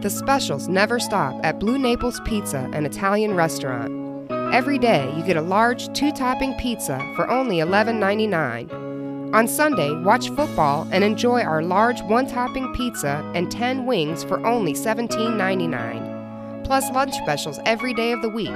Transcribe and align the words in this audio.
The 0.00 0.08
specials 0.08 0.66
never 0.66 0.98
stop 0.98 1.38
at 1.44 1.60
Blue 1.60 1.78
Naples 1.78 2.20
Pizza, 2.24 2.70
an 2.72 2.86
Italian 2.86 3.34
restaurant. 3.34 4.30
Every 4.50 4.78
day, 4.78 5.12
you 5.14 5.22
get 5.22 5.36
a 5.36 5.42
large 5.42 5.92
two 5.92 6.10
topping 6.10 6.54
pizza 6.54 6.98
for 7.16 7.28
only 7.28 7.56
$11.99. 7.56 9.34
On 9.34 9.46
Sunday, 9.46 9.94
watch 10.02 10.30
football 10.30 10.88
and 10.90 11.04
enjoy 11.04 11.42
our 11.42 11.62
large 11.62 12.00
one 12.04 12.26
topping 12.26 12.72
pizza 12.72 13.22
and 13.34 13.52
10 13.52 13.84
wings 13.84 14.24
for 14.24 14.44
only 14.46 14.72
$17.99. 14.72 16.64
Plus 16.64 16.90
lunch 16.92 17.12
specials 17.16 17.60
every 17.66 17.92
day 17.92 18.12
of 18.12 18.22
the 18.22 18.30
week. 18.30 18.48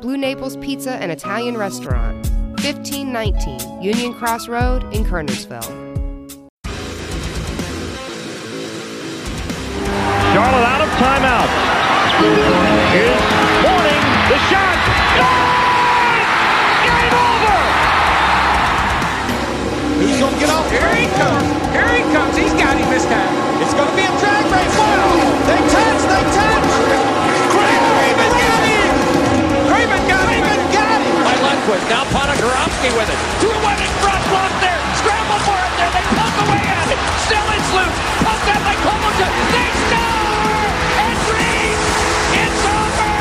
Blue 0.00 0.16
Naples 0.16 0.56
Pizza 0.56 0.92
and 0.92 1.12
Italian 1.12 1.58
Restaurant, 1.58 2.16
1519 2.64 3.82
Union 3.82 4.14
Cross 4.14 4.48
Road 4.48 4.84
in 4.94 5.04
Kernersville. 5.04 5.91
Charlotte 10.42 10.66
out 10.74 10.82
of 10.82 10.90
timeout. 10.98 11.46
Here's 12.90 13.22
Morning. 13.62 14.02
The 14.26 14.38
shot. 14.50 14.74
Good! 15.14 16.26
Game 16.82 17.14
over! 17.14 17.62
Who's 20.02 20.18
gonna 20.18 20.42
get 20.42 20.50
off? 20.50 20.66
Here 20.66 20.90
he 20.98 21.06
comes. 21.14 21.46
Here 21.70 21.86
he 21.94 22.02
comes. 22.10 22.34
He's 22.34 22.50
got 22.58 22.74
him 22.74 22.90
this 22.90 23.06
time. 23.06 23.30
It's 23.62 23.70
gonna 23.70 23.94
be 23.94 24.02
a 24.02 24.10
drag 24.18 24.42
race. 24.50 24.74
Wow! 24.82 25.14
They 25.46 25.62
touch. 25.70 26.02
They 26.10 26.24
touch. 26.34 26.74
Craven 27.54 28.34
got 28.42 28.66
him. 28.66 28.90
Craven 29.70 30.02
got 30.10 30.26
him. 30.26 30.42
Craven 30.42 30.74
got 30.74 30.98
him. 31.06 31.22
By 31.22 31.38
Lundqvist. 31.38 31.86
Now 31.86 32.02
Ponikarovsky 32.10 32.90
with 32.98 33.14
it. 33.14 33.18
Through 33.38 33.62
one 33.62 33.78
in 33.78 34.01
away. 36.92 37.18
Still 37.24 37.46
it's 37.52 37.70
loose. 37.72 37.98
Poked 38.20 38.48
out 38.52 38.62
by 38.64 38.74
Kovalchuk. 38.84 39.32
They 39.52 39.68
score! 39.88 40.68
It's 41.08 41.26
Reed! 41.32 41.78
It's 42.36 42.62
over! 42.68 43.12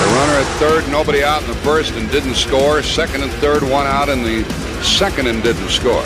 The 0.00 0.08
runner 0.16 0.36
at 0.40 0.48
third, 0.58 0.88
nobody 0.90 1.22
out 1.22 1.42
in 1.42 1.48
the 1.48 1.60
first 1.60 1.94
and 1.94 2.10
didn't 2.10 2.34
score. 2.34 2.82
Second 2.82 3.22
and 3.22 3.32
third, 3.34 3.62
one 3.62 3.86
out 3.86 4.08
in 4.08 4.22
the 4.22 4.44
second 4.82 5.26
and 5.26 5.42
didn't 5.42 5.68
score. 5.68 6.04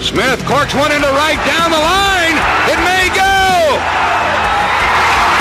Smith 0.00 0.40
corks 0.46 0.74
one 0.74 0.92
into 0.92 1.08
right 1.12 1.40
down 1.44 1.70
the 1.70 1.78
line. 1.78 2.36
It 2.72 2.80
may 2.80 3.12
go. 3.12 3.76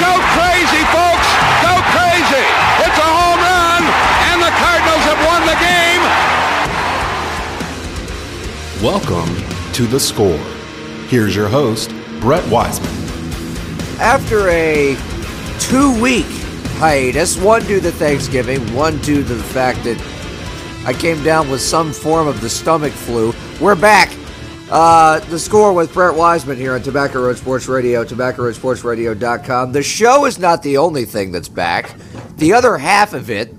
Go 0.04 0.20
crazy, 0.36 0.84
folks. 0.92 1.30
Go 1.64 1.74
crazy. 1.96 2.48
It's 2.84 3.00
a 3.00 3.10
home 3.10 3.40
run, 3.40 3.84
and 4.32 4.44
the 4.44 4.52
Cardinals 4.60 5.04
have 5.08 5.20
won 5.24 5.48
the 5.48 5.56
game. 5.64 6.04
Welcome 8.84 9.49
to 9.74 9.88
The 9.88 10.00
Score. 10.00 10.38
Here's 11.08 11.36
your 11.36 11.48
host, 11.48 11.94
Brett 12.20 12.48
Wiseman. 12.50 12.90
After 14.00 14.48
a 14.50 14.96
two 15.60 16.02
week 16.02 16.26
hiatus, 16.78 17.38
one 17.38 17.66
due 17.66 17.82
to 17.82 17.92
Thanksgiving, 17.92 18.62
one 18.74 18.98
due 19.00 19.24
to 19.24 19.34
the 19.34 19.44
fact 19.44 19.84
that 19.84 19.98
I 20.86 20.94
came 20.94 21.22
down 21.24 21.50
with 21.50 21.62
some 21.62 21.92
form 21.92 22.28
of 22.28 22.42
the 22.42 22.50
stomach 22.50 22.94
flu, 22.94 23.34
we're 23.60 23.76
back. 23.76 24.16
Uh, 24.72 25.20
the 25.32 25.40
score 25.40 25.74
with 25.74 25.94
Brett 25.94 26.16
Wiseman 26.16 26.56
here 26.56 26.76
on 26.76 26.82
Tobacco 26.82 27.24
Road 27.24 27.38
Sports 27.38 27.68
Radio, 27.68 28.06
tobaccoroadsportsradio.com. 28.06 29.72
The 29.72 29.82
show 29.82 30.26
is 30.26 30.38
not 30.38 30.62
the 30.62 30.78
only 30.78 31.06
thing 31.06 31.32
that's 31.32 31.50
back. 31.50 31.96
The 32.38 32.54
other 32.54 32.78
half 32.78 33.14
of 33.14 33.30
it 33.32 33.54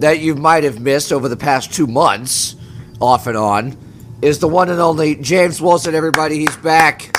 that 0.00 0.20
you 0.20 0.34
might 0.34 0.64
have 0.64 0.80
missed 0.80 1.12
over 1.12 1.28
the 1.28 1.36
past 1.36 1.72
two 1.74 1.86
months, 1.86 2.56
off 2.98 3.26
and 3.26 3.36
on, 3.36 3.76
is 4.22 4.38
the 4.38 4.48
one 4.48 4.70
and 4.70 4.80
only 4.80 5.16
James 5.16 5.60
Wilson. 5.60 5.94
Everybody, 5.94 6.38
he's 6.38 6.56
back. 6.58 7.16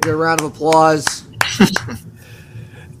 Give 0.00 0.14
a 0.14 0.16
round 0.16 0.40
of 0.40 0.46
applause. 0.46 1.24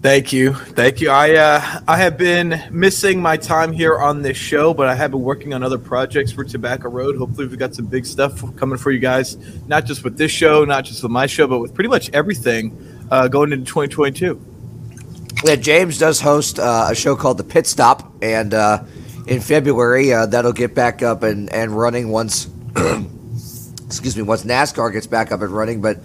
Thank 0.02 0.32
you, 0.32 0.52
thank 0.52 1.00
you. 1.00 1.10
I 1.10 1.36
uh, 1.36 1.80
I 1.86 1.96
have 1.96 2.18
been 2.18 2.60
missing 2.72 3.22
my 3.22 3.36
time 3.36 3.70
here 3.70 3.96
on 3.96 4.20
this 4.20 4.36
show, 4.36 4.74
but 4.74 4.88
I 4.88 4.96
have 4.96 5.12
been 5.12 5.22
working 5.22 5.54
on 5.54 5.62
other 5.62 5.78
projects 5.78 6.32
for 6.32 6.42
Tobacco 6.42 6.88
Road. 6.88 7.16
Hopefully, 7.16 7.46
we've 7.46 7.56
got 7.56 7.72
some 7.72 7.86
big 7.86 8.04
stuff 8.04 8.42
coming 8.56 8.78
for 8.78 8.90
you 8.90 8.98
guys. 8.98 9.36
Not 9.68 9.86
just 9.86 10.02
with 10.02 10.18
this 10.18 10.32
show, 10.32 10.64
not 10.64 10.86
just 10.86 11.04
with 11.04 11.12
my 11.12 11.26
show, 11.26 11.46
but 11.46 11.60
with 11.60 11.72
pretty 11.72 11.88
much 11.88 12.10
everything 12.10 12.76
uh, 13.12 13.28
going 13.28 13.52
into 13.52 13.64
2022. 13.64 14.44
Yeah, 15.44 15.54
James 15.54 15.98
does 15.98 16.20
host 16.20 16.58
uh, 16.58 16.88
a 16.90 16.96
show 16.96 17.14
called 17.14 17.38
The 17.38 17.44
Pit 17.44 17.68
Stop, 17.68 18.12
and 18.20 18.52
uh, 18.54 18.82
in 19.28 19.40
February 19.40 20.12
uh, 20.12 20.26
that'll 20.26 20.52
get 20.52 20.74
back 20.74 21.04
up 21.04 21.22
and, 21.22 21.48
and 21.52 21.70
running 21.70 22.08
once. 22.08 22.48
excuse 23.86 24.16
me, 24.16 24.22
once 24.22 24.44
NASCAR 24.44 24.92
gets 24.92 25.06
back 25.06 25.32
up 25.32 25.42
and 25.42 25.50
running. 25.50 25.80
But 25.80 25.98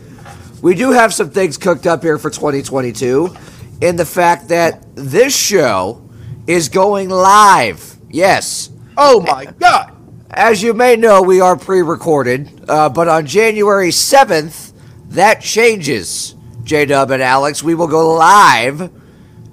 we 0.61 0.75
do 0.75 0.91
have 0.91 1.13
some 1.13 1.29
things 1.29 1.57
cooked 1.57 1.87
up 1.87 2.03
here 2.03 2.17
for 2.17 2.29
2022, 2.29 3.35
in 3.81 3.95
the 3.95 4.05
fact 4.05 4.49
that 4.49 4.83
this 4.95 5.35
show 5.35 6.01
is 6.47 6.69
going 6.69 7.09
live. 7.09 7.95
Yes, 8.09 8.69
Oh 8.97 9.19
my 9.21 9.45
God! 9.45 9.93
as 10.31 10.61
you 10.63 10.73
may 10.73 10.95
know, 10.95 11.21
we 11.21 11.39
are 11.39 11.55
pre-recorded, 11.55 12.65
uh, 12.67 12.89
but 12.89 13.07
on 13.07 13.25
January 13.25 13.89
7th, 13.89 14.73
that 15.09 15.41
changes. 15.41 16.35
J 16.63 16.85
Dub 16.85 17.11
and 17.11 17.23
Alex, 17.23 17.63
we 17.63 17.75
will 17.75 17.87
go 17.87 18.13
live 18.15 18.91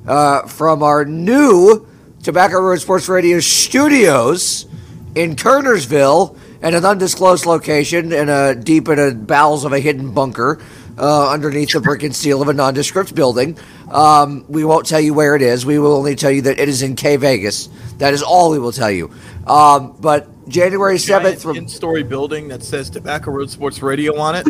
uh, 0.06 0.42
from 0.46 0.82
our 0.82 1.04
new 1.04 1.86
Tobacco 2.22 2.60
Road 2.60 2.80
Sports 2.80 3.08
Radio 3.08 3.38
studios 3.38 4.66
in 5.14 5.36
Kernersville, 5.36 6.36
at 6.64 6.74
an 6.74 6.84
undisclosed 6.84 7.46
location 7.46 8.12
in 8.12 8.28
a 8.28 8.54
deep 8.56 8.88
in 8.88 8.96
the 8.96 9.14
bowels 9.14 9.64
of 9.64 9.72
a 9.72 9.78
hidden 9.78 10.12
bunker. 10.12 10.60
Uh, 10.96 11.28
underneath 11.28 11.72
the 11.72 11.80
brick 11.80 12.04
and 12.04 12.14
steel 12.14 12.40
of 12.40 12.46
a 12.46 12.52
nondescript 12.52 13.16
building. 13.16 13.58
Um, 13.90 14.44
we 14.48 14.64
won't 14.64 14.86
tell 14.86 15.00
you 15.00 15.12
where 15.12 15.34
it 15.34 15.42
is. 15.42 15.66
We 15.66 15.80
will 15.80 15.96
only 15.96 16.14
tell 16.14 16.30
you 16.30 16.42
that 16.42 16.60
it 16.60 16.68
is 16.68 16.82
in 16.82 16.94
K 16.94 17.16
Vegas. 17.16 17.68
That 17.98 18.14
is 18.14 18.22
all 18.22 18.52
we 18.52 18.60
will 18.60 18.70
tell 18.70 18.92
you. 18.92 19.10
Um, 19.48 19.96
but 19.98 20.28
January 20.48 20.94
7th 20.98 21.42
from 21.42 21.56
in-story 21.56 22.04
building 22.04 22.46
that 22.46 22.62
says 22.62 22.90
Tobacco 22.90 23.32
Road 23.32 23.50
Sports 23.50 23.82
Radio 23.82 24.16
on 24.16 24.36
it. 24.36 24.46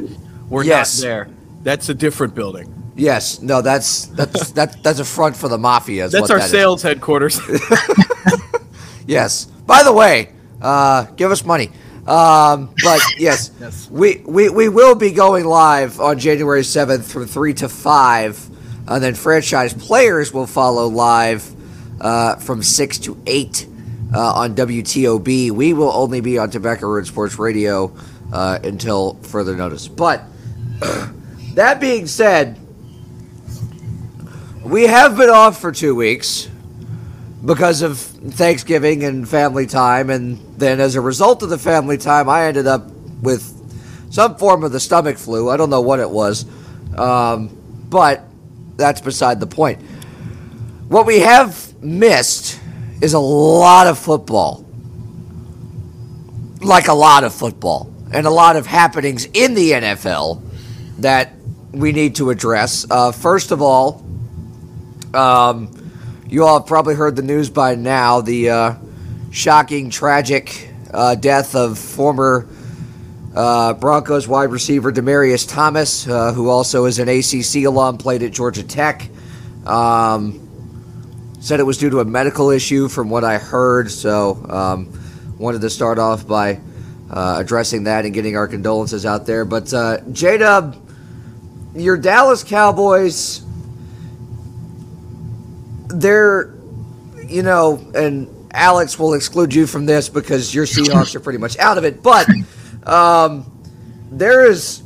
We're 0.50 0.64
Yes. 0.64 1.00
not 1.00 1.06
there. 1.08 1.28
That's 1.62 1.88
a 1.88 1.94
different 1.94 2.34
building. 2.34 2.92
Yes, 2.94 3.40
no, 3.40 3.62
that's 3.62 4.04
that's 4.08 4.50
that, 4.58 4.82
that's 4.82 4.98
a 4.98 5.04
front 5.06 5.36
for 5.36 5.48
the 5.48 5.56
mafia. 5.56 6.04
Is 6.04 6.12
That's 6.12 6.22
what 6.22 6.30
our 6.32 6.38
that 6.40 6.44
is. 6.44 6.50
sales 6.50 6.82
headquarters. 6.82 7.40
Yes. 9.06 9.44
By 9.66 9.82
the 9.82 9.92
way, 9.92 10.30
uh, 10.60 11.04
give 11.16 11.30
us 11.30 11.44
money. 11.44 11.70
Um, 12.06 12.74
but 12.82 13.00
yes, 13.18 13.50
Yes. 13.58 13.88
We, 13.90 14.22
we 14.26 14.48
we 14.50 14.68
will 14.68 14.94
be 14.94 15.10
going 15.10 15.44
live 15.44 16.00
on 16.00 16.18
January 16.18 16.62
seventh 16.64 17.10
from 17.10 17.26
three 17.26 17.54
to 17.54 17.68
five, 17.68 18.38
and 18.86 19.02
then 19.02 19.14
franchise 19.14 19.72
players 19.72 20.32
will 20.32 20.46
follow 20.46 20.86
live 20.88 21.50
uh, 22.00 22.36
from 22.36 22.62
six 22.62 22.98
to 23.00 23.20
eight 23.26 23.66
uh, 24.14 24.34
on 24.34 24.54
WTOB. 24.54 25.50
We 25.50 25.72
will 25.72 25.92
only 25.92 26.20
be 26.20 26.38
on 26.38 26.50
Tobacco 26.50 26.86
Road 26.88 27.06
Sports 27.06 27.38
Radio 27.38 27.94
uh, 28.32 28.58
until 28.62 29.14
further 29.22 29.56
notice. 29.56 29.88
But 29.88 30.24
that 31.54 31.80
being 31.80 32.06
said, 32.06 32.58
we 34.62 34.86
have 34.86 35.16
been 35.16 35.30
off 35.30 35.60
for 35.60 35.72
two 35.72 35.94
weeks 35.94 36.48
because 37.44 37.82
of 37.82 37.98
Thanksgiving 37.98 39.04
and 39.04 39.28
family 39.28 39.66
time. 39.66 40.10
And 40.10 40.38
then 40.58 40.80
as 40.80 40.94
a 40.94 41.00
result 41.00 41.42
of 41.42 41.50
the 41.50 41.58
family 41.58 41.98
time, 41.98 42.28
I 42.28 42.46
ended 42.46 42.66
up 42.66 42.90
with 43.22 43.50
some 44.10 44.36
form 44.36 44.64
of 44.64 44.72
the 44.72 44.80
stomach 44.80 45.18
flu. 45.18 45.50
I 45.50 45.56
don't 45.56 45.70
know 45.70 45.82
what 45.82 46.00
it 46.00 46.08
was. 46.08 46.46
Um, 46.96 47.48
but 47.90 48.24
that's 48.76 49.00
beside 49.00 49.40
the 49.40 49.46
point. 49.46 49.80
What 50.88 51.06
we 51.06 51.20
have 51.20 51.74
missed 51.82 52.60
is 53.00 53.14
a 53.14 53.18
lot 53.18 53.86
of 53.86 53.98
football. 53.98 54.64
Like 56.60 56.88
a 56.88 56.94
lot 56.94 57.24
of 57.24 57.34
football. 57.34 57.92
And 58.12 58.26
a 58.26 58.30
lot 58.30 58.56
of 58.56 58.66
happenings 58.66 59.26
in 59.26 59.54
the 59.54 59.72
NFL 59.72 60.40
that 60.98 61.32
we 61.72 61.92
need 61.92 62.16
to 62.16 62.30
address. 62.30 62.86
Uh, 62.88 63.10
first 63.12 63.50
of 63.50 63.60
all, 63.60 64.06
um, 65.12 65.83
you 66.34 66.44
all 66.44 66.58
have 66.58 66.66
probably 66.66 66.96
heard 66.96 67.14
the 67.14 67.22
news 67.22 67.48
by 67.48 67.76
now 67.76 68.20
the 68.20 68.50
uh, 68.50 68.74
shocking, 69.30 69.88
tragic 69.88 70.68
uh, 70.92 71.14
death 71.14 71.54
of 71.54 71.78
former 71.78 72.48
uh, 73.36 73.72
Broncos 73.74 74.26
wide 74.26 74.50
receiver 74.50 74.90
Demaryius 74.90 75.48
Thomas, 75.48 76.08
uh, 76.08 76.32
who 76.32 76.48
also 76.48 76.86
is 76.86 76.98
an 76.98 77.08
ACC 77.08 77.66
alum, 77.66 77.98
played 77.98 78.24
at 78.24 78.32
Georgia 78.32 78.64
Tech. 78.64 79.08
Um, 79.64 80.40
said 81.38 81.60
it 81.60 81.62
was 81.62 81.78
due 81.78 81.90
to 81.90 82.00
a 82.00 82.04
medical 82.04 82.50
issue, 82.50 82.88
from 82.88 83.10
what 83.10 83.22
I 83.22 83.38
heard. 83.38 83.88
So, 83.88 84.44
um, 84.50 84.92
wanted 85.38 85.60
to 85.60 85.70
start 85.70 86.00
off 86.00 86.26
by 86.26 86.58
uh, 87.10 87.36
addressing 87.38 87.84
that 87.84 88.06
and 88.06 88.12
getting 88.12 88.36
our 88.36 88.48
condolences 88.48 89.06
out 89.06 89.24
there. 89.24 89.44
But 89.44 89.72
uh, 89.72 90.00
J 90.10 90.38
Dub, 90.38 90.84
your 91.76 91.96
Dallas 91.96 92.42
Cowboys 92.42 93.43
they're, 96.00 96.54
you 97.26 97.42
know, 97.42 97.84
and 97.94 98.28
Alex 98.52 98.98
will 98.98 99.14
exclude 99.14 99.54
you 99.54 99.66
from 99.66 99.86
this 99.86 100.08
because 100.08 100.54
your 100.54 100.64
Seahawks 100.64 101.14
are 101.14 101.20
pretty 101.20 101.38
much 101.38 101.58
out 101.58 101.78
of 101.78 101.84
it. 101.84 102.02
But 102.02 102.28
um, 102.86 103.50
there 104.10 104.46
is 104.46 104.82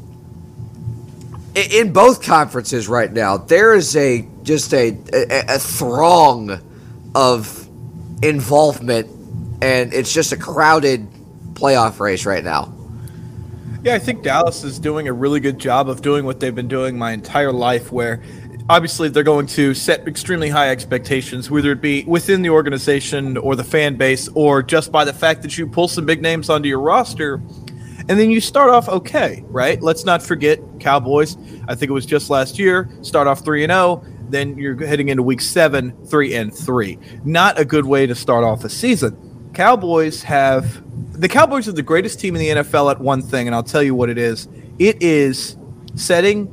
in 1.55 1.93
both 1.93 2.23
conferences 2.23 2.89
right 2.89 3.13
now, 3.13 3.37
there 3.37 3.75
is 3.75 3.97
a 3.97 4.27
just 4.43 4.73
a, 4.73 4.97
a, 5.13 5.57
a 5.57 5.59
throng 5.59 6.61
of 7.15 7.69
involvement, 8.23 9.09
and 9.61 9.93
it's 9.93 10.13
just 10.13 10.33
a 10.33 10.37
crowded 10.37 11.07
playoff 11.55 12.01
race 12.01 12.25
right 12.25 12.45
now. 12.45 12.73
Yeah, 13.83 13.95
I 13.95 13.99
think 13.99 14.23
Dallas 14.23 14.65
is 14.65 14.79
doing 14.79 15.09
a 15.09 15.13
really 15.13 15.41
good 15.41 15.59
job 15.59 15.89
of 15.89 16.03
doing 16.03 16.25
what 16.25 16.41
they've 16.41 16.55
been 16.55 16.69
doing 16.69 16.99
my 16.99 17.13
entire 17.13 17.53
life, 17.53 17.93
where 17.93 18.23
obviously 18.69 19.09
they're 19.09 19.23
going 19.23 19.47
to 19.47 19.75
set 19.75 20.07
extremely 20.07 20.49
high 20.49 20.71
expectations, 20.71 21.51
whether 21.51 21.73
it 21.73 21.81
be 21.81 22.05
within 22.05 22.43
the 22.43 22.51
organization 22.51 23.37
or 23.37 23.57
the 23.57 23.65
fan 23.65 23.97
base, 23.97 24.29
or 24.35 24.63
just 24.63 24.93
by 24.93 25.05
the 25.05 25.13
fact 25.13 25.43
that 25.43 25.57
you 25.57 25.67
pull 25.67 25.89
some 25.89 26.05
big 26.05 26.23
names 26.23 26.51
onto 26.51 26.69
your 26.69 26.81
roster. 26.81 27.41
And 28.09 28.19
then 28.19 28.31
you 28.31 28.41
start 28.41 28.71
off 28.71 28.89
okay, 28.89 29.45
right? 29.49 29.81
Let's 29.83 30.05
not 30.05 30.23
forget 30.23 30.61
Cowboys. 30.81 31.37
I 31.69 31.75
think 31.75 31.91
it 31.91 31.93
was 31.93 32.07
just 32.07 32.31
last 32.31 32.59
year. 32.59 32.89
Start 33.03 33.27
off 33.27 33.45
three 33.45 33.65
and 33.65 33.71
zero. 33.71 34.03
Then 34.31 34.57
you're 34.57 34.87
heading 34.87 35.09
into 35.09 35.23
week 35.23 35.41
seven, 35.41 35.93
three 36.07 36.35
and 36.35 36.55
three. 36.55 36.99
Not 37.25 37.59
a 37.59 37.65
good 37.65 37.85
way 37.87 38.07
to 38.07 38.15
start 38.15 38.45
off 38.45 38.65
a 38.65 38.71
season. 38.71 39.51
Cowboys 39.53 40.23
have 40.23 40.83
the 41.21 41.29
Cowboys 41.29 41.69
are 41.69 41.73
the 41.73 41.83
greatest 41.83 42.21
team 42.21 42.37
in 42.37 42.41
the 42.41 42.63
NFL 42.63 42.91
at 42.93 43.01
one 43.01 43.21
thing, 43.21 43.47
and 43.47 43.55
I'll 43.55 43.63
tell 43.63 43.83
you 43.83 43.95
what 43.95 44.09
it 44.09 44.19
is. 44.19 44.49
It 44.79 45.03
is 45.03 45.57
setting 45.95 46.47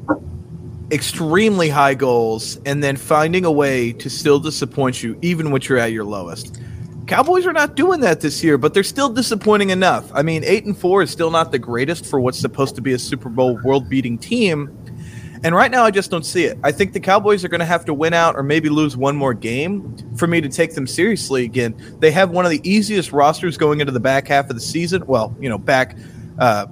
extremely 0.92 1.70
high 1.70 1.96
goals 1.96 2.58
and 2.66 2.84
then 2.84 2.96
finding 2.96 3.46
a 3.46 3.52
way 3.52 3.92
to 3.94 4.10
still 4.10 4.40
disappoint 4.40 5.02
you, 5.02 5.18
even 5.22 5.52
when 5.52 5.62
you're 5.64 5.78
at 5.78 5.92
your 5.92 6.06
lowest. 6.06 6.62
Cowboys 7.08 7.46
are 7.46 7.54
not 7.54 7.76
doing 7.76 8.02
that 8.02 8.22
this 8.22 8.44
year, 8.44 8.58
but 8.58 8.74
they're 8.74 8.84
still 8.84 9.10
disappointing 9.10 9.70
enough. 9.70 10.12
I 10.14 10.24
mean, 10.24 10.44
eight 10.44 10.66
and 10.66 10.78
four 10.78 11.04
is 11.04 11.12
still 11.12 11.30
not 11.30 11.52
the 11.52 11.60
greatest 11.60 12.06
for 12.06 12.20
what's 12.20 12.40
supposed 12.40 12.76
to 12.76 12.82
be 12.82 12.94
a 12.94 13.00
Super 13.00 13.30
Bowl 13.30 13.60
world-beating 13.64 14.18
team. 14.18 14.76
And 15.44 15.54
right 15.54 15.70
now, 15.70 15.84
I 15.84 15.92
just 15.92 16.10
don't 16.10 16.26
see 16.26 16.46
it. 16.46 16.58
I 16.64 16.72
think 16.72 16.94
the 16.94 17.00
Cowboys 17.00 17.46
are 17.46 17.48
going 17.48 17.60
to 17.60 17.66
have 17.66 17.86
to 17.86 17.94
win 17.94 18.14
out 18.14 18.36
or 18.36 18.42
maybe 18.42 18.70
lose 18.70 18.98
one 18.98 19.16
more 19.16 19.36
game 19.36 19.96
for 20.18 20.26
me 20.26 20.42
to 20.42 20.50
take 20.50 20.74
them 20.74 20.88
seriously 20.88 21.44
again. 21.44 21.76
They 22.00 22.10
have 22.10 22.32
one 22.32 22.46
of 22.46 22.52
the 22.52 22.68
easiest 22.68 23.12
rosters 23.12 23.56
going 23.56 23.82
into 23.82 23.92
the 23.92 24.00
back 24.00 24.28
half 24.28 24.50
of 24.50 24.56
the 24.56 24.62
season. 24.62 25.06
Well, 25.06 25.36
you 25.40 25.50
know, 25.50 25.60
back 25.60 25.96
uh, 26.40 26.66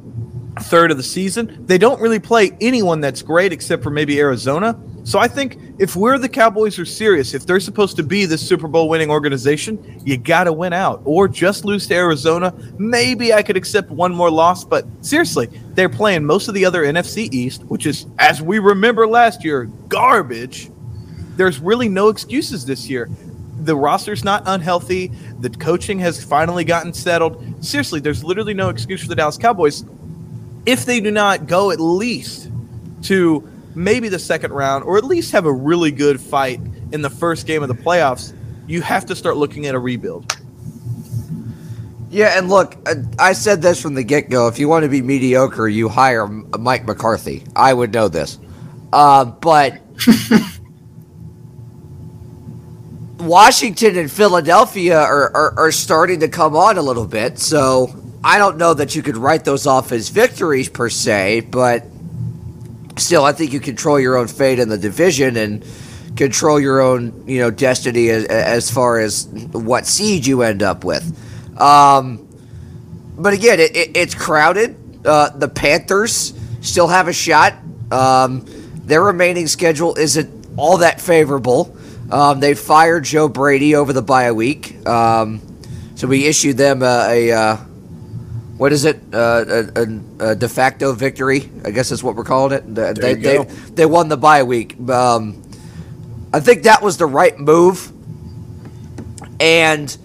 third 0.61 0.91
of 0.91 0.97
the 0.97 1.03
season. 1.03 1.65
They 1.65 1.77
don't 1.77 1.99
really 1.99 2.19
play 2.19 2.51
anyone 2.61 3.01
that's 3.01 3.21
great 3.21 3.51
except 3.51 3.83
for 3.83 3.89
maybe 3.89 4.19
Arizona. 4.19 4.79
So 5.05 5.19
I 5.19 5.27
think 5.27 5.59
if 5.79 5.95
we're 5.95 6.17
the 6.17 6.29
Cowboys 6.29 6.79
are 6.79 6.85
serious, 6.85 7.33
if 7.33 7.45
they're 7.45 7.59
supposed 7.59 7.97
to 7.97 8.03
be 8.03 8.25
this 8.25 8.47
Super 8.47 8.69
Bowl 8.69 8.87
winning 8.87 9.09
organization, 9.09 10.01
you 10.05 10.17
got 10.17 10.45
to 10.45 10.53
win 10.53 10.71
out 10.71 11.01
or 11.03 11.27
just 11.27 11.65
lose 11.65 11.87
to 11.87 11.95
Arizona. 11.95 12.53
Maybe 12.77 13.33
I 13.33 13.43
could 13.43 13.57
accept 13.57 13.91
one 13.91 14.13
more 14.13 14.31
loss, 14.31 14.63
but 14.63 14.85
seriously, 15.01 15.49
they're 15.73 15.89
playing 15.89 16.23
most 16.23 16.47
of 16.47 16.53
the 16.53 16.63
other 16.63 16.83
NFC 16.83 17.33
East, 17.33 17.63
which 17.65 17.85
is, 17.85 18.05
as 18.19 18.41
we 18.41 18.59
remember 18.59 19.05
last 19.07 19.43
year, 19.43 19.65
garbage. 19.89 20.69
There's 21.35 21.59
really 21.59 21.89
no 21.89 22.09
excuses 22.09 22.65
this 22.65 22.89
year. 22.89 23.09
The 23.61 23.75
roster's 23.75 24.23
not 24.23 24.43
unhealthy. 24.45 25.07
The 25.39 25.49
coaching 25.49 25.99
has 25.99 26.23
finally 26.23 26.63
gotten 26.63 26.93
settled. 26.93 27.43
Seriously, 27.63 27.99
there's 27.99 28.23
literally 28.23 28.53
no 28.53 28.69
excuse 28.69 29.01
for 29.01 29.07
the 29.07 29.15
Dallas 29.15 29.37
Cowboys 29.37 29.83
if 30.65 30.85
they 30.85 30.99
do 30.99 31.11
not 31.11 31.47
go 31.47 31.71
at 31.71 31.79
least 31.79 32.49
to 33.03 33.47
maybe 33.75 34.09
the 34.09 34.19
second 34.19 34.53
round 34.53 34.83
or 34.83 34.97
at 34.97 35.03
least 35.03 35.31
have 35.31 35.45
a 35.45 35.51
really 35.51 35.91
good 35.91 36.21
fight 36.21 36.59
in 36.91 37.01
the 37.01 37.09
first 37.09 37.47
game 37.47 37.61
of 37.61 37.67
the 37.67 37.75
playoffs, 37.75 38.33
you 38.67 38.81
have 38.81 39.05
to 39.07 39.15
start 39.15 39.37
looking 39.37 39.65
at 39.65 39.75
a 39.75 39.79
rebuild. 39.79 40.37
Yeah, 42.09 42.37
and 42.37 42.47
look, 42.47 42.77
I 43.17 43.33
said 43.33 43.61
this 43.61 43.81
from 43.81 43.95
the 43.95 44.03
get 44.03 44.29
go. 44.29 44.47
If 44.47 44.59
you 44.59 44.69
want 44.69 44.83
to 44.83 44.89
be 44.89 45.01
mediocre, 45.01 45.67
you 45.67 45.89
hire 45.89 46.27
Mike 46.27 46.85
McCarthy. 46.85 47.43
I 47.55 47.73
would 47.73 47.91
know 47.91 48.07
this. 48.07 48.37
Uh, 48.93 49.25
but 49.25 49.81
Washington 53.19 53.97
and 53.97 54.11
Philadelphia 54.11 54.99
are, 54.99 55.35
are, 55.35 55.59
are 55.59 55.71
starting 55.71 56.19
to 56.19 56.27
come 56.27 56.55
on 56.55 56.77
a 56.77 56.83
little 56.83 57.07
bit. 57.07 57.39
So 57.39 57.87
I 58.23 58.37
don't 58.37 58.57
know 58.57 58.73
that 58.73 58.95
you 58.95 59.03
could 59.03 59.17
write 59.17 59.43
those 59.43 59.67
off 59.67 59.91
as 59.91 60.09
victories 60.09 60.69
per 60.69 60.89
se, 60.89 61.41
but 61.41 61.83
still, 62.97 63.25
I 63.25 63.33
think 63.33 63.51
you 63.51 63.59
control 63.59 63.99
your 63.99 64.15
own 64.17 64.27
fate 64.27 64.59
in 64.59 64.69
the 64.69 64.77
division 64.77 65.35
and 65.35 65.65
control 66.15 66.59
your 66.59 66.79
own, 66.79 67.27
you 67.27 67.39
know, 67.39 67.51
destiny 67.51 68.09
as, 68.09 68.25
as 68.25 68.71
far 68.71 68.99
as 68.99 69.27
what 69.51 69.85
seed 69.85 70.25
you 70.25 70.41
end 70.43 70.63
up 70.63 70.83
with. 70.83 71.03
Um, 71.59 72.27
but 73.17 73.33
again, 73.33 73.59
it, 73.59 73.75
it, 73.75 73.97
it's 73.97 74.15
crowded. 74.15 74.77
Uh, 75.05 75.29
the 75.29 75.49
Panthers 75.49 76.33
still 76.61 76.87
have 76.87 77.07
a 77.07 77.13
shot. 77.13 77.55
Um, 77.91 78.45
their 78.85 79.01
remaining 79.01 79.47
schedule 79.47 79.95
isn't 79.97 80.47
all 80.57 80.77
that 80.77 81.01
favorable. 81.01 81.75
Um, 82.09 82.39
they 82.39 82.53
fired 82.53 83.03
Joe 83.03 83.27
Brady 83.27 83.75
over 83.75 83.91
the 83.91 84.01
bye 84.01 84.31
week, 84.31 84.85
um, 84.87 85.41
so 85.95 86.07
we 86.07 86.25
issued 86.25 86.57
them 86.57 86.83
a, 86.83 87.07
a 87.09 87.31
uh, 87.31 87.57
what 88.57 88.71
is 88.71 88.85
it? 88.85 89.01
Uh, 89.11 89.45
a, 89.47 89.81
a, 89.81 90.29
a 90.31 90.35
de 90.35 90.47
facto 90.47 90.93
victory, 90.93 91.49
I 91.65 91.71
guess 91.71 91.91
is 91.91 92.03
what 92.03 92.15
we're 92.15 92.23
calling 92.23 92.53
it. 92.53 92.75
They 92.75 92.93
they, 92.93 93.13
they, 93.15 93.37
they 93.43 93.85
won 93.85 94.09
the 94.09 94.17
bye 94.17 94.43
week. 94.43 94.77
Um, 94.89 95.41
I 96.31 96.39
think 96.39 96.63
that 96.63 96.81
was 96.81 96.97
the 96.97 97.05
right 97.05 97.37
move, 97.37 97.91
and 99.39 99.95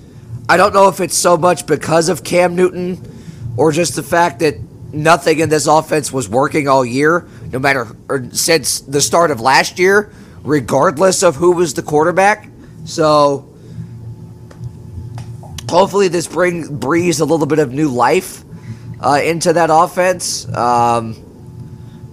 I 0.49 0.57
don't 0.57 0.73
know 0.73 0.89
if 0.89 1.01
it's 1.01 1.17
so 1.17 1.37
much 1.37 1.67
because 1.67 2.09
of 2.09 2.25
Cam 2.25 2.57
Newton 2.57 3.01
or 3.57 3.73
just 3.73 3.97
the 3.97 4.03
fact 4.03 4.41
that 4.41 4.55
nothing 4.93 5.41
in 5.41 5.49
this 5.49 5.67
offense 5.67 6.13
was 6.13 6.29
working 6.29 6.69
all 6.69 6.85
year, 6.85 7.27
no 7.53 7.59
matter 7.59 7.89
or 8.09 8.29
since 8.33 8.81
the 8.81 9.01
start 9.01 9.31
of 9.31 9.41
last 9.41 9.79
year, 9.79 10.11
regardless 10.43 11.23
of 11.23 11.37
who 11.37 11.53
was 11.53 11.75
the 11.75 11.83
quarterback. 11.83 12.49
So 12.85 13.48
hopefully 15.69 16.09
this 16.09 16.27
bring 16.27 16.79
breathes 16.79 17.21
a 17.21 17.25
little 17.25 17.47
bit 17.47 17.59
of 17.59 17.73
new 17.73 17.89
life 17.89 18.45
uh, 19.01 19.21
into 19.23 19.53
that 19.53 19.71
offense. 19.73 20.49
Um, 20.55 21.25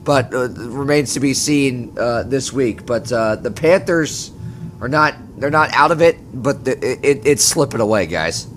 but 0.04 0.32
uh, 0.34 0.50
remains 0.50 1.16
to 1.16 1.20
be 1.20 1.34
seen 1.34 1.98
uh, 1.98 2.24
this 2.24 2.54
week. 2.54 2.86
But 2.86 3.12
uh, 3.12 3.38
the 3.38 3.50
Panthers 3.50 4.32
are 4.80 4.88
not 4.88 5.16
they're 5.40 5.50
not 5.50 5.74
out 5.74 5.92
of 5.92 6.02
it, 6.02 6.18
but 6.34 6.64
the, 6.64 6.74
it, 7.02 7.26
it's 7.26 7.44
slipping 7.44 7.82
away, 7.82 8.06
guys. 8.06 8.48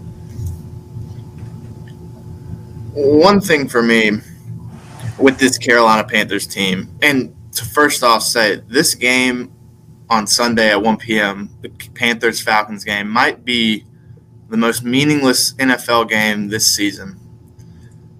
one 2.98 3.40
thing 3.40 3.68
for 3.68 3.80
me 3.80 4.10
with 5.18 5.38
this 5.38 5.56
Carolina 5.56 6.06
Panthers 6.06 6.46
team, 6.46 6.88
and 7.02 7.34
to 7.52 7.64
first 7.64 8.02
off 8.02 8.22
say 8.22 8.56
this 8.66 8.94
game 8.94 9.52
on 10.10 10.26
Sunday 10.26 10.70
at 10.70 10.82
1 10.82 10.96
p.m., 10.96 11.50
the 11.60 11.68
Panthers 11.94 12.40
Falcons 12.40 12.84
game, 12.84 13.08
might 13.08 13.44
be 13.44 13.84
the 14.48 14.56
most 14.56 14.82
meaningless 14.82 15.52
NFL 15.54 16.08
game 16.08 16.48
this 16.48 16.66
season. 16.74 17.18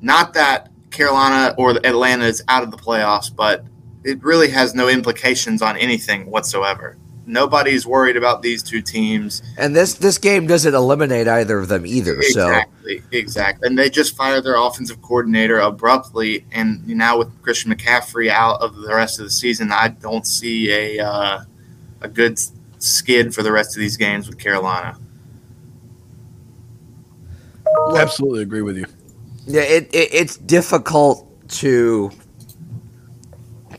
Not 0.01 0.35
that 0.35 0.71
Carolina 0.91 1.55
or 1.59 1.71
Atlanta 1.85 2.25
is 2.25 2.43
out 2.49 2.63
of 2.63 2.71
the 2.71 2.77
playoffs, 2.77 3.35
but 3.35 3.65
it 4.05 4.23
really 4.23 4.49
has 4.51 4.75
no 4.75 4.89
implications 4.89 5.63
on 5.63 5.77
anything 5.77 6.31
whatsoever. 6.31 6.97
Nobody's 7.27 7.87
worried 7.87 8.17
about 8.17 8.41
these 8.41 8.63
two 8.63 8.81
teams. 8.81 9.43
And 9.59 9.77
this 9.77 9.95
this 9.95 10.17
game 10.17 10.47
doesn't 10.47 10.75
eliminate 10.75 11.29
either 11.29 11.59
of 11.59 11.69
them 11.69 11.85
either. 11.85 12.23
So 12.23 12.49
Exactly, 12.49 13.03
exactly. 13.13 13.67
And 13.67 13.79
they 13.79 13.91
just 13.91 14.17
fired 14.17 14.45
their 14.45 14.57
offensive 14.57 15.03
coordinator 15.03 15.59
abruptly, 15.59 16.47
and 16.53 16.87
now 16.89 17.19
with 17.19 17.43
Christian 17.43 17.75
McCaffrey 17.75 18.31
out 18.31 18.63
of 18.63 18.77
the 18.77 18.95
rest 18.95 19.19
of 19.19 19.27
the 19.27 19.31
season, 19.31 19.71
I 19.73 19.89
don't 19.89 20.27
see 20.27 20.73
a 20.73 21.05
uh, 21.05 21.41
a 22.01 22.09
good 22.09 22.41
skid 22.79 23.35
for 23.35 23.43
the 23.43 23.53
rest 23.53 23.77
of 23.77 23.81
these 23.81 23.99
games 23.99 24.27
with 24.27 24.39
Carolina. 24.39 24.97
Absolutely 27.97 28.43
agree 28.43 28.63
with 28.63 28.77
you. 28.77 28.87
yeah, 29.47 29.63
it, 29.63 29.95
it 29.95 30.09
it's 30.13 30.37
difficult 30.37 31.27
to 31.49 32.11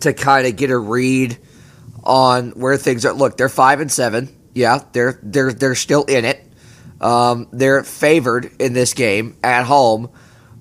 to 0.02 0.14
kind 0.14 0.48
of 0.48 0.56
get 0.56 0.72
a 0.72 0.78
read 0.78 1.38
on 2.04 2.52
where 2.52 2.78
things 2.78 3.06
are. 3.06 3.14
Look, 3.14 3.38
they're 3.38 3.50
five 3.50 3.80
and 3.82 3.92
seven. 3.92 4.36
Yeah, 4.54 4.84
they're 4.94 5.20
they're 5.22 5.54
they're 5.54 5.76
still 5.76 6.04
in 6.06 6.26
it. 6.26 6.44
Um, 7.02 7.48
they're 7.52 7.84
favored 7.84 8.52
in 8.60 8.74
this 8.74 8.94
game 8.94 9.38
at 9.44 9.64
home, 9.64 10.10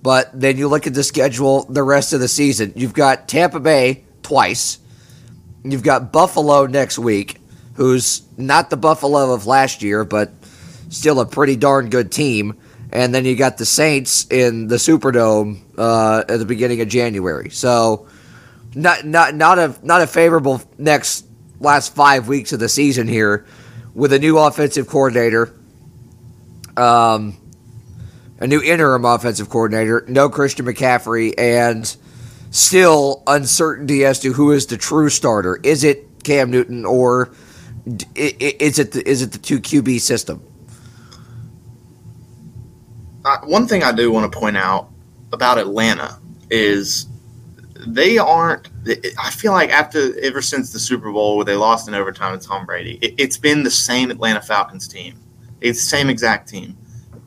but 0.02 0.30
then 0.38 0.56
you 0.56 0.68
look 0.68 0.86
at 0.86 0.94
the 0.94 1.02
schedule 1.02 1.64
the 1.64 1.82
rest 1.82 2.12
of 2.12 2.20
the 2.20 2.28
season. 2.28 2.72
You've 2.76 2.94
got 2.94 3.28
Tampa 3.28 3.60
Bay 3.60 4.04
twice. 4.22 4.78
You've 5.64 5.82
got 5.82 6.12
Buffalo 6.12 6.66
next 6.66 6.98
week, 6.98 7.40
who's 7.74 8.22
not 8.36 8.70
the 8.70 8.76
Buffalo 8.76 9.32
of 9.34 9.46
last 9.46 9.82
year, 9.82 10.04
but 10.04 10.30
still 10.90 11.18
a 11.20 11.26
pretty 11.26 11.56
darn 11.56 11.90
good 11.90 12.12
team. 12.12 12.56
And 12.92 13.14
then 13.14 13.24
you 13.24 13.36
got 13.36 13.58
the 13.58 13.66
Saints 13.66 14.26
in 14.30 14.68
the 14.68 14.76
Superdome 14.76 15.60
uh, 15.76 16.24
at 16.28 16.38
the 16.38 16.46
beginning 16.46 16.80
of 16.80 16.88
January. 16.88 17.50
So 17.50 18.08
not 18.74 19.04
not 19.04 19.34
not 19.34 19.58
a 19.58 19.74
not 19.82 20.00
a 20.00 20.06
favorable 20.06 20.62
next 20.78 21.26
last 21.60 21.94
five 21.94 22.28
weeks 22.28 22.52
of 22.52 22.60
the 22.60 22.68
season 22.68 23.08
here 23.08 23.46
with 23.94 24.12
a 24.12 24.18
new 24.18 24.38
offensive 24.38 24.86
coordinator, 24.86 25.52
um, 26.76 27.36
a 28.38 28.46
new 28.46 28.62
interim 28.62 29.04
offensive 29.04 29.50
coordinator, 29.50 30.04
no 30.08 30.28
Christian 30.28 30.66
McCaffrey, 30.66 31.34
and 31.36 31.96
still 32.50 33.22
uncertainty 33.26 34.04
as 34.04 34.20
to 34.20 34.32
who 34.32 34.52
is 34.52 34.66
the 34.66 34.76
true 34.76 35.08
starter. 35.08 35.58
Is 35.62 35.84
it 35.84 36.24
Cam 36.24 36.50
Newton 36.50 36.84
or 36.84 37.30
is 38.14 38.78
it 38.78 38.92
the, 38.92 39.08
is 39.08 39.22
it 39.22 39.32
the 39.32 39.38
two 39.38 39.60
QB 39.60 40.00
system? 40.00 40.42
Uh, 43.28 43.40
one 43.44 43.66
thing 43.66 43.82
I 43.82 43.92
do 43.92 44.10
want 44.10 44.30
to 44.30 44.38
point 44.38 44.56
out 44.56 44.90
about 45.32 45.58
Atlanta 45.58 46.18
is 46.50 47.06
they 47.86 48.18
aren't. 48.18 48.68
I 49.18 49.30
feel 49.30 49.52
like 49.52 49.70
after 49.70 50.18
ever 50.20 50.40
since 50.40 50.72
the 50.72 50.78
Super 50.78 51.12
Bowl 51.12 51.36
where 51.36 51.44
they 51.44 51.54
lost 51.54 51.88
in 51.88 51.94
overtime 51.94 52.38
to 52.38 52.46
Tom 52.46 52.64
Brady, 52.64 52.98
it, 53.02 53.14
it's 53.18 53.36
been 53.36 53.62
the 53.62 53.70
same 53.70 54.10
Atlanta 54.10 54.40
Falcons 54.40 54.88
team. 54.88 55.18
It's 55.60 55.80
the 55.80 55.86
same 55.86 56.08
exact 56.08 56.48
team, 56.48 56.76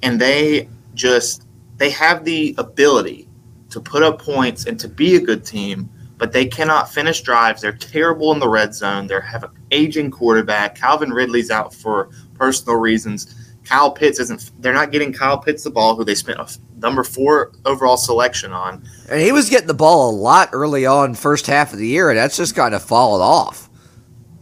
and 0.01 0.19
they 0.19 0.67
just 0.95 1.45
they 1.77 1.91
have 1.91 2.25
the 2.25 2.55
ability 2.57 3.27
to 3.69 3.79
put 3.79 4.03
up 4.03 4.21
points 4.21 4.65
and 4.65 4.79
to 4.79 4.87
be 4.87 5.15
a 5.15 5.19
good 5.19 5.45
team, 5.45 5.89
but 6.17 6.31
they 6.31 6.45
cannot 6.45 6.91
finish 6.91 7.21
drives. 7.21 7.61
They're 7.61 7.71
terrible 7.71 8.31
in 8.31 8.39
the 8.39 8.49
red 8.49 8.73
zone. 8.73 9.07
They 9.07 9.19
have 9.21 9.43
an 9.43 9.51
aging 9.71 10.11
quarterback. 10.11 10.75
Calvin 10.75 11.11
Ridley's 11.11 11.51
out 11.51 11.73
for 11.73 12.09
personal 12.33 12.77
reasons. 12.77 13.35
Kyle 13.71 13.89
Pitts 13.89 14.19
isn't. 14.19 14.51
They're 14.61 14.73
not 14.73 14.91
getting 14.91 15.13
Kyle 15.13 15.37
Pitts 15.37 15.63
the 15.63 15.69
ball, 15.69 15.95
who 15.95 16.03
they 16.03 16.13
spent 16.13 16.39
a 16.39 16.43
f- 16.43 16.57
number 16.79 17.05
four 17.05 17.53
overall 17.63 17.95
selection 17.95 18.51
on. 18.51 18.85
And 19.09 19.21
he 19.21 19.31
was 19.31 19.49
getting 19.49 19.67
the 19.67 19.73
ball 19.73 20.09
a 20.09 20.13
lot 20.13 20.49
early 20.51 20.85
on, 20.85 21.15
first 21.15 21.47
half 21.47 21.71
of 21.71 21.79
the 21.79 21.87
year, 21.87 22.09
and 22.09 22.19
that's 22.19 22.35
just 22.35 22.53
kind 22.53 22.75
of 22.75 22.83
fallen 22.83 23.21
off. 23.21 23.69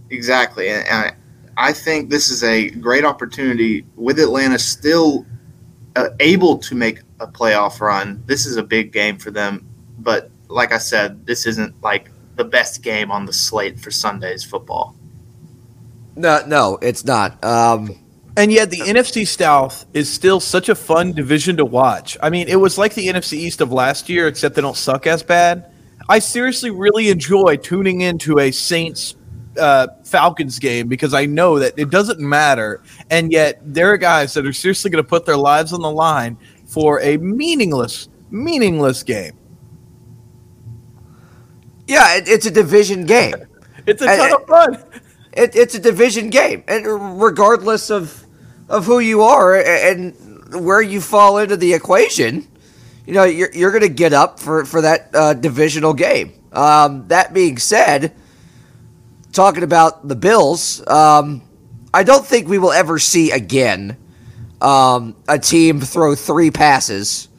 Exactly, 0.09 0.69
and 0.69 0.83
I, 0.89 1.12
I 1.57 1.74
think 1.74 2.09
this 2.09 2.31
is 2.31 2.43
a 2.43 2.71
great 2.71 3.05
opportunity 3.05 3.86
with 3.95 4.17
Atlanta 4.17 4.57
still 4.57 5.27
uh, 5.95 6.09
able 6.19 6.57
to 6.57 6.74
make 6.74 7.01
a 7.19 7.27
playoff 7.27 7.81
run. 7.81 8.24
This 8.25 8.48
is 8.48 8.57
a 8.57 8.63
big 8.63 8.91
game 8.91 9.19
for 9.19 9.29
them, 9.29 9.69
but 10.00 10.31
like 10.48 10.74
I 10.74 10.79
said, 10.79 11.27
this 11.27 11.45
isn't 11.45 11.79
like 11.83 12.09
the 12.36 12.45
best 12.45 12.81
game 12.81 13.12
on 13.12 13.27
the 13.27 13.33
slate 13.33 13.79
for 13.79 13.91
Sunday's 13.91 14.43
football. 14.43 14.95
No, 16.15 16.43
no, 16.48 16.79
it's 16.81 17.05
not. 17.05 17.43
Um, 17.43 17.95
And 18.38 18.51
yet, 18.51 18.69
the 18.69 18.79
NFC 18.79 19.27
South 19.27 19.86
is 19.93 20.12
still 20.12 20.39
such 20.39 20.69
a 20.69 20.75
fun 20.75 21.13
division 21.13 21.57
to 21.57 21.65
watch. 21.65 22.17
I 22.21 22.29
mean, 22.29 22.48
it 22.48 22.55
was 22.55 22.77
like 22.77 22.93
the 22.93 23.07
NFC 23.07 23.33
East 23.33 23.59
of 23.59 23.71
last 23.71 24.07
year, 24.07 24.27
except 24.27 24.55
they 24.55 24.62
don't 24.62 24.77
suck 24.77 25.07
as 25.07 25.24
bad. 25.24 25.71
I 26.07 26.19
seriously 26.19 26.71
really 26.71 27.09
enjoy 27.09 27.57
tuning 27.57 28.01
into 28.01 28.39
a 28.39 28.51
Saints 28.51 29.15
uh, 29.59 29.88
Falcons 30.05 30.57
game 30.59 30.88
because 30.88 31.13
I 31.13 31.25
know 31.25 31.59
that 31.59 31.74
it 31.77 31.89
doesn't 31.89 32.19
matter. 32.19 32.81
And 33.09 33.31
yet, 33.31 33.59
there 33.63 33.91
are 33.91 33.98
guys 33.98 34.33
that 34.36 34.45
are 34.45 34.53
seriously 34.53 34.89
going 34.89 35.03
to 35.03 35.07
put 35.07 35.25
their 35.25 35.38
lives 35.38 35.74
on 35.74 35.81
the 35.81 35.91
line 35.91 36.38
for 36.65 37.01
a 37.01 37.17
meaningless, 37.17 38.09
meaningless 38.29 39.03
game. 39.03 39.38
yeah, 41.88 42.17
it, 42.17 42.27
it's 42.27 42.45
a 42.45 42.51
division 42.51 43.05
game. 43.05 43.33
It's 43.86 44.01
a 44.01 44.05
ton 44.05 44.33
of 44.33 44.45
fun. 44.45 44.83
It, 45.39 45.55
it's 45.55 45.74
a 45.74 45.79
division 45.79 46.29
game, 46.29 46.65
and 46.67 47.22
regardless 47.22 47.89
of 47.89 48.25
of 48.67 48.86
who 48.86 49.00
you 49.00 49.22
are 49.22 49.55
and 49.55 50.13
where 50.53 50.81
you 50.81 51.00
fall 51.00 51.38
into 51.38 51.55
the 51.55 51.74
equation, 51.74 52.46
you 53.08 53.13
know 53.13 53.24
you're, 53.24 53.51
you're 53.53 53.72
going 53.72 53.84
to 53.84 53.89
get 53.89 54.12
up 54.12 54.41
for 54.41 54.65
for 54.65 54.81
that 54.81 55.10
uh, 55.13 55.34
divisional 55.34 55.93
game. 55.93 56.34
Um, 56.51 57.08
that 57.08 57.34
being 57.34 57.58
said, 57.58 58.13
talking 59.31 59.63
about 59.63 60.05
the 60.05 60.15
Bills, 60.15 60.86
um, 60.88 61.41
I 61.93 62.03
don't 62.03 62.25
think 62.25 62.50
we 62.50 62.58
will 62.58 62.74
ever 62.74 63.00
see 63.00 63.31
again 63.31 63.96
um, 64.60 65.15
a 65.27 65.39
team 65.39 65.79
throw 65.79 66.15
three 66.15 66.51
passes 66.51 67.29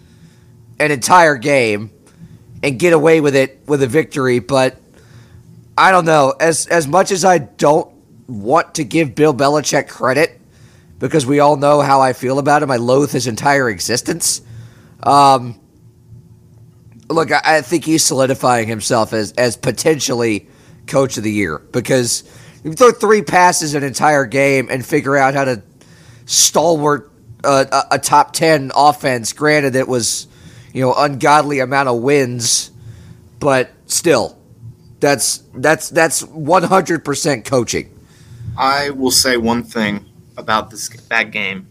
an 0.79 0.91
entire 0.91 1.37
game 1.37 1.91
and 2.63 2.79
get 2.79 2.95
away 2.95 3.21
with 3.21 3.37
it 3.37 3.61
with 3.67 3.83
a 3.83 3.87
victory, 3.87 4.39
but 4.39 4.80
I 5.81 5.93
don't 5.93 6.05
know. 6.05 6.35
As 6.39 6.67
as 6.67 6.87
much 6.87 7.11
as 7.11 7.25
I 7.25 7.39
don't 7.39 7.91
want 8.29 8.75
to 8.75 8.85
give 8.85 9.15
Bill 9.15 9.33
Belichick 9.33 9.89
credit, 9.89 10.39
because 10.99 11.25
we 11.25 11.41
all 11.41 11.57
know 11.57 11.81
how 11.81 12.03
I 12.03 12.13
feel 12.13 12.39
about 12.39 12.63
him, 12.63 12.71
I 12.71 12.77
loathe 12.77 13.11
his 13.11 13.27
entire 13.27 13.71
existence. 13.71 14.43
Um, 15.03 15.59
look, 17.09 17.33
I, 17.33 17.41
I 17.43 17.63
think 17.63 17.87
he's 17.87 18.05
solidifying 18.05 18.69
himself 18.69 19.15
as 19.15 19.33
as 19.33 19.57
potentially 19.57 20.49
coach 20.87 21.17
of 21.17 21.25
the 21.25 21.33
year 21.33 21.59
because 21.73 22.25
you 22.63 22.75
throw 22.75 22.93
three 22.93 23.23
passes 23.23 23.73
an 23.75 23.83
entire 23.83 24.27
game 24.27 24.69
and 24.71 24.85
figure 24.85 25.17
out 25.17 25.33
how 25.33 25.45
to 25.45 25.63
stalwart 26.27 27.11
a, 27.43 27.85
a 27.93 27.99
top 27.99 28.35
ten 28.35 28.71
offense. 28.77 29.33
Granted, 29.33 29.75
it 29.77 29.89
was 29.89 30.29
you 30.75 30.83
know 30.83 30.93
ungodly 30.95 31.61
amount 31.61 31.89
of 31.89 32.03
wins, 32.03 32.71
but 33.39 33.71
still 33.87 34.37
that's 35.01 35.43
that's 35.55 35.89
that's 35.91 36.23
one 36.25 36.63
hundred 36.63 37.05
percent 37.05 37.45
coaching. 37.45 37.91
I 38.57 38.91
will 38.91 39.11
say 39.11 39.37
one 39.37 39.63
thing 39.63 40.05
about 40.37 40.71
this 40.71 40.89
that 41.09 41.31
game 41.31 41.67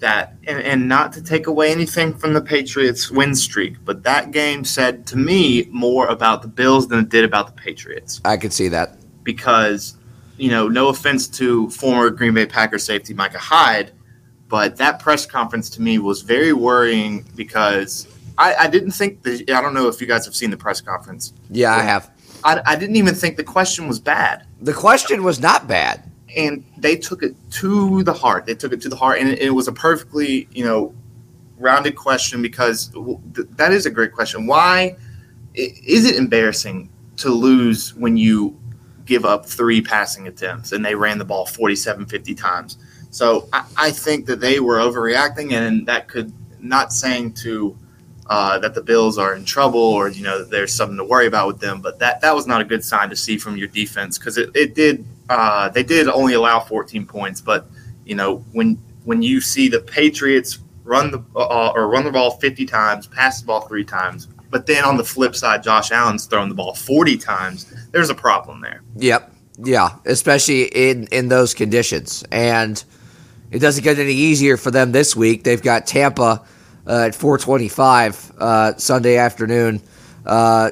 that 0.00 0.36
and, 0.46 0.60
and 0.60 0.88
not 0.88 1.12
to 1.14 1.22
take 1.22 1.46
away 1.46 1.72
anything 1.72 2.12
from 2.14 2.34
the 2.34 2.42
Patriots 2.42 3.10
win 3.10 3.34
streak, 3.34 3.76
but 3.84 4.02
that 4.02 4.30
game 4.30 4.64
said 4.64 5.06
to 5.06 5.16
me 5.16 5.66
more 5.70 6.06
about 6.08 6.42
the 6.42 6.48
Bills 6.48 6.88
than 6.88 6.98
it 6.98 7.08
did 7.08 7.24
about 7.24 7.46
the 7.46 7.52
Patriots. 7.52 8.20
I 8.24 8.36
could 8.36 8.52
see 8.52 8.68
that. 8.68 8.98
because, 9.24 9.96
you 10.36 10.50
know, 10.50 10.68
no 10.68 10.88
offense 10.88 11.26
to 11.28 11.68
former 11.70 12.10
Green 12.10 12.34
Bay 12.34 12.46
Packers 12.46 12.84
safety 12.84 13.14
Micah 13.14 13.38
Hyde, 13.38 13.90
but 14.48 14.76
that 14.76 15.00
press 15.00 15.26
conference 15.26 15.68
to 15.70 15.82
me 15.82 15.98
was 15.98 16.22
very 16.22 16.52
worrying 16.52 17.24
because 17.34 18.06
I, 18.38 18.54
I 18.54 18.66
didn't 18.68 18.92
think 18.92 19.22
the 19.22 19.44
I 19.52 19.60
don't 19.60 19.74
know 19.74 19.88
if 19.88 20.00
you 20.00 20.06
guys 20.06 20.24
have 20.26 20.34
seen 20.34 20.50
the 20.50 20.56
press 20.56 20.80
conference. 20.80 21.32
Yeah, 21.50 21.74
I 21.74 21.82
have. 21.82 22.10
I, 22.44 22.60
I 22.66 22.76
didn't 22.76 22.96
even 22.96 23.14
think 23.14 23.36
the 23.36 23.44
question 23.44 23.88
was 23.88 23.98
bad, 23.98 24.46
The 24.60 24.74
question 24.74 25.24
was 25.24 25.40
not 25.40 25.66
bad. 25.66 26.10
and 26.36 26.64
they 26.76 26.96
took 26.96 27.22
it 27.22 27.34
to 27.52 28.02
the 28.02 28.12
heart. 28.12 28.44
They 28.46 28.54
took 28.54 28.72
it 28.72 28.80
to 28.82 28.88
the 28.88 28.96
heart, 28.96 29.18
and 29.20 29.28
it, 29.30 29.38
it 29.40 29.50
was 29.50 29.66
a 29.68 29.72
perfectly 29.72 30.48
you 30.52 30.64
know 30.64 30.94
rounded 31.58 31.94
question 31.96 32.42
because 32.42 32.88
th- 33.34 33.48
that 33.56 33.72
is 33.72 33.86
a 33.86 33.90
great 33.90 34.12
question. 34.12 34.46
Why 34.46 34.96
is 35.54 36.04
it 36.04 36.16
embarrassing 36.16 36.90
to 37.18 37.28
lose 37.30 37.94
when 37.94 38.16
you 38.16 38.58
give 39.06 39.24
up 39.24 39.46
three 39.46 39.80
passing 39.80 40.26
attempts 40.26 40.72
and 40.72 40.84
they 40.84 40.94
ran 40.96 41.18
the 41.18 41.24
ball 41.24 41.46
47, 41.46 42.06
50 42.06 42.34
times? 42.34 42.78
So 43.10 43.48
I, 43.52 43.64
I 43.76 43.90
think 43.92 44.26
that 44.26 44.40
they 44.40 44.58
were 44.58 44.78
overreacting, 44.78 45.52
and 45.52 45.86
that 45.86 46.08
could 46.08 46.32
not 46.60 46.92
saying 46.92 47.34
to 47.34 47.76
uh, 48.26 48.58
that 48.58 48.74
the 48.74 48.82
Bills 48.82 49.18
are 49.18 49.34
in 49.34 49.44
trouble 49.44 49.80
or 49.80 50.08
you 50.08 50.22
know 50.22 50.44
there's 50.44 50.72
something 50.72 50.96
to 50.96 51.04
worry 51.04 51.26
about 51.26 51.46
with 51.46 51.60
them, 51.60 51.80
but 51.80 51.98
that 51.98 52.20
that 52.22 52.34
was 52.34 52.46
not 52.46 52.60
a 52.60 52.64
good 52.64 52.84
sign 52.84 53.10
to 53.10 53.16
see 53.16 53.36
from 53.36 53.56
your 53.56 53.68
defense 53.68 54.18
because 54.18 54.38
it, 54.38 54.50
it 54.54 54.74
did 54.74 55.04
uh, 55.28 55.68
they 55.68 55.82
did 55.82 56.08
only 56.08 56.34
allow 56.34 56.60
14 56.60 57.06
points, 57.06 57.40
but 57.40 57.66
you 58.04 58.14
know 58.14 58.36
when 58.52 58.78
when 59.04 59.22
you 59.22 59.40
see 59.40 59.68
the 59.68 59.80
Patriots 59.80 60.58
run 60.84 61.10
the 61.10 61.22
uh, 61.36 61.72
or 61.74 61.88
run 61.88 62.04
the 62.04 62.12
ball 62.12 62.32
50 62.32 62.64
times, 62.66 63.06
pass 63.06 63.40
the 63.40 63.46
ball 63.46 63.62
three 63.62 63.84
times, 63.84 64.26
but 64.50 64.66
then 64.66 64.84
on 64.84 64.96
the 64.96 65.04
flip 65.04 65.34
side, 65.36 65.62
Josh 65.62 65.90
Allen's 65.90 66.26
throwing 66.26 66.48
the 66.48 66.54
ball 66.54 66.74
40 66.74 67.18
times, 67.18 67.74
there's 67.90 68.10
a 68.10 68.14
problem 68.14 68.60
there. 68.60 68.82
Yep. 68.96 69.32
Yeah, 69.58 69.90
especially 70.04 70.64
in 70.64 71.06
in 71.12 71.28
those 71.28 71.54
conditions, 71.54 72.24
and 72.32 72.82
it 73.52 73.60
doesn't 73.60 73.84
get 73.84 74.00
any 74.00 74.12
easier 74.12 74.56
for 74.56 74.72
them 74.72 74.90
this 74.90 75.14
week. 75.14 75.44
They've 75.44 75.62
got 75.62 75.86
Tampa 75.86 76.42
uh, 76.86 77.06
at 77.06 77.14
4:25 77.14 78.32
uh, 78.38 78.76
Sunday 78.76 79.16
afternoon, 79.16 79.80
uh, 80.26 80.70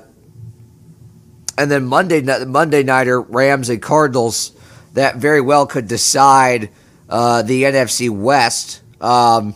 and 1.58 1.70
then 1.70 1.84
Monday 1.84 2.22
Monday 2.44 2.82
nighter 2.82 3.20
Rams 3.20 3.68
and 3.68 3.80
Cardinals. 3.80 4.52
That 4.94 5.16
very 5.16 5.40
well 5.40 5.66
could 5.66 5.88
decide 5.88 6.70
uh, 7.08 7.42
the 7.42 7.62
NFC 7.62 8.10
West. 8.10 8.82
Um, 9.00 9.54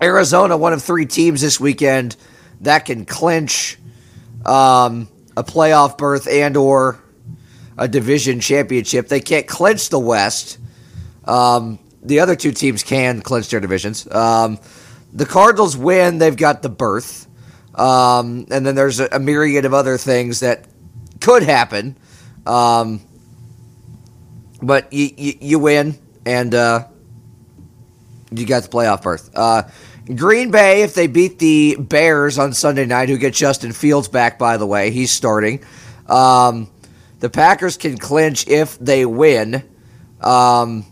Arizona, 0.00 0.56
one 0.56 0.72
of 0.72 0.82
three 0.82 1.06
teams 1.06 1.40
this 1.40 1.58
weekend 1.58 2.16
that 2.60 2.84
can 2.84 3.04
clinch 3.04 3.78
um, 4.44 5.08
a 5.36 5.42
playoff 5.42 5.98
berth 5.98 6.28
and 6.28 6.56
or 6.56 7.00
a 7.78 7.88
division 7.88 8.40
championship. 8.40 9.08
They 9.08 9.20
can't 9.20 9.46
clinch 9.46 9.88
the 9.88 9.98
West. 9.98 10.58
Um, 11.24 11.78
the 12.02 12.20
other 12.20 12.36
two 12.36 12.52
teams 12.52 12.82
can 12.82 13.20
clinch 13.20 13.48
their 13.50 13.60
divisions. 13.60 14.10
Um, 14.12 14.58
the 15.16 15.26
Cardinals 15.26 15.76
win, 15.76 16.18
they've 16.18 16.36
got 16.36 16.62
the 16.62 16.68
berth. 16.68 17.26
Um, 17.74 18.46
and 18.50 18.66
then 18.66 18.74
there's 18.74 19.00
a, 19.00 19.08
a 19.12 19.18
myriad 19.18 19.64
of 19.64 19.74
other 19.74 19.96
things 19.96 20.40
that 20.40 20.66
could 21.20 21.42
happen. 21.42 21.96
Um, 22.44 23.00
but 24.62 24.92
you, 24.92 25.10
you, 25.16 25.32
you 25.40 25.58
win, 25.58 25.98
and 26.24 26.54
uh, 26.54 26.86
you 28.30 28.46
got 28.46 28.62
the 28.62 28.68
playoff 28.68 29.02
berth. 29.02 29.30
Uh, 29.34 29.62
Green 30.14 30.50
Bay, 30.50 30.82
if 30.82 30.94
they 30.94 31.06
beat 31.06 31.38
the 31.38 31.76
Bears 31.76 32.38
on 32.38 32.52
Sunday 32.52 32.86
night, 32.86 33.08
who 33.08 33.18
get 33.18 33.34
Justin 33.34 33.72
Fields 33.72 34.08
back, 34.08 34.38
by 34.38 34.56
the 34.56 34.66
way, 34.66 34.90
he's 34.90 35.10
starting. 35.10 35.64
Um, 36.08 36.70
the 37.20 37.30
Packers 37.30 37.76
can 37.76 37.96
clinch 37.96 38.46
if 38.46 38.78
they 38.78 39.04
win. 39.06 39.62
Um, 40.20 40.86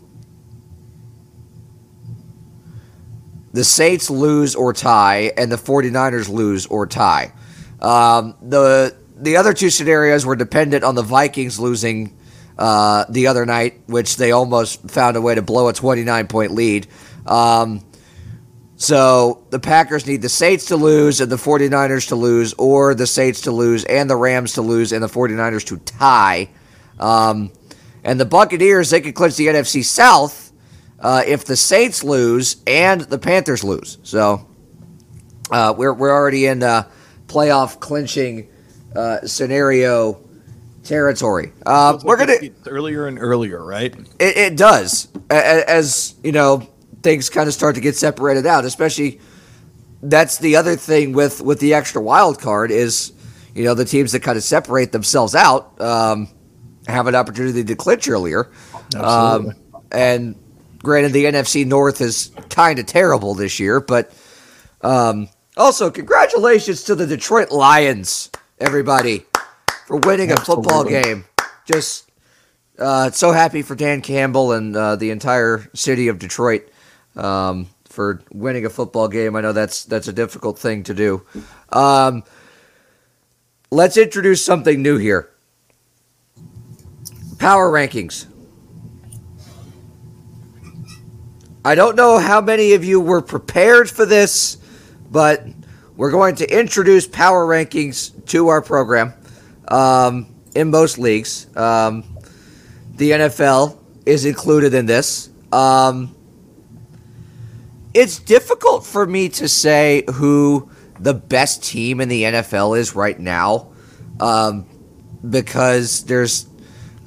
the 3.55 3.63
Saints 3.63 4.09
lose 4.09 4.53
or 4.53 4.73
tie, 4.73 5.31
and 5.37 5.49
the 5.49 5.55
49ers 5.55 6.27
lose 6.27 6.65
or 6.65 6.85
tie. 6.85 7.31
Um, 7.79 8.35
the 8.41 8.93
the 9.15 9.37
other 9.37 9.53
two 9.53 9.69
scenarios 9.69 10.25
were 10.25 10.35
dependent 10.35 10.83
on 10.83 10.95
the 10.95 11.01
Vikings 11.01 11.57
losing 11.57 12.17
uh, 12.57 13.05
the 13.09 13.27
other 13.27 13.45
night, 13.45 13.79
which 13.87 14.17
they 14.17 14.33
almost 14.33 14.89
found 14.89 15.15
a 15.15 15.21
way 15.21 15.35
to 15.35 15.41
blow 15.41 15.69
a 15.69 15.73
29 15.73 16.27
point 16.27 16.51
lead. 16.51 16.87
Um, 17.25 17.85
so 18.75 19.45
the 19.51 19.59
Packers 19.59 20.05
need 20.05 20.21
the 20.21 20.27
Saints 20.27 20.65
to 20.65 20.75
lose 20.75 21.21
and 21.21 21.31
the 21.31 21.37
49ers 21.37 22.09
to 22.09 22.15
lose, 22.15 22.53
or 22.57 22.93
the 22.93 23.07
Saints 23.07 23.39
to 23.41 23.51
lose 23.53 23.85
and 23.85 24.09
the 24.09 24.17
Rams 24.17 24.53
to 24.53 24.61
lose 24.63 24.91
and 24.91 25.01
the 25.01 25.07
49ers 25.07 25.65
to 25.67 25.77
tie. 25.77 26.49
Um, 26.99 27.53
and 28.03 28.19
the 28.19 28.25
Buccaneers, 28.25 28.89
they 28.89 28.99
could 28.99 29.15
clinch 29.15 29.37
the 29.37 29.47
NFC 29.47 29.81
South 29.81 30.44
uh, 30.99 31.23
if 31.25 31.45
the 31.45 31.55
Saints 31.55 32.03
lose 32.03 32.57
and 32.67 33.01
the 33.01 33.17
Panthers 33.17 33.63
lose. 33.63 33.97
So 34.03 34.47
uh, 35.51 35.73
we're, 35.77 35.93
we're 35.93 36.11
already 36.13 36.45
in 36.47 36.63
uh, 36.63 36.89
playoff 37.27 37.79
clinching 37.79 38.49
uh, 38.95 39.21
scenario 39.25 40.21
territory. 40.83 41.51
Uh, 41.65 41.93
Feels 41.93 42.05
we're 42.05 42.17
gonna. 42.17 42.35
earlier 42.67 43.07
and 43.07 43.17
earlier, 43.19 43.63
right? 43.63 43.93
It, 44.19 44.37
it 44.37 44.57
does 44.57 45.07
A- 45.29 45.35
a- 45.35 45.69
as 45.69 46.15
you 46.23 46.31
know 46.31 46.67
things 47.03 47.29
kind 47.29 47.47
of 47.47 47.53
start 47.53 47.75
to 47.75 47.81
get 47.81 47.95
separated 47.95 48.45
out. 48.45 48.65
Especially 48.65 49.19
that's 50.03 50.37
the 50.37 50.55
other 50.55 50.75
thing 50.75 51.13
with 51.13 51.41
with 51.41 51.59
the 51.59 51.73
extra 51.73 52.01
wild 52.01 52.39
card 52.39 52.71
is 52.71 53.11
you 53.55 53.63
know 53.63 53.73
the 53.73 53.85
teams 53.85 54.11
that 54.11 54.21
kind 54.21 54.37
of 54.37 54.43
separate 54.43 54.91
themselves 54.91 55.33
out 55.35 55.79
um, 55.81 56.29
have 56.87 57.07
an 57.07 57.15
opportunity 57.15 57.63
to 57.63 57.75
clinch 57.75 58.07
earlier. 58.07 58.51
Absolutely. 58.95 59.51
Um, 59.51 59.55
and 59.91 60.35
granted, 60.85 61.11
the 61.13 61.25
NFC 61.25 61.65
North 61.65 61.99
is 61.99 62.31
kind 62.49 62.77
of 62.79 62.85
terrible 62.85 63.33
this 63.33 63.59
year, 63.59 63.79
but 63.81 64.13
um, 64.81 65.27
also 65.57 65.89
congratulations 65.89 66.83
to 66.83 66.95
the 66.95 67.07
Detroit 67.07 67.51
Lions, 67.51 68.29
everybody, 68.59 69.25
for 69.87 69.97
winning 69.97 70.31
a 70.31 70.37
football 70.37 70.83
game. 70.85 71.25
Just 71.65 72.09
uh, 72.77 73.09
so 73.09 73.31
happy 73.31 73.63
for 73.63 73.75
Dan 73.75 74.01
Campbell 74.01 74.51
and 74.51 74.75
uh, 74.77 74.95
the 74.95 75.09
entire 75.09 75.67
city 75.73 76.07
of 76.07 76.19
Detroit 76.19 76.69
um, 77.15 77.67
for 77.85 78.21
winning 78.31 78.65
a 78.65 78.69
football 78.69 79.07
game. 79.07 79.35
I 79.35 79.41
know 79.41 79.53
that's 79.53 79.85
that's 79.85 80.07
a 80.07 80.13
difficult 80.13 80.59
thing 80.59 80.83
to 80.83 80.93
do. 80.93 81.23
Um, 81.69 82.23
let's 83.71 83.97
introduce 83.97 84.45
something 84.45 84.83
new 84.83 84.97
here. 84.97 85.31
Power 87.39 87.71
rankings. 87.71 88.27
I 91.65 91.73
don't 91.73 91.95
know 91.95 92.19
how 92.19 92.41
many 92.41 92.73
of 92.73 92.85
you 92.85 93.01
were 93.01 93.23
prepared 93.23 93.89
for 93.89 94.05
this, 94.05 94.57
but 95.09 95.43
we're 95.95 96.11
going 96.11 96.35
to 96.35 96.59
introduce 96.59 97.07
power 97.07 97.43
rankings 97.43 98.23
to 98.27 98.49
our 98.49 98.61
program 98.61 99.15
um, 99.69 100.27
in 100.53 100.69
most 100.69 100.99
leagues. 100.99 101.47
Um, 101.57 102.03
the 102.93 103.09
NFL 103.09 103.79
is 104.05 104.25
included 104.25 104.75
in 104.75 104.85
this. 104.85 105.31
Um, 105.51 106.15
it's 107.95 108.19
difficult 108.19 108.85
for 108.85 109.07
me 109.07 109.29
to 109.29 109.47
say 109.47 110.03
who 110.13 110.69
the 110.99 111.15
best 111.15 111.63
team 111.63 111.99
in 111.99 112.09
the 112.09 112.25
NFL 112.25 112.77
is 112.77 112.93
right 112.93 113.19
now 113.19 113.71
um, 114.19 114.67
because 115.27 116.03
there's 116.03 116.47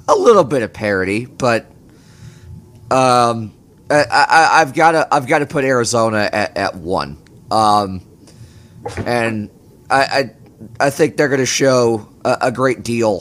a 0.08 0.16
little 0.16 0.42
bit 0.42 0.64
of 0.64 0.72
parity, 0.72 1.26
but 1.26 1.70
um, 2.90 3.52
I, 3.90 4.04
I, 4.10 4.60
I've 4.60 4.74
got 4.74 4.92
to 4.92 5.08
I've 5.10 5.26
got 5.26 5.38
to 5.40 5.46
put 5.46 5.64
Arizona 5.64 6.28
at, 6.32 6.56
at 6.56 6.74
one, 6.76 7.22
um, 7.50 8.06
and 9.06 9.50
I, 9.90 10.30
I 10.80 10.86
I 10.86 10.90
think 10.90 11.16
they're 11.16 11.28
going 11.28 11.40
to 11.40 11.46
show 11.46 12.08
a, 12.24 12.38
a 12.42 12.52
great 12.52 12.82
deal 12.82 13.20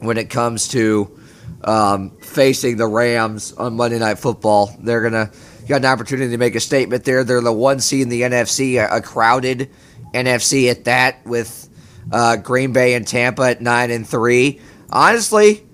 when 0.00 0.16
it 0.16 0.30
comes 0.30 0.68
to 0.68 1.18
um, 1.64 2.10
facing 2.18 2.76
the 2.76 2.86
Rams 2.86 3.52
on 3.52 3.76
Monday 3.76 3.98
Night 3.98 4.18
Football. 4.18 4.74
They're 4.80 5.02
gonna 5.02 5.30
got 5.66 5.76
an 5.76 5.86
opportunity 5.86 6.30
to 6.30 6.38
make 6.38 6.54
a 6.54 6.60
statement 6.60 7.04
there. 7.04 7.24
They're 7.24 7.40
the 7.40 7.52
one 7.52 7.80
seed 7.80 8.02
in 8.02 8.08
the 8.08 8.22
NFC, 8.22 8.82
a, 8.82 8.96
a 8.96 9.02
crowded 9.02 9.70
NFC 10.14 10.70
at 10.70 10.84
that, 10.84 11.24
with 11.26 11.68
uh, 12.10 12.36
Green 12.36 12.72
Bay 12.72 12.94
and 12.94 13.06
Tampa 13.06 13.42
at 13.42 13.60
nine 13.60 13.90
and 13.90 14.08
three. 14.08 14.60
Honestly, 14.90 15.67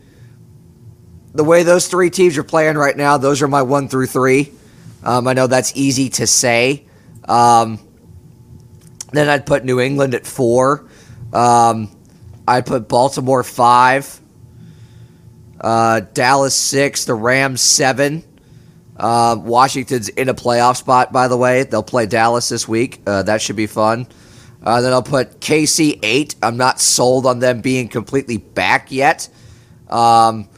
the 1.34 1.44
way 1.44 1.64
those 1.64 1.88
three 1.88 2.10
teams 2.10 2.38
are 2.38 2.44
playing 2.44 2.76
right 2.76 2.96
now, 2.96 3.18
those 3.18 3.42
are 3.42 3.48
my 3.48 3.62
one 3.62 3.88
through 3.88 4.06
three. 4.06 4.52
Um, 5.02 5.26
I 5.26 5.32
know 5.32 5.46
that's 5.46 5.76
easy 5.76 6.08
to 6.10 6.26
say. 6.26 6.86
Um, 7.24 7.78
then 9.12 9.28
I'd 9.28 9.44
put 9.44 9.64
New 9.64 9.80
England 9.80 10.14
at 10.14 10.26
four. 10.26 10.88
Um, 11.32 11.90
I'd 12.46 12.66
put 12.66 12.88
Baltimore 12.88 13.42
five. 13.42 14.20
Uh, 15.60 16.00
Dallas 16.12 16.54
six. 16.54 17.04
The 17.04 17.14
Rams 17.14 17.60
seven. 17.60 18.22
Uh, 18.96 19.36
Washington's 19.38 20.08
in 20.08 20.28
a 20.28 20.34
playoff 20.34 20.76
spot, 20.76 21.12
by 21.12 21.26
the 21.26 21.36
way. 21.36 21.64
They'll 21.64 21.82
play 21.82 22.06
Dallas 22.06 22.48
this 22.48 22.68
week. 22.68 23.00
Uh, 23.06 23.24
that 23.24 23.42
should 23.42 23.56
be 23.56 23.66
fun. 23.66 24.06
Uh, 24.62 24.80
then 24.80 24.92
I'll 24.92 25.02
put 25.02 25.40
KC 25.40 25.98
eight. 26.02 26.36
I'm 26.42 26.56
not 26.56 26.80
sold 26.80 27.26
on 27.26 27.40
them 27.40 27.60
being 27.60 27.88
completely 27.88 28.36
back 28.36 28.92
yet. 28.92 29.28
Um, 29.90 30.48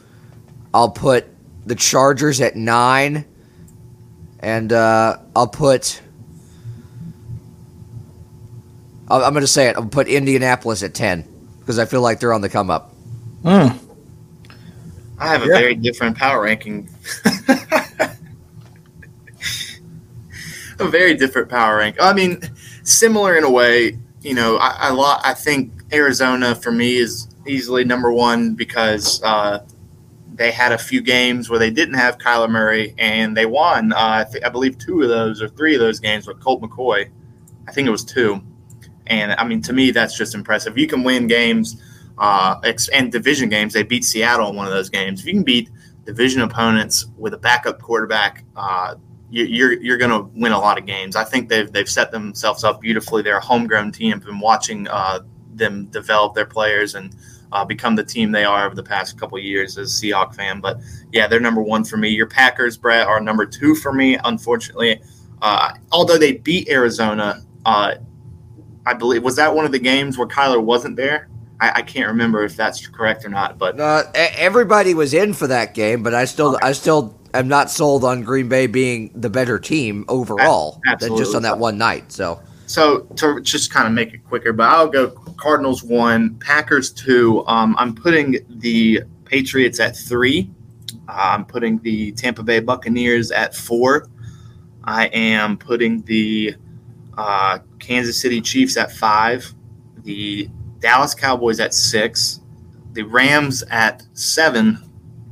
I'll 0.77 0.91
put 0.91 1.25
the 1.65 1.73
Chargers 1.73 2.39
at 2.39 2.55
nine, 2.55 3.25
and 4.41 4.71
uh, 4.71 5.17
I'll 5.35 5.47
put. 5.47 5.99
I'm 9.09 9.23
I'm 9.23 9.33
going 9.33 9.41
to 9.41 9.47
say 9.47 9.69
it. 9.69 9.75
I'll 9.75 9.87
put 9.87 10.07
Indianapolis 10.07 10.83
at 10.83 10.93
ten 10.93 11.23
because 11.61 11.79
I 11.79 11.85
feel 11.85 12.01
like 12.01 12.19
they're 12.19 12.31
on 12.31 12.41
the 12.41 12.49
come 12.49 12.69
up. 12.69 12.93
I 13.43 13.73
have 15.19 15.41
a 15.41 15.47
Yeah. 15.47 15.57
very 15.57 15.73
different 15.73 16.15
power 16.15 16.43
ranking. 16.43 16.87
a 20.79 20.87
very 20.87 21.15
different 21.15 21.49
power 21.49 21.77
rank. 21.77 21.95
I 21.99 22.13
mean, 22.13 22.39
similar 22.83 23.35
in 23.35 23.43
a 23.43 23.49
way. 23.49 23.97
You 24.21 24.35
know, 24.35 24.57
I 24.57 24.75
I, 24.77 24.91
lo- 24.91 25.17
I 25.23 25.33
think 25.33 25.71
Arizona 25.91 26.53
for 26.53 26.71
me 26.71 26.97
is 26.97 27.27
easily 27.47 27.83
number 27.83 28.13
one 28.13 28.53
because 28.53 29.23
uh, 29.23 29.65
they 30.37 30.51
had 30.51 30.71
a 30.71 30.77
few 30.77 31.01
games 31.01 31.49
where 31.49 31.59
they 31.59 31.71
didn't 31.71 31.95
have 31.95 32.17
Kyler 32.19 32.49
Murray 32.49 32.93
and 32.97 33.35
they 33.35 33.45
won. 33.45 33.91
Uh, 33.91 33.97
I, 33.97 34.25
th- 34.31 34.43
I 34.43 34.49
believe 34.49 34.77
two 34.77 35.01
of 35.01 35.09
those 35.09 35.41
or 35.41 35.49
three 35.49 35.73
of 35.73 35.81
those 35.81 35.99
games 35.99 36.27
with 36.27 36.39
Colt 36.39 36.61
McCoy. 36.61 37.09
I 37.67 37.71
think 37.71 37.87
it 37.87 37.91
was 37.91 38.05
two. 38.05 38.41
And 39.07 39.33
I 39.33 39.43
mean, 39.43 39.61
to 39.63 39.73
me, 39.73 39.91
that's 39.91 40.17
just 40.17 40.35
impressive. 40.35 40.77
You 40.77 40.87
can 40.87 41.03
win 41.03 41.27
games 41.27 41.81
uh, 42.17 42.59
and 42.93 43.11
division 43.11 43.49
games. 43.49 43.73
They 43.73 43.83
beat 43.83 44.05
Seattle 44.05 44.49
in 44.49 44.55
one 44.55 44.67
of 44.67 44.73
those 44.73 44.89
games. 44.89 45.21
If 45.21 45.25
you 45.25 45.33
can 45.33 45.43
beat 45.43 45.69
division 46.05 46.41
opponents 46.41 47.07
with 47.17 47.33
a 47.33 47.37
backup 47.37 47.81
quarterback, 47.81 48.43
uh, 48.55 48.95
you, 49.29 49.43
you're 49.45 49.73
you're 49.81 49.97
going 49.97 50.11
to 50.11 50.29
win 50.39 50.51
a 50.51 50.59
lot 50.59 50.77
of 50.77 50.85
games. 50.85 51.15
I 51.15 51.23
think 51.23 51.49
they've 51.49 51.71
they've 51.71 51.89
set 51.89 52.11
themselves 52.11 52.63
up 52.63 52.81
beautifully. 52.81 53.23
They're 53.23 53.37
a 53.37 53.43
homegrown 53.43 53.91
team. 53.91 54.13
I've 54.13 54.25
been 54.25 54.39
watching 54.39 54.87
uh, 54.87 55.21
them 55.53 55.85
develop 55.87 56.35
their 56.35 56.45
players 56.45 56.95
and 56.95 57.13
uh, 57.51 57.65
become 57.65 57.95
the 57.95 58.03
team 58.03 58.31
they 58.31 58.45
are 58.45 58.65
over 58.65 58.75
the 58.75 58.83
past 58.83 59.19
couple 59.19 59.37
of 59.37 59.43
years 59.43 59.77
as 59.77 60.01
a 60.01 60.05
Seahawk 60.05 60.35
fan. 60.35 60.59
But 60.59 60.79
yeah, 61.11 61.27
they're 61.27 61.39
number 61.39 61.61
one 61.61 61.83
for 61.83 61.97
me. 61.97 62.09
Your 62.09 62.27
Packers, 62.27 62.77
Brett, 62.77 63.07
are 63.07 63.19
number 63.19 63.45
two 63.45 63.75
for 63.75 63.93
me. 63.93 64.17
Unfortunately, 64.23 65.01
uh, 65.41 65.73
although 65.91 66.17
they 66.17 66.33
beat 66.33 66.69
Arizona, 66.69 67.43
uh, 67.65 67.95
I 68.85 68.93
believe 68.93 69.23
was 69.23 69.35
that 69.35 69.53
one 69.53 69.65
of 69.65 69.71
the 69.71 69.79
games 69.79 70.17
where 70.17 70.27
Kyler 70.27 70.63
wasn't 70.63 70.95
there. 70.95 71.29
I, 71.59 71.71
I 71.75 71.81
can't 71.81 72.07
remember 72.07 72.43
if 72.43 72.55
that's 72.55 72.85
correct 72.87 73.25
or 73.25 73.29
not, 73.29 73.57
but 73.57 73.79
Uh, 73.79 74.03
everybody 74.13 74.93
was 74.93 75.13
in 75.13 75.33
for 75.33 75.47
that 75.47 75.73
game, 75.73 76.03
but 76.03 76.13
I 76.13 76.25
still, 76.25 76.57
I 76.61 76.71
still 76.71 77.19
am 77.33 77.47
not 77.47 77.69
sold 77.69 78.03
on 78.03 78.23
Green 78.23 78.47
Bay 78.47 78.67
being 78.67 79.11
the 79.15 79.29
better 79.29 79.57
team 79.59 80.05
overall 80.07 80.81
A- 80.87 80.97
than 80.97 81.17
just 81.17 81.35
on 81.35 81.41
that 81.43 81.57
one 81.57 81.77
night. 81.77 82.11
So 82.11 82.39
So 82.67 82.99
to 83.15 83.41
just 83.41 83.71
kind 83.71 83.87
of 83.87 83.93
make 83.93 84.13
it 84.13 84.25
quicker, 84.25 84.51
but 84.51 84.69
I'll 84.69 84.89
go 84.89 85.09
Cardinals 85.37 85.83
one, 85.83 86.35
Packers 86.39 86.91
two. 86.91 87.45
Um, 87.47 87.75
I'm 87.79 87.95
putting 87.95 88.39
the 88.59 89.03
Patriots 89.23 89.79
at 89.79 89.95
three. 89.95 90.51
I'm 91.07 91.45
putting 91.45 91.79
the 91.79 92.11
Tampa 92.11 92.43
Bay 92.43 92.59
Buccaneers 92.59 93.31
at 93.31 93.55
four. 93.55 94.09
I 94.83 95.07
am 95.07 95.57
putting 95.57 96.01
the 96.03 96.55
uh, 97.17 97.59
Kansas 97.79 98.21
City 98.21 98.41
Chiefs 98.41 98.75
at 98.75 98.91
five. 98.91 99.53
The 100.03 100.49
Dallas 100.79 101.15
Cowboys 101.15 101.61
at 101.61 101.73
six. 101.73 102.41
The 102.91 103.03
Rams 103.03 103.63
at 103.69 104.03
seven. 104.13 104.83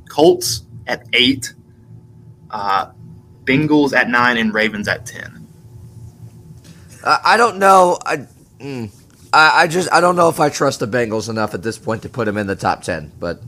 Colts 0.09 0.63
at 0.87 1.05
eight. 1.11 1.53
Uh, 2.49 2.91
Bengals 3.43 3.93
at 3.93 4.09
nine 4.09 4.37
and 4.37 4.53
Ravens 4.53 4.87
at 4.87 5.05
ten. 5.05 5.34
I, 7.05 7.19
I 7.23 7.37
don't 7.37 7.57
know. 7.57 7.99
I, 8.05 8.17
mm, 8.59 8.91
I, 9.31 9.63
I 9.63 9.67
just, 9.67 9.91
I 9.91 10.01
don't 10.01 10.15
know 10.15 10.29
if 10.29 10.39
I 10.39 10.49
trust 10.49 10.79
the 10.79 10.87
Bengals 10.87 11.29
enough 11.29 11.53
at 11.53 11.63
this 11.63 11.77
point 11.77 12.01
to 12.03 12.09
put 12.09 12.25
them 12.25 12.37
in 12.37 12.47
the 12.47 12.55
top 12.55 12.83
ten. 12.83 13.11
But 13.19 13.41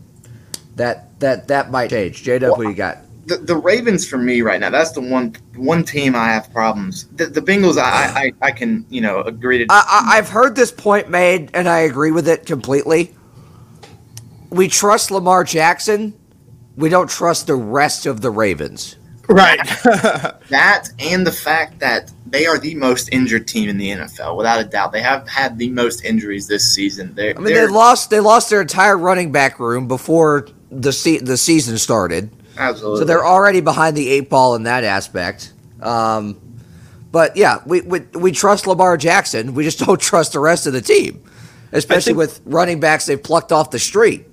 that, 0.76 1.20
that, 1.20 1.48
that 1.48 1.72
might 1.72 1.90
change. 1.90 2.24
JW, 2.24 2.40
Dub, 2.40 2.58
who 2.58 2.70
you 2.70 2.76
got? 2.76 3.00
the, 3.28 3.38
the 3.38 3.56
Ravens 3.56 4.08
for 4.08 4.18
me 4.18 4.42
right 4.42 4.60
now. 4.60 4.70
That's 4.70 4.92
the 4.92 5.02
one 5.02 5.36
one 5.56 5.84
team 5.84 6.16
I 6.16 6.28
have 6.28 6.52
problems. 6.52 7.08
The, 7.08 7.26
the 7.26 7.42
Bengals, 7.42 7.78
I, 7.78 8.32
I 8.42 8.48
I 8.48 8.52
can 8.52 8.86
you 8.90 9.02
know 9.02 9.22
agree 9.22 9.60
to. 9.60 9.66
I, 9.70 10.14
I've 10.14 10.30
heard 10.30 10.56
this 10.56 10.72
point 10.72 11.10
made, 11.10 11.52
and 11.54 11.68
I 11.68 11.80
agree 11.80 12.12
with 12.12 12.28
it 12.28 12.46
completely. 12.46 13.14
We 14.50 14.70
trust 14.70 15.12
Lamar 15.12 15.44
Jackson. 15.44 16.18
We 16.78 16.90
don't 16.90 17.10
trust 17.10 17.48
the 17.48 17.56
rest 17.56 18.06
of 18.06 18.22
the 18.22 18.32
Ravens. 18.32 18.97
Right. 19.28 19.58
that 20.50 20.90
and 21.00 21.28
the 21.28 21.32
fact 21.32 21.80
that 21.80 22.12
they 22.26 22.46
are 22.46 22.58
the 22.58 22.76
most 22.76 23.10
injured 23.12 23.48
team 23.48 23.70
in 23.70 23.78
the 23.78 23.90
NFL, 23.90 24.38
without 24.38 24.60
a 24.60 24.64
doubt. 24.64 24.92
They 24.92 25.02
have 25.02 25.28
had 25.28 25.58
the 25.58 25.70
most 25.70 26.04
injuries 26.04 26.48
this 26.48 26.74
season. 26.74 27.14
They're, 27.14 27.36
I 27.38 27.40
mean, 27.40 27.54
they 27.54 27.68
lost. 27.68 28.10
They 28.10 28.20
lost 28.20 28.50
their 28.50 28.62
entire 28.62 28.98
running 28.98 29.32
back 29.32 29.60
room 29.60 29.88
before 29.88 30.48
the 30.72 30.92
se- 30.92 31.20
the 31.20 31.38
season 31.38 31.78
started. 31.78 32.30
absolutely. 32.58 33.00
So 33.00 33.06
they're 33.06 33.26
already 33.26 33.62
behind 33.62 33.96
the 33.96 34.10
eight 34.10 34.30
ball 34.30 34.56
in 34.56 34.64
that 34.64 34.84
aspect. 34.84 35.54
Um, 35.82 36.40
but 37.12 37.38
yeah, 37.38 37.60
we, 37.66 37.82
we 37.82 38.00
we 38.14 38.32
trust 38.32 38.68
Lamar 38.68 38.98
Jackson. 38.98 39.54
We 39.54 39.64
just 39.64 39.80
don't 39.86 40.00
trust 40.00 40.34
the 40.34 40.40
rest 40.40 40.68
of 40.68 40.74
the 40.74 40.82
team, 40.82 41.24
especially 41.72 42.12
think- 42.12 42.18
with 42.18 42.42
running 42.46 42.80
backs 42.80 43.06
they've 43.06 43.22
plucked 43.22 43.52
off 43.52 43.72
the 43.72 43.80
street. 43.80 44.26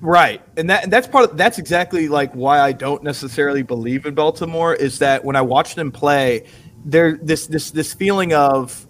Right, 0.00 0.40
and 0.56 0.70
that 0.70 0.84
and 0.84 0.92
that's 0.92 1.08
part 1.08 1.30
of 1.30 1.36
that's 1.36 1.58
exactly 1.58 2.06
like 2.06 2.32
why 2.32 2.60
I 2.60 2.70
don't 2.70 3.02
necessarily 3.02 3.62
believe 3.62 4.06
in 4.06 4.14
Baltimore 4.14 4.74
is 4.74 5.00
that 5.00 5.24
when 5.24 5.34
I 5.34 5.42
watch 5.42 5.74
them 5.74 5.90
play, 5.90 6.46
there 6.84 7.18
this 7.20 7.48
this 7.48 7.72
this 7.72 7.94
feeling 7.94 8.32
of 8.32 8.86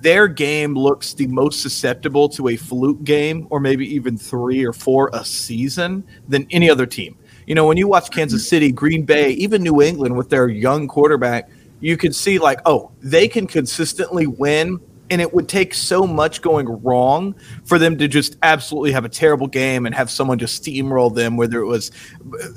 their 0.00 0.28
game 0.28 0.74
looks 0.74 1.12
the 1.12 1.26
most 1.26 1.60
susceptible 1.60 2.28
to 2.30 2.48
a 2.48 2.56
fluke 2.56 3.04
game 3.04 3.46
or 3.50 3.60
maybe 3.60 3.86
even 3.94 4.16
three 4.16 4.64
or 4.64 4.72
four 4.72 5.10
a 5.12 5.24
season 5.24 6.04
than 6.28 6.46
any 6.50 6.70
other 6.70 6.86
team. 6.86 7.18
You 7.46 7.54
know, 7.54 7.66
when 7.66 7.76
you 7.76 7.88
watch 7.88 8.10
Kansas 8.10 8.48
City, 8.48 8.72
Green 8.72 9.04
Bay, 9.04 9.30
even 9.32 9.62
New 9.62 9.82
England 9.82 10.16
with 10.16 10.30
their 10.30 10.48
young 10.48 10.88
quarterback, 10.88 11.50
you 11.80 11.96
can 11.96 12.12
see 12.12 12.38
like, 12.38 12.60
oh, 12.64 12.92
they 13.00 13.26
can 13.28 13.46
consistently 13.46 14.26
win 14.26 14.80
and 15.10 15.20
it 15.20 15.34
would 15.34 15.48
take 15.48 15.74
so 15.74 16.06
much 16.06 16.40
going 16.40 16.68
wrong 16.82 17.34
for 17.64 17.78
them 17.78 17.98
to 17.98 18.08
just 18.08 18.36
absolutely 18.42 18.92
have 18.92 19.04
a 19.04 19.08
terrible 19.08 19.48
game 19.48 19.86
and 19.86 19.94
have 19.94 20.10
someone 20.10 20.38
just 20.38 20.62
steamroll 20.62 21.14
them, 21.14 21.36
whether 21.36 21.60
it 21.60 21.66
was 21.66 21.90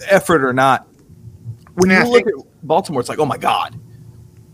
effort 0.09 0.43
or 0.43 0.53
not. 0.53 0.87
When 1.75 1.89
you 1.89 1.95
I 1.97 2.03
look 2.03 2.25
think- 2.25 2.39
at 2.39 2.67
Baltimore, 2.67 2.99
it's 2.99 3.09
like, 3.09 3.19
oh 3.19 3.25
my 3.25 3.37
god, 3.37 3.79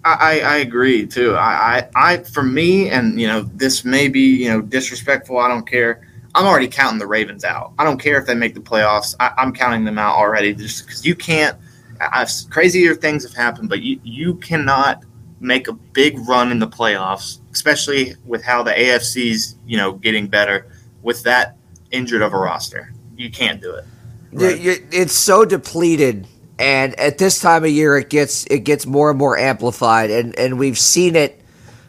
I, 0.05 0.13
I, 0.13 0.39
I 0.39 0.55
agree 0.57 1.05
too. 1.05 1.35
I, 1.35 1.89
I, 1.95 2.13
I, 2.13 2.17
for 2.17 2.43
me, 2.43 2.89
and 2.89 3.19
you 3.19 3.27
know, 3.27 3.41
this 3.41 3.83
may 3.83 4.07
be 4.07 4.43
you 4.43 4.49
know 4.49 4.61
disrespectful. 4.61 5.37
I 5.37 5.47
don't 5.47 5.67
care. 5.67 6.07
I'm 6.35 6.45
already 6.45 6.67
counting 6.67 6.99
the 6.99 7.07
Ravens 7.07 7.43
out. 7.43 7.73
I 7.79 7.83
don't 7.83 7.97
care 7.99 8.19
if 8.19 8.25
they 8.25 8.35
make 8.35 8.53
the 8.53 8.61
playoffs. 8.61 9.15
I, 9.19 9.31
I'm 9.37 9.51
counting 9.51 9.83
them 9.83 9.97
out 9.97 10.15
already, 10.15 10.53
just 10.53 10.85
because 10.85 11.05
you 11.05 11.15
can't. 11.15 11.57
I've, 11.99 12.29
crazier 12.49 12.95
things 12.95 13.23
have 13.23 13.33
happened, 13.33 13.67
but 13.67 13.81
you 13.81 13.99
you 14.03 14.35
cannot 14.35 15.03
make 15.39 15.67
a 15.67 15.73
big 15.73 16.17
run 16.27 16.51
in 16.51 16.59
the 16.59 16.67
playoffs, 16.67 17.39
especially 17.51 18.15
with 18.25 18.43
how 18.43 18.63
the 18.63 18.71
AFC's 18.71 19.55
you 19.65 19.77
know 19.77 19.93
getting 19.93 20.27
better 20.27 20.71
with 21.01 21.23
that 21.23 21.57
injured 21.91 22.21
of 22.21 22.33
a 22.33 22.37
roster. 22.37 22.93
You 23.17 23.29
can't 23.31 23.61
do 23.61 23.73
it. 23.73 23.85
You- 24.31 24.49
you- 24.71 24.87
it's 24.91 25.13
so 25.13 25.43
depleted, 25.45 26.27
and 26.59 26.97
at 26.99 27.17
this 27.17 27.39
time 27.39 27.63
of 27.63 27.69
year, 27.71 27.97
it 27.97 28.09
gets 28.09 28.45
it 28.45 28.59
gets 28.59 28.85
more 28.85 29.09
and 29.09 29.17
more 29.17 29.37
amplified, 29.37 30.11
and 30.11 30.37
and 30.37 30.59
we've 30.59 30.77
seen 30.77 31.15
it 31.15 31.41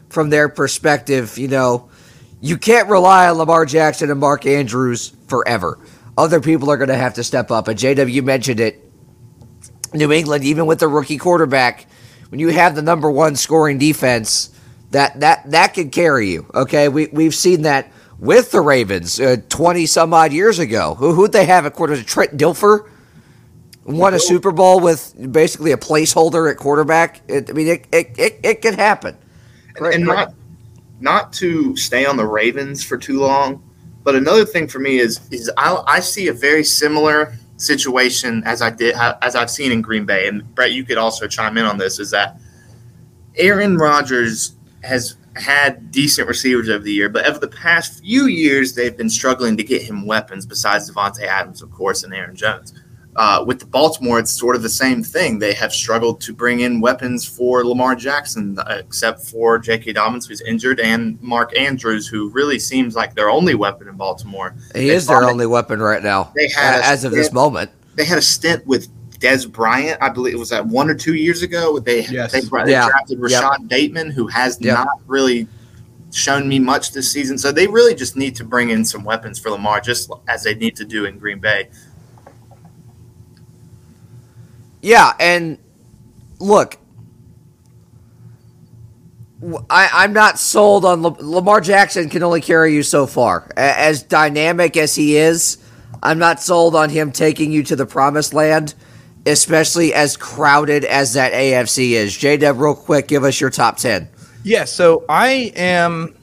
from 0.09 0.29
their 0.29 0.49
perspective. 0.49 1.37
You 1.37 1.47
know, 1.49 1.89
you 2.41 2.57
can't 2.57 2.89
rely 2.89 3.29
on 3.29 3.37
Lamar 3.37 3.65
Jackson 3.65 4.09
and 4.09 4.19
Mark 4.19 4.45
Andrews 4.45 5.13
forever. 5.27 5.77
Other 6.17 6.39
people 6.41 6.69
are 6.71 6.77
going 6.77 6.89
to 6.89 6.95
have 6.95 7.13
to 7.15 7.23
step 7.23 7.51
up, 7.51 7.67
and 7.67 7.77
JW 7.79 8.21
mentioned 8.23 8.59
it. 8.59 8.87
New 9.93 10.11
England, 10.11 10.43
even 10.45 10.65
with 10.65 10.79
the 10.79 10.87
rookie 10.87 11.17
quarterback, 11.17 11.85
when 12.31 12.39
you 12.39 12.47
have 12.47 12.75
the 12.75 12.81
number 12.81 13.11
one 13.11 13.35
scoring 13.35 13.77
defense, 13.77 14.49
that 14.91 15.19
that 15.19 15.51
that 15.51 15.73
can 15.73 15.89
carry 15.89 16.29
you. 16.29 16.49
Okay, 16.55 16.87
we 16.87 17.07
we've 17.07 17.35
seen 17.35 17.63
that 17.63 17.91
with 18.19 18.51
the 18.51 18.61
Ravens 18.61 19.19
uh, 19.19 19.35
twenty 19.49 19.85
some 19.85 20.13
odd 20.13 20.31
years 20.31 20.57
ago. 20.57 20.95
Who 20.95 21.13
who'd 21.13 21.33
they 21.33 21.45
have 21.45 21.65
at 21.65 21.73
quarter? 21.73 22.01
Trent 22.01 22.37
Dilfer 22.37 22.89
won 23.83 24.13
a 24.13 24.19
Super 24.19 24.51
Bowl 24.51 24.79
with 24.79 25.13
basically 25.31 25.73
a 25.73 25.77
placeholder 25.77 26.49
at 26.49 26.57
quarterback. 26.57 27.21
It, 27.27 27.49
I 27.49 27.53
mean, 27.53 27.67
it 27.67 27.87
it, 27.91 28.11
it, 28.17 28.39
it 28.43 28.61
can 28.61 28.75
happen. 28.75 29.17
and 29.79 30.05
not 30.05 30.33
not 31.01 31.33
to 31.33 31.75
stay 31.75 32.05
on 32.05 32.15
the 32.15 32.25
Ravens 32.25 32.81
for 32.81 32.97
too 32.97 33.19
long, 33.19 33.61
but 34.03 34.15
another 34.15 34.45
thing 34.45 34.69
for 34.69 34.79
me 34.79 34.99
is 34.99 35.19
is 35.31 35.51
I, 35.57 35.83
I 35.85 35.99
see 35.99 36.29
a 36.29 36.33
very 36.33 36.63
similar 36.63 37.33
situation 37.61 38.43
as 38.45 38.61
I 38.61 38.69
did 38.69 38.95
as 39.21 39.35
I've 39.35 39.51
seen 39.51 39.71
in 39.71 39.81
Green 39.81 40.05
Bay, 40.05 40.27
and 40.27 40.43
Brett, 40.55 40.71
you 40.71 40.83
could 40.83 40.97
also 40.97 41.27
chime 41.27 41.57
in 41.57 41.65
on 41.65 41.77
this. 41.77 41.99
Is 41.99 42.11
that 42.11 42.39
Aaron 43.35 43.77
Rodgers 43.77 44.55
has 44.83 45.15
had 45.35 45.91
decent 45.91 46.27
receivers 46.27 46.67
over 46.69 46.83
the 46.83 46.91
year, 46.91 47.07
but 47.07 47.25
over 47.25 47.39
the 47.39 47.47
past 47.47 48.01
few 48.01 48.25
years, 48.25 48.73
they've 48.73 48.97
been 48.97 49.09
struggling 49.09 49.55
to 49.57 49.63
get 49.63 49.81
him 49.81 50.05
weapons 50.05 50.45
besides 50.45 50.91
Davante 50.91 51.23
Adams, 51.23 51.61
of 51.61 51.71
course, 51.71 52.03
and 52.03 52.13
Aaron 52.13 52.35
Jones. 52.35 52.73
Uh, 53.17 53.43
with 53.45 53.59
the 53.59 53.65
Baltimore, 53.65 54.19
it's 54.19 54.31
sort 54.31 54.55
of 54.55 54.61
the 54.61 54.69
same 54.69 55.03
thing. 55.03 55.37
They 55.37 55.53
have 55.53 55.73
struggled 55.73 56.21
to 56.21 56.33
bring 56.33 56.61
in 56.61 56.79
weapons 56.79 57.25
for 57.25 57.65
Lamar 57.65 57.93
Jackson, 57.93 58.57
uh, 58.59 58.77
except 58.79 59.19
for 59.25 59.59
J.K. 59.59 59.91
Dobbins, 59.93 60.25
who's 60.27 60.39
injured, 60.41 60.79
and 60.79 61.21
Mark 61.21 61.55
Andrews, 61.57 62.07
who 62.07 62.29
really 62.29 62.57
seems 62.57 62.95
like 62.95 63.13
their 63.13 63.29
only 63.29 63.53
weapon 63.53 63.89
in 63.89 63.95
Baltimore. 63.97 64.55
He 64.73 64.87
They 64.87 64.89
is 64.95 65.07
their 65.07 65.19
brought- 65.19 65.31
only 65.31 65.45
weapon 65.45 65.81
right 65.81 66.01
now, 66.01 66.31
They 66.37 66.47
had 66.47 66.75
a- 66.79 66.83
a 66.83 66.85
as 66.85 67.03
of 67.03 67.11
this 67.11 67.33
moment. 67.33 67.69
They 67.95 68.05
had 68.05 68.17
a 68.17 68.21
stint 68.21 68.65
with 68.65 68.87
Dez 69.19 69.51
Bryant, 69.51 69.97
I 70.01 70.07
believe 70.09 70.33
it 70.33 70.39
was 70.39 70.49
that 70.49 70.65
one 70.65 70.89
or 70.89 70.95
two 70.95 71.13
years 71.15 71.43
ago. 71.43 71.79
They 71.79 72.05
Yes. 72.05 72.31
they, 72.31 72.41
brought- 72.41 72.65
they 72.65 72.71
Yeah. 72.71 72.87
drafted 72.87 73.19
Yep. 73.19 73.43
Rashod 73.43 73.67
Bateman, 73.67 74.11
who 74.11 74.27
has 74.27 74.57
Yep. 74.61 74.73
not 74.77 74.87
really 75.05 75.47
shown 76.13 76.47
me 76.47 76.59
much 76.59 76.93
this 76.93 77.11
season. 77.11 77.37
So 77.37 77.51
they 77.51 77.67
really 77.67 77.93
just 77.93 78.15
need 78.15 78.35
to 78.37 78.43
bring 78.45 78.69
in 78.69 78.83
some 78.85 79.03
weapons 79.03 79.37
for 79.37 79.49
Lamar, 79.51 79.79
just 79.81 80.09
as 80.27 80.43
they 80.43 80.55
need 80.55 80.75
to 80.77 80.85
do 80.85 81.05
in 81.05 81.19
Green 81.19 81.39
Bay. 81.39 81.67
Yeah, 84.81 85.13
and 85.19 85.57
look, 86.39 86.77
I, 89.69 90.03
am 90.05 90.13
not 90.13 90.39
sold 90.39 90.85
on 90.85 91.01
La- 91.01 91.15
Lamar 91.19 91.61
Jackson. 91.61 92.09
Can 92.09 92.23
only 92.23 92.41
carry 92.41 92.73
you 92.73 92.83
so 92.83 93.07
far. 93.07 93.49
A- 93.57 93.79
As 93.79 94.03
dynamic 94.03 94.77
as 94.77 94.95
he 94.95 95.17
is, 95.17 95.57
I'm 96.03 96.19
not 96.19 96.41
sold 96.41 96.75
on 96.75 96.89
him 96.89 97.11
taking 97.11 97.51
you 97.51 97.63
to 97.63 97.75
the 97.75 97.85
promised 97.85 98.33
land, 98.33 98.73
especially 99.25 99.93
as 99.93 100.17
crowded 100.17 100.83
as 100.85 101.13
that 101.13 101.33
AFC 101.33 101.91
is. 101.91 102.15
J 102.15 102.37
real 102.51 102.75
quick, 102.75 103.07
give 103.07 103.23
us 103.23 103.39
your 103.39 103.49
top 103.49 103.77
ten. 103.77 104.09
Yeah, 104.43 104.65
so 104.65 105.05
I 105.07 105.51
am. 105.55 106.15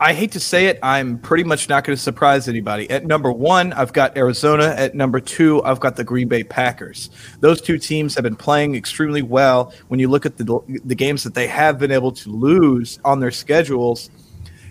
I 0.00 0.12
hate 0.12 0.30
to 0.32 0.40
say 0.40 0.66
it, 0.66 0.78
I'm 0.80 1.18
pretty 1.18 1.42
much 1.42 1.68
not 1.68 1.82
going 1.82 1.96
to 1.96 2.00
surprise 2.00 2.46
anybody. 2.46 2.88
At 2.88 3.04
number 3.04 3.32
one, 3.32 3.72
I've 3.72 3.92
got 3.92 4.16
Arizona. 4.16 4.74
At 4.76 4.94
number 4.94 5.18
two, 5.18 5.60
I've 5.64 5.80
got 5.80 5.96
the 5.96 6.04
Green 6.04 6.28
Bay 6.28 6.44
Packers. 6.44 7.10
Those 7.40 7.60
two 7.60 7.78
teams 7.78 8.14
have 8.14 8.22
been 8.22 8.36
playing 8.36 8.76
extremely 8.76 9.22
well. 9.22 9.72
When 9.88 9.98
you 9.98 10.08
look 10.08 10.24
at 10.24 10.36
the 10.36 10.60
the 10.84 10.94
games 10.94 11.24
that 11.24 11.34
they 11.34 11.48
have 11.48 11.80
been 11.80 11.90
able 11.90 12.12
to 12.12 12.30
lose 12.30 13.00
on 13.04 13.18
their 13.18 13.32
schedules, 13.32 14.08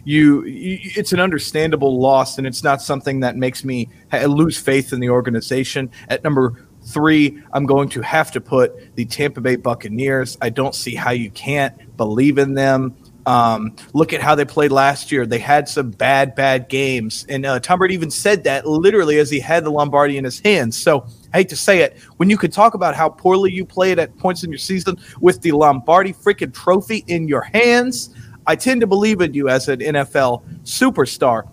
you, 0.05 0.45
you 0.45 0.79
it's 0.95 1.11
an 1.11 1.19
understandable 1.19 1.99
loss, 1.99 2.37
and 2.37 2.47
it's 2.47 2.63
not 2.63 2.81
something 2.81 3.19
that 3.19 3.35
makes 3.35 3.65
me 3.65 3.89
lose 4.25 4.57
faith 4.57 4.93
in 4.93 5.01
the 5.01 5.09
organization. 5.09 5.91
At 6.07 6.23
number 6.23 6.65
three, 6.83 7.43
I'm 7.51 7.65
going 7.65 7.89
to 7.89 8.01
have 8.01 8.31
to 8.31 8.39
put 8.39 8.95
the 8.95 9.03
Tampa 9.03 9.41
Bay 9.41 9.57
Buccaneers. 9.57 10.37
I 10.41 10.51
don't 10.51 10.73
see 10.73 10.95
how 10.95 11.11
you 11.11 11.29
can't 11.31 11.97
believe 11.97 12.37
in 12.37 12.53
them. 12.53 12.95
Um, 13.27 13.75
look 13.93 14.13
at 14.13 14.21
how 14.21 14.35
they 14.35 14.45
played 14.45 14.71
last 14.71 15.11
year. 15.11 15.25
They 15.25 15.37
had 15.37 15.67
some 15.67 15.91
bad, 15.91 16.33
bad 16.33 16.69
games, 16.69 17.25
and 17.27 17.45
uh, 17.45 17.59
Tom 17.59 17.79
Brady 17.79 17.93
even 17.93 18.09
said 18.09 18.45
that 18.45 18.65
literally 18.65 19.19
as 19.19 19.29
he 19.29 19.37
had 19.37 19.65
the 19.65 19.69
Lombardi 19.69 20.17
in 20.17 20.23
his 20.23 20.39
hands. 20.39 20.77
So 20.77 21.05
I 21.33 21.39
hate 21.39 21.49
to 21.49 21.57
say 21.57 21.81
it, 21.81 21.99
when 22.15 22.29
you 22.29 22.37
could 22.37 22.53
talk 22.53 22.73
about 22.73 22.95
how 22.95 23.09
poorly 23.09 23.51
you 23.51 23.65
played 23.65 23.99
at 23.99 24.17
points 24.17 24.45
in 24.45 24.49
your 24.49 24.57
season 24.57 24.97
with 25.19 25.41
the 25.41 25.51
Lombardi 25.51 26.13
freaking 26.13 26.53
trophy 26.53 27.03
in 27.07 27.27
your 27.27 27.41
hands, 27.41 28.15
I 28.45 28.55
tend 28.55 28.79
to 28.79 28.87
believe 28.87 29.19
in 29.19 29.33
you 29.33 29.49
as 29.49 29.67
an 29.67 29.79
NFL 29.81 30.43
superstar. 30.63 31.49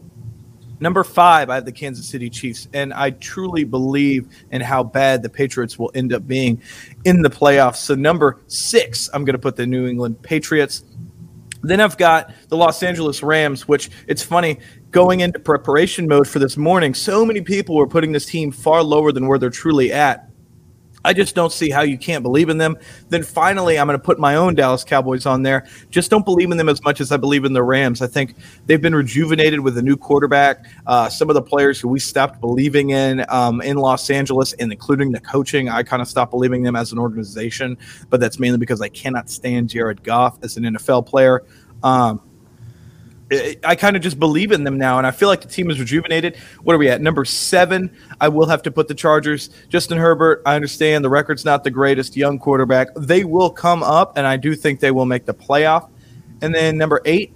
Number 0.81 1.03
five, 1.03 1.51
I 1.51 1.57
have 1.57 1.65
the 1.65 1.73
Kansas 1.73 2.07
City 2.07 2.29
Chiefs, 2.29 2.69
and 2.73 2.93
I 2.93 3.11
truly 3.11 3.65
believe 3.65 4.29
in 4.51 4.61
how 4.61 4.85
bad 4.85 5.23
the 5.23 5.29
Patriots 5.29 5.79
will 5.79 5.91
end 5.95 6.13
up 6.13 6.27
being 6.27 6.61
in 7.05 7.23
the 7.23 7.31
playoffs. 7.31 7.77
So, 7.77 7.95
number 7.95 8.41
six, 8.49 9.09
I'm 9.15 9.25
going 9.25 9.35
to 9.35 9.39
put 9.39 9.57
the 9.57 9.67
New 9.67 9.87
England 9.87 10.21
Patriots. 10.23 10.85
Then 11.65 11.81
I've 11.81 11.97
got 11.97 12.33
the 12.49 12.57
Los 12.57 12.83
Angeles 12.83 13.23
Rams, 13.23 13.67
which 13.67 13.91
it's 14.07 14.23
funny 14.23 14.59
going 14.91 15.21
into 15.21 15.39
preparation 15.39 16.07
mode 16.07 16.29
for 16.29 16.39
this 16.39 16.57
morning. 16.57 16.95
So 16.95 17.25
many 17.25 17.41
people 17.41 17.75
were 17.75 17.87
putting 17.87 18.13
this 18.13 18.27
team 18.27 18.53
far 18.53 18.83
lower 18.83 19.13
than 19.13 19.27
where 19.27 19.39
they're 19.39 19.51
truly 19.51 19.93
at. 19.93 20.29
I 21.05 21.13
just 21.13 21.35
don't 21.35 21.53
see 21.53 21.71
how 21.71 21.83
you 21.83 21.99
can't 21.99 22.23
believe 22.23 22.49
in 22.49 22.59
them. 22.59 22.77
Then 23.09 23.23
finally, 23.23 23.79
I'm 23.79 23.87
going 23.87 23.99
to 23.99 24.05
put 24.05 24.19
my 24.19 24.37
own 24.37 24.55
Dallas 24.55 24.85
Cowboys 24.85 25.27
on 25.27 25.43
there. 25.43 25.67
Just 25.91 26.11
don't 26.11 26.25
believe 26.25 26.51
in 26.51 26.57
them 26.57 26.69
as 26.69 26.83
much 26.83 27.01
as 27.01 27.13
I 27.13 27.17
believe 27.17 27.45
in 27.45 27.53
the 27.53 27.63
Rams. 27.63 28.03
I 28.03 28.07
think 28.07 28.35
they've 28.67 28.81
been 28.81 28.95
rejuvenated 28.95 29.61
with 29.61 29.77
a 29.79 29.83
new 29.83 29.97
quarterback. 29.97 30.65
Uh, 30.87 31.09
some 31.09 31.29
of 31.29 31.35
the 31.35 31.43
players 31.43 31.79
who 31.79 31.89
we 31.89 32.01
stopped 32.01 32.41
believing 32.41 32.91
in 32.91 33.25
um, 33.29 33.61
in 33.61 33.77
Los 33.77 34.09
Angeles, 34.11 34.53
and 34.55 34.73
including 34.73 35.13
the 35.13 35.21
coaching, 35.21 35.69
I 35.69 35.83
kind 35.83 36.01
of 36.01 36.09
stopped 36.09 36.31
believing 36.31 36.63
them 36.63 36.77
as 36.77 36.93
an 36.93 36.99
organization. 36.99 37.77
But 38.09 38.21
that's 38.21 38.39
mainly 38.39 38.59
because 38.59 38.81
I 38.81 38.89
cannot 38.89 39.29
stand 39.29 39.69
Jared 39.69 40.03
Goff 40.03 40.39
as 40.43 40.57
an 40.57 40.65
NFL 40.65 41.07
player. 41.07 41.45
Um, 41.83 42.21
I 43.33 43.75
kind 43.75 43.97
of 43.97 44.03
just 44.03 44.19
believe 44.19 44.53
in 44.53 44.65
them 44.65 44.77
now, 44.77 44.99
and 44.99 45.07
I 45.07 45.11
feel 45.11 45.29
like 45.29 45.41
the 45.41 45.49
team 45.49 45.71
is 45.71 45.81
rejuvenated. 45.81 46.37
What 46.63 46.75
are 46.75 46.79
we 46.79 46.89
at? 46.89 47.01
Number 47.01 47.25
seven. 47.25 47.91
I 48.21 48.29
will 48.29 48.47
have 48.47 48.63
to 48.63 48.71
put 48.71 48.87
the 48.87 48.95
Chargers. 48.95 49.51
Justin 49.69 49.99
Herbert. 49.99 50.43
I 50.45 50.55
understand 50.55 51.05
the 51.05 51.11
record's 51.11 51.45
not 51.45 51.65
the 51.65 51.71
greatest. 51.71 52.17
Young 52.17 52.39
quarterback. 52.39 52.89
They 52.97 53.25
will 53.25 53.51
come 53.51 53.83
up, 53.83 54.19
and 54.19 54.27
I 54.27 54.37
do 54.37 54.55
think 54.55 54.81
they 54.81 54.91
will 54.91 55.07
make 55.07 55.25
the 55.25 55.35
playoff. 55.35 55.89
And 56.43 56.55
then 56.55 56.77
number 56.77 57.01
eight, 57.07 57.35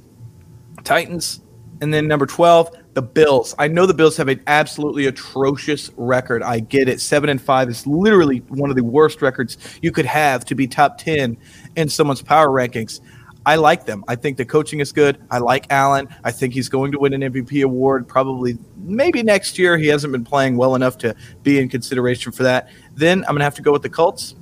Titans. 0.85 1.41
And 1.81 1.95
then 1.95 2.09
number 2.09 2.27
twelve, 2.27 2.77
the 2.95 3.03
Bills. 3.03 3.55
I 3.59 3.69
know 3.69 3.87
the 3.87 3.95
Bills 3.95 4.17
have 4.17 4.29
an 4.29 4.43
absolutely 4.49 5.07
atrocious 5.07 5.91
record. 5.97 6.43
I 6.43 6.59
get 6.59 6.89
it. 6.89 7.01
Seven 7.01 7.31
and 7.31 7.41
five 7.41 7.69
is 7.69 7.87
literally 7.87 8.39
one 8.49 8.69
of 8.69 8.77
the 8.77 8.83
worst 8.83 9.23
records 9.23 9.57
you 9.81 9.93
could 9.93 10.07
have 10.07 10.45
to 10.47 10.57
be 10.57 10.67
top 10.67 10.99
ten 10.99 11.37
in 11.77 11.89
someone's 11.89 12.21
power 12.21 12.49
rankings. 12.49 13.01
I 13.49 13.55
like 13.55 13.87
them. 13.87 14.05
I 14.07 14.15
think 14.15 14.37
the 14.37 14.45
coaching 14.45 14.81
is 14.81 14.93
good. 14.93 15.25
I 15.31 15.39
like 15.39 15.69
Allen. 15.71 16.07
I 16.23 16.31
think 16.31 16.53
he's 16.53 16.69
going 16.69 16.93
to 16.93 16.99
win 16.99 17.15
an 17.15 17.23
MVP 17.33 17.65
award 17.65 18.07
probably 18.07 18.59
maybe 18.77 19.23
next 19.23 19.59
year. 19.59 19.79
He 19.79 19.87
hasn't 19.87 20.13
been 20.13 20.23
playing 20.23 20.59
well 20.59 20.75
enough 20.75 20.99
to 20.99 21.17
be 21.45 21.59
in 21.59 21.71
consideration 21.71 22.31
for 22.31 22.43
that. 22.43 22.69
Then 22.95 23.21
I'm 23.21 23.29
going 23.29 23.39
to 23.39 23.45
have 23.45 23.55
to 23.55 23.63
go 23.63 23.73
with 23.73 23.81
the 23.81 23.89
Colts. 23.89 24.35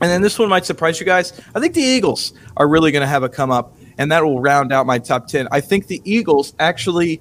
And 0.00 0.10
then 0.10 0.22
this 0.22 0.38
one 0.38 0.48
might 0.48 0.64
surprise 0.64 0.98
you 0.98 1.04
guys. 1.04 1.38
I 1.54 1.60
think 1.60 1.74
the 1.74 1.82
Eagles 1.82 2.32
are 2.56 2.66
really 2.66 2.90
going 2.90 3.02
to 3.02 3.06
have 3.06 3.24
a 3.24 3.28
come 3.28 3.50
up, 3.50 3.76
and 3.98 4.10
that 4.10 4.24
will 4.24 4.40
round 4.40 4.72
out 4.72 4.86
my 4.86 4.98
top 4.98 5.26
10. 5.26 5.46
I 5.52 5.60
think 5.60 5.88
the 5.88 6.00
Eagles 6.06 6.54
actually 6.58 7.20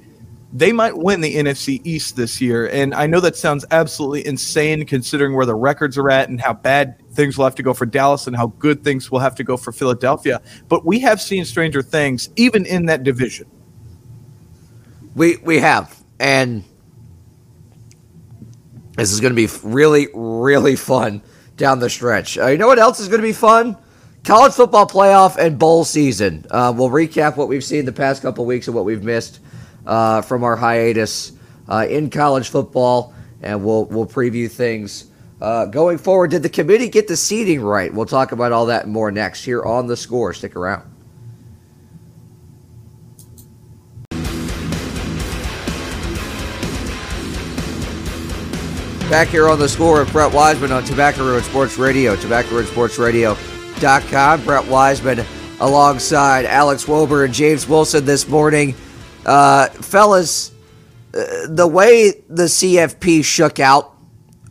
they 0.53 0.71
might 0.71 0.97
win 0.97 1.19
the 1.19 1.36
NFC 1.36 1.82
East 1.84 2.15
this 2.15 2.39
year. 2.39 2.69
And 2.69 2.95
I 2.95 3.08
know 3.08 3.19
that 3.19 3.36
sounds 3.36 3.65
absolutely 3.71 4.25
insane 4.25 4.86
considering 4.86 5.36
where 5.36 5.45
the 5.45 5.53
records 5.53 5.97
are 5.97 6.10
at 6.10 6.29
and 6.29 6.39
how 6.39 6.53
bad 6.53 6.98
things 7.12 7.38
will 7.38 7.45
have 7.45 7.56
to 7.56 7.63
go 7.63 7.74
for 7.74 7.86
Dallas 7.86 8.28
and 8.28 8.36
how 8.36 8.48
good 8.60 8.84
things 8.84 9.12
will 9.12 9.19
have 9.19 9.36
to 9.36 9.43
go 9.43 9.58
for 9.58 9.72
Philadelphia. 9.72 10.41
But 10.67 10.86
we 10.86 11.00
have 11.00 11.22
seen 11.22 11.45
stranger 11.45 11.82
things 11.82 12.30
even 12.36 12.65
in 12.65 12.86
that 12.88 13.04
division. 13.04 13.48
We 15.15 15.38
we 15.38 15.60
have. 15.60 15.98
And 16.19 16.63
this 18.95 19.12
is 19.12 19.19
going 19.19 19.32
to 19.32 19.36
be 19.36 19.48
really 19.63 20.08
really 20.13 20.76
fun 20.76 21.22
down 21.58 21.80
the 21.80 21.89
stretch. 21.89 22.38
Uh, 22.38 22.48
you 22.48 22.58
know 22.58 22.67
what 22.67 22.80
else 22.80 23.00
is 23.00 23.08
going 23.08 23.22
to 23.22 23.28
be 23.28 23.34
fun? 23.34 23.78
College 24.24 24.54
football 24.54 24.86
playoff 24.86 25.38
and 25.38 25.58
bowl 25.58 25.86
season. 25.86 26.45
Uh, 26.52 26.74
we'll 26.76 26.89
recap 26.89 27.38
what 27.38 27.48
we've 27.48 27.63
seen 27.63 27.86
the 27.86 27.91
past 27.91 28.22
couple 28.22 28.45
weeks 28.45 28.67
and 28.67 28.76
what 28.76 28.86
we've 28.86 29.04
missed 29.04 29.39
uh, 29.86 30.22
from 30.22 30.43
our 30.43 30.56
hiatus 30.56 31.32
uh, 31.69 31.86
in 31.89 32.10
college 32.10 32.50
football, 32.50 33.13
and 33.41 33.63
we'll 33.63 33.86
we'll 33.86 34.06
preview 34.06 34.50
things 34.52 35.09
uh, 35.41 35.65
going 35.65 35.97
forward. 35.97 36.32
Did 36.32 36.43
the 36.43 36.49
committee 36.49 36.89
get 36.89 37.08
the 37.08 37.17
seating 37.17 37.62
right? 37.62 37.93
We'll 37.93 38.06
talk 38.06 38.32
about 38.32 38.52
all 38.52 38.67
that 38.67 38.88
more 38.88 39.12
next 39.12 39.43
here 39.43 39.63
on 39.63 39.88
the 39.88 39.97
score. 39.97 40.34
Stick 40.34 40.56
around. 40.56 40.84
Back 49.10 49.30
here 49.30 49.49
on 49.49 49.58
the 49.58 49.67
score 49.67 50.02
with 50.02 50.12
Brett 50.12 50.32
Wiseman 50.32 50.71
on 50.71 50.84
Tobacco 50.84 51.28
Road 51.28 51.43
Sports 51.43 51.80
Radio, 51.80 52.15
Tobacco 52.15 52.58
Road 52.58 52.67
Sports 52.67 52.99
Radio.com. 52.99 54.43
Brett 54.43 54.67
Wiseman 54.67 55.25
alongside 55.60 56.45
Alex 56.45 56.86
Wober 56.86 57.25
and 57.25 57.34
James 57.34 57.67
Wilson 57.67 58.06
this 58.06 58.28
morning. 58.28 58.75
Uh, 59.25 59.67
fellas, 59.69 60.52
uh, 61.15 61.47
the 61.47 61.67
way 61.67 62.12
the 62.30 62.43
CFP 62.43 63.25
shook 63.25 63.60
out, 63.60 63.95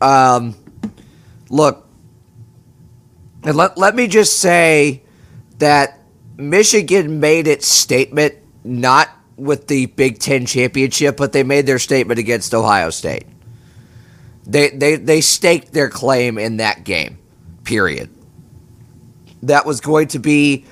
um, 0.01 0.55
look, 1.49 1.87
let, 3.43 3.77
let 3.77 3.95
me 3.95 4.07
just 4.07 4.39
say 4.39 5.03
that 5.57 5.99
Michigan 6.37 7.19
made 7.19 7.47
its 7.47 7.67
statement 7.67 8.35
not 8.63 9.09
with 9.35 9.67
the 9.67 9.87
Big 9.87 10.19
Ten 10.19 10.45
championship, 10.45 11.17
but 11.17 11.31
they 11.31 11.43
made 11.43 11.65
their 11.65 11.79
statement 11.79 12.19
against 12.19 12.53
Ohio 12.53 12.89
State. 12.89 13.25
They, 14.45 14.69
they, 14.69 14.95
they 14.95 15.21
staked 15.21 15.73
their 15.73 15.89
claim 15.89 16.37
in 16.37 16.57
that 16.57 16.83
game, 16.83 17.19
period. 17.63 18.09
That 19.43 19.65
was 19.65 19.79
going 19.79 20.07
to 20.09 20.19
be 20.19 20.65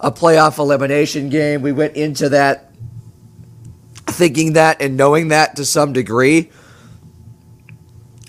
a 0.00 0.10
playoff 0.10 0.58
elimination 0.58 1.28
game. 1.28 1.62
We 1.62 1.72
went 1.72 1.96
into 1.96 2.28
that 2.30 2.72
thinking 4.06 4.54
that 4.54 4.82
and 4.82 4.96
knowing 4.96 5.28
that 5.28 5.56
to 5.56 5.64
some 5.64 5.92
degree. 5.92 6.50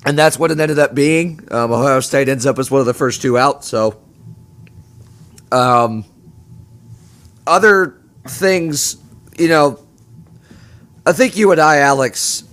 And 0.06 0.18
that's 0.18 0.38
what 0.38 0.52
it 0.52 0.60
ended 0.60 0.80
up 0.80 0.94
being. 0.94 1.48
Um, 1.50 1.72
Ohio 1.72 2.00
State 2.02 2.28
ends 2.28 2.46
up 2.46 2.60
as 2.60 2.70
one 2.70 2.82
of 2.82 2.86
the 2.86 2.94
first 2.94 3.22
two 3.22 3.38
out. 3.38 3.64
So, 3.64 4.02
um, 5.52 6.04
other 7.48 8.02
things, 8.28 8.98
you 9.38 9.48
know, 9.48 9.80
I 11.06 11.14
think 11.14 11.38
you 11.38 11.52
and 11.52 11.60
I, 11.60 11.78
Alex, 11.78 12.44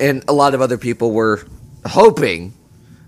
and 0.00 0.24
a 0.28 0.32
lot 0.32 0.54
of 0.54 0.60
other 0.60 0.78
people 0.78 1.12
were 1.12 1.46
hoping 1.86 2.54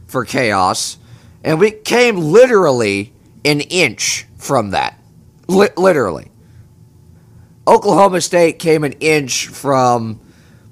for 0.06 0.24
chaos, 0.24 0.98
and 1.44 1.58
we 1.58 1.70
came 1.70 2.16
literally 2.16 3.12
an 3.44 3.60
inch 3.60 4.26
from 4.36 4.70
that. 4.70 4.98
Li- 5.46 5.68
literally. 5.76 6.30
Oklahoma 7.66 8.20
State 8.20 8.58
came 8.58 8.84
an 8.84 8.92
inch 8.94 9.46
from 9.46 10.20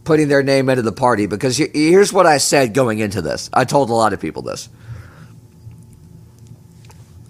putting 0.08 0.28
their 0.28 0.42
name 0.42 0.70
into 0.70 0.80
the 0.80 0.90
party 0.90 1.26
because 1.26 1.58
here's 1.58 2.14
what 2.14 2.24
I 2.24 2.38
said 2.38 2.72
going 2.72 2.98
into 2.98 3.20
this. 3.20 3.50
I 3.52 3.66
told 3.66 3.90
a 3.90 3.92
lot 3.92 4.14
of 4.14 4.20
people 4.20 4.40
this. 4.40 4.70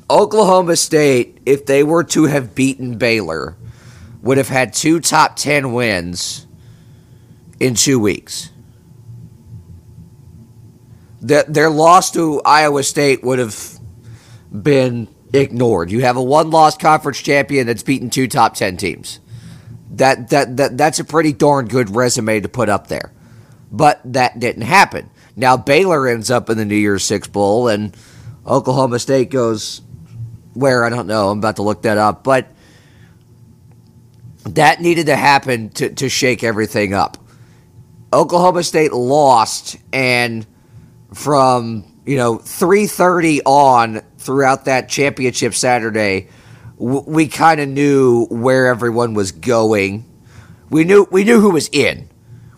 Oklahoma 0.09 0.77
State, 0.77 1.41
if 1.45 1.67
they 1.67 1.83
were 1.83 2.05
to 2.05 2.27
have 2.27 2.55
beaten 2.55 2.97
Baylor, 2.97 3.57
would 4.23 4.39
have 4.39 4.49
had 4.49 4.75
two 4.75 5.01
top 5.01 5.35
10 5.35 5.73
wins 5.73 6.47
in 7.59 7.75
two 7.75 7.99
weeks. 7.99 8.51
That 11.23 11.53
their 11.53 11.71
loss 11.71 12.13
to 12.13 12.41
Iowa 12.43 12.85
State 12.85 13.25
would 13.25 13.41
have 13.41 13.81
been 14.53 15.09
ignored. 15.33 15.91
You 15.91 16.03
have 16.03 16.17
a 16.17 16.23
one 16.23 16.53
loss 16.53 16.77
conference 16.77 17.21
champion 17.21 17.67
that's 17.67 17.83
beaten 17.83 18.09
two 18.09 18.29
top 18.29 18.55
10 18.55 18.77
teams 18.77 19.19
that, 19.93 20.31
that, 20.31 20.57
that 20.57 20.77
that's 20.77 20.99
a 20.99 21.05
pretty 21.05 21.33
darn 21.33 21.67
good 21.67 21.95
resume 21.95 22.41
to 22.41 22.49
put 22.49 22.69
up 22.69 22.89
there. 22.89 23.13
But 23.71 24.01
that 24.05 24.39
didn't 24.39 24.63
happen. 24.63 25.11
Now 25.37 25.57
Baylor 25.57 26.07
ends 26.09 26.31
up 26.31 26.51
in 26.51 26.59
the 26.59 26.65
New 26.65 26.77
Year's 26.77 27.05
Six 27.05 27.29
Bowl, 27.29 27.69
and 27.69 27.97
Oklahoma 28.47 28.99
State 28.99 29.31
goes 29.31 29.83
where 30.55 30.85
I 30.85 30.89
don't 30.89 31.07
know. 31.07 31.31
I'm 31.31 31.39
about 31.39 31.57
to 31.57 31.63
look 31.63 31.83
that 31.83 31.99
up, 31.99 32.25
but 32.25 32.49
that 34.45 34.81
needed 34.81 35.07
to 35.07 35.17
happen 35.17 35.69
to, 35.71 35.91
to 35.95 36.09
shake 36.09 36.43
everything 36.43 36.95
up. 36.95 37.17
Oklahoma 38.13 38.63
State 38.63 38.93
lost, 38.93 39.77
and 39.93 40.47
from 41.13 41.85
you 42.07 42.17
know 42.17 42.39
3:30 42.39 43.41
on 43.45 44.01
throughout 44.19 44.65
that 44.65 44.89
championship 44.89 45.55
Saturday, 45.55 46.29
we 46.79 47.27
kind 47.27 47.61
of 47.61 47.69
knew 47.69 48.27
where 48.27 48.67
everyone 48.67 49.15
was 49.15 49.33
going. 49.33 50.05
We 50.71 50.85
knew 50.85 51.07
we 51.11 51.25
knew 51.25 51.41
who 51.41 51.51
was 51.51 51.69
in. 51.73 52.09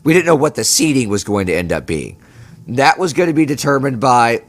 We 0.04 0.12
didn't 0.12 0.26
know 0.26 0.37
what 0.37 0.54
the 0.54 0.64
seeding 0.64 1.09
was 1.09 1.24
going 1.24 1.46
to 1.46 1.54
end 1.54 1.72
up 1.72 1.87
being. 1.87 2.20
That 2.68 2.98
was 2.98 3.12
going 3.12 3.28
to 3.28 3.35
be 3.35 3.46
determined 3.46 4.00
by 4.00 4.42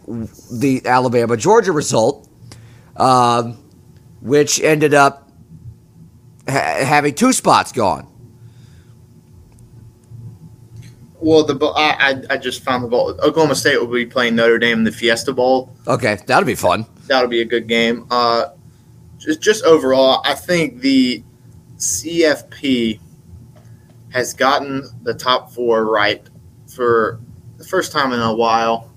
the 0.51 0.81
Alabama 0.85 1.37
Georgia 1.37 1.71
result, 1.71 2.27
um, 2.95 3.57
which 4.21 4.61
ended 4.61 4.93
up 4.93 5.29
ha- 6.47 6.83
having 6.85 7.15
two 7.15 7.33
spots 7.33 7.71
gone. 7.71 8.07
Well, 11.19 11.43
the 11.43 11.55
I 11.65 12.21
I 12.29 12.37
just 12.37 12.63
found 12.63 12.83
the 12.83 12.87
ball. 12.87 13.09
Oklahoma 13.21 13.55
State 13.55 13.79
will 13.79 13.87
be 13.87 14.05
playing 14.05 14.35
Notre 14.35 14.57
Dame 14.57 14.79
in 14.79 14.83
the 14.83 14.91
Fiesta 14.91 15.31
Bowl. 15.31 15.73
Okay, 15.87 16.17
that'll 16.25 16.45
be 16.45 16.55
fun. 16.55 16.85
That'll 17.07 17.29
be 17.29 17.41
a 17.41 17.45
good 17.45 17.67
game. 17.67 18.07
Uh, 18.09 18.47
just 19.21 19.41
just 19.41 19.63
overall, 19.63 20.21
I 20.25 20.33
think 20.33 20.81
the 20.81 21.23
CFP 21.77 22.99
has 24.09 24.33
gotten 24.33 24.83
the 25.03 25.13
top 25.13 25.51
four 25.51 25.85
right 25.85 26.27
for 26.67 27.19
the 27.57 27.63
first 27.63 27.91
time 27.91 28.11
in 28.13 28.19
a 28.19 28.33
while. 28.33 28.91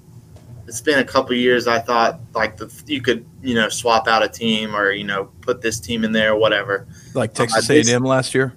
It's 0.66 0.80
been 0.80 0.98
a 0.98 1.04
couple 1.04 1.36
years. 1.36 1.66
I 1.66 1.78
thought 1.78 2.20
like 2.34 2.56
the 2.56 2.72
you 2.86 3.02
could 3.02 3.26
you 3.42 3.54
know 3.54 3.68
swap 3.68 4.08
out 4.08 4.22
a 4.22 4.28
team 4.28 4.74
or 4.74 4.92
you 4.92 5.04
know 5.04 5.26
put 5.42 5.60
this 5.60 5.78
team 5.78 6.04
in 6.04 6.12
there 6.12 6.32
or 6.32 6.38
whatever. 6.38 6.88
Like 7.12 7.34
Texas 7.34 7.68
uh, 7.68 7.74
A&M 7.74 8.02
last 8.02 8.34
year. 8.34 8.54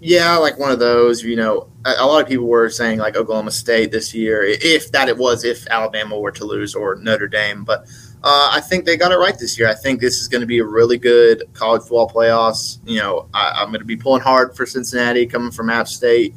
Yeah, 0.00 0.36
like 0.36 0.56
one 0.56 0.70
of 0.70 0.78
those. 0.78 1.24
You 1.24 1.34
know, 1.34 1.68
a, 1.84 1.94
a 1.98 2.06
lot 2.06 2.22
of 2.22 2.28
people 2.28 2.46
were 2.46 2.70
saying 2.70 3.00
like 3.00 3.16
Oklahoma 3.16 3.50
State 3.50 3.90
this 3.90 4.14
year, 4.14 4.44
if 4.44 4.92
that 4.92 5.08
it 5.08 5.18
was, 5.18 5.42
if 5.42 5.66
Alabama 5.66 6.16
were 6.16 6.30
to 6.30 6.44
lose 6.44 6.76
or 6.76 6.94
Notre 6.94 7.26
Dame. 7.26 7.64
But 7.64 7.88
uh, 8.24 8.50
I 8.52 8.60
think 8.60 8.84
they 8.84 8.96
got 8.96 9.12
it 9.12 9.16
right 9.16 9.38
this 9.38 9.58
year. 9.58 9.68
I 9.68 9.74
think 9.74 10.00
this 10.00 10.20
is 10.20 10.28
going 10.28 10.40
to 10.40 10.46
be 10.46 10.58
a 10.58 10.64
really 10.64 10.98
good 10.98 11.44
college 11.52 11.82
football 11.82 12.10
playoffs. 12.10 12.78
You 12.84 12.98
know, 12.98 13.28
I, 13.32 13.62
am 13.62 13.68
going 13.68 13.78
to 13.80 13.86
be 13.86 13.96
pulling 13.96 14.22
hard 14.22 14.56
for 14.56 14.66
Cincinnati 14.66 15.24
coming 15.26 15.52
from 15.52 15.70
App 15.70 15.86
State. 15.86 16.34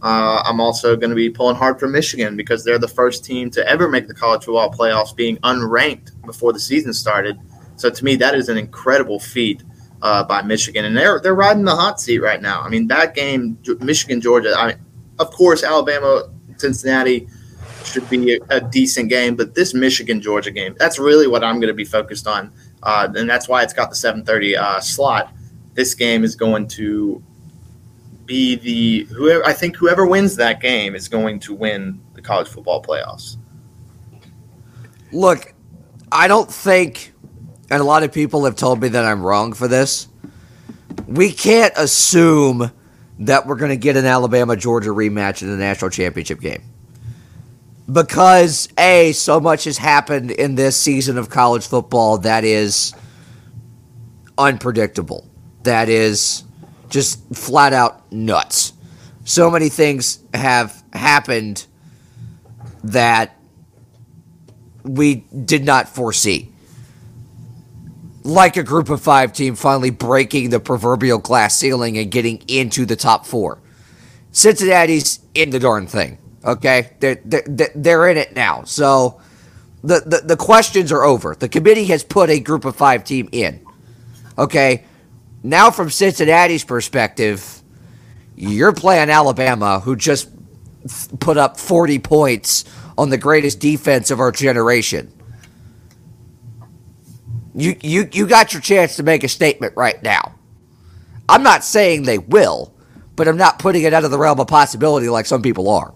Uh, 0.00 0.42
I'm 0.44 0.60
also 0.60 0.96
going 0.96 1.10
to 1.10 1.16
be 1.16 1.30
pulling 1.30 1.56
hard 1.56 1.80
for 1.80 1.88
Michigan 1.88 2.36
because 2.36 2.62
they're 2.62 2.78
the 2.78 2.86
first 2.86 3.24
team 3.24 3.50
to 3.50 3.66
ever 3.66 3.88
make 3.88 4.06
the 4.06 4.14
college 4.14 4.44
football 4.44 4.70
playoffs 4.70 5.16
being 5.16 5.38
unranked 5.38 6.12
before 6.24 6.52
the 6.52 6.60
season 6.60 6.92
started. 6.92 7.38
So 7.76 7.90
to 7.90 8.04
me, 8.04 8.14
that 8.16 8.34
is 8.34 8.48
an 8.48 8.56
incredible 8.56 9.18
feat 9.18 9.64
uh, 10.02 10.22
by 10.22 10.42
Michigan, 10.42 10.84
and 10.84 10.96
they're 10.96 11.18
they're 11.18 11.34
riding 11.34 11.64
the 11.64 11.74
hot 11.74 12.00
seat 12.00 12.18
right 12.18 12.40
now. 12.40 12.60
I 12.60 12.68
mean, 12.68 12.86
that 12.88 13.14
game, 13.14 13.58
Michigan 13.80 14.20
Georgia. 14.20 14.54
I 14.56 14.68
mean, 14.68 14.76
of 15.18 15.30
course, 15.30 15.64
Alabama 15.64 16.28
Cincinnati 16.58 17.26
should 17.94 18.10
be 18.10 18.34
a, 18.34 18.38
a 18.50 18.60
decent 18.60 19.08
game, 19.08 19.36
but 19.36 19.54
this 19.54 19.72
Michigan 19.72 20.20
Georgia 20.20 20.50
game, 20.50 20.74
that's 20.78 20.98
really 20.98 21.26
what 21.26 21.42
I'm 21.42 21.56
going 21.56 21.68
to 21.68 21.74
be 21.74 21.84
focused 21.84 22.26
on, 22.26 22.52
uh, 22.82 23.08
and 23.14 23.30
that's 23.30 23.48
why 23.48 23.62
it's 23.62 23.72
got 23.72 23.88
the 23.88 23.96
7:30 23.96 24.58
uh, 24.58 24.80
slot. 24.80 25.32
This 25.74 25.94
game 25.94 26.24
is 26.24 26.36
going 26.36 26.68
to 26.68 27.22
be 28.26 28.56
the 28.56 29.04
whoever 29.14 29.46
I 29.46 29.52
think 29.52 29.76
whoever 29.76 30.06
wins 30.06 30.36
that 30.36 30.60
game 30.60 30.94
is 30.94 31.08
going 31.08 31.40
to 31.40 31.54
win 31.54 32.00
the 32.14 32.22
college 32.22 32.48
football 32.48 32.82
playoffs. 32.82 33.36
Look, 35.12 35.54
I 36.10 36.26
don't 36.26 36.50
think 36.50 37.14
and 37.70 37.80
a 37.80 37.84
lot 37.84 38.02
of 38.02 38.12
people 38.12 38.44
have 38.44 38.56
told 38.56 38.82
me 38.82 38.88
that 38.88 39.04
I'm 39.04 39.22
wrong 39.22 39.52
for 39.52 39.68
this. 39.68 40.08
We 41.06 41.32
can't 41.32 41.72
assume 41.76 42.70
that 43.20 43.46
we're 43.46 43.56
going 43.56 43.70
to 43.70 43.76
get 43.76 43.96
an 43.96 44.04
Alabama 44.04 44.56
Georgia 44.56 44.90
rematch 44.90 45.42
in 45.42 45.48
the 45.48 45.56
national 45.56 45.90
championship 45.90 46.40
game. 46.40 46.62
Because, 47.90 48.68
A, 48.78 49.12
so 49.12 49.40
much 49.40 49.64
has 49.64 49.78
happened 49.78 50.30
in 50.30 50.54
this 50.54 50.76
season 50.76 51.18
of 51.18 51.28
college 51.28 51.66
football 51.66 52.18
that 52.18 52.44
is 52.44 52.94
unpredictable, 54.38 55.28
that 55.64 55.88
is 55.88 56.44
just 56.88 57.22
flat 57.34 57.72
out 57.72 58.10
nuts. 58.10 58.72
So 59.24 59.50
many 59.50 59.68
things 59.68 60.20
have 60.32 60.82
happened 60.92 61.66
that 62.84 63.36
we 64.82 65.16
did 65.44 65.64
not 65.64 65.88
foresee 65.88 66.54
like 68.24 68.56
a 68.56 68.62
group 68.62 68.88
of 68.88 69.02
five 69.02 69.32
team 69.32 69.54
finally 69.54 69.90
breaking 69.90 70.48
the 70.48 70.58
proverbial 70.58 71.18
glass 71.18 71.56
ceiling 71.56 71.98
and 71.98 72.10
getting 72.10 72.42
into 72.48 72.86
the 72.86 72.96
top 72.96 73.26
four. 73.26 73.60
Cincinnati's 74.32 75.20
in 75.34 75.50
the 75.50 75.60
darn 75.60 75.86
thing. 75.86 76.18
Okay, 76.44 76.90
they're 77.00 77.20
they're, 77.24 77.70
they're 77.74 78.08
in 78.08 78.16
it 78.16 78.34
now. 78.34 78.64
So 78.64 79.20
the, 79.82 80.00
the 80.00 80.22
the 80.24 80.36
questions 80.36 80.92
are 80.92 81.04
over. 81.04 81.34
The 81.34 81.48
committee 81.48 81.86
has 81.86 82.04
put 82.04 82.30
a 82.30 82.40
group 82.40 82.64
of 82.64 82.76
five 82.76 83.04
team 83.04 83.28
in. 83.32 83.64
Okay, 84.36 84.84
now 85.42 85.70
from 85.70 85.90
Cincinnati's 85.90 86.64
perspective, 86.64 87.62
you're 88.36 88.72
playing 88.72 89.10
Alabama, 89.10 89.80
who 89.80 89.96
just 89.96 90.28
put 91.18 91.38
up 91.38 91.58
40 91.58 91.98
points 92.00 92.64
on 92.98 93.08
the 93.08 93.16
greatest 93.16 93.58
defense 93.58 94.10
of 94.10 94.20
our 94.20 94.32
generation 94.32 95.10
you, 97.54 97.76
you, 97.82 98.08
you 98.12 98.26
got 98.26 98.52
your 98.52 98.60
chance 98.60 98.96
to 98.96 99.02
make 99.02 99.22
a 99.24 99.28
statement 99.28 99.74
right 99.76 100.02
now. 100.02 100.34
I'm 101.28 101.42
not 101.42 101.64
saying 101.64 102.02
they 102.02 102.18
will, 102.18 102.74
but 103.16 103.28
I'm 103.28 103.36
not 103.36 103.58
putting 103.58 103.84
it 103.84 103.94
out 103.94 104.04
of 104.04 104.10
the 104.10 104.18
realm 104.18 104.40
of 104.40 104.48
possibility 104.48 105.08
like 105.08 105.26
some 105.26 105.40
people 105.40 105.68
are. 105.68 105.94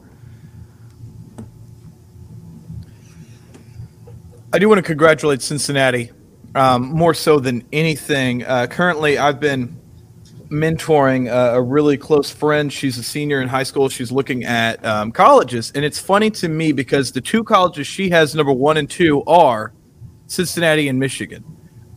I 4.50 4.58
do 4.58 4.66
want 4.66 4.78
to 4.78 4.82
congratulate 4.82 5.42
Cincinnati 5.42 6.10
um, 6.54 6.86
more 6.86 7.12
so 7.12 7.38
than 7.38 7.68
anything. 7.70 8.44
Uh, 8.44 8.66
currently, 8.66 9.18
I've 9.18 9.40
been 9.40 9.78
mentoring 10.48 11.30
a, 11.30 11.56
a, 11.56 11.62
really 11.62 11.98
close 11.98 12.30
friend. 12.30 12.72
She's 12.72 12.96
a 12.96 13.02
senior 13.02 13.42
in 13.42 13.48
high 13.48 13.64
school. 13.64 13.90
She's 13.90 14.10
looking 14.10 14.44
at 14.44 14.82
um, 14.86 15.12
colleges. 15.12 15.70
And 15.74 15.84
it's 15.84 15.98
funny 15.98 16.30
to 16.30 16.48
me 16.48 16.72
because 16.72 17.12
the 17.12 17.20
two 17.20 17.44
colleges 17.44 17.86
she 17.86 18.08
has, 18.08 18.34
number 18.34 18.52
one 18.52 18.78
and 18.78 18.88
two, 18.88 19.22
are 19.24 19.74
Cincinnati 20.28 20.88
and 20.88 20.98
Michigan. 20.98 21.44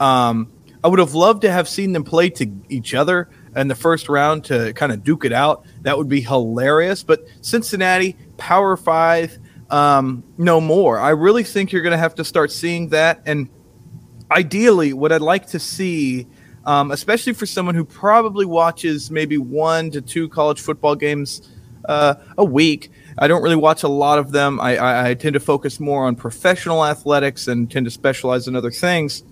Um, 0.02 0.52
I 0.84 0.90
would 0.90 1.00
have 1.00 1.14
loved 1.14 1.44
to 1.44 1.52
have 1.52 1.70
seen 1.70 1.94
them 1.94 2.04
play 2.04 2.30
to 2.32 2.52
each 2.68 2.94
other 2.94 3.30
in 3.56 3.70
the 3.70 3.76
first 3.76 4.10
round 4.10 4.44
to 4.46 4.74
kind 4.74 4.92
of 4.92 5.06
duke 5.06 5.24
it 5.24 5.32
out. 5.32 5.66
That 5.84 5.98
would 5.98 6.10
be 6.10 6.20
hilarious. 6.20 7.02
But 7.02 7.22
Cincinnati, 7.40 8.18
Power 8.36 8.76
Five, 8.76 9.40
um, 9.72 10.24
no 10.38 10.62
more. 10.62 11.00
I 11.00 11.10
really 11.10 11.44
think 11.44 11.72
you're 11.72 11.82
going 11.82 11.92
to 11.92 11.98
have 11.98 12.16
to 12.16 12.26
start 12.26 12.52
seeing 12.52 12.90
that. 12.90 13.22
And 13.26 13.50
ideally, 14.30 14.94
what 14.94 15.12
I'd 15.12 15.22
like 15.22 15.48
to 15.48 15.60
see, 15.60 16.28
um, 16.66 16.92
especially 16.92 17.34
for 17.34 17.46
someone 17.46 17.74
who 17.74 17.86
probably 17.86 18.46
watches 18.46 19.10
maybe 19.10 19.38
one 19.38 19.90
to 19.92 20.02
two 20.02 20.28
college 20.30 20.60
football 20.60 20.96
games 20.96 21.50
uh, 21.86 22.16
a 22.38 22.44
week, 22.44 22.92
I 23.18 23.28
don't 23.28 23.42
really 23.42 23.56
watch 23.56 23.84
a 23.84 23.88
lot 23.88 24.20
of 24.20 24.32
them. 24.32 24.60
I, 24.60 24.78
I, 24.78 25.10
I, 25.10 25.14
tend 25.16 25.34
to 25.34 25.40
focus 25.40 25.80
more 25.80 26.06
on 26.06 26.16
professional 26.16 26.86
athletics 26.86 27.48
and 27.48 27.70
tend 27.70 27.86
to 27.86 27.92
specialize 27.92 28.48
in 28.48 28.56
other 28.56 28.72
things. 28.72 29.24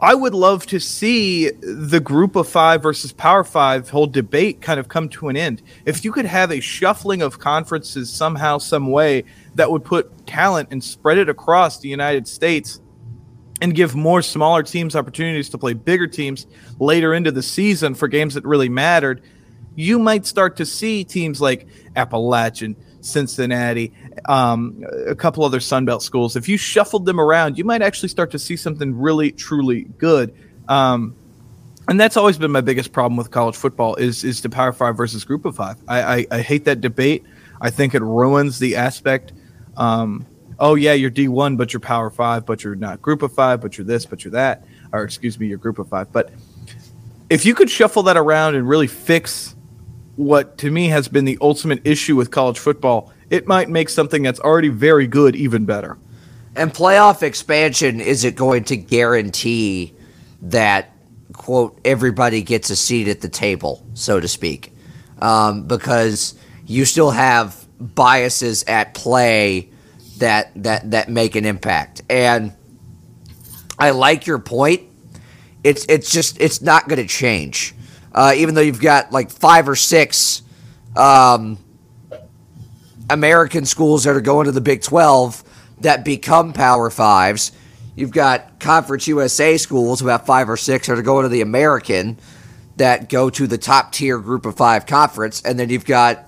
I 0.00 0.14
would 0.14 0.34
love 0.34 0.64
to 0.66 0.78
see 0.78 1.50
the 1.50 1.98
group 1.98 2.36
of 2.36 2.48
five 2.48 2.82
versus 2.82 3.12
power 3.12 3.42
five 3.42 3.90
whole 3.90 4.06
debate 4.06 4.60
kind 4.60 4.78
of 4.78 4.86
come 4.86 5.08
to 5.10 5.28
an 5.28 5.36
end. 5.36 5.60
If 5.86 6.04
you 6.04 6.12
could 6.12 6.24
have 6.24 6.52
a 6.52 6.60
shuffling 6.60 7.20
of 7.20 7.40
conferences 7.40 8.08
somehow, 8.08 8.58
some 8.58 8.92
way 8.92 9.24
that 9.58 9.70
would 9.70 9.84
put 9.84 10.26
talent 10.26 10.68
and 10.70 10.82
spread 10.82 11.18
it 11.18 11.28
across 11.28 11.80
the 11.80 11.88
United 11.88 12.28
States 12.28 12.80
and 13.60 13.74
give 13.74 13.96
more 13.96 14.22
smaller 14.22 14.62
teams 14.62 14.94
opportunities 14.94 15.48
to 15.50 15.58
play 15.58 15.72
bigger 15.72 16.06
teams 16.06 16.46
later 16.78 17.12
into 17.12 17.32
the 17.32 17.42
season 17.42 17.94
for 17.94 18.06
games 18.06 18.34
that 18.34 18.44
really 18.44 18.68
mattered, 18.68 19.20
you 19.74 19.98
might 19.98 20.26
start 20.26 20.56
to 20.56 20.64
see 20.64 21.02
teams 21.02 21.40
like 21.40 21.66
Appalachian, 21.96 22.76
Cincinnati, 23.00 23.92
um, 24.28 24.84
a 25.08 25.16
couple 25.16 25.44
other 25.44 25.58
Sunbelt 25.58 26.02
schools. 26.02 26.36
If 26.36 26.48
you 26.48 26.56
shuffled 26.56 27.04
them 27.04 27.20
around, 27.20 27.58
you 27.58 27.64
might 27.64 27.82
actually 27.82 28.10
start 28.10 28.30
to 28.30 28.38
see 28.38 28.56
something 28.56 28.96
really, 28.96 29.32
truly 29.32 29.82
good. 29.98 30.32
Um, 30.68 31.16
and 31.88 31.98
that's 31.98 32.16
always 32.16 32.38
been 32.38 32.52
my 32.52 32.60
biggest 32.60 32.92
problem 32.92 33.16
with 33.16 33.32
college 33.32 33.56
football 33.56 33.96
is 33.96 34.22
is 34.22 34.42
the 34.42 34.50
Power 34.50 34.72
Five 34.72 34.96
versus 34.96 35.24
Group 35.24 35.46
of 35.46 35.56
Five. 35.56 35.78
I, 35.88 36.02
I, 36.02 36.26
I 36.30 36.40
hate 36.42 36.66
that 36.66 36.80
debate. 36.80 37.24
I 37.60 37.70
think 37.70 37.94
it 37.94 38.02
ruins 38.02 38.58
the 38.58 38.76
aspect. 38.76 39.32
Um, 39.78 40.26
oh 40.58 40.74
yeah, 40.74 40.92
you're 40.92 41.08
D 41.08 41.28
one, 41.28 41.56
but 41.56 41.72
you're 41.72 41.80
Power 41.80 42.10
Five, 42.10 42.44
but 42.44 42.62
you're 42.62 42.74
not 42.74 43.00
Group 43.00 43.22
of 43.22 43.32
Five, 43.32 43.62
but 43.62 43.78
you're 43.78 43.86
this, 43.86 44.04
but 44.04 44.24
you're 44.24 44.32
that, 44.32 44.66
or 44.92 45.04
excuse 45.04 45.38
me, 45.38 45.46
you're 45.46 45.56
Group 45.56 45.78
of 45.78 45.88
Five. 45.88 46.12
But 46.12 46.30
if 47.30 47.46
you 47.46 47.54
could 47.54 47.70
shuffle 47.70 48.02
that 48.02 48.16
around 48.16 48.56
and 48.56 48.68
really 48.68 48.88
fix 48.88 49.54
what 50.16 50.58
to 50.58 50.70
me 50.70 50.88
has 50.88 51.06
been 51.06 51.24
the 51.24 51.38
ultimate 51.40 51.80
issue 51.86 52.16
with 52.16 52.30
college 52.32 52.58
football, 52.58 53.12
it 53.30 53.46
might 53.46 53.68
make 53.70 53.88
something 53.88 54.22
that's 54.22 54.40
already 54.40 54.68
very 54.68 55.06
good 55.06 55.36
even 55.36 55.64
better. 55.64 55.96
And 56.56 56.74
playoff 56.74 57.22
expansion 57.22 58.00
isn't 58.00 58.34
going 58.34 58.64
to 58.64 58.76
guarantee 58.76 59.94
that, 60.42 60.90
quote, 61.34 61.78
everybody 61.84 62.42
gets 62.42 62.70
a 62.70 62.74
seat 62.74 63.06
at 63.06 63.20
the 63.20 63.28
table, 63.28 63.86
so 63.94 64.18
to 64.18 64.26
speak, 64.26 64.72
um, 65.20 65.68
because 65.68 66.34
you 66.66 66.84
still 66.84 67.10
have 67.10 67.67
biases 67.80 68.64
at 68.64 68.94
play 68.94 69.70
that 70.18 70.50
that 70.62 70.90
that 70.90 71.08
make 71.08 71.36
an 71.36 71.44
impact. 71.44 72.02
And 72.08 72.52
I 73.78 73.90
like 73.90 74.26
your 74.26 74.38
point. 74.38 74.82
It's 75.62 75.84
it's 75.88 76.10
just 76.10 76.40
it's 76.40 76.60
not 76.60 76.88
going 76.88 77.00
to 77.00 77.06
change 77.06 77.74
uh, 78.18 78.32
even 78.36 78.54
though 78.54 78.60
you've 78.60 78.80
got 78.80 79.12
like 79.12 79.30
five 79.30 79.68
or 79.68 79.76
six 79.76 80.42
um, 80.96 81.58
American 83.08 83.64
schools 83.64 84.04
that 84.04 84.16
are 84.16 84.20
going 84.20 84.46
to 84.46 84.52
the 84.52 84.60
Big 84.60 84.82
12 84.82 85.44
that 85.82 86.04
become 86.04 86.52
Power 86.52 86.90
Fives. 86.90 87.52
You've 87.94 88.10
got 88.10 88.58
Conference 88.60 89.06
USA 89.08 89.56
schools, 89.56 90.02
about 90.02 90.26
five 90.26 90.48
or 90.48 90.56
six 90.56 90.86
that 90.86 90.98
are 90.98 91.02
going 91.02 91.24
to 91.24 91.28
the 91.28 91.40
American 91.40 92.18
that 92.76 93.08
go 93.08 93.28
to 93.30 93.46
the 93.46 93.58
top 93.58 93.92
tier 93.92 94.18
group 94.18 94.46
of 94.46 94.56
five 94.56 94.86
conference. 94.86 95.42
And 95.42 95.58
then 95.58 95.68
you've 95.68 95.84
got 95.84 96.26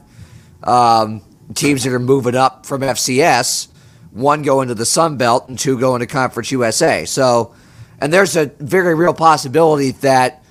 um, 0.64 1.22
teams 1.54 1.84
that 1.84 1.92
are 1.92 1.98
moving 1.98 2.34
up 2.34 2.66
from 2.66 2.82
FCS, 2.82 3.68
one 4.10 4.42
going 4.42 4.68
to 4.68 4.74
the 4.74 4.86
Sun 4.86 5.16
Belt 5.16 5.48
and 5.48 5.58
two 5.58 5.78
going 5.78 6.00
to 6.00 6.06
Conference 6.06 6.50
USA. 6.50 7.04
So, 7.04 7.54
and 8.00 8.12
there's 8.12 8.36
a 8.36 8.46
very 8.58 8.94
real 8.94 9.14
possibility 9.14 9.92
that 9.92 10.42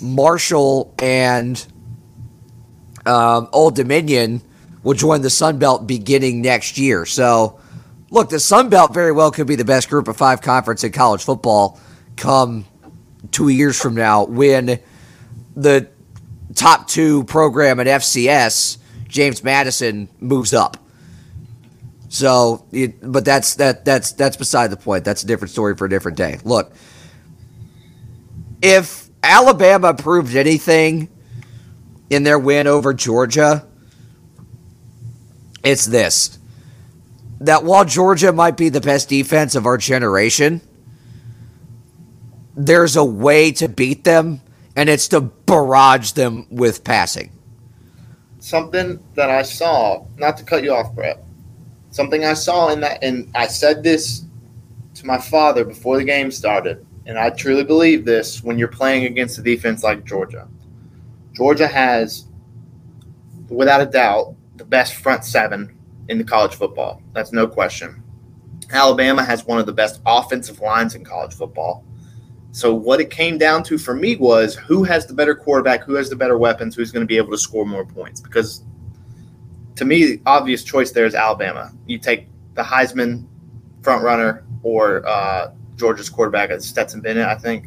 Marshall 0.00 0.94
and 1.00 1.64
um, 3.06 3.48
Old 3.52 3.76
Dominion 3.76 4.42
will 4.82 4.94
join 4.94 5.22
the 5.22 5.30
Sun 5.30 5.58
Belt 5.58 5.86
beginning 5.86 6.42
next 6.42 6.78
year. 6.78 7.06
So, 7.06 7.60
look, 8.10 8.28
the 8.28 8.40
Sun 8.40 8.68
Belt 8.68 8.92
very 8.92 9.12
well 9.12 9.30
could 9.30 9.46
be 9.46 9.56
the 9.56 9.64
best 9.64 9.88
group 9.88 10.08
of 10.08 10.16
five 10.16 10.42
conference 10.42 10.84
in 10.84 10.92
college 10.92 11.24
football 11.24 11.80
come 12.16 12.64
two 13.30 13.48
years 13.48 13.80
from 13.80 13.94
now 13.94 14.24
when 14.24 14.78
the 15.56 15.88
top 16.54 16.86
two 16.88 17.24
program 17.24 17.80
at 17.80 17.86
FCS, 17.86 18.78
James 19.14 19.44
Madison 19.44 20.08
moves 20.18 20.52
up. 20.52 20.76
So, 22.08 22.66
it, 22.72 22.96
but 23.00 23.24
that's 23.24 23.54
that 23.54 23.84
that's 23.84 24.10
that's 24.12 24.36
beside 24.36 24.70
the 24.70 24.76
point. 24.76 25.04
That's 25.04 25.22
a 25.22 25.26
different 25.26 25.52
story 25.52 25.76
for 25.76 25.84
a 25.84 25.88
different 25.88 26.18
day. 26.18 26.38
Look, 26.44 26.72
if 28.60 29.08
Alabama 29.22 29.94
proved 29.94 30.34
anything 30.34 31.08
in 32.10 32.24
their 32.24 32.40
win 32.40 32.66
over 32.66 32.92
Georgia, 32.92 33.64
it's 35.62 35.86
this: 35.86 36.36
that 37.40 37.62
while 37.62 37.84
Georgia 37.84 38.32
might 38.32 38.56
be 38.56 38.68
the 38.68 38.80
best 38.80 39.08
defense 39.08 39.54
of 39.54 39.64
our 39.64 39.78
generation, 39.78 40.60
there's 42.56 42.96
a 42.96 43.04
way 43.04 43.52
to 43.52 43.68
beat 43.68 44.02
them, 44.02 44.40
and 44.74 44.88
it's 44.88 45.06
to 45.08 45.20
barrage 45.20 46.12
them 46.12 46.48
with 46.50 46.82
passing. 46.82 47.30
Something 48.44 49.02
that 49.14 49.30
I 49.30 49.40
saw, 49.40 50.04
not 50.18 50.36
to 50.36 50.44
cut 50.44 50.62
you 50.64 50.74
off, 50.74 50.94
Brett. 50.94 51.24
Something 51.88 52.26
I 52.26 52.34
saw 52.34 52.68
in 52.68 52.80
that, 52.80 53.02
and 53.02 53.30
I 53.34 53.46
said 53.46 53.82
this 53.82 54.26
to 54.96 55.06
my 55.06 55.16
father 55.16 55.64
before 55.64 55.96
the 55.96 56.04
game 56.04 56.30
started, 56.30 56.84
and 57.06 57.18
I 57.18 57.30
truly 57.30 57.64
believe 57.64 58.04
this 58.04 58.44
when 58.44 58.58
you're 58.58 58.68
playing 58.68 59.06
against 59.06 59.38
a 59.38 59.42
defense 59.42 59.82
like 59.82 60.04
Georgia. 60.04 60.46
Georgia 61.32 61.66
has, 61.66 62.26
without 63.48 63.80
a 63.80 63.86
doubt, 63.86 64.34
the 64.56 64.64
best 64.66 64.96
front 64.96 65.24
seven 65.24 65.74
in 66.10 66.18
the 66.18 66.24
college 66.24 66.54
football. 66.54 67.00
That's 67.14 67.32
no 67.32 67.46
question. 67.46 68.02
Alabama 68.70 69.24
has 69.24 69.46
one 69.46 69.58
of 69.58 69.64
the 69.64 69.72
best 69.72 70.02
offensive 70.04 70.60
lines 70.60 70.94
in 70.94 71.02
college 71.02 71.32
football. 71.32 71.82
So 72.54 72.72
what 72.72 73.00
it 73.00 73.10
came 73.10 73.36
down 73.36 73.64
to 73.64 73.76
for 73.76 73.96
me 73.96 74.14
was 74.14 74.54
who 74.54 74.84
has 74.84 75.06
the 75.06 75.12
better 75.12 75.34
quarterback, 75.34 75.82
who 75.82 75.94
has 75.94 76.08
the 76.08 76.14
better 76.14 76.38
weapons, 76.38 76.76
who's 76.76 76.92
going 76.92 77.00
to 77.00 77.06
be 77.06 77.16
able 77.16 77.32
to 77.32 77.36
score 77.36 77.66
more 77.66 77.84
points. 77.84 78.20
Because 78.20 78.62
to 79.74 79.84
me, 79.84 80.04
the 80.04 80.22
obvious 80.24 80.62
choice 80.62 80.92
there 80.92 81.04
is 81.04 81.16
Alabama. 81.16 81.72
You 81.86 81.98
take 81.98 82.28
the 82.54 82.62
Heisman 82.62 83.26
front 83.82 84.04
runner 84.04 84.44
or 84.62 85.04
uh, 85.04 85.50
Georgia's 85.74 86.08
quarterback, 86.08 86.52
Stetson 86.60 87.00
Bennett, 87.00 87.26
I 87.26 87.34
think. 87.34 87.66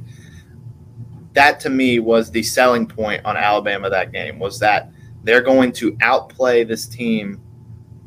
That 1.34 1.60
to 1.60 1.70
me 1.70 2.00
was 2.00 2.32
the 2.32 2.42
selling 2.42 2.88
point 2.88 3.26
on 3.26 3.36
Alabama 3.36 3.90
that 3.90 4.14
game 4.14 4.40
was 4.40 4.58
that 4.60 4.90
they're 5.26 5.42
going 5.42 5.74
to 5.74 5.98
outplay 6.00 6.64
this 6.64 6.88
team 6.88 7.42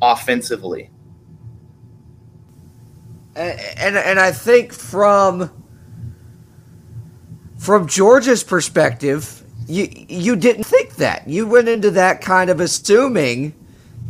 offensively. 0.01 0.89
And, 3.35 3.59
and, 3.77 3.97
and 3.97 4.19
I 4.19 4.31
think 4.31 4.73
from 4.73 5.60
from 7.61 7.85
Georgia's 7.87 8.43
perspective, 8.43 9.43
you 9.67 9.87
you 10.09 10.35
didn't 10.35 10.63
think 10.63 10.95
that. 10.95 11.27
You 11.27 11.45
went 11.45 11.67
into 11.67 11.91
that 11.91 12.19
kind 12.19 12.49
of 12.49 12.59
assuming 12.59 13.53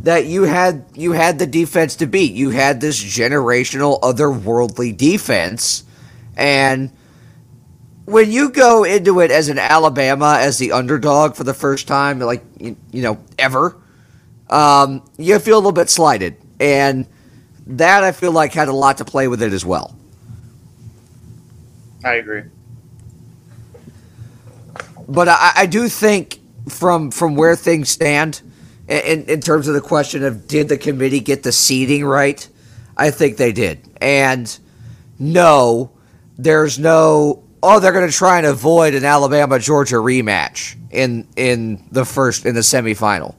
that 0.00 0.24
you 0.24 0.44
had 0.44 0.86
you 0.94 1.12
had 1.12 1.38
the 1.38 1.46
defense 1.46 1.96
to 1.96 2.06
beat. 2.06 2.32
You 2.32 2.48
had 2.48 2.80
this 2.80 2.98
generational 2.98 4.00
otherworldly 4.00 4.96
defense 4.96 5.84
and 6.34 6.90
when 8.06 8.32
you 8.32 8.48
go 8.48 8.84
into 8.84 9.20
it 9.20 9.30
as 9.30 9.50
an 9.50 9.58
Alabama 9.58 10.38
as 10.40 10.56
the 10.56 10.72
underdog 10.72 11.36
for 11.36 11.44
the 11.44 11.54
first 11.54 11.86
time 11.86 12.20
like 12.20 12.42
you, 12.58 12.74
you 12.90 13.02
know 13.02 13.18
ever 13.38 13.76
um, 14.48 15.04
you 15.18 15.38
feel 15.38 15.56
a 15.56 15.58
little 15.58 15.72
bit 15.72 15.90
slighted 15.90 16.38
and 16.58 17.06
that 17.66 18.02
I 18.02 18.12
feel 18.12 18.32
like 18.32 18.54
had 18.54 18.68
a 18.68 18.72
lot 18.72 18.96
to 18.96 19.04
play 19.04 19.28
with 19.28 19.42
it 19.42 19.52
as 19.52 19.64
well. 19.64 19.94
I 22.02 22.14
agree 22.14 22.44
but 25.08 25.28
I, 25.28 25.52
I 25.56 25.66
do 25.66 25.88
think 25.88 26.40
from 26.68 27.10
from 27.10 27.34
where 27.34 27.56
things 27.56 27.88
stand 27.88 28.42
in, 28.88 29.24
in 29.24 29.40
terms 29.40 29.68
of 29.68 29.74
the 29.74 29.80
question 29.80 30.24
of 30.24 30.46
did 30.46 30.68
the 30.68 30.78
committee 30.78 31.20
get 31.20 31.42
the 31.42 31.52
seating 31.52 32.04
right, 32.04 32.46
I 32.96 33.10
think 33.10 33.36
they 33.36 33.52
did. 33.52 33.80
And 34.00 34.58
no, 35.18 35.92
there's 36.36 36.78
no 36.78 37.44
oh 37.62 37.80
they're 37.80 37.92
going 37.92 38.08
to 38.08 38.16
try 38.16 38.38
and 38.38 38.46
avoid 38.46 38.94
an 38.94 39.04
Alabama 39.04 39.58
Georgia 39.58 39.96
rematch 39.96 40.76
in 40.90 41.26
in 41.36 41.86
the 41.90 42.04
first 42.04 42.44
in 42.44 42.54
the 42.54 42.60
semifinal. 42.60 43.34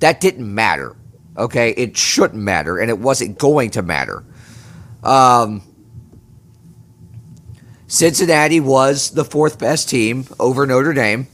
That 0.00 0.20
didn't 0.20 0.52
matter. 0.52 0.96
Okay, 1.36 1.70
it 1.70 1.96
shouldn't 1.96 2.40
matter, 2.42 2.78
and 2.78 2.90
it 2.90 2.98
wasn't 2.98 3.38
going 3.38 3.70
to 3.70 3.82
matter. 3.82 4.24
Um, 5.02 5.62
Cincinnati 7.94 8.58
was 8.58 9.12
the 9.12 9.24
fourth 9.24 9.60
best 9.60 9.88
team 9.88 10.26
over 10.40 10.66
Notre 10.66 10.94
Dame, 10.94 11.28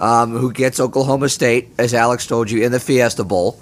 um, 0.00 0.36
who 0.36 0.52
gets 0.52 0.80
Oklahoma 0.80 1.28
State, 1.28 1.68
as 1.78 1.94
Alex 1.94 2.26
told 2.26 2.50
you, 2.50 2.64
in 2.64 2.72
the 2.72 2.80
Fiesta 2.80 3.22
Bowl 3.22 3.60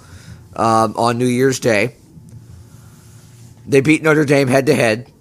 um, 0.55 0.95
on 0.97 1.19
New 1.19 1.27
Year's 1.27 1.59
Day. 1.59 1.93
They 3.67 3.81
beat 3.81 4.01
Notre 4.01 4.25
Dame 4.25 4.47
head 4.47 4.65
to 4.65 4.73
head. 4.73 5.11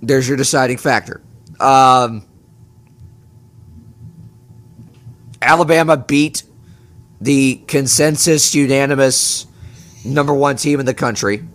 There's 0.00 0.26
your 0.26 0.38
deciding 0.38 0.78
factor. 0.78 1.20
Um, 1.60 2.24
Alabama 5.42 5.98
beat 5.98 6.44
the 7.20 7.56
consensus 7.66 8.54
unanimous 8.54 9.46
number 10.02 10.32
one 10.32 10.56
team 10.56 10.80
in 10.80 10.86
the 10.86 10.94
country. 10.94 11.46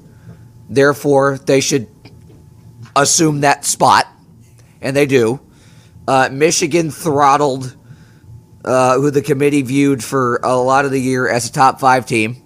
Therefore, 0.69 1.39
they 1.39 1.61
should 1.61 1.87
assume 2.95 3.41
that 3.41 3.65
spot 3.65 4.05
and 4.83 4.95
they 4.95 5.07
do. 5.07 5.39
Uh, 6.07 6.29
Michigan 6.31 6.91
throttled 6.91 7.75
uh, 8.63 8.95
who 8.99 9.09
the 9.09 9.21
committee 9.21 9.61
viewed 9.61 10.03
for 10.03 10.39
a 10.43 10.55
lot 10.55 10.85
of 10.85 10.91
the 10.91 10.99
year 10.99 11.27
as 11.27 11.49
a 11.49 11.51
top 11.51 11.79
five 11.79 12.05
team. 12.05 12.37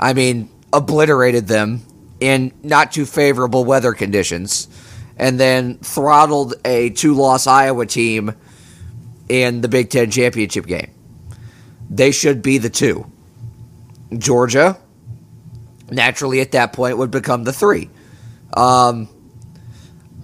I 0.00 0.14
mean, 0.14 0.48
obliterated 0.72 1.46
them 1.46 1.82
in 2.20 2.52
not 2.62 2.92
too 2.92 3.04
favorable 3.04 3.64
weather 3.64 3.92
conditions, 3.92 4.68
and 5.16 5.38
then 5.38 5.78
throttled 5.78 6.54
a 6.64 6.90
two 6.90 7.14
loss 7.14 7.46
Iowa 7.46 7.86
team 7.86 8.34
in 9.28 9.60
the 9.60 9.68
Big 9.68 9.90
Ten 9.90 10.10
championship 10.10 10.66
game. 10.66 10.90
They 11.90 12.10
should 12.10 12.42
be 12.42 12.58
the 12.58 12.70
two. 12.70 13.06
Georgia, 14.16 14.78
naturally 15.90 16.40
at 16.40 16.52
that 16.52 16.72
point, 16.72 16.98
would 16.98 17.10
become 17.10 17.44
the 17.44 17.52
three. 17.52 17.90
Um, 18.54 19.08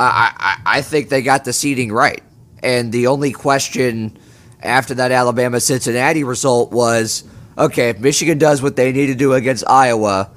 I, 0.01 0.32
I, 0.64 0.78
I 0.78 0.82
think 0.82 1.09
they 1.09 1.22
got 1.22 1.44
the 1.44 1.53
seeding 1.53 1.92
right. 1.92 2.22
And 2.62 2.92
the 2.92 3.07
only 3.07 3.32
question 3.32 4.16
after 4.62 4.94
that 4.94 5.12
Alabama 5.12 5.61
Cincinnati 5.61 6.24
result 6.24 6.72
was 6.72 7.24
okay, 7.57 7.90
if 7.90 7.99
Michigan 7.99 8.38
does 8.38 8.62
what 8.62 8.76
they 8.76 8.92
need 8.92 9.07
to 9.07 9.14
do 9.14 9.32
against 9.32 9.68
Iowa, 9.68 10.30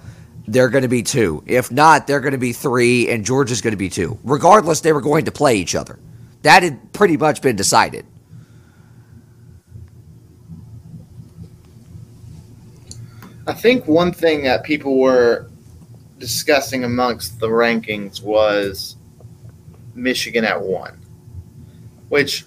they're 0.47 0.69
going 0.69 0.81
to 0.81 0.87
be 0.87 1.03
two. 1.03 1.43
If 1.45 1.71
not, 1.71 2.07
they're 2.07 2.19
going 2.19 2.31
to 2.33 2.37
be 2.37 2.53
three, 2.53 3.09
and 3.09 3.23
Georgia's 3.23 3.61
going 3.61 3.71
to 3.71 3.77
be 3.77 3.89
two. 3.89 4.17
Regardless, 4.23 4.81
they 4.81 4.91
were 4.91 5.01
going 5.01 5.25
to 5.25 5.31
play 5.31 5.55
each 5.55 5.75
other. 5.75 5.99
That 6.41 6.63
had 6.63 6.91
pretty 6.93 7.17
much 7.17 7.41
been 7.41 7.55
decided. 7.55 8.05
I 13.47 13.53
think 13.53 13.87
one 13.87 14.11
thing 14.11 14.43
that 14.43 14.63
people 14.63 14.97
were 14.99 15.49
discussing 16.19 16.83
amongst 16.83 17.39
the 17.39 17.47
rankings 17.47 18.21
was 18.21 18.95
Michigan 19.95 20.45
at 20.45 20.61
one, 20.61 20.99
which 22.09 22.45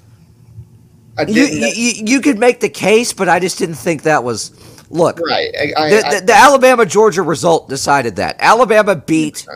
I 1.16 1.24
you, 1.26 1.44
you, 1.44 2.04
you 2.06 2.20
could 2.20 2.38
make 2.38 2.60
the 2.60 2.68
case, 2.68 3.12
but 3.12 3.28
I 3.28 3.38
just 3.38 3.58
didn't 3.58 3.76
think 3.76 4.02
that 4.02 4.24
was. 4.24 4.52
Look, 4.90 5.18
right. 5.20 5.50
I, 5.58 5.72
I, 5.76 5.90
the, 5.90 5.96
the, 5.96 6.26
the, 6.26 6.34
Alabama 6.34 6.86
Georgia 6.86 7.22
result 7.22 7.68
decided 7.68 8.16
that 8.16 8.36
Alabama 8.38 8.94
beat 8.94 9.46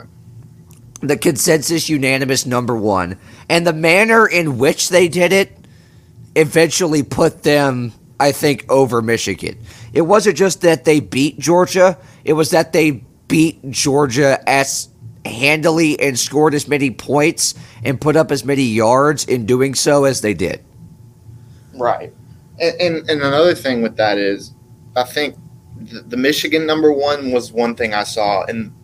the 1.01 1.16
consensus 1.16 1.89
unanimous 1.89 2.47
number 2.47 2.76
one, 2.76 3.18
and 3.49 3.66
the 3.66 3.72
manner 3.72 4.26
in 4.26 4.59
which 4.59 4.89
they 4.89 5.09
did 5.09 5.32
it 5.32 5.53
eventually 6.34 7.03
put 7.03 7.43
them, 7.43 7.93
I 8.18 8.32
think, 8.32 8.64
over 8.68 9.03
Michigan. 9.03 9.59
It 9.93 10.03
wasn't 10.03 10.36
just 10.36 10.62
that 10.62 10.84
they 10.84 11.01
beat 11.01 11.39
Georgia; 11.39 11.99
it 12.24 12.32
was 12.32 12.51
that 12.51 12.72
they 12.72 13.03
beat 13.28 13.70
Georgia 13.70 14.41
as 14.49 14.89
handily 15.29 15.99
and 16.01 16.18
scored 16.18 16.55
as 16.55 16.66
many 16.68 16.91
points 16.91 17.55
and 17.85 18.01
put 18.01 18.16
up 18.16 18.31
as 18.31 18.45
many 18.45 18.62
yards 18.62 19.24
in 19.24 19.47
doing 19.47 19.74
so 19.74 20.05
as 20.05 20.20
they 20.20 20.35
did. 20.35 20.64
Right. 21.74 22.12
And, 22.61 22.81
and, 22.81 23.11
and 23.11 23.22
another 23.22 23.55
thing 23.55 23.83
with 23.83 23.97
that 23.97 24.18
is, 24.18 24.53
I 24.97 25.05
think 25.05 25.37
the, 25.76 26.01
the, 26.01 26.16
Michigan 26.16 26.66
number 26.66 26.93
one 26.93 27.31
was 27.31 27.53
one 27.53 27.74
thing 27.74 27.95
I 27.95 28.03
saw, 28.03 28.45
and 28.45 28.74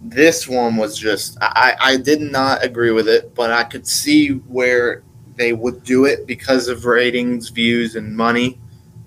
this 0.00 0.48
one 0.48 0.76
was 0.76 0.96
just 0.96 1.36
I, 1.42 1.76
I 1.78 1.96
did 1.98 2.20
not 2.22 2.64
agree 2.64 2.92
with 2.92 3.08
it, 3.08 3.34
but 3.34 3.52
I 3.52 3.64
could 3.64 3.86
see 3.86 4.30
where 4.30 5.02
they 5.36 5.52
would 5.52 5.84
do 5.84 6.06
it 6.06 6.26
because 6.26 6.68
of 6.68 6.86
ratings, 6.86 7.50
views, 7.50 7.94
and 7.94 8.16
money. 8.16 8.58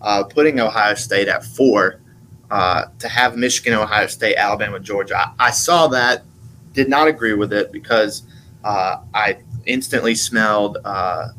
Uh, 0.02 0.24
putting 0.24 0.60
Ohio 0.60 0.96
State 0.96 1.28
at 1.28 1.44
four 1.44 2.02
uh, 2.50 2.86
to 2.98 3.08
have 3.08 3.36
Michigan, 3.38 3.74
Ohio 3.74 4.08
State, 4.08 4.36
Alabama, 4.36 4.80
Georgia. 4.80 5.16
I, 5.18 5.48
I 5.48 5.52
saw 5.52 5.88
that 5.90 6.24
did 6.74 6.90
not 6.90 7.08
agree 7.08 7.34
with 7.34 7.54
it 7.54 7.72
because 7.72 8.24
uh, 8.64 8.98
I 9.14 9.40
instantly 9.66 10.16
smelled 10.16 10.78
uh, 10.86 11.30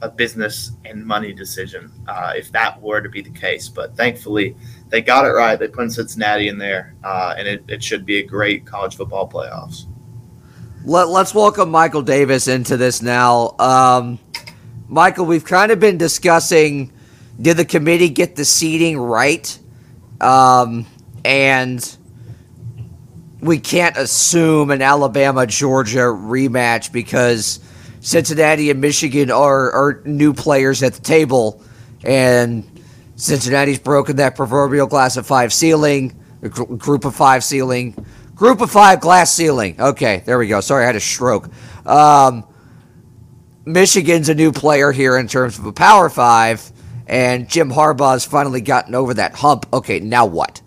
a 0.00 0.08
business 0.08 0.72
and 0.84 1.04
money 1.04 1.32
decision 1.32 1.92
uh, 2.06 2.32
if 2.36 2.52
that 2.52 2.80
were 2.80 3.00
to 3.00 3.08
be 3.08 3.20
the 3.20 3.30
case. 3.30 3.68
But 3.68 3.96
thankfully, 3.96 4.56
they 4.88 5.02
got 5.02 5.24
it 5.24 5.30
right. 5.30 5.58
They 5.58 5.68
put 5.68 5.92
Cincinnati 5.92 6.48
in 6.48 6.58
there, 6.58 6.94
uh, 7.04 7.34
and 7.36 7.48
it, 7.48 7.64
it 7.68 7.82
should 7.82 8.06
be 8.06 8.18
a 8.18 8.22
great 8.22 8.64
college 8.64 8.96
football 8.96 9.28
playoffs. 9.28 9.86
Let, 10.84 11.08
us 11.08 11.34
welcome 11.34 11.70
Michael 11.70 12.02
Davis 12.02 12.48
into 12.48 12.76
this 12.76 13.02
now. 13.02 13.56
Um, 13.58 14.18
Michael, 14.86 15.26
we've 15.26 15.44
kind 15.44 15.72
of 15.72 15.80
been 15.80 15.98
discussing 15.98 16.92
did 17.40 17.56
the 17.56 17.64
committee 17.64 18.08
get 18.08 18.36
the 18.36 18.44
seating 18.44 18.98
right? 18.98 19.58
Um, 20.20 20.86
and 21.24 21.97
we 23.40 23.58
can't 23.58 23.96
assume 23.96 24.70
an 24.70 24.82
Alabama 24.82 25.46
Georgia 25.46 26.06
rematch 26.06 26.92
because 26.92 27.60
Cincinnati 28.00 28.70
and 28.70 28.80
Michigan 28.80 29.30
are, 29.30 29.70
are 29.72 30.02
new 30.04 30.34
players 30.34 30.82
at 30.82 30.94
the 30.94 31.00
table, 31.00 31.62
and 32.04 32.64
Cincinnati's 33.16 33.78
broken 33.78 34.16
that 34.16 34.36
proverbial 34.36 34.86
glass 34.86 35.16
of 35.16 35.26
five 35.26 35.52
ceiling, 35.52 36.18
group 36.40 37.04
of 37.04 37.14
five 37.14 37.44
ceiling, 37.44 37.94
group 38.34 38.60
of 38.60 38.70
five 38.70 39.00
glass 39.00 39.32
ceiling. 39.32 39.80
Okay, 39.80 40.22
there 40.26 40.38
we 40.38 40.48
go. 40.48 40.60
Sorry, 40.60 40.84
I 40.84 40.86
had 40.86 40.96
a 40.96 41.00
stroke. 41.00 41.48
Um, 41.86 42.44
Michigan's 43.64 44.28
a 44.28 44.34
new 44.34 44.50
player 44.50 44.92
here 44.92 45.16
in 45.16 45.28
terms 45.28 45.58
of 45.58 45.66
a 45.66 45.72
power 45.72 46.08
five, 46.08 46.72
and 47.06 47.48
Jim 47.48 47.70
Harbaugh's 47.70 48.24
finally 48.24 48.60
gotten 48.60 48.94
over 48.94 49.14
that 49.14 49.34
hump. 49.34 49.66
Okay, 49.72 50.00
now 50.00 50.26
what? 50.26 50.60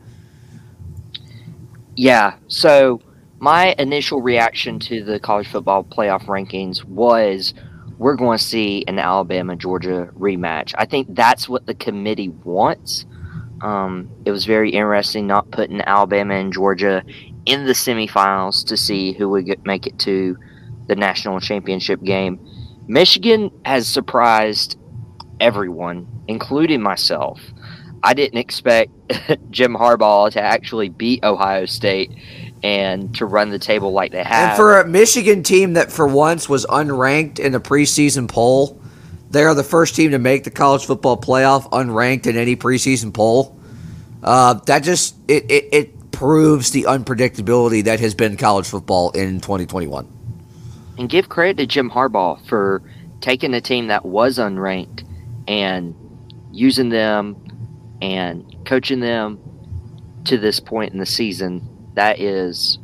Yeah. 2.02 2.38
So 2.48 3.00
my 3.38 3.76
initial 3.78 4.24
reaction 4.24 4.80
to 4.80 5.04
the 5.04 5.20
college 5.20 5.48
football 5.48 5.84
playoff 5.84 6.24
rankings 6.24 6.84
was 6.84 7.54
we're 8.00 8.16
going 8.16 8.40
to 8.40 8.44
see 8.44 8.84
an 8.88 8.98
Alabama 8.98 9.56
Georgia 9.56 10.10
rematch. 10.18 10.74
I 10.80 10.86
think 10.86 11.14
that's 11.14 11.48
what 11.48 11.68
the 11.68 11.76
committee 11.76 12.30
wants. 12.30 13.06
Um, 13.62 14.10
it 14.26 14.32
was 14.32 14.46
very 14.46 14.72
interesting 14.72 15.28
not 15.28 15.52
putting 15.52 15.80
Alabama 15.82 16.34
and 16.34 16.52
Georgia 16.52 17.04
in 17.46 17.66
the 17.66 17.74
semifinals 17.74 18.66
to 18.66 18.76
see 18.76 19.14
who 19.14 19.30
would 19.30 19.46
get, 19.46 19.64
make 19.64 19.86
it 19.86 20.00
to 20.00 20.36
the 20.88 20.96
national 20.96 21.40
championship 21.40 22.02
game. 22.02 22.40
Michigan 22.88 23.52
has 23.64 23.88
surprised 23.88 24.76
everyone, 25.40 26.08
including 26.28 26.82
myself. 26.82 27.40
I 28.04 28.14
didn't 28.14 28.40
expect 28.40 28.92
Jim 29.52 29.76
Harbaugh 29.76 30.32
to 30.32 30.42
actually 30.42 30.90
beat 30.90 31.24
Ohio 31.24 31.66
State 31.66 32.12
and 32.64 33.14
to 33.16 33.26
run 33.26 33.50
the 33.50 33.60
table 33.60 33.92
like 33.92 34.12
they 34.12 34.24
have. 34.24 34.50
And 34.50 34.58
for 34.58 34.80
a 34.80 34.88
Michigan 34.88 35.44
team 35.44 35.74
that 35.74 35.92
for 35.92 36.08
once 36.08 36.48
was 36.48 36.66
unranked 36.68 37.40
in 37.40 37.52
the 37.52 37.60
preseason 37.60 38.28
poll, 38.28 38.80
they 39.30 39.44
are 39.44 39.56
the 39.56 39.64
first 39.64 39.96
team 39.96 40.12
to 40.12 40.20
make 40.20 40.44
the 40.44 40.52
college 40.52 40.86
football 40.86 41.18
playoff 41.18 41.70
unranked 41.72 42.28
in 42.28 42.38
any 42.38 42.56
preseason 42.56 43.14
poll. 43.14 43.58
Uh, 44.24 44.56
that 44.66 44.84
just 44.84 45.16
it, 45.28 45.50
it, 45.50 45.70
it 45.72 46.12
proves 46.12 46.72
the 46.72 46.84
unpredictability 46.84 47.84
that 47.84 48.00
has 48.00 48.14
been 48.14 48.38
college 48.38 48.68
football 48.68 49.10
in 49.12 49.40
2021. 49.40 50.08
And 50.98 51.10
give 51.10 51.30
credit 51.30 51.58
to 51.58 51.66
Jim 51.66 51.90
Harbaugh 51.90 52.46
for 52.46 52.84
taking 53.22 53.54
a 53.54 53.62
team 53.62 53.88
that 53.88 54.06
was 54.06 54.38
unranked 54.38 55.04
and 55.48 55.96
using 56.52 56.90
them 56.90 57.41
and 58.02 58.56
coaching 58.66 59.00
them 59.00 59.40
to 60.26 60.38
this 60.38 60.60
point 60.60 60.94
in 60.94 61.00
the 61.00 61.06
season, 61.06 61.68
that 61.96 62.20
is 62.20 62.80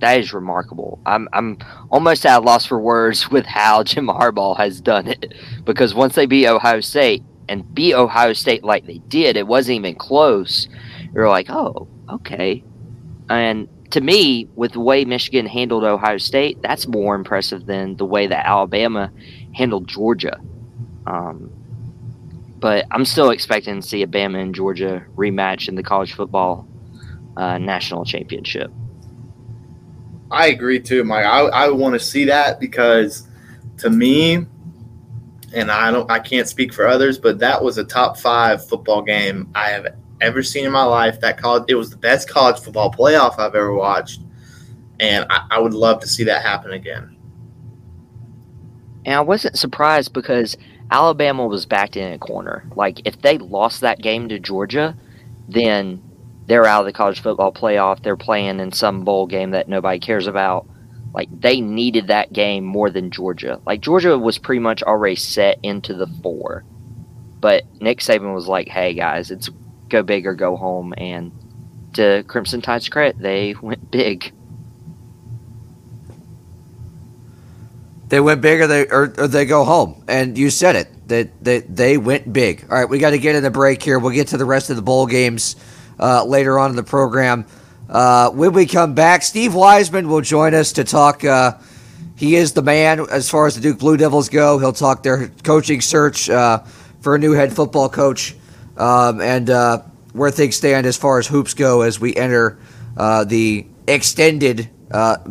that 0.00 0.18
is 0.18 0.32
remarkable. 0.32 0.98
I'm 1.06 1.28
I'm 1.32 1.58
almost 1.90 2.24
at 2.26 2.38
a 2.38 2.40
loss 2.40 2.66
for 2.66 2.78
words 2.80 3.30
with 3.30 3.46
how 3.46 3.82
Jim 3.82 4.06
Harbaugh 4.06 4.56
has 4.56 4.80
done 4.80 5.06
it 5.06 5.34
because 5.64 5.94
once 5.94 6.14
they 6.14 6.26
beat 6.26 6.46
Ohio 6.46 6.80
State 6.80 7.22
and 7.48 7.72
beat 7.74 7.94
Ohio 7.94 8.32
State 8.32 8.64
like 8.64 8.86
they 8.86 8.98
did, 9.08 9.36
it 9.36 9.46
wasn't 9.46 9.76
even 9.76 9.94
close. 9.94 10.68
You're 11.12 11.28
like, 11.28 11.50
oh, 11.50 11.88
okay. 12.08 12.64
And 13.28 13.68
to 13.90 14.00
me, 14.00 14.48
with 14.54 14.72
the 14.72 14.80
way 14.80 15.04
Michigan 15.04 15.46
handled 15.46 15.84
Ohio 15.84 16.18
State, 16.18 16.62
that's 16.62 16.86
more 16.86 17.14
impressive 17.14 17.66
than 17.66 17.96
the 17.96 18.04
way 18.04 18.26
that 18.26 18.46
Alabama 18.46 19.12
handled 19.52 19.88
Georgia. 19.88 20.40
Um, 21.06 21.50
but 22.60 22.86
I'm 22.90 23.04
still 23.04 23.30
expecting 23.30 23.80
to 23.80 23.86
see 23.86 24.02
a 24.02 24.06
Bama 24.06 24.40
and 24.40 24.54
Georgia 24.54 25.04
rematch 25.16 25.68
in 25.68 25.74
the 25.74 25.82
college 25.82 26.12
football 26.12 26.68
uh, 27.36 27.58
national 27.58 28.04
championship. 28.04 28.70
I 30.30 30.48
agree 30.48 30.80
too, 30.80 31.02
Mike. 31.04 31.24
I, 31.24 31.40
I 31.40 31.70
want 31.70 31.94
to 31.94 32.00
see 32.00 32.26
that 32.26 32.60
because 32.60 33.26
to 33.78 33.90
me, 33.90 34.46
and 35.52 35.70
I 35.70 35.90
don't, 35.90 36.08
I 36.10 36.20
can't 36.20 36.48
speak 36.48 36.72
for 36.72 36.86
others, 36.86 37.18
but 37.18 37.38
that 37.40 37.62
was 37.62 37.78
a 37.78 37.84
top 37.84 38.16
five 38.16 38.66
football 38.68 39.02
game 39.02 39.50
I 39.54 39.70
have 39.70 39.96
ever 40.20 40.42
seen 40.42 40.66
in 40.66 40.72
my 40.72 40.84
life. 40.84 41.20
That 41.20 41.38
college, 41.38 41.64
it 41.68 41.74
was 41.74 41.90
the 41.90 41.96
best 41.96 42.28
college 42.28 42.60
football 42.60 42.92
playoff 42.92 43.38
I've 43.38 43.54
ever 43.54 43.74
watched, 43.74 44.20
and 45.00 45.26
I, 45.30 45.46
I 45.50 45.58
would 45.58 45.74
love 45.74 46.00
to 46.00 46.06
see 46.06 46.24
that 46.24 46.42
happen 46.42 46.72
again. 46.72 47.16
And 49.04 49.14
I 49.14 49.20
wasn't 49.20 49.58
surprised 49.58 50.12
because 50.12 50.56
Alabama 50.90 51.46
was 51.46 51.66
backed 51.66 51.96
in 51.96 52.12
a 52.12 52.18
corner. 52.18 52.68
Like 52.74 53.06
if 53.06 53.20
they 53.20 53.38
lost 53.38 53.80
that 53.80 54.02
game 54.02 54.28
to 54.28 54.38
Georgia, 54.38 54.96
then 55.48 56.02
they're 56.46 56.66
out 56.66 56.80
of 56.80 56.86
the 56.86 56.92
college 56.92 57.20
football 57.20 57.52
playoff. 57.52 58.02
They're 58.02 58.16
playing 58.16 58.58
in 58.58 58.72
some 58.72 59.04
bowl 59.04 59.26
game 59.26 59.52
that 59.52 59.68
nobody 59.68 60.00
cares 60.00 60.26
about. 60.26 60.66
Like 61.14 61.28
they 61.40 61.60
needed 61.60 62.08
that 62.08 62.32
game 62.32 62.64
more 62.64 62.90
than 62.90 63.10
Georgia. 63.10 63.60
Like 63.66 63.80
Georgia 63.80 64.18
was 64.18 64.38
pretty 64.38 64.60
much 64.60 64.82
already 64.82 65.16
set 65.16 65.58
into 65.62 65.94
the 65.94 66.06
four. 66.06 66.64
But 67.40 67.64
Nick 67.80 68.00
Saban 68.00 68.34
was 68.34 68.46
like, 68.46 68.68
"Hey 68.68 68.94
guys, 68.94 69.30
it's 69.30 69.48
go 69.88 70.02
big 70.02 70.26
or 70.26 70.34
go 70.34 70.56
home." 70.56 70.92
And 70.96 71.32
to 71.94 72.22
Crimson 72.28 72.60
Tide's 72.60 72.88
credit, 72.88 73.18
they 73.18 73.54
went 73.62 73.90
big. 73.90 74.32
They 78.10 78.18
went 78.18 78.40
big 78.40 78.60
or 78.60 78.66
they 78.66 78.86
or, 78.88 79.14
or 79.16 79.28
they 79.28 79.46
go 79.46 79.64
home. 79.64 80.04
And 80.08 80.36
you 80.36 80.50
said 80.50 80.76
it. 80.76 81.08
That 81.08 81.42
they, 81.42 81.60
they 81.60 81.96
went 81.96 82.32
big. 82.32 82.64
All 82.68 82.76
right, 82.76 82.88
we 82.88 82.98
got 82.98 83.10
to 83.10 83.18
get 83.18 83.34
in 83.34 83.42
the 83.42 83.50
break 83.50 83.82
here. 83.82 83.98
We'll 83.98 84.12
get 84.12 84.28
to 84.28 84.36
the 84.36 84.44
rest 84.44 84.70
of 84.70 84.76
the 84.76 84.82
bowl 84.82 85.06
games 85.06 85.56
uh, 85.98 86.24
later 86.24 86.58
on 86.58 86.70
in 86.70 86.76
the 86.76 86.84
program. 86.84 87.46
Uh, 87.88 88.30
when 88.30 88.52
we 88.52 88.66
come 88.66 88.94
back, 88.94 89.22
Steve 89.22 89.54
Wiseman 89.54 90.08
will 90.08 90.20
join 90.20 90.54
us 90.54 90.72
to 90.74 90.84
talk. 90.84 91.24
Uh, 91.24 91.58
he 92.16 92.36
is 92.36 92.52
the 92.52 92.62
man 92.62 93.06
as 93.10 93.30
far 93.30 93.46
as 93.46 93.54
the 93.54 93.60
Duke 93.60 93.78
Blue 93.78 93.96
Devils 93.96 94.28
go. 94.28 94.58
He'll 94.58 94.72
talk 94.72 95.02
their 95.02 95.28
coaching 95.42 95.80
search 95.80 96.28
uh, 96.28 96.58
for 97.00 97.14
a 97.14 97.18
new 97.18 97.32
head 97.32 97.52
football 97.52 97.88
coach 97.88 98.34
um, 98.76 99.20
and 99.20 99.50
uh, 99.50 99.82
where 100.12 100.30
things 100.30 100.56
stand 100.56 100.86
as 100.86 100.96
far 100.96 101.18
as 101.18 101.26
hoops 101.26 101.54
go 101.54 101.82
as 101.82 101.98
we 101.98 102.14
enter 102.14 102.58
uh, 102.96 103.24
the 103.24 103.66
extended, 103.86 104.68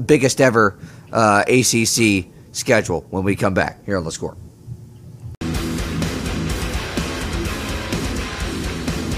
biggest 0.06 0.42
ever 0.42 0.78
ACC 1.12 2.26
schedule 2.60 3.06
when 3.10 3.24
we 3.24 3.36
come 3.36 3.54
back 3.54 3.84
here 3.86 3.98
on 3.98 4.04
the 4.04 4.12
score. 4.12 4.36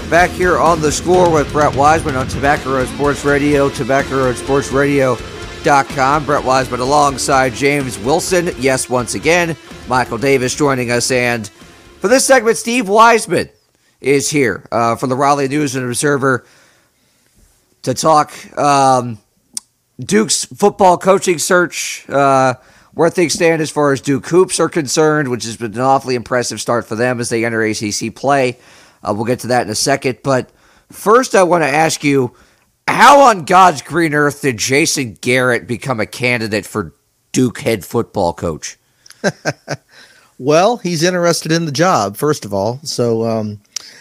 Back 0.08 0.30
here 0.30 0.58
on 0.58 0.80
the 0.82 0.92
score 0.92 1.30
with 1.30 1.50
Brett 1.52 1.74
Wiseman 1.74 2.16
on 2.16 2.28
Tobacco 2.28 2.74
Road 2.74 2.86
Sports 2.88 3.24
Radio, 3.24 3.70
Tobacco 3.70 4.24
Road 4.24 4.36
Sports 4.36 4.70
Radio.com. 4.70 6.26
Brett 6.26 6.44
Wiseman 6.44 6.80
alongside 6.80 7.54
James 7.54 7.98
Wilson. 7.98 8.50
Yes, 8.58 8.90
once 8.90 9.14
again, 9.14 9.56
Michael 9.88 10.18
Davis 10.18 10.54
joining 10.54 10.90
us. 10.90 11.10
And 11.10 11.48
for 11.48 12.08
this 12.08 12.26
segment, 12.26 12.58
Steve 12.58 12.90
Wiseman 12.90 13.48
is 14.02 14.28
here 14.28 14.66
uh, 14.70 14.96
from 14.96 15.08
the 15.08 15.16
Raleigh 15.16 15.48
News 15.48 15.76
and 15.76 15.86
Observer 15.86 16.44
to 17.82 17.94
talk 17.94 18.32
um, 18.58 19.18
Duke's 19.98 20.44
football 20.44 20.98
coaching 20.98 21.38
search. 21.38 22.06
Uh, 22.08 22.54
where 22.94 23.10
things 23.10 23.32
stand 23.32 23.62
as 23.62 23.70
far 23.70 23.92
as 23.92 24.00
Duke 24.00 24.26
Hoops 24.26 24.60
are 24.60 24.68
concerned, 24.68 25.28
which 25.28 25.44
has 25.44 25.56
been 25.56 25.74
an 25.74 25.80
awfully 25.80 26.14
impressive 26.14 26.60
start 26.60 26.86
for 26.86 26.94
them 26.94 27.20
as 27.20 27.28
they 27.28 27.44
enter 27.44 27.62
ACC 27.62 28.14
play. 28.14 28.58
Uh, 29.02 29.12
we'll 29.14 29.24
get 29.24 29.40
to 29.40 29.48
that 29.48 29.66
in 29.66 29.70
a 29.70 29.74
second. 29.74 30.18
But 30.22 30.50
first, 30.90 31.34
I 31.34 31.42
want 31.42 31.64
to 31.64 31.68
ask 31.68 32.04
you 32.04 32.34
how 32.86 33.20
on 33.22 33.44
God's 33.44 33.82
green 33.82 34.14
earth 34.14 34.42
did 34.42 34.58
Jason 34.58 35.14
Garrett 35.20 35.66
become 35.66 36.00
a 36.00 36.06
candidate 36.06 36.66
for 36.66 36.94
Duke 37.32 37.60
head 37.60 37.84
football 37.84 38.32
coach? 38.32 38.78
well, 40.38 40.76
he's 40.76 41.02
interested 41.02 41.52
in 41.52 41.64
the 41.64 41.72
job, 41.72 42.16
first 42.16 42.44
of 42.44 42.52
all. 42.52 42.78
So 42.82 43.24
um, 43.24 43.60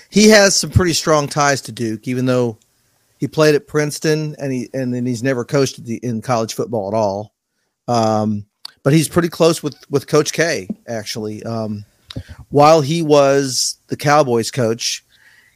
he 0.10 0.30
has 0.30 0.56
some 0.56 0.70
pretty 0.70 0.94
strong 0.94 1.28
ties 1.28 1.62
to 1.62 1.72
Duke, 1.72 2.08
even 2.08 2.26
though 2.26 2.58
he 3.18 3.28
played 3.28 3.56
at 3.56 3.68
Princeton 3.68 4.36
and 4.39 4.52
he 4.52 4.70
and 4.74 4.94
then 4.94 5.06
he's 5.06 5.24
never 5.24 5.46
coached 5.46 5.84
the, 5.84 5.98
in 5.98 6.22
college 6.22 6.54
football 6.54 6.88
at 6.88 6.96
all. 6.96 7.34
Um, 7.88 8.46
but 8.84 8.94
he's 8.94 9.08
pretty 9.10 9.30
close 9.30 9.62
with 9.62 9.76
with 9.90 10.08
Coach 10.08 10.34
K 10.34 10.68
actually. 10.88 11.44
Um, 11.44 11.86
while 12.50 12.82
he 12.82 13.02
was 13.02 13.78
the 13.88 13.98
Cowboys 13.98 14.52
coach, 14.52 15.04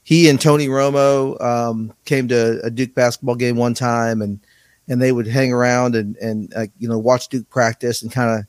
he 0.03 0.29
and 0.29 0.39
Tony 0.39 0.67
Romo 0.67 1.41
um, 1.41 1.93
came 2.05 2.27
to 2.29 2.61
a 2.63 2.69
Duke 2.69 2.93
basketball 2.93 3.35
game 3.35 3.57
one 3.57 3.73
time, 3.73 4.21
and 4.21 4.39
and 4.87 5.01
they 5.01 5.11
would 5.11 5.27
hang 5.27 5.51
around 5.51 5.95
and 5.95 6.15
and 6.17 6.53
uh, 6.55 6.67
you 6.79 6.87
know 6.87 6.97
watch 6.97 7.27
Duke 7.29 7.49
practice 7.49 8.01
and 8.01 8.11
kind 8.11 8.39
of 8.39 8.45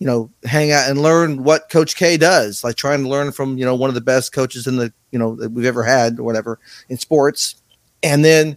you 0.00 0.06
know, 0.06 0.30
hang 0.44 0.72
out 0.72 0.88
and 0.88 1.02
learn 1.02 1.44
what 1.44 1.68
Coach 1.68 1.94
K 1.94 2.16
does, 2.16 2.64
like 2.64 2.74
trying 2.74 3.02
to 3.02 3.08
learn 3.08 3.32
from 3.32 3.58
you 3.58 3.66
know 3.66 3.74
one 3.74 3.90
of 3.90 3.94
the 3.94 4.00
best 4.00 4.32
coaches 4.32 4.66
in 4.66 4.76
the 4.76 4.92
you 5.12 5.18
know 5.18 5.36
that 5.36 5.52
we've 5.52 5.66
ever 5.66 5.82
had 5.82 6.18
or 6.18 6.24
whatever 6.24 6.58
in 6.88 6.96
sports. 6.96 7.62
And 8.02 8.24
then 8.24 8.56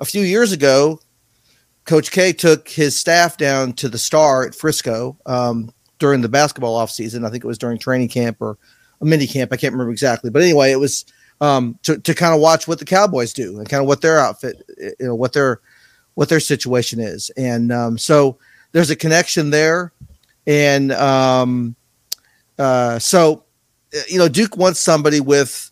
a 0.00 0.06
few 0.06 0.22
years 0.22 0.50
ago, 0.50 0.98
Coach 1.88 2.10
K 2.10 2.34
took 2.34 2.68
his 2.68 3.00
staff 3.00 3.38
down 3.38 3.72
to 3.72 3.88
the 3.88 3.96
Star 3.96 4.44
at 4.44 4.54
Frisco 4.54 5.16
um, 5.24 5.72
during 5.98 6.20
the 6.20 6.28
basketball 6.28 6.78
offseason. 6.78 7.26
I 7.26 7.30
think 7.30 7.42
it 7.42 7.46
was 7.46 7.56
during 7.56 7.78
training 7.78 8.08
camp 8.10 8.36
or 8.40 8.58
a 9.00 9.06
mini 9.06 9.26
camp. 9.26 9.54
I 9.54 9.56
can't 9.56 9.72
remember 9.72 9.90
exactly, 9.90 10.28
but 10.28 10.42
anyway, 10.42 10.70
it 10.70 10.78
was 10.78 11.06
um, 11.40 11.78
to 11.84 11.98
to 11.98 12.14
kind 12.14 12.34
of 12.34 12.42
watch 12.42 12.68
what 12.68 12.78
the 12.78 12.84
Cowboys 12.84 13.32
do 13.32 13.58
and 13.58 13.66
kind 13.66 13.80
of 13.80 13.86
what 13.86 14.02
their 14.02 14.18
outfit, 14.18 14.62
you 14.78 15.06
know, 15.06 15.14
what 15.14 15.32
their 15.32 15.62
what 16.12 16.28
their 16.28 16.40
situation 16.40 17.00
is, 17.00 17.30
and 17.38 17.72
um, 17.72 17.96
so 17.96 18.36
there's 18.72 18.90
a 18.90 18.96
connection 18.96 19.48
there, 19.48 19.90
and 20.46 20.92
um, 20.92 21.74
uh, 22.58 22.98
so 22.98 23.44
you 24.10 24.18
know, 24.18 24.28
Duke 24.28 24.58
wants 24.58 24.78
somebody 24.78 25.20
with 25.20 25.70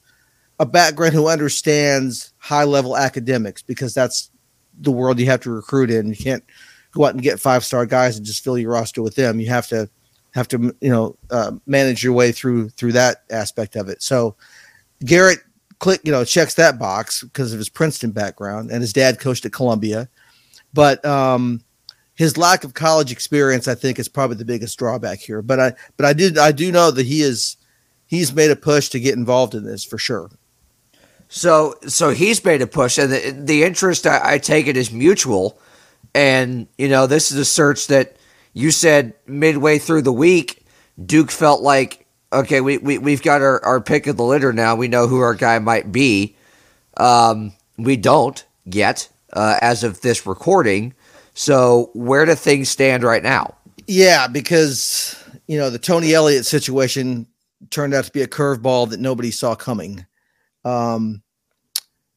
a 0.58 0.64
background 0.64 1.12
who 1.12 1.28
understands 1.28 2.32
high 2.38 2.64
level 2.64 2.96
academics 2.96 3.60
because 3.60 3.92
that's 3.92 4.30
the 4.80 4.92
world 4.92 5.18
you 5.18 5.26
have 5.26 5.40
to 5.40 5.50
recruit 5.50 5.90
in. 5.90 6.08
You 6.08 6.16
can't 6.16 6.44
go 6.92 7.04
out 7.04 7.14
and 7.14 7.22
get 7.22 7.40
five 7.40 7.64
star 7.64 7.86
guys 7.86 8.16
and 8.16 8.26
just 8.26 8.42
fill 8.42 8.58
your 8.58 8.72
roster 8.72 9.02
with 9.02 9.14
them. 9.14 9.40
You 9.40 9.48
have 9.48 9.66
to 9.68 9.88
have 10.34 10.48
to 10.48 10.74
you 10.80 10.90
know 10.90 11.16
uh, 11.30 11.52
manage 11.66 12.04
your 12.04 12.12
way 12.12 12.32
through 12.32 12.68
through 12.70 12.92
that 12.92 13.24
aspect 13.30 13.76
of 13.76 13.88
it. 13.88 14.02
So 14.02 14.36
Garrett 15.04 15.40
click 15.78 16.00
you 16.04 16.12
know 16.12 16.24
checks 16.24 16.54
that 16.54 16.78
box 16.78 17.22
because 17.22 17.52
of 17.52 17.58
his 17.58 17.68
Princeton 17.68 18.10
background 18.10 18.70
and 18.70 18.80
his 18.80 18.92
dad 18.92 19.18
coached 19.18 19.46
at 19.46 19.52
Columbia, 19.52 20.08
but 20.72 21.04
um, 21.04 21.62
his 22.14 22.36
lack 22.36 22.64
of 22.64 22.74
college 22.74 23.12
experience 23.12 23.68
I 23.68 23.74
think 23.74 23.98
is 23.98 24.08
probably 24.08 24.36
the 24.36 24.44
biggest 24.44 24.78
drawback 24.78 25.20
here. 25.20 25.42
But 25.42 25.60
I 25.60 25.72
but 25.96 26.06
I 26.06 26.12
did 26.12 26.38
I 26.38 26.52
do 26.52 26.70
know 26.70 26.90
that 26.90 27.06
he 27.06 27.22
is 27.22 27.56
he's 28.06 28.32
made 28.32 28.50
a 28.50 28.56
push 28.56 28.88
to 28.90 29.00
get 29.00 29.14
involved 29.14 29.54
in 29.54 29.64
this 29.64 29.84
for 29.84 29.98
sure. 29.98 30.30
So 31.28 31.74
so 31.86 32.10
he's 32.10 32.44
made 32.44 32.62
a 32.62 32.66
push, 32.66 32.98
and 32.98 33.12
the, 33.12 33.30
the 33.30 33.64
interest 33.64 34.06
I, 34.06 34.34
I 34.34 34.38
take 34.38 34.66
it 34.66 34.76
is 34.76 34.92
mutual. 34.92 35.58
And 36.14 36.68
you 36.78 36.88
know, 36.88 37.06
this 37.06 37.32
is 37.32 37.38
a 37.38 37.44
search 37.44 37.88
that 37.88 38.16
you 38.56 38.70
said 38.70 39.12
midway 39.26 39.78
through 39.78 40.00
the 40.00 40.12
week, 40.12 40.64
Duke 41.04 41.30
felt 41.30 41.60
like, 41.60 42.06
okay, 42.32 42.62
we, 42.62 42.78
we 42.78 42.96
we've 42.96 43.22
got 43.22 43.42
our, 43.42 43.62
our 43.62 43.82
pick 43.82 44.06
of 44.06 44.16
the 44.16 44.24
litter 44.24 44.50
now. 44.50 44.74
We 44.74 44.88
know 44.88 45.06
who 45.06 45.20
our 45.20 45.34
guy 45.34 45.58
might 45.58 45.92
be. 45.92 46.36
Um, 46.96 47.52
we 47.76 47.96
don't 47.96 48.42
yet, 48.64 49.10
uh, 49.34 49.58
as 49.60 49.84
of 49.84 50.00
this 50.00 50.26
recording. 50.26 50.94
So 51.34 51.90
where 51.92 52.24
do 52.24 52.34
things 52.34 52.70
stand 52.70 53.04
right 53.04 53.22
now? 53.22 53.56
Yeah, 53.86 54.26
because 54.26 55.22
you 55.46 55.58
know 55.58 55.68
the 55.68 55.78
Tony 55.78 56.14
Elliott 56.14 56.46
situation 56.46 57.26
turned 57.68 57.92
out 57.92 58.04
to 58.04 58.12
be 58.12 58.22
a 58.22 58.26
curveball 58.26 58.88
that 58.88 59.00
nobody 59.00 59.30
saw 59.30 59.54
coming. 59.54 60.06
Um, 60.66 61.22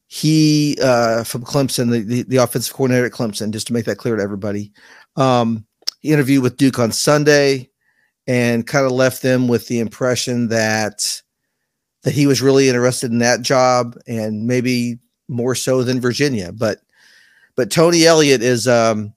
he 0.08 0.76
uh, 0.82 1.22
from 1.22 1.44
Clemson, 1.44 1.90
the, 1.90 2.00
the, 2.00 2.22
the 2.24 2.36
offensive 2.38 2.74
coordinator 2.74 3.06
at 3.06 3.12
Clemson, 3.12 3.52
just 3.52 3.68
to 3.68 3.72
make 3.72 3.84
that 3.84 3.98
clear 3.98 4.16
to 4.16 4.22
everybody. 4.22 4.72
Um, 5.14 5.64
he 6.00 6.12
interviewed 6.12 6.42
with 6.42 6.56
Duke 6.56 6.80
on 6.80 6.90
Sunday 6.90 7.70
and 8.26 8.66
kind 8.66 8.84
of 8.84 8.92
left 8.92 9.22
them 9.22 9.46
with 9.46 9.68
the 9.68 9.78
impression 9.78 10.48
that 10.48 11.22
that 12.02 12.12
he 12.12 12.26
was 12.26 12.42
really 12.42 12.68
interested 12.68 13.12
in 13.12 13.18
that 13.18 13.42
job 13.42 13.96
and 14.08 14.46
maybe 14.46 14.98
more 15.28 15.54
so 15.54 15.84
than 15.84 16.00
Virginia. 16.00 16.50
But 16.52 16.78
but 17.54 17.70
Tony 17.70 18.04
Elliott 18.04 18.42
is 18.42 18.66
um, 18.66 19.14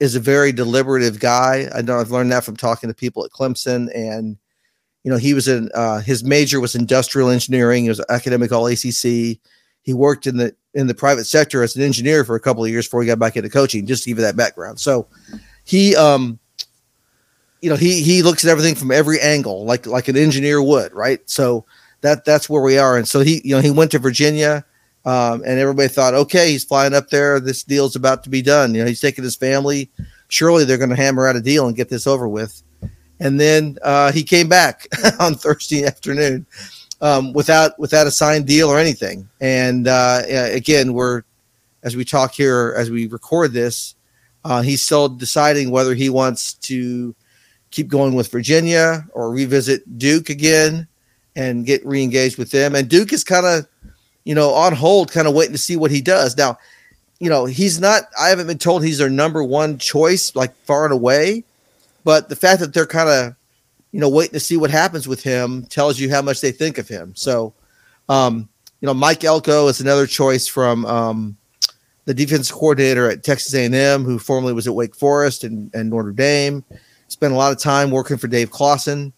is 0.00 0.16
a 0.16 0.20
very 0.20 0.52
deliberative 0.52 1.18
guy. 1.18 1.70
I 1.74 1.80
know 1.80 1.98
I've 1.98 2.10
learned 2.10 2.32
that 2.32 2.44
from 2.44 2.56
talking 2.56 2.90
to 2.90 2.94
people 2.94 3.24
at 3.24 3.30
Clemson 3.30 3.88
and 3.94 4.36
you 5.06 5.12
know, 5.12 5.18
he 5.18 5.34
was 5.34 5.46
in 5.46 5.70
uh, 5.72 6.00
his 6.00 6.24
major 6.24 6.58
was 6.58 6.74
industrial 6.74 7.30
engineering. 7.30 7.84
He 7.84 7.88
was 7.88 8.04
academic 8.08 8.50
all 8.50 8.66
ACC. 8.66 9.38
He 9.82 9.94
worked 9.94 10.26
in 10.26 10.36
the 10.36 10.52
in 10.74 10.88
the 10.88 10.96
private 10.96 11.26
sector 11.26 11.62
as 11.62 11.76
an 11.76 11.82
engineer 11.82 12.24
for 12.24 12.34
a 12.34 12.40
couple 12.40 12.64
of 12.64 12.70
years 12.70 12.88
before 12.88 13.02
he 13.02 13.06
got 13.06 13.20
back 13.20 13.36
into 13.36 13.48
coaching. 13.48 13.86
Just 13.86 14.02
to 14.02 14.10
give 14.10 14.18
you 14.18 14.24
that 14.24 14.34
background. 14.34 14.80
So 14.80 15.06
he, 15.62 15.94
um, 15.94 16.40
you 17.60 17.70
know, 17.70 17.76
he 17.76 18.02
he 18.02 18.24
looks 18.24 18.44
at 18.44 18.50
everything 18.50 18.74
from 18.74 18.90
every 18.90 19.20
angle, 19.20 19.64
like 19.64 19.86
like 19.86 20.08
an 20.08 20.16
engineer 20.16 20.60
would, 20.60 20.92
right? 20.92 21.20
So 21.30 21.64
that 22.00 22.24
that's 22.24 22.50
where 22.50 22.62
we 22.62 22.76
are. 22.76 22.96
And 22.96 23.06
so 23.06 23.20
he, 23.20 23.40
you 23.44 23.54
know, 23.54 23.62
he 23.62 23.70
went 23.70 23.92
to 23.92 24.00
Virginia. 24.00 24.64
Um, 25.04 25.44
and 25.46 25.60
everybody 25.60 25.86
thought, 25.86 26.14
okay, 26.14 26.50
he's 26.50 26.64
flying 26.64 26.94
up 26.94 27.10
there. 27.10 27.38
This 27.38 27.62
deal's 27.62 27.94
about 27.94 28.24
to 28.24 28.28
be 28.28 28.42
done. 28.42 28.74
You 28.74 28.80
know, 28.80 28.88
he's 28.88 29.00
taking 29.00 29.22
his 29.22 29.36
family. 29.36 29.88
Surely 30.26 30.64
they're 30.64 30.78
going 30.78 30.90
to 30.90 30.96
hammer 30.96 31.28
out 31.28 31.36
a 31.36 31.40
deal 31.40 31.68
and 31.68 31.76
get 31.76 31.88
this 31.88 32.08
over 32.08 32.26
with 32.26 32.60
and 33.20 33.40
then 33.40 33.78
uh, 33.82 34.12
he 34.12 34.22
came 34.22 34.48
back 34.48 34.88
on 35.20 35.34
Thursday 35.34 35.84
afternoon 35.84 36.46
um, 37.00 37.32
without 37.32 37.78
without 37.78 38.06
a 38.06 38.10
signed 38.10 38.46
deal 38.46 38.68
or 38.68 38.78
anything. 38.78 39.28
And 39.40 39.88
uh, 39.88 40.22
again, 40.28 40.92
we're 40.92 41.22
as 41.82 41.96
we 41.96 42.04
talk 42.04 42.32
here 42.32 42.74
as 42.76 42.90
we 42.90 43.06
record 43.06 43.52
this, 43.52 43.94
uh, 44.44 44.62
he's 44.62 44.84
still 44.84 45.08
deciding 45.08 45.70
whether 45.70 45.94
he 45.94 46.10
wants 46.10 46.54
to 46.54 47.14
keep 47.70 47.88
going 47.88 48.14
with 48.14 48.30
Virginia 48.30 49.06
or 49.12 49.30
revisit 49.30 49.98
Duke 49.98 50.28
again 50.28 50.86
and 51.34 51.66
get 51.66 51.84
reengaged 51.84 52.38
with 52.38 52.50
them. 52.50 52.74
And 52.74 52.88
Duke 52.88 53.12
is 53.12 53.24
kind 53.24 53.46
of 53.46 53.66
you 54.24 54.34
know 54.34 54.50
on 54.50 54.74
hold, 54.74 55.10
kind 55.10 55.26
of 55.26 55.34
waiting 55.34 55.52
to 55.52 55.58
see 55.58 55.76
what 55.76 55.90
he 55.90 56.00
does 56.00 56.36
now. 56.36 56.58
You 57.18 57.30
know, 57.30 57.46
he's 57.46 57.80
not. 57.80 58.02
I 58.20 58.28
haven't 58.28 58.46
been 58.46 58.58
told 58.58 58.84
he's 58.84 58.98
their 58.98 59.08
number 59.08 59.42
one 59.42 59.78
choice, 59.78 60.36
like 60.36 60.54
far 60.64 60.84
and 60.84 60.92
away 60.92 61.44
but 62.06 62.28
the 62.28 62.36
fact 62.36 62.60
that 62.60 62.72
they're 62.72 62.86
kind 62.86 63.08
of, 63.08 63.34
you 63.90 63.98
know, 63.98 64.08
waiting 64.08 64.34
to 64.34 64.40
see 64.40 64.56
what 64.56 64.70
happens 64.70 65.08
with 65.08 65.24
him 65.24 65.64
tells 65.64 65.98
you 65.98 66.08
how 66.08 66.22
much 66.22 66.40
they 66.40 66.52
think 66.52 66.78
of 66.78 66.86
him. 66.86 67.12
So, 67.16 67.52
um, 68.08 68.48
you 68.80 68.86
know, 68.86 68.94
Mike 68.94 69.24
Elko 69.24 69.66
is 69.66 69.80
another 69.80 70.06
choice 70.06 70.46
from 70.46 70.86
um, 70.86 71.36
the 72.04 72.14
defense 72.14 72.48
coordinator 72.48 73.10
at 73.10 73.24
Texas 73.24 73.52
A&M, 73.54 74.04
who 74.04 74.20
formerly 74.20 74.52
was 74.52 74.68
at 74.68 74.74
Wake 74.76 74.94
Forest 74.94 75.42
and, 75.42 75.68
and 75.74 75.90
Notre 75.90 76.12
Dame. 76.12 76.62
Spent 77.08 77.32
a 77.32 77.36
lot 77.36 77.50
of 77.50 77.58
time 77.58 77.90
working 77.90 78.18
for 78.18 78.28
Dave 78.28 78.52
Clawson. 78.52 79.12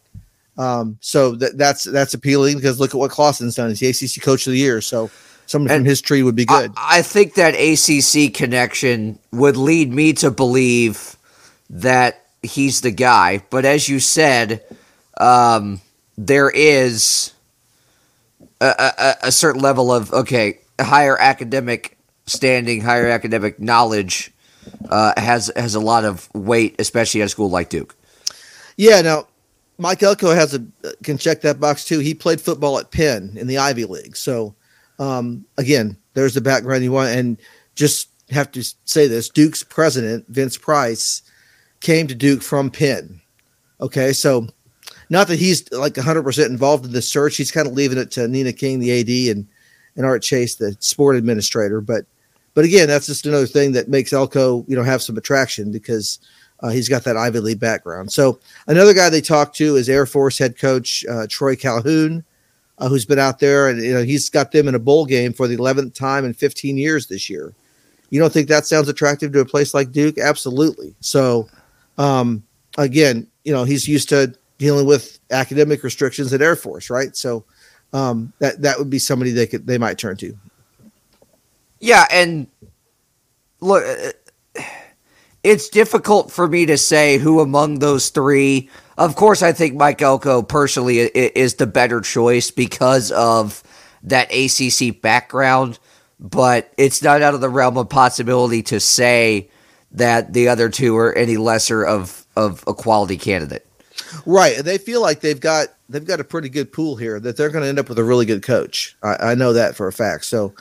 Um, 0.57 0.97
so 1.01 1.33
that, 1.33 1.59
that's 1.59 1.85
that's 1.85 2.15
appealing 2.15 2.57
because 2.57 2.81
look 2.81 2.95
at 2.95 2.99
what 2.99 3.11
Clawson's 3.11 3.57
done. 3.57 3.69
He's 3.75 4.01
the 4.01 4.07
ACC 4.07 4.25
Coach 4.25 4.47
of 4.47 4.55
the 4.55 4.59
Year. 4.59 4.81
So 4.81 5.11
someone 5.45 5.71
and 5.71 5.81
from 5.81 5.85
his 5.85 6.01
tree 6.01 6.23
would 6.23 6.35
be 6.37 6.47
good. 6.47 6.73
I, 6.79 7.01
I 7.01 7.03
think 7.03 7.35
that 7.35 7.53
ACC 7.55 8.33
connection 8.33 9.19
would 9.31 9.59
lead 9.59 9.93
me 9.93 10.15
to 10.15 10.31
believe 10.31 11.19
that 11.69 12.25
he's 12.43 12.81
the 12.81 12.91
guy. 12.91 13.43
But 13.51 13.65
as 13.65 13.89
you 13.89 14.01
said, 14.01 14.65
um, 15.19 15.81
there 16.17 16.51
is 16.51 17.33
a, 18.61 18.75
a, 18.99 19.15
a, 19.29 19.33
certain 19.33 19.61
level 19.61 19.93
of 19.93 20.13
okay, 20.13 20.61
higher 20.81 21.19
academic 21.19 21.97
standing, 22.27 22.81
higher 22.81 23.09
academic 23.09 23.61
knowledge 23.61 24.33
uh, 24.89 25.13
has 25.17 25.51
has 25.57 25.75
a 25.75 25.81
lot 25.81 26.05
of 26.05 26.33
weight, 26.35 26.77
especially 26.79 27.23
at 27.23 27.27
a 27.27 27.29
school 27.29 27.51
like 27.51 27.69
Duke. 27.69 27.97
Yeah. 28.77 29.01
Now, 29.01 29.27
Mike 29.79 30.03
Elko 30.03 30.35
has 30.35 30.55
a 30.55 30.65
can 31.03 31.19
check 31.19 31.41
that 31.43 31.61
box 31.61 31.85
too. 31.85 32.01
He 32.01 32.15
played 32.15 32.41
football 32.41 32.79
at 32.79 32.91
Penn 32.91 33.33
in 33.37 33.47
the 33.47 33.59
Ivy 33.59 33.85
League. 33.85 34.17
So 34.17 34.55
um, 34.99 35.45
again, 35.57 35.97
there's 36.15 36.35
the 36.35 36.41
background 36.41 36.83
you 36.83 36.93
want, 36.93 37.11
and 37.11 37.39
just 37.75 38.09
have 38.31 38.51
to 38.53 38.63
say 38.85 39.07
this: 39.07 39.29
Duke's 39.29 39.63
president 39.63 40.27
Vince 40.29 40.57
Price 40.57 41.23
came 41.81 42.07
to 42.07 42.15
Duke 42.15 42.43
from 42.43 42.71
Penn. 42.71 43.21
Okay, 43.81 44.13
so 44.13 44.49
not 45.11 45.29
that 45.29 45.39
he's 45.39 45.71
like 45.73 45.95
100% 45.95 46.47
involved 46.47 46.85
in 46.85 46.93
the 46.93 47.03
search. 47.03 47.37
He's 47.37 47.51
kind 47.51 47.67
of 47.67 47.75
leaving 47.75 47.99
it 47.99 48.11
to 48.13 48.29
Nina 48.29 48.53
King, 48.53 48.79
the 48.79 49.01
AD, 49.01 49.37
and, 49.37 49.47
and 49.97 50.05
Art 50.05 50.23
Chase, 50.23 50.57
the 50.57 50.77
sport 50.81 51.17
administrator. 51.17 51.81
But 51.81 52.05
but 52.55 52.65
again, 52.65 52.89
that's 52.89 53.07
just 53.07 53.27
another 53.27 53.47
thing 53.47 53.73
that 53.73 53.89
makes 53.89 54.13
Elko, 54.13 54.65
you 54.67 54.75
know, 54.75 54.83
have 54.83 55.01
some 55.01 55.17
attraction 55.17 55.71
because 55.71 56.19
uh, 56.61 56.71
he's 56.71 56.89
got 56.89 57.05
that 57.05 57.17
Ivy 57.17 57.39
League 57.39 57.61
background. 57.61 58.11
So 58.11 58.41
another 58.67 58.93
guy 58.93 59.09
they 59.11 59.21
talked 59.21 59.55
to 59.59 59.77
is 59.77 59.89
Air 59.89 60.07
Force 60.07 60.39
head 60.39 60.59
coach 60.59 61.05
uh, 61.09 61.27
Troy 61.29 61.55
Calhoun, 61.55 62.25
uh, 62.79 62.89
who's 62.89 63.05
been 63.05 63.19
out 63.19 63.39
there, 63.39 63.69
and 63.69 63.81
you 63.81 63.95
know 63.95 64.03
he's 64.03 64.29
got 64.29 64.51
them 64.51 64.67
in 64.67 64.75
a 64.75 64.81
bowl 64.81 65.07
game 65.07 65.33
for 65.33 65.47
the 65.47 65.57
11th 65.57 65.95
time 65.95 66.25
in 66.25 66.35
15 66.35 66.77
years 66.77 67.07
this 67.07 67.31
year. 67.31 67.55
You 68.11 68.19
don't 68.19 68.33
think 68.33 68.49
that 68.49 68.67
sounds 68.67 68.89
attractive 68.89 69.33
to 69.33 69.41
a 69.41 69.45
place 69.45 69.75
like 69.75 69.93
Duke? 69.93 70.19
Absolutely. 70.19 70.95
So 71.01 71.49
um, 71.99 72.45
again, 72.79 73.27
you 73.45 73.53
know, 73.53 73.65
he's 73.65 73.87
used 73.87 74.09
to 74.11 74.35
dealing 74.57 74.87
with 74.87 75.19
academic 75.31 75.83
restrictions 75.83 76.33
at 76.33 76.43
Air 76.43 76.57
Force, 76.57 76.91
right? 76.91 77.17
So 77.17 77.45
um, 77.93 78.33
that 78.39 78.63
that 78.63 78.79
would 78.79 78.91
be 78.91 78.99
somebody 78.99 79.33
they 79.33 79.47
could 79.47 79.67
they 79.67 79.79
might 79.79 79.99
turn 79.99 80.17
to. 80.19 80.37
Yeah, 81.81 82.07
and 82.11 82.49
look, 83.61 83.85
it's 85.43 85.69
difficult 85.69 86.31
for 86.31 86.49
me 86.49 86.67
to 86.67 86.77
say 86.77 87.19
who 87.19 87.41
among 87.41 87.79
those 87.79 88.11
three. 88.11 88.69
Of 88.97 89.15
course, 89.15 89.43
I 89.43 89.53
think 89.53 89.75
Mike 89.75 90.03
Elko 90.03 90.43
personally 90.43 90.99
is 90.99 91.55
the 91.55 91.67
better 91.67 92.01
choice 92.01 92.51
because 92.51 93.13
of 93.13 93.63
that 94.03 94.33
ACC 94.33 95.01
background, 95.01 95.79
but 96.19 96.73
it's 96.77 97.03
not 97.03 97.23
out 97.23 97.35
of 97.35 97.41
the 97.41 97.49
realm 97.49 97.77
of 97.79 97.89
possibility 97.89 98.63
to 98.65 98.81
say 98.81 99.49
that 99.93 100.33
the 100.33 100.49
other 100.49 100.69
two 100.69 100.97
are 100.97 101.13
any 101.15 101.37
lesser 101.37 101.85
of 101.85 102.27
of 102.37 102.65
a 102.67 102.75
quality 102.75 103.17
candidate. 103.17 103.67
Right, 104.27 104.59
and 104.59 104.65
they 104.65 104.79
feel 104.79 105.03
like 105.03 105.21
they've 105.21 105.41
got 105.41 105.69
they've 105.89 106.05
got 106.05 106.21
a 106.21 106.25
pretty 106.25 106.49
good 106.49 106.73
pool 106.73 106.97
here 106.97 107.19
that 107.21 107.37
they're 107.37 107.51
going 107.51 107.63
to 107.63 107.69
end 107.69 107.79
up 107.79 107.89
with 107.89 107.99
a 107.99 108.05
really 108.05 108.27
good 108.27 108.43
coach. 108.43 108.97
I, 109.03 109.33
I 109.33 109.35
know 109.35 109.53
that 109.53 109.75
for 109.75 109.89
a 109.89 109.93
fact. 109.93 110.25
So, 110.27 110.55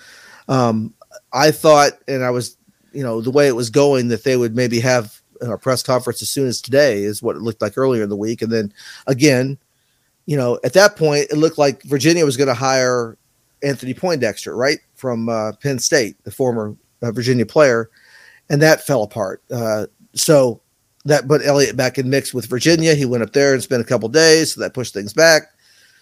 um, 0.47 0.93
I 1.34 1.51
thought, 1.51 1.93
and 2.07 2.23
I 2.23 2.30
was, 2.30 2.57
you 2.93 3.03
know, 3.03 3.21
the 3.21 3.32
way 3.32 3.47
it 3.47 3.55
was 3.55 3.69
going, 3.69 4.07
that 4.07 4.23
they 4.23 4.38
would 4.38 4.55
maybe 4.55 4.80
have 4.80 5.21
a 5.41 5.57
press 5.57 5.84
conference 5.84 6.21
as 6.21 6.30
soon 6.30 6.47
as 6.47 6.61
today 6.61 7.03
is 7.03 7.21
what 7.21 7.36
it 7.36 7.41
looked 7.41 7.61
like 7.61 7.78
earlier 7.78 8.03
in 8.03 8.09
the 8.09 8.15
week, 8.15 8.41
and 8.41 8.51
then 8.51 8.73
again, 9.05 9.57
you 10.25 10.36
know, 10.36 10.59
at 10.63 10.73
that 10.73 10.95
point, 10.95 11.28
it 11.30 11.38
looked 11.38 11.57
like 11.57 11.84
Virginia 11.84 12.25
was 12.25 12.38
going 12.38 12.49
to 12.49 12.53
hire 12.53 13.17
Anthony 13.63 13.93
Poindexter, 13.93 14.55
right 14.55 14.80
from 14.95 15.30
uh, 15.30 15.53
Penn 15.61 15.80
State, 15.80 16.21
the 16.23 16.32
former 16.32 16.75
uh, 17.01 17.11
Virginia 17.11 17.45
player, 17.45 17.89
and 18.50 18.62
that 18.62 18.86
fell 18.86 19.04
apart. 19.04 19.43
Uh, 19.52 19.88
so 20.14 20.62
that 21.06 21.28
put 21.28 21.45
Elliott 21.45 21.76
back 21.76 21.98
in 21.98 22.10
mix 22.10 22.34
with 22.34 22.48
Virginia. 22.48 22.95
He 22.95 23.06
went 23.06 23.24
up 23.24 23.34
there 23.34 23.54
and 23.54 23.64
spent 23.64 23.82
a 23.82 23.86
couple 23.86 24.10
days, 24.10 24.54
so 24.54 24.62
that 24.62 24.74
pushed 24.74 24.93
things 24.93 25.14
back. 25.14 25.43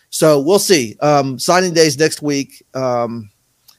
So 0.10 0.40
we'll 0.40 0.60
see. 0.60 0.98
Um, 1.02 1.38
signing 1.40 1.74
days 1.74 1.98
next 1.98 2.22
week. 2.22 2.64
Um, 2.74 3.30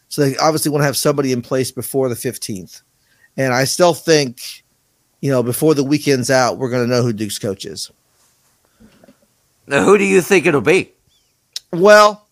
so 0.08 0.22
they 0.22 0.36
obviously 0.36 0.70
want 0.70 0.82
to 0.82 0.86
have 0.86 0.96
somebody 0.96 1.32
in 1.32 1.42
place 1.42 1.70
before 1.70 2.08
the 2.08 2.14
15th. 2.14 2.82
And 3.36 3.52
I 3.52 3.64
still 3.64 3.94
think, 3.94 4.64
you 5.20 5.30
know, 5.30 5.42
before 5.42 5.74
the 5.74 5.84
weekend's 5.84 6.30
out, 6.30 6.58
we're 6.58 6.70
going 6.70 6.84
to 6.84 6.90
know 6.90 7.02
who 7.02 7.12
Duke's 7.12 7.38
coach 7.38 7.64
is. 7.64 7.90
Now, 9.66 9.84
who 9.84 9.98
do 9.98 10.04
you 10.04 10.22
think 10.22 10.46
it'll 10.46 10.60
be? 10.60 10.92
Well, 11.72 12.28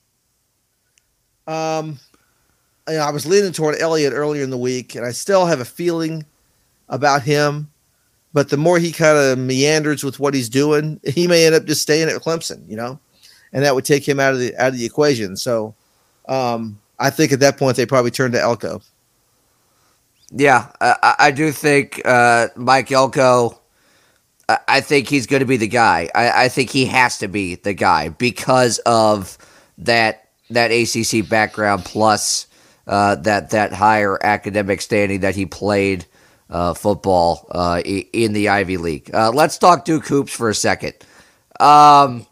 um, 1.47 1.99
you 2.89 2.95
know, 2.95 3.01
I 3.01 3.11
was 3.11 3.27
leaning 3.27 3.53
toward 3.53 3.81
Elliott 3.81 4.13
earlier 4.13 4.43
in 4.43 4.51
the 4.51 4.59
week, 4.59 4.95
and 4.95 5.05
I 5.07 5.13
still 5.13 5.47
have 5.47 5.61
a 5.61 5.65
feeling 5.65 6.25
about 6.89 7.23
him. 7.23 7.71
But 8.33 8.49
the 8.51 8.57
more 8.57 8.79
he 8.79 8.91
kind 8.91 9.17
of 9.17 9.39
meanders 9.39 10.03
with 10.03 10.19
what 10.19 10.35
he's 10.35 10.49
doing, 10.49 11.01
he 11.05 11.29
may 11.29 11.47
end 11.47 11.55
up 11.55 11.67
just 11.67 11.83
staying 11.83 12.09
at 12.09 12.21
Clemson, 12.21 12.69
you 12.69 12.77
know, 12.77 12.99
and 13.53 13.65
that 13.65 13.75
would 13.75 13.85
take 13.85 14.07
him 14.07 14.19
out 14.19 14.35
of 14.35 14.41
the 14.41 14.55
out 14.57 14.69
of 14.69 14.79
the 14.79 14.85
equation. 14.85 15.37
So, 15.37 15.75
um, 16.29 16.81
I 16.99 17.11
think 17.11 17.33
at 17.33 17.41
that 17.41 17.59
point 17.59 17.77
they 17.77 17.87
probably 17.87 18.11
turn 18.11 18.33
to 18.33 18.41
Elko. 18.41 18.83
Yeah, 20.33 20.67
I, 20.81 21.15
I 21.19 21.31
do 21.31 21.53
think 21.53 22.03
uh, 22.05 22.49
Mike 22.57 22.91
Elko. 22.91 23.61
I 24.69 24.83
think 24.83 25.09
he's 25.09 25.27
going 25.27 25.41
to 25.41 25.47
be 25.47 25.57
the 25.57 25.69
guy. 25.69 26.11
I, 26.15 26.45
I 26.45 26.49
think 26.49 26.69
he 26.69 26.85
has 26.85 27.17
to 27.19 27.29
be 27.29 27.55
the 27.55 27.73
guy 27.73 28.11
because 28.11 28.79
of 28.81 29.39
that 29.79 30.29
that 30.51 30.71
ACC 30.71 31.27
background 31.27 31.85
plus 31.87 32.47
uh, 32.87 33.17
that 33.17 33.51
that 33.51 33.73
higher 33.73 34.19
academic 34.23 34.81
standing 34.81 35.21
that 35.21 35.35
he 35.35 35.47
played 35.47 36.07
uh, 36.51 36.75
football 36.75 37.47
uh, 37.51 37.81
in 37.85 38.33
the 38.33 38.49
Ivy 38.49 38.77
League. 38.77 39.11
Uh, 39.13 39.31
let's 39.31 39.59
talk 39.59 39.85
Duke 39.85 40.07
hoops 40.07 40.33
for 40.33 40.49
a 40.49 40.55
second. 40.55 40.95
Um, 41.59 42.27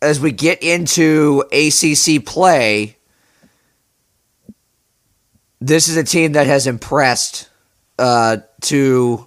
as 0.00 0.20
we 0.20 0.32
get 0.32 0.62
into 0.62 1.44
ACC 1.52 2.24
play, 2.24 2.96
this 5.60 5.88
is 5.88 5.96
a 5.96 6.04
team 6.04 6.32
that 6.32 6.46
has 6.46 6.66
impressed 6.66 7.48
uh, 7.98 8.38
to 8.62 9.26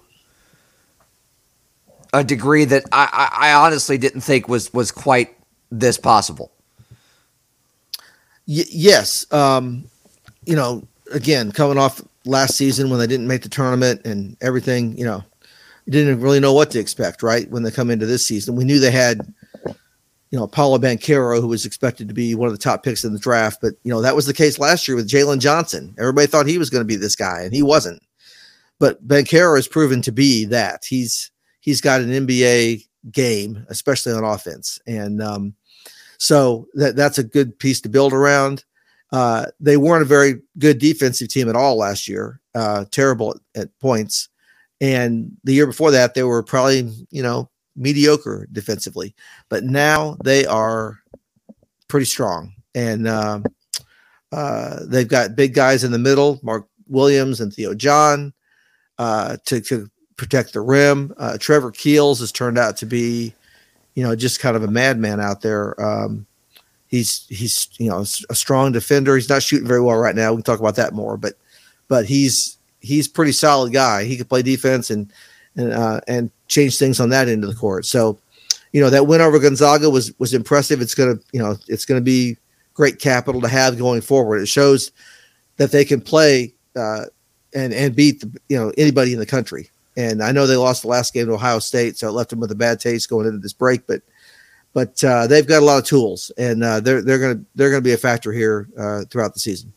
a 2.12 2.22
degree 2.22 2.64
that 2.64 2.84
I, 2.92 3.30
I, 3.32 3.52
honestly 3.54 3.98
didn't 3.98 4.20
think 4.20 4.48
was 4.48 4.72
was 4.72 4.92
quite 4.92 5.36
this 5.70 5.98
possible. 5.98 6.52
Y- 8.46 8.64
yes, 8.70 9.30
um, 9.32 9.84
you 10.44 10.56
know, 10.56 10.86
again, 11.12 11.52
coming 11.52 11.78
off 11.78 12.00
last 12.24 12.56
season 12.56 12.90
when 12.90 12.98
they 12.98 13.06
didn't 13.06 13.26
make 13.26 13.42
the 13.42 13.48
tournament 13.48 14.02
and 14.04 14.36
everything, 14.40 14.96
you 14.98 15.04
know, 15.04 15.22
didn't 15.88 16.20
really 16.20 16.40
know 16.40 16.52
what 16.52 16.70
to 16.72 16.78
expect, 16.78 17.22
right? 17.22 17.48
When 17.50 17.62
they 17.62 17.70
come 17.70 17.90
into 17.90 18.06
this 18.06 18.26
season, 18.26 18.56
we 18.56 18.64
knew 18.64 18.80
they 18.80 18.90
had, 18.90 19.20
you 19.64 20.38
know, 20.38 20.46
Paolo 20.46 20.78
Banchero, 20.78 21.40
who 21.40 21.46
was 21.46 21.64
expected 21.64 22.08
to 22.08 22.14
be 22.14 22.34
one 22.34 22.48
of 22.48 22.54
the 22.54 22.62
top 22.62 22.82
picks 22.82 23.04
in 23.04 23.12
the 23.12 23.18
draft, 23.18 23.60
but 23.62 23.74
you 23.84 23.92
know 23.92 24.02
that 24.02 24.16
was 24.16 24.26
the 24.26 24.34
case 24.34 24.58
last 24.58 24.86
year 24.88 24.96
with 24.96 25.08
Jalen 25.08 25.38
Johnson. 25.38 25.94
Everybody 25.98 26.26
thought 26.26 26.46
he 26.46 26.58
was 26.58 26.70
going 26.70 26.80
to 26.80 26.86
be 26.86 26.96
this 26.96 27.16
guy, 27.16 27.42
and 27.42 27.54
he 27.54 27.62
wasn't. 27.62 28.02
But 28.78 29.06
Banchero 29.06 29.56
has 29.56 29.68
proven 29.68 30.02
to 30.02 30.12
be 30.12 30.44
that. 30.46 30.84
He's 30.84 31.30
he's 31.60 31.80
got 31.80 32.00
an 32.00 32.10
NBA 32.10 32.86
game, 33.12 33.64
especially 33.68 34.12
on 34.12 34.24
offense, 34.24 34.80
and 34.86 35.22
um, 35.22 35.54
so 36.18 36.66
that 36.74 36.96
that's 36.96 37.18
a 37.18 37.24
good 37.24 37.58
piece 37.58 37.80
to 37.82 37.88
build 37.88 38.12
around. 38.12 38.64
Uh, 39.12 39.46
they 39.60 39.76
weren't 39.76 40.02
a 40.02 40.06
very 40.06 40.40
good 40.58 40.78
defensive 40.78 41.28
team 41.28 41.48
at 41.48 41.56
all 41.56 41.76
last 41.76 42.08
year. 42.08 42.40
Uh, 42.54 42.84
terrible 42.90 43.32
at, 43.54 43.62
at, 43.62 43.78
points, 43.80 44.28
and 44.80 45.30
the 45.44 45.52
year 45.52 45.66
before 45.66 45.90
that 45.90 46.14
they 46.14 46.22
were 46.22 46.42
probably 46.42 46.90
you 47.10 47.22
know 47.22 47.50
mediocre 47.76 48.48
defensively. 48.52 49.14
But 49.48 49.64
now 49.64 50.16
they 50.24 50.46
are 50.46 50.98
pretty 51.88 52.06
strong, 52.06 52.54
and 52.74 53.06
um, 53.06 53.44
uh, 54.32 54.80
they've 54.86 55.08
got 55.08 55.36
big 55.36 55.54
guys 55.54 55.84
in 55.84 55.92
the 55.92 55.98
middle, 55.98 56.40
Mark 56.42 56.66
Williams 56.88 57.40
and 57.40 57.52
Theo 57.52 57.74
John, 57.74 58.32
uh, 58.98 59.36
to 59.46 59.60
to 59.60 59.88
protect 60.16 60.52
the 60.52 60.60
rim. 60.60 61.12
Uh, 61.18 61.38
Trevor 61.38 61.70
Keels 61.70 62.20
has 62.20 62.32
turned 62.32 62.58
out 62.58 62.76
to 62.78 62.86
be, 62.86 63.34
you 63.96 64.04
know, 64.04 64.14
just 64.14 64.38
kind 64.38 64.56
of 64.56 64.62
a 64.62 64.68
madman 64.68 65.20
out 65.20 65.40
there. 65.40 65.80
Um, 65.82 66.26
He's 66.88 67.26
he's 67.28 67.68
you 67.78 67.90
know 67.90 68.04
a 68.30 68.34
strong 68.34 68.70
defender. 68.70 69.16
He's 69.16 69.28
not 69.28 69.42
shooting 69.42 69.66
very 69.66 69.80
well 69.80 69.96
right 69.96 70.14
now. 70.14 70.30
We 70.30 70.36
can 70.36 70.44
talk 70.44 70.60
about 70.60 70.76
that 70.76 70.94
more, 70.94 71.16
but 71.16 71.34
but 71.88 72.06
he's 72.06 72.58
he's 72.80 73.08
pretty 73.08 73.32
solid 73.32 73.72
guy. 73.72 74.04
He 74.04 74.16
could 74.16 74.28
play 74.28 74.42
defense 74.42 74.90
and 74.90 75.12
and 75.56 75.72
uh, 75.72 76.00
and 76.06 76.30
change 76.46 76.78
things 76.78 77.00
on 77.00 77.08
that 77.08 77.28
end 77.28 77.42
of 77.42 77.50
the 77.50 77.56
court. 77.56 77.86
So, 77.86 78.18
you 78.72 78.80
know 78.80 78.88
that 78.90 79.08
win 79.08 79.20
over 79.20 79.38
Gonzaga 79.40 79.90
was 79.90 80.16
was 80.20 80.32
impressive. 80.32 80.80
It's 80.80 80.94
gonna 80.94 81.16
you 81.32 81.40
know 81.40 81.56
it's 81.66 81.84
gonna 81.84 82.00
be 82.00 82.36
great 82.72 83.00
capital 83.00 83.40
to 83.40 83.48
have 83.48 83.76
going 83.76 84.00
forward. 84.00 84.40
It 84.40 84.46
shows 84.46 84.92
that 85.56 85.72
they 85.72 85.84
can 85.84 86.00
play 86.00 86.54
uh, 86.76 87.06
and 87.52 87.74
and 87.74 87.96
beat 87.96 88.20
the, 88.20 88.30
you 88.48 88.56
know 88.56 88.72
anybody 88.78 89.12
in 89.12 89.18
the 89.18 89.26
country. 89.26 89.70
And 89.96 90.22
I 90.22 90.32
know 90.32 90.46
they 90.46 90.56
lost 90.56 90.82
the 90.82 90.88
last 90.88 91.14
game 91.14 91.26
to 91.26 91.32
Ohio 91.32 91.58
State, 91.58 91.96
so 91.96 92.08
it 92.08 92.12
left 92.12 92.30
them 92.30 92.40
with 92.40 92.50
a 92.50 92.56
bad 92.56 92.80
taste 92.80 93.08
going 93.08 93.26
into 93.26 93.38
this 93.38 93.52
break. 93.52 93.86
But 93.86 94.02
but 94.76 95.02
uh, 95.02 95.26
they've 95.26 95.46
got 95.46 95.62
a 95.62 95.64
lot 95.64 95.78
of 95.78 95.84
tools, 95.84 96.30
and 96.36 96.62
uh, 96.62 96.80
they're 96.80 97.00
they're 97.00 97.18
gonna 97.18 97.40
they're 97.54 97.70
gonna 97.70 97.80
be 97.80 97.94
a 97.94 97.98
factor 97.98 98.30
here 98.30 98.68
uh, 98.78 99.04
throughout 99.10 99.32
the 99.32 99.40
season. 99.40 99.72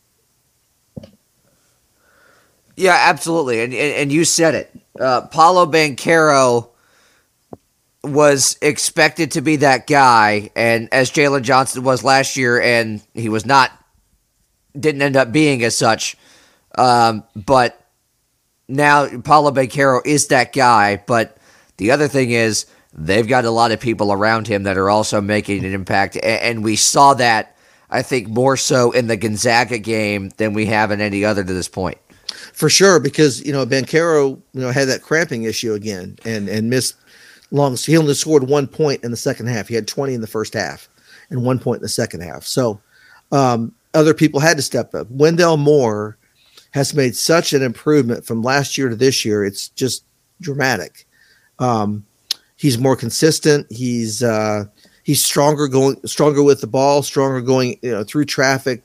Yeah, 2.76 2.98
absolutely, 3.00 3.62
and 3.62 3.74
and, 3.74 3.94
and 3.96 4.12
you 4.12 4.26
said 4.26 4.56
it. 4.56 4.72
Uh, 5.00 5.22
Paolo 5.22 5.66
Banchero 5.66 6.70
was 8.04 8.58
expected 8.62 9.32
to 9.32 9.42
be 9.42 9.56
that 9.58 9.88
guy, 9.88 10.52
and 10.54 10.90
as 10.92 11.10
Jalen 11.12 11.44
Johnson 11.44 11.84
was 11.84 12.04
last 12.04 12.36
year, 12.36 12.62
and 12.62 13.02
he 13.14 13.30
was 13.30 13.46
not, 13.46 13.72
didn't 14.78 15.02
end 15.02 15.16
up 15.16 15.32
being 15.32 15.64
as 15.64 15.78
such. 15.78 16.18
Um, 16.78 17.24
but 17.36 17.79
now 18.70 19.08
Paolo 19.22 19.52
Banchero 19.52 20.02
is 20.06 20.28
that 20.28 20.54
guy. 20.54 21.04
But 21.06 21.38
the 21.78 21.92
other 21.92 22.08
thing 22.08 22.32
is 22.32 22.66
they've 22.94 23.28
got 23.28 23.46
a 23.46 23.52
lot 23.52 23.72
of 23.72 23.80
people 23.80 24.14
around 24.14 24.48
him 24.48 24.64
that 24.64 24.78
are 24.78 24.90
also 24.90 25.20
making 25.20 25.66
an 25.66 25.74
impact. 25.74 26.18
And 26.24 26.64
we 26.64 26.76
saw 26.76 27.14
that, 27.16 27.58
I 27.90 28.02
think, 28.02 28.30
more 28.30 28.56
so 28.56 28.92
in 28.92 29.08
the 29.08 29.18
Gonzaga 29.18 29.80
game 29.80 30.30
than 30.38 30.54
we 30.54 30.66
have 30.68 30.92
in 30.92 31.02
any 31.02 31.26
other 31.26 31.44
to 31.44 31.54
this 31.54 31.68
point. 31.68 31.98
For 32.54 32.70
sure, 32.70 33.00
because 33.00 33.46
you 33.46 33.52
know 33.52 33.66
Banchero, 33.66 34.40
you 34.54 34.62
know, 34.62 34.72
had 34.72 34.88
that 34.88 35.02
cramping 35.02 35.44
issue 35.44 35.74
again 35.74 36.18
and 36.24 36.48
and 36.48 36.70
missed 36.70 36.96
long. 37.52 37.76
He 37.76 37.98
only 37.98 38.14
scored 38.14 38.44
one 38.44 38.68
point 38.68 39.04
in 39.04 39.12
the 39.12 39.18
second 39.18 39.48
half. 39.48 39.68
He 39.68 39.76
had 39.76 39.88
twenty 39.88 40.14
in 40.14 40.22
the 40.22 40.28
first 40.28 40.54
half 40.54 40.88
and 41.30 41.44
one 41.44 41.60
point 41.60 41.78
in 41.78 41.84
the 41.84 41.90
second 41.90 42.22
half. 42.22 42.44
So 42.44 42.80
um, 43.32 43.74
other 43.94 44.14
people 44.14 44.40
had 44.40 44.58
to 44.58 44.64
step 44.64 44.94
up. 44.94 45.10
Wendell 45.10 45.58
Moore 45.58 46.18
has 46.72 46.94
made 46.94 47.16
such 47.16 47.54
an 47.54 47.64
improvement 47.64 48.26
from 48.26 48.42
last 48.42 48.78
year 48.78 48.90
to 48.90 48.96
this 48.96 49.26
year. 49.26 49.44
It's 49.44 49.70
just 49.70 50.04
dramatic. 50.42 51.06
Um, 51.58 52.06
he's 52.58 52.78
more 52.78 52.96
consistent. 52.96 53.68
He's 53.72 54.24
uh, 54.24 54.66
he's 55.04 55.24
stronger 55.24 55.68
going 55.68 55.98
stronger 56.06 56.44
with 56.44 56.62
the 56.62 56.68
ball, 56.68 57.02
stronger 57.02 57.42
going 57.42 57.80
you 57.82 57.92
know 57.92 58.04
through 58.04 58.26
traffic 58.26 58.84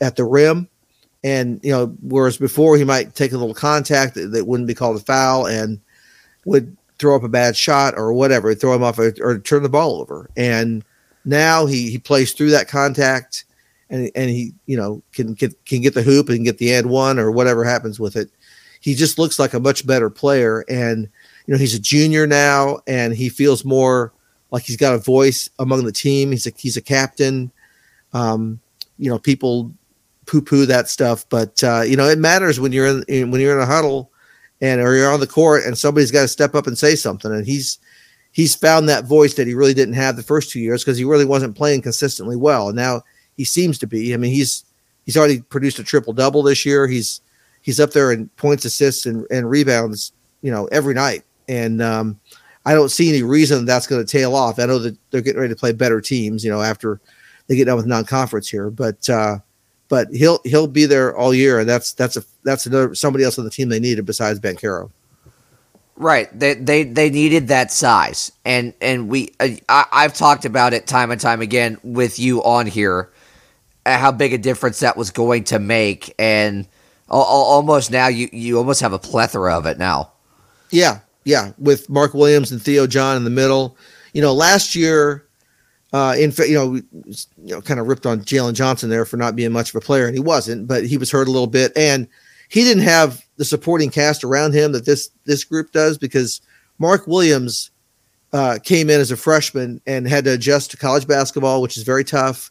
at 0.00 0.16
the 0.16 0.24
rim. 0.24 0.68
And 1.22 1.60
you 1.62 1.72
know, 1.72 1.86
whereas 2.02 2.38
before 2.38 2.76
he 2.76 2.84
might 2.84 3.14
take 3.14 3.32
a 3.32 3.36
little 3.36 3.54
contact 3.54 4.14
that, 4.14 4.28
that 4.28 4.46
wouldn't 4.46 4.68
be 4.68 4.74
called 4.74 4.96
a 4.96 5.00
foul 5.00 5.46
and 5.46 5.80
would 6.46 6.76
throw 6.98 7.16
up 7.16 7.22
a 7.22 7.28
bad 7.28 7.56
shot 7.56 7.94
or 7.96 8.12
whatever, 8.12 8.54
throw 8.54 8.74
him 8.74 8.82
off 8.82 8.98
or, 8.98 9.12
or 9.20 9.38
turn 9.38 9.62
the 9.62 9.68
ball 9.68 10.00
over. 10.00 10.30
And 10.36 10.84
now 11.24 11.66
he 11.66 11.90
he 11.90 11.98
plays 11.98 12.32
through 12.32 12.50
that 12.50 12.68
contact 12.68 13.44
and 13.90 14.10
and 14.14 14.30
he 14.30 14.54
you 14.66 14.76
know 14.76 15.02
can 15.12 15.34
get 15.34 15.64
can 15.66 15.82
get 15.82 15.94
the 15.94 16.02
hoop 16.02 16.28
and 16.28 16.44
get 16.44 16.58
the 16.58 16.72
and 16.72 16.88
one 16.88 17.18
or 17.18 17.30
whatever 17.30 17.64
happens 17.64 18.00
with 18.00 18.16
it. 18.16 18.30
He 18.80 18.94
just 18.94 19.18
looks 19.18 19.38
like 19.38 19.52
a 19.52 19.60
much 19.60 19.86
better 19.86 20.08
player 20.08 20.64
and 20.68 21.08
you 21.46 21.52
know 21.52 21.58
he's 21.58 21.74
a 21.74 21.80
junior 21.80 22.26
now 22.26 22.78
and 22.86 23.14
he 23.14 23.28
feels 23.28 23.64
more 23.64 24.12
like 24.50 24.62
he's 24.64 24.76
got 24.76 24.94
a 24.94 24.98
voice 24.98 25.50
among 25.58 25.84
the 25.84 25.92
team. 25.92 26.30
He's 26.30 26.46
a 26.46 26.52
he's 26.56 26.76
a 26.76 26.82
captain. 26.82 27.52
Um, 28.12 28.60
you 28.98 29.10
know, 29.10 29.18
people 29.18 29.72
poo 30.26 30.42
poo 30.42 30.66
that 30.66 30.88
stuff, 30.88 31.28
but 31.28 31.62
uh, 31.62 31.82
you 31.82 31.96
know 31.96 32.08
it 32.08 32.18
matters 32.18 32.60
when 32.60 32.72
you're 32.72 32.86
in, 32.86 33.04
in, 33.08 33.30
when 33.30 33.40
you're 33.40 33.56
in 33.56 33.62
a 33.62 33.66
huddle 33.66 34.10
and 34.60 34.80
or 34.80 34.94
you're 34.94 35.12
on 35.12 35.20
the 35.20 35.26
court 35.26 35.64
and 35.64 35.76
somebody's 35.76 36.10
got 36.10 36.22
to 36.22 36.28
step 36.28 36.54
up 36.54 36.66
and 36.66 36.78
say 36.78 36.94
something. 36.94 37.32
And 37.32 37.46
he's 37.46 37.78
he's 38.32 38.54
found 38.54 38.88
that 38.88 39.04
voice 39.04 39.34
that 39.34 39.46
he 39.46 39.54
really 39.54 39.74
didn't 39.74 39.94
have 39.94 40.16
the 40.16 40.22
first 40.22 40.50
two 40.50 40.60
years 40.60 40.84
because 40.84 40.98
he 40.98 41.04
really 41.04 41.24
wasn't 41.24 41.56
playing 41.56 41.82
consistently 41.82 42.36
well. 42.36 42.72
Now 42.72 43.02
he 43.40 43.44
seems 43.44 43.78
to 43.78 43.86
be. 43.86 44.12
I 44.12 44.18
mean, 44.18 44.34
he's 44.34 44.66
he's 45.06 45.16
already 45.16 45.40
produced 45.40 45.78
a 45.78 45.82
triple 45.82 46.12
double 46.12 46.42
this 46.42 46.66
year. 46.66 46.86
He's 46.86 47.22
he's 47.62 47.80
up 47.80 47.92
there 47.92 48.12
in 48.12 48.28
points, 48.36 48.66
assists, 48.66 49.06
and, 49.06 49.26
and 49.30 49.48
rebounds, 49.48 50.12
you 50.42 50.50
know, 50.50 50.66
every 50.66 50.92
night. 50.92 51.24
And 51.48 51.80
um, 51.80 52.20
I 52.66 52.74
don't 52.74 52.90
see 52.90 53.08
any 53.08 53.22
reason 53.22 53.64
that's 53.64 53.86
going 53.86 54.04
to 54.04 54.12
tail 54.12 54.36
off. 54.36 54.58
I 54.58 54.66
know 54.66 54.78
that 54.78 54.94
they're 55.10 55.22
getting 55.22 55.40
ready 55.40 55.54
to 55.54 55.58
play 55.58 55.72
better 55.72 56.02
teams, 56.02 56.44
you 56.44 56.50
know, 56.50 56.60
after 56.60 57.00
they 57.46 57.56
get 57.56 57.64
done 57.64 57.76
with 57.76 57.86
non-conference 57.86 58.46
here, 58.46 58.68
but 58.68 59.08
uh, 59.08 59.38
but 59.88 60.08
he'll 60.12 60.40
he'll 60.44 60.68
be 60.68 60.84
there 60.84 61.16
all 61.16 61.32
year, 61.32 61.60
and 61.60 61.68
that's 61.68 61.94
that's 61.94 62.18
a 62.18 62.24
that's 62.44 62.66
another 62.66 62.94
somebody 62.94 63.24
else 63.24 63.38
on 63.38 63.46
the 63.46 63.50
team 63.50 63.70
they 63.70 63.80
needed 63.80 64.04
besides 64.04 64.38
Banchero. 64.38 64.90
Right. 65.96 66.28
They 66.38 66.54
they 66.54 66.84
they 66.84 67.08
needed 67.08 67.48
that 67.48 67.72
size, 67.72 68.32
and 68.44 68.74
and 68.82 69.08
we 69.08 69.32
uh, 69.40 69.48
I, 69.70 69.86
I've 69.90 70.14
talked 70.14 70.44
about 70.44 70.74
it 70.74 70.86
time 70.86 71.10
and 71.10 71.20
time 71.20 71.40
again 71.40 71.78
with 71.82 72.18
you 72.18 72.42
on 72.44 72.66
here, 72.66 73.10
how 73.98 74.12
big 74.12 74.32
a 74.32 74.38
difference 74.38 74.80
that 74.80 74.96
was 74.96 75.10
going 75.10 75.44
to 75.44 75.58
make, 75.58 76.14
and 76.18 76.66
al- 77.10 77.20
al- 77.20 77.26
almost 77.26 77.90
now 77.90 78.08
you 78.08 78.28
you 78.32 78.58
almost 78.58 78.80
have 78.80 78.92
a 78.92 78.98
plethora 78.98 79.56
of 79.56 79.66
it 79.66 79.78
now. 79.78 80.12
Yeah, 80.70 81.00
yeah, 81.24 81.52
with 81.58 81.88
Mark 81.88 82.14
Williams 82.14 82.52
and 82.52 82.62
Theo 82.62 82.86
John 82.86 83.16
in 83.16 83.24
the 83.24 83.30
middle. 83.30 83.76
You 84.12 84.22
know, 84.22 84.32
last 84.32 84.74
year, 84.74 85.26
uh, 85.92 86.14
in 86.18 86.32
fact, 86.32 86.48
you 86.48 86.54
know, 86.54 86.68
we, 86.68 86.82
you 86.92 87.54
know, 87.54 87.60
kind 87.60 87.80
of 87.80 87.86
ripped 87.86 88.06
on 88.06 88.20
Jalen 88.20 88.54
Johnson 88.54 88.90
there 88.90 89.04
for 89.04 89.16
not 89.16 89.36
being 89.36 89.52
much 89.52 89.70
of 89.70 89.76
a 89.76 89.80
player, 89.80 90.06
and 90.06 90.14
he 90.14 90.20
wasn't, 90.20 90.66
but 90.66 90.86
he 90.86 90.98
was 90.98 91.10
hurt 91.10 91.28
a 91.28 91.30
little 91.30 91.46
bit, 91.46 91.72
and 91.76 92.08
he 92.48 92.64
didn't 92.64 92.82
have 92.82 93.24
the 93.36 93.44
supporting 93.44 93.90
cast 93.90 94.24
around 94.24 94.52
him 94.52 94.72
that 94.72 94.84
this 94.84 95.10
this 95.24 95.44
group 95.44 95.72
does 95.72 95.98
because 95.98 96.40
Mark 96.78 97.06
Williams 97.06 97.70
uh, 98.32 98.58
came 98.62 98.90
in 98.90 99.00
as 99.00 99.10
a 99.10 99.16
freshman 99.16 99.80
and 99.86 100.06
had 100.06 100.24
to 100.24 100.34
adjust 100.34 100.70
to 100.70 100.76
college 100.76 101.06
basketball, 101.06 101.62
which 101.62 101.76
is 101.76 101.82
very 101.82 102.04
tough. 102.04 102.50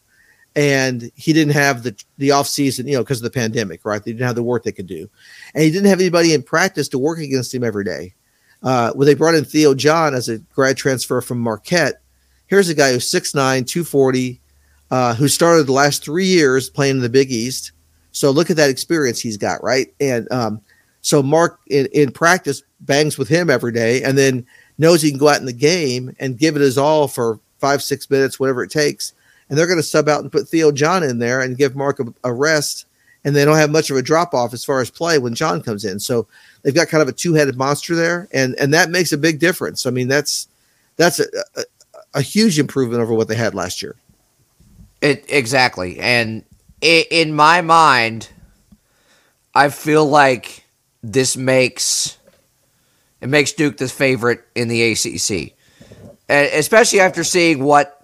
And 0.56 1.12
he 1.14 1.32
didn't 1.32 1.54
have 1.54 1.84
the 1.84 1.96
the 2.18 2.32
off 2.32 2.48
season, 2.48 2.88
you 2.88 2.94
know, 2.94 3.02
because 3.02 3.18
of 3.18 3.24
the 3.24 3.38
pandemic, 3.38 3.84
right? 3.84 4.02
They 4.02 4.12
didn't 4.12 4.26
have 4.26 4.34
the 4.34 4.42
work 4.42 4.64
they 4.64 4.72
could 4.72 4.88
do, 4.88 5.08
and 5.54 5.62
he 5.62 5.70
didn't 5.70 5.88
have 5.88 6.00
anybody 6.00 6.34
in 6.34 6.42
practice 6.42 6.88
to 6.88 6.98
work 6.98 7.20
against 7.20 7.54
him 7.54 7.62
every 7.62 7.84
day. 7.84 8.14
Uh, 8.62 8.92
when 8.92 9.06
they 9.06 9.14
brought 9.14 9.34
in 9.34 9.44
Theo 9.44 9.74
John 9.74 10.14
as 10.14 10.28
a 10.28 10.38
grad 10.38 10.76
transfer 10.76 11.20
from 11.20 11.38
Marquette, 11.38 12.02
here's 12.48 12.68
a 12.68 12.74
guy 12.74 12.92
who's 12.92 13.10
6'9", 13.10 13.32
240, 13.66 14.40
uh, 14.90 15.14
who 15.14 15.28
started 15.28 15.66
the 15.66 15.72
last 15.72 16.04
three 16.04 16.26
years 16.26 16.68
playing 16.68 16.96
in 16.96 17.02
the 17.02 17.08
Big 17.08 17.30
East. 17.30 17.72
So 18.12 18.30
look 18.30 18.50
at 18.50 18.56
that 18.56 18.70
experience 18.70 19.20
he's 19.20 19.36
got, 19.36 19.62
right? 19.62 19.94
And 20.00 20.30
um, 20.32 20.60
so 21.00 21.22
Mark 21.22 21.60
in, 21.68 21.86
in 21.92 22.10
practice 22.10 22.62
bangs 22.80 23.16
with 23.16 23.28
him 23.28 23.50
every 23.50 23.72
day, 23.72 24.02
and 24.02 24.18
then 24.18 24.46
knows 24.78 25.00
he 25.00 25.10
can 25.10 25.18
go 25.18 25.28
out 25.28 25.40
in 25.40 25.46
the 25.46 25.52
game 25.52 26.14
and 26.18 26.38
give 26.38 26.56
it 26.56 26.62
his 26.62 26.76
all 26.76 27.06
for 27.08 27.38
five, 27.58 27.82
six 27.82 28.10
minutes, 28.10 28.40
whatever 28.40 28.62
it 28.62 28.70
takes. 28.70 29.12
And 29.50 29.58
they're 29.58 29.66
going 29.66 29.78
to 29.78 29.82
sub 29.82 30.08
out 30.08 30.22
and 30.22 30.32
put 30.32 30.48
Theo 30.48 30.72
John 30.72 31.02
in 31.02 31.18
there 31.18 31.42
and 31.42 31.58
give 31.58 31.76
Mark 31.76 32.00
a, 32.00 32.06
a 32.24 32.32
rest. 32.32 32.86
And 33.24 33.36
they 33.36 33.44
don't 33.44 33.56
have 33.56 33.70
much 33.70 33.90
of 33.90 33.98
a 33.98 34.02
drop 34.02 34.32
off 34.32 34.54
as 34.54 34.64
far 34.64 34.80
as 34.80 34.88
play 34.88 35.18
when 35.18 35.34
John 35.34 35.60
comes 35.60 35.84
in. 35.84 36.00
So 36.00 36.26
they've 36.62 36.74
got 36.74 36.88
kind 36.88 37.02
of 37.02 37.08
a 37.08 37.12
two 37.12 37.34
headed 37.34 37.56
monster 37.56 37.94
there, 37.94 38.28
and 38.32 38.54
and 38.58 38.72
that 38.72 38.88
makes 38.88 39.12
a 39.12 39.18
big 39.18 39.38
difference. 39.38 39.84
I 39.84 39.90
mean, 39.90 40.08
that's 40.08 40.48
that's 40.96 41.20
a, 41.20 41.26
a, 41.56 41.64
a 42.14 42.22
huge 42.22 42.58
improvement 42.58 43.02
over 43.02 43.12
what 43.12 43.28
they 43.28 43.34
had 43.34 43.54
last 43.54 43.82
year. 43.82 43.96
It 45.02 45.26
exactly, 45.28 45.98
and 45.98 46.44
i 46.82 47.06
in 47.10 47.34
my 47.34 47.60
mind, 47.60 48.28
I 49.54 49.68
feel 49.68 50.06
like 50.06 50.64
this 51.02 51.36
makes 51.36 52.16
it 53.20 53.28
makes 53.28 53.52
Duke 53.52 53.76
the 53.76 53.88
favorite 53.88 54.44
in 54.54 54.68
the 54.68 54.92
ACC, 54.92 55.54
and 56.28 56.46
especially 56.54 57.00
after 57.00 57.24
seeing 57.24 57.62
what 57.64 57.99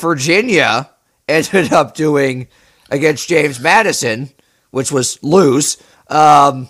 Virginia 0.00 0.90
ended 1.28 1.72
up 1.72 1.94
doing 1.94 2.48
against 2.90 3.28
James 3.28 3.60
Madison, 3.60 4.30
which 4.70 4.90
was 4.90 5.22
lose. 5.22 5.76
Um, 6.08 6.68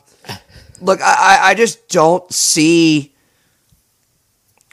look, 0.81 1.01
I, 1.01 1.39
I 1.43 1.55
just 1.55 1.89
don't 1.89 2.31
see. 2.33 3.14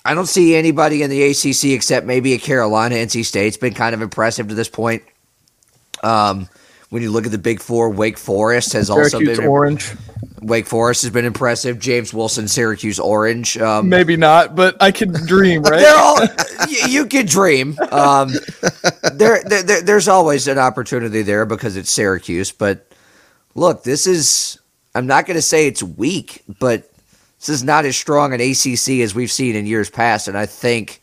I 0.08 0.14
don't 0.14 0.28
see 0.28 0.56
anybody 0.56 1.02
in 1.02 1.10
the 1.10 1.24
ACC 1.24 1.76
except 1.76 2.06
maybe 2.06 2.34
a 2.34 2.38
Carolina. 2.38 2.96
NC 2.96 3.26
State's 3.26 3.58
been 3.58 3.74
kind 3.74 3.96
of 3.96 4.04
impressive 4.04 4.48
to 4.50 4.54
this 4.54 4.70
point. 4.70 5.02
Um, 6.04 6.48
when 6.90 7.02
you 7.02 7.12
look 7.12 7.26
at 7.26 7.32
the 7.32 7.40
Big 7.40 7.60
Four, 7.60 7.90
Wake 7.90 8.20
Forest 8.20 8.74
has 8.74 8.92
also 8.92 9.20
been 9.20 9.46
Orange. 9.46 9.94
Wake 10.46 10.68
Forest 10.68 11.02
has 11.02 11.12
been 11.12 11.26
impressive. 11.26 11.80
James 11.80 12.14
Wilson, 12.14 12.48
Syracuse 12.48 13.00
Orange. 13.00 13.58
Um, 13.58 13.90
Maybe 13.90 14.16
not, 14.16 14.56
but 14.56 14.78
I 14.80 14.92
can 14.92 15.12
dream, 15.26 15.64
right? 15.64 15.80
they're 15.80 15.98
all 15.98 16.20
you, 16.70 16.88
you 16.88 17.06
could 17.08 17.26
dream. 17.28 17.76
Um, 17.92 18.30
there, 19.14 19.42
there, 19.44 19.64
there- 19.64 19.82
there's 19.82 20.08
always 20.08 20.48
an 20.48 20.58
opportunity 20.60 21.24
there 21.24 21.46
because 21.46 21.76
it's 21.76 21.90
Syracuse. 21.90 22.52
But 22.52 22.92
look, 23.56 23.84
this 23.84 24.06
is. 24.08 24.60
I'm 24.94 25.08
not 25.08 25.26
going 25.26 25.36
to 25.36 25.42
say 25.42 25.68
it's 25.68 25.84
weak, 25.84 26.44
but 26.60 26.90
this 27.40 27.50
is 27.50 27.64
not 27.64 27.84
as 27.86 27.98
strong 27.98 28.34
an 28.34 28.40
ACC 28.40 29.02
as 29.02 29.14
we've 29.14 29.32
seen 29.32 29.56
in 29.56 29.66
years 29.66 29.90
past, 29.90 30.28
and 30.30 30.38
I 30.38 30.46
think 30.46 31.02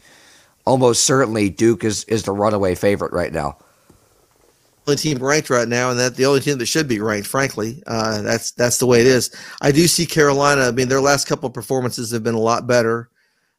almost 0.65 1.05
certainly 1.05 1.51
Duke 1.51 1.83
is 1.85 2.05
is 2.05 2.23
the 2.23 2.33
runaway 2.33 2.75
favorite 2.77 3.13
right 3.13 3.33
now. 3.33 3.59
Only 4.87 4.97
team 4.97 5.19
ranked 5.19 5.51
right 5.51 5.69
now, 5.69 5.91
and 5.91 5.99
that 5.99 6.17
the 6.17 6.27
only 6.27 6.41
team 6.41 6.59
that 6.59 6.67
should 6.67 6.89
be 6.89 7.01
ranked. 7.01 7.29
Frankly, 7.29 7.83
uh, 7.87 8.23
that's 8.23 8.53
that's 8.53 8.79
the 8.79 8.87
way 8.87 9.01
it 9.01 9.07
is. 9.07 9.35
I 9.61 9.73
do 9.73 9.87
see 9.87 10.07
Carolina. 10.07 10.63
I 10.63 10.71
mean, 10.73 10.89
their 10.89 11.01
last 11.01 11.27
couple 11.27 11.47
of 11.47 11.55
performances 11.55 12.11
have 12.11 12.23
been 12.23 12.35
a 12.35 12.41
lot 12.41 12.67
better. 12.67 13.09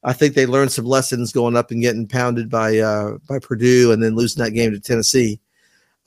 I 0.03 0.13
think 0.13 0.35
they 0.35 0.45
learned 0.45 0.71
some 0.71 0.85
lessons 0.85 1.31
going 1.31 1.55
up 1.55 1.71
and 1.71 1.81
getting 1.81 2.07
pounded 2.07 2.49
by 2.49 2.77
uh, 2.77 3.17
by 3.27 3.39
Purdue, 3.39 3.91
and 3.91 4.03
then 4.03 4.15
losing 4.15 4.43
that 4.43 4.51
game 4.51 4.71
to 4.71 4.79
Tennessee 4.79 5.39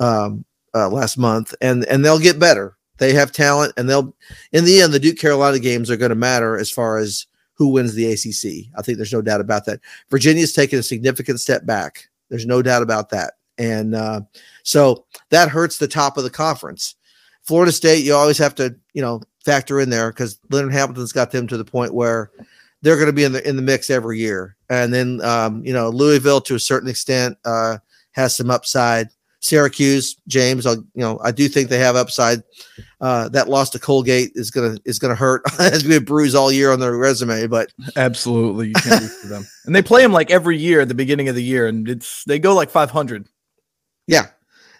um, 0.00 0.44
uh, 0.74 0.88
last 0.88 1.16
month, 1.16 1.54
and 1.60 1.84
and 1.86 2.04
they'll 2.04 2.18
get 2.18 2.38
better. 2.38 2.76
They 2.98 3.12
have 3.14 3.32
talent, 3.32 3.72
and 3.76 3.88
they'll 3.88 4.14
in 4.52 4.64
the 4.64 4.82
end, 4.82 4.92
the 4.92 5.00
Duke 5.00 5.18
Carolina 5.18 5.58
games 5.58 5.90
are 5.90 5.96
going 5.96 6.10
to 6.10 6.14
matter 6.14 6.58
as 6.58 6.70
far 6.70 6.98
as 6.98 7.26
who 7.54 7.68
wins 7.68 7.94
the 7.94 8.12
ACC. 8.12 8.70
I 8.78 8.82
think 8.82 8.98
there's 8.98 9.12
no 9.12 9.22
doubt 9.22 9.40
about 9.40 9.64
that. 9.64 9.80
Virginia's 10.10 10.52
taken 10.52 10.78
a 10.78 10.82
significant 10.82 11.40
step 11.40 11.64
back. 11.64 12.08
There's 12.28 12.46
no 12.46 12.60
doubt 12.60 12.82
about 12.82 13.10
that, 13.10 13.34
and 13.58 13.94
uh, 13.94 14.20
so 14.62 15.06
that 15.30 15.48
hurts 15.48 15.78
the 15.78 15.88
top 15.88 16.16
of 16.16 16.24
the 16.24 16.30
conference. 16.30 16.94
Florida 17.42 17.72
State, 17.72 18.04
you 18.04 18.14
always 18.14 18.38
have 18.38 18.54
to, 18.56 18.74
you 18.92 19.00
know, 19.00 19.22
factor 19.44 19.80
in 19.80 19.90
there 19.90 20.10
because 20.10 20.38
Leonard 20.50 20.72
Hamilton's 20.72 21.12
got 21.12 21.30
them 21.30 21.46
to 21.46 21.56
the 21.56 21.64
point 21.64 21.94
where 21.94 22.30
they're 22.82 22.96
going 22.96 23.06
to 23.06 23.12
be 23.12 23.24
in 23.24 23.32
the 23.32 23.48
in 23.48 23.56
the 23.56 23.62
mix 23.62 23.88
every 23.88 24.18
year. 24.18 24.56
And 24.68 24.92
then, 24.92 25.20
um, 25.22 25.64
you 25.64 25.72
know, 25.72 25.88
Louisville 25.88 26.40
to 26.42 26.56
a 26.56 26.60
certain 26.60 26.88
extent 26.88 27.38
uh, 27.44 27.78
has 28.12 28.36
some 28.36 28.50
upside. 28.50 29.08
Syracuse, 29.40 30.16
James, 30.26 30.66
I'll, 30.66 30.76
you 30.76 30.84
know, 30.96 31.20
I 31.22 31.30
do 31.30 31.46
think 31.46 31.68
they 31.68 31.78
have 31.78 31.94
upside. 31.94 32.42
Uh, 33.00 33.28
that 33.28 33.48
loss 33.48 33.70
to 33.70 33.78
Colgate 33.78 34.32
is 34.34 34.50
gonna 34.50 34.76
is 34.84 34.98
gonna 34.98 35.14
hurt. 35.14 35.42
it's 35.60 35.82
gonna 35.84 36.00
bruise 36.00 36.34
all 36.34 36.50
year 36.50 36.72
on 36.72 36.80
their 36.80 36.96
resume, 36.96 37.46
but 37.46 37.72
Absolutely, 37.94 38.68
you 38.68 38.74
can't 38.74 39.04
for 39.04 39.28
them. 39.28 39.46
And 39.66 39.74
they 39.74 39.82
play 39.82 40.02
them 40.02 40.12
like 40.12 40.32
every 40.32 40.58
year 40.58 40.80
at 40.80 40.88
the 40.88 40.94
beginning 40.94 41.28
of 41.28 41.36
the 41.36 41.44
year, 41.44 41.68
and 41.68 41.88
it's 41.88 42.24
they 42.24 42.40
go 42.40 42.54
like 42.54 42.70
500. 42.70 43.28
Yeah. 44.06 44.26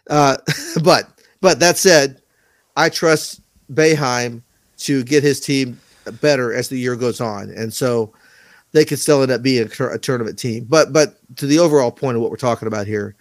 Uh, 0.08 0.36
but 0.82 1.08
but 1.40 1.60
that 1.60 1.78
said, 1.78 2.20
I 2.76 2.88
trust 2.88 3.40
Boeheim 3.72 4.42
to 4.78 5.04
get 5.04 5.22
his 5.22 5.40
team 5.40 5.78
better 6.20 6.52
as 6.52 6.68
the 6.68 6.78
year 6.78 6.96
goes 6.96 7.20
on, 7.20 7.50
and 7.50 7.72
so 7.72 8.12
they 8.72 8.84
could 8.84 8.98
still 8.98 9.22
end 9.22 9.32
up 9.32 9.42
being 9.42 9.64
a, 9.64 9.68
tur- 9.68 9.92
a 9.92 9.98
tournament 9.98 10.38
team. 10.38 10.64
But 10.68 10.92
but 10.92 11.16
to 11.36 11.46
the 11.46 11.58
overall 11.58 11.90
point 11.90 12.16
of 12.16 12.22
what 12.22 12.30
we're 12.30 12.36
talking 12.36 12.68
about 12.68 12.86
here, 12.86 13.16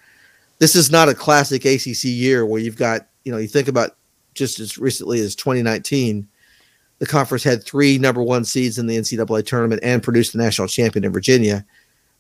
this 0.60 0.76
is 0.76 0.92
not 0.92 1.10
a 1.10 1.16
classic 1.16 1.66
ACC 1.66 2.04
year 2.06 2.46
where 2.46 2.62
you've 2.62 2.78
got 2.78 3.08
you 3.24 3.32
know 3.32 3.38
you 3.38 3.48
think 3.48 3.68
about 3.68 3.96
just 4.34 4.60
as 4.60 4.78
recently 4.78 5.22
as 5.22 5.34
2019, 5.36 6.28
the 7.00 7.06
conference 7.06 7.44
had 7.44 7.64
three 7.64 7.98
number 7.98 8.22
one 8.22 8.46
seeds 8.46 8.78
in 8.78 8.86
the 8.86 8.98
NCAA 8.98 9.46
tournament 9.46 9.82
and 9.84 10.04
produced 10.04 10.34
the 10.34 10.40
national 10.40 10.68
champion 10.68 11.06
in 11.06 11.12
Virginia. 11.12 11.66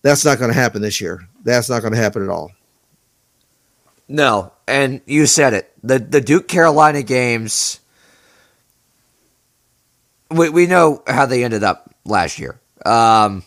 That's 0.01 0.23
not 0.23 0.39
going 0.39 0.51
to 0.51 0.57
happen 0.57 0.81
this 0.81 1.01
year. 1.01 1.27
That's 1.43 1.69
not 1.69 1.81
going 1.81 1.93
to 1.93 1.99
happen 1.99 2.23
at 2.23 2.29
all. 2.29 2.51
No, 4.08 4.53
and 4.68 5.01
you 5.06 5.26
said 5.26 5.53
it. 5.53 5.72
The 5.84 5.99
the 5.99 6.22
Duke 6.22 6.47
Carolina 6.47 7.03
games 7.03 7.80
we 10.32 10.49
we 10.49 10.68
know 10.68 11.03
how 11.08 11.26
they 11.26 11.43
ended 11.43 11.64
up 11.64 11.93
last 12.06 12.39
year. 12.39 12.60
Um 12.86 13.43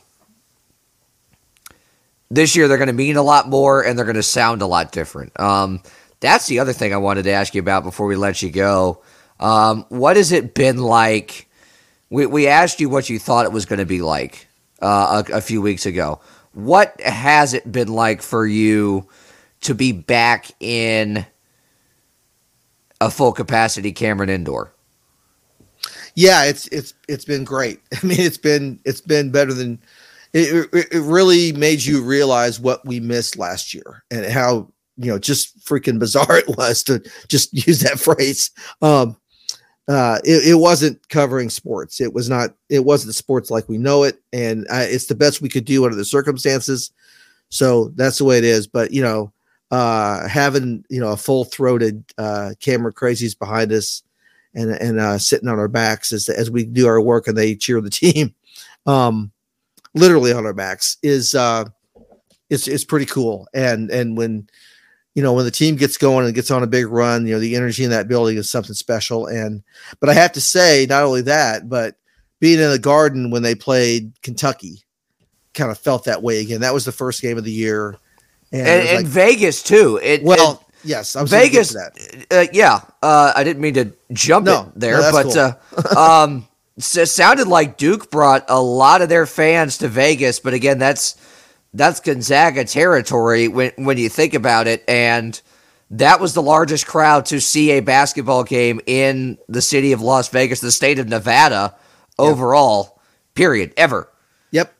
this 2.30 2.54
year 2.54 2.68
they're 2.68 2.76
going 2.76 2.88
to 2.88 2.92
mean 2.92 3.16
a 3.16 3.22
lot 3.22 3.48
more 3.48 3.82
and 3.82 3.96
they're 3.96 4.04
going 4.04 4.16
to 4.16 4.22
sound 4.22 4.62
a 4.62 4.66
lot 4.66 4.92
different. 4.92 5.38
Um 5.38 5.82
that's 6.20 6.46
the 6.46 6.58
other 6.58 6.72
thing 6.72 6.92
I 6.92 6.98
wanted 6.98 7.24
to 7.24 7.30
ask 7.30 7.54
you 7.54 7.60
about 7.60 7.84
before 7.84 8.06
we 8.06 8.16
let 8.16 8.42
you 8.42 8.50
go. 8.50 9.02
Um 9.40 9.86
what 9.88 10.16
has 10.16 10.32
it 10.32 10.54
been 10.54 10.78
like 10.78 11.48
we 12.10 12.26
we 12.26 12.48
asked 12.48 12.80
you 12.80 12.88
what 12.88 13.10
you 13.10 13.18
thought 13.18 13.46
it 13.46 13.52
was 13.52 13.66
going 13.66 13.78
to 13.78 13.86
be 13.86 14.00
like 14.00 14.46
uh, 14.80 15.22
a, 15.28 15.36
a 15.36 15.40
few 15.40 15.60
weeks 15.60 15.86
ago. 15.86 16.20
What 16.52 16.98
has 17.00 17.52
it 17.54 17.70
been 17.70 17.88
like 17.88 18.22
for 18.22 18.46
you 18.46 19.08
to 19.60 19.74
be 19.74 19.92
back 19.92 20.50
in 20.60 21.26
a 23.00 23.10
full 23.10 23.32
capacity 23.32 23.92
Cameron 23.92 24.30
Indoor? 24.30 24.72
Yeah, 26.14 26.44
it's 26.44 26.66
it's 26.68 26.94
it's 27.08 27.24
been 27.24 27.44
great. 27.44 27.80
I 28.02 28.06
mean, 28.06 28.20
it's 28.20 28.38
been 28.38 28.80
it's 28.84 29.00
been 29.00 29.30
better 29.30 29.52
than 29.52 29.80
it. 30.32 30.68
It, 30.72 31.00
really 31.00 31.52
made 31.52 31.84
you 31.84 32.02
realize 32.02 32.60
what 32.60 32.84
we 32.84 33.00
missed 33.00 33.38
last 33.38 33.72
year 33.72 34.04
and 34.10 34.26
how 34.26 34.68
you 34.96 35.10
know 35.10 35.18
just 35.18 35.58
freaking 35.64 35.98
bizarre 35.98 36.38
it 36.38 36.56
was 36.56 36.82
to 36.84 37.02
just 37.28 37.52
use 37.66 37.80
that 37.80 38.00
phrase. 38.00 38.50
Um, 38.82 39.16
uh, 39.88 40.18
it, 40.22 40.48
it 40.48 40.54
wasn't 40.56 41.08
covering 41.08 41.48
sports. 41.48 42.00
It 42.00 42.12
was 42.12 42.28
not. 42.28 42.50
It 42.68 42.84
wasn't 42.84 43.14
sports 43.14 43.50
like 43.50 43.68
we 43.68 43.78
know 43.78 44.02
it, 44.02 44.20
and 44.32 44.66
uh, 44.70 44.86
it's 44.88 45.06
the 45.06 45.14
best 45.14 45.40
we 45.40 45.48
could 45.48 45.64
do 45.64 45.84
under 45.84 45.96
the 45.96 46.04
circumstances. 46.04 46.90
So 47.48 47.88
that's 47.94 48.18
the 48.18 48.24
way 48.24 48.36
it 48.38 48.44
is. 48.44 48.66
But 48.66 48.90
you 48.90 49.00
know, 49.00 49.32
uh, 49.70 50.26
having 50.28 50.84
you 50.88 51.00
know 51.00 51.12
a 51.12 51.16
full 51.16 51.44
throated 51.44 52.04
uh, 52.16 52.52
Cameron 52.60 52.94
Crazies 52.94 53.38
behind 53.38 53.72
us 53.72 54.02
and 54.54 54.70
and 54.70 54.98
uh, 54.98 55.18
sitting 55.18 55.48
on 55.48 55.58
our 55.58 55.68
backs 55.68 56.12
as 56.12 56.28
as 56.28 56.50
we 56.50 56.64
do 56.64 56.86
our 56.86 57.00
work 57.00 57.28
and 57.28 57.36
they 57.36 57.54
cheer 57.54 57.80
the 57.80 57.90
team, 57.90 58.34
um, 58.86 59.30
literally 59.94 60.32
on 60.32 60.46
our 60.46 60.54
backs 60.54 60.96
is 61.02 61.34
uh, 61.34 61.64
is 62.50 62.68
is 62.68 62.84
pretty 62.84 63.06
cool. 63.06 63.46
And 63.52 63.90
and 63.90 64.16
when 64.16 64.48
you 65.14 65.22
know 65.22 65.32
when 65.34 65.44
the 65.44 65.50
team 65.50 65.76
gets 65.76 65.98
going 65.98 66.26
and 66.26 66.34
gets 66.34 66.50
on 66.50 66.62
a 66.62 66.68
big 66.68 66.86
run, 66.86 67.26
you 67.26 67.34
know 67.34 67.40
the 67.40 67.56
energy 67.56 67.84
in 67.84 67.90
that 67.90 68.08
building 68.08 68.36
is 68.36 68.50
something 68.50 68.74
special. 68.74 69.26
And 69.26 69.62
but 70.00 70.08
I 70.08 70.14
have 70.14 70.32
to 70.32 70.40
say, 70.40 70.86
not 70.88 71.02
only 71.02 71.22
that, 71.22 71.68
but 71.68 71.96
being 72.40 72.60
in 72.60 72.70
the 72.70 72.78
Garden 72.78 73.30
when 73.30 73.42
they 73.42 73.54
played 73.54 74.12
Kentucky, 74.22 74.84
kind 75.52 75.70
of 75.70 75.78
felt 75.78 76.04
that 76.04 76.22
way 76.22 76.40
again. 76.40 76.62
That 76.62 76.74
was 76.74 76.84
the 76.84 76.92
first 76.92 77.20
game 77.20 77.36
of 77.36 77.44
the 77.44 77.52
year 77.52 77.98
and, 78.52 78.66
and, 78.66 78.88
and 78.88 79.06
Vegas 79.06 79.62
too. 79.62 79.98
It 80.02 80.22
well, 80.22 80.64
it, 80.68 80.88
yes, 80.88 81.16
I 81.16 81.22
was 81.22 81.30
Vegas. 81.30 81.76
Uh, 81.76 82.46
yeah, 82.52 82.80
uh, 83.02 83.32
I 83.34 83.44
didn't 83.44 83.62
mean 83.62 83.74
to 83.74 83.92
jump 84.12 84.46
no, 84.46 84.72
there, 84.74 85.00
no, 85.00 85.12
but 85.12 85.22
cool. 85.24 85.92
uh, 85.94 86.24
um, 86.24 86.48
so 86.78 87.04
sounded 87.04 87.48
like 87.48 87.76
Duke 87.76 88.10
brought 88.10 88.44
a 88.48 88.60
lot 88.60 89.02
of 89.02 89.08
their 89.08 89.26
fans 89.26 89.78
to 89.78 89.88
Vegas. 89.88 90.40
But 90.40 90.54
again, 90.54 90.78
that's 90.78 91.16
that's 91.74 92.00
Gonzaga 92.00 92.64
territory 92.64 93.48
when 93.48 93.72
when 93.76 93.98
you 93.98 94.08
think 94.08 94.34
about 94.34 94.66
it, 94.66 94.84
and 94.88 95.40
that 95.90 96.20
was 96.20 96.34
the 96.34 96.42
largest 96.42 96.86
crowd 96.86 97.26
to 97.26 97.40
see 97.40 97.72
a 97.72 97.80
basketball 97.80 98.44
game 98.44 98.80
in 98.86 99.38
the 99.48 99.62
city 99.62 99.92
of 99.92 100.00
Las 100.00 100.28
Vegas, 100.28 100.60
the 100.60 100.72
state 100.72 100.98
of 100.98 101.08
Nevada, 101.08 101.74
overall. 102.18 103.00
Period. 103.34 103.72
Ever. 103.76 104.10
Yep, 104.50 104.74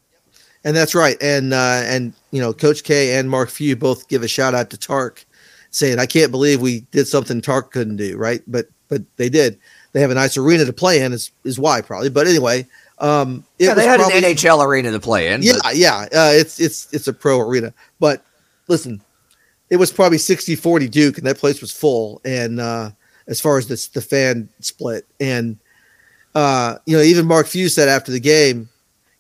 and 0.65 0.77
that's 0.77 0.95
right. 0.95 1.17
And 1.23 1.53
uh, 1.53 1.83
and 1.85 2.13
you 2.31 2.41
know, 2.41 2.53
Coach 2.53 2.85
K 2.85 3.19
and 3.19 3.31
Mark 3.31 3.51
Few 3.51 3.77
both 3.77 4.09
give 4.09 4.23
a 4.23 4.29
shout 4.29 4.55
out 4.55 4.71
to 4.71 4.77
Tark, 4.77 5.25
saying, 5.71 5.99
"I 5.99 6.07
can't 6.07 6.31
believe 6.31 6.61
we 6.61 6.81
did 6.91 7.07
something 7.07 7.41
Tark 7.41 7.73
couldn't 7.73 7.97
do." 7.97 8.17
Right, 8.17 8.43
but 8.47 8.69
but 8.89 9.03
they 9.17 9.29
did. 9.29 9.59
They 9.93 10.01
have 10.01 10.11
a 10.11 10.15
nice 10.15 10.37
arena 10.37 10.65
to 10.65 10.73
play 10.73 11.03
in. 11.03 11.13
Is 11.13 11.31
is 11.45 11.59
why 11.59 11.81
probably. 11.81 12.11
But 12.11 12.27
anyway, 12.27 12.67
um, 12.99 13.45
yeah, 13.59 13.75
they 13.75 13.87
had 13.87 14.01
probably, 14.01 14.19
an 14.19 14.25
NHL 14.25 14.65
arena 14.65 14.91
to 14.91 15.01
play 15.01 15.33
in. 15.33 15.43
Yeah, 15.43 15.55
but. 15.63 15.77
yeah. 15.77 16.03
Uh, 16.13 16.33
it's 16.35 16.61
it's 16.61 16.93
it's 16.93 17.09
a 17.09 17.13
pro 17.13 17.41
arena. 17.41 17.73
But 18.01 18.25
listen, 18.67 19.01
it 19.71 19.77
was 19.77 19.93
probably 19.93 20.19
60-40 20.19 20.91
Duke, 20.91 21.19
and 21.19 21.27
that 21.27 21.39
place 21.39 21.61
was 21.61 21.73
full. 21.73 22.21
And 22.25 22.61
uh, 22.61 22.91
as 23.27 23.41
far 23.41 23.59
as 23.59 23.69
the 23.69 23.89
the 23.95 24.05
fan 24.05 24.49
split, 24.61 25.07
and 25.21 25.59
uh, 26.35 26.79
you 26.87 26.97
know, 26.97 27.03
even 27.03 27.27
Mark 27.27 27.47
Few 27.47 27.69
said 27.69 27.89
after 27.89 28.13
the 28.13 28.21
game 28.21 28.69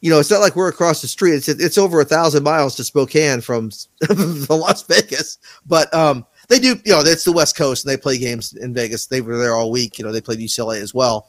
you 0.00 0.10
know, 0.10 0.20
it's 0.20 0.30
not 0.30 0.40
like 0.40 0.54
we're 0.54 0.68
across 0.68 1.02
the 1.02 1.08
street. 1.08 1.34
It's 1.34 1.48
it's 1.48 1.78
over 1.78 2.00
a 2.00 2.04
thousand 2.04 2.44
miles 2.44 2.76
to 2.76 2.84
Spokane 2.84 3.40
from 3.40 3.70
Las 4.48 4.82
Vegas, 4.82 5.38
but 5.66 5.92
um, 5.92 6.24
they 6.48 6.60
do. 6.60 6.80
You 6.84 6.92
know, 6.92 7.00
it's 7.00 7.24
the 7.24 7.32
West 7.32 7.56
Coast, 7.56 7.84
and 7.84 7.92
they 7.92 8.00
play 8.00 8.16
games 8.16 8.52
in 8.52 8.72
Vegas. 8.72 9.06
They 9.06 9.20
were 9.20 9.38
there 9.38 9.54
all 9.54 9.72
week. 9.72 9.98
You 9.98 10.04
know, 10.04 10.12
they 10.12 10.20
played 10.20 10.38
UCLA 10.38 10.80
as 10.80 10.94
well. 10.94 11.28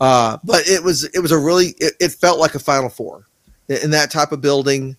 Uh, 0.00 0.38
but 0.42 0.66
it 0.68 0.82
was 0.82 1.04
it 1.04 1.20
was 1.20 1.32
a 1.32 1.38
really 1.38 1.74
it, 1.78 1.94
it, 2.00 2.12
felt 2.12 2.38
like 2.38 2.54
a 2.54 2.60
Final 2.60 2.88
Four 2.88 3.26
in 3.68 3.90
that 3.90 4.10
type 4.10 4.32
of 4.32 4.40
building, 4.40 4.96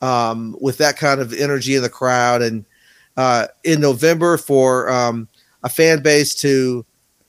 um, 0.00 0.56
with 0.60 0.78
that 0.78 0.96
kind 0.96 1.20
of 1.20 1.32
energy 1.32 1.74
in 1.74 1.82
the 1.82 1.88
crowd, 1.88 2.40
and 2.42 2.64
uh, 3.16 3.48
in 3.64 3.80
November 3.80 4.36
for 4.36 4.88
um, 4.90 5.28
a 5.64 5.68
fan 5.68 6.02
base 6.02 6.36
to 6.36 6.84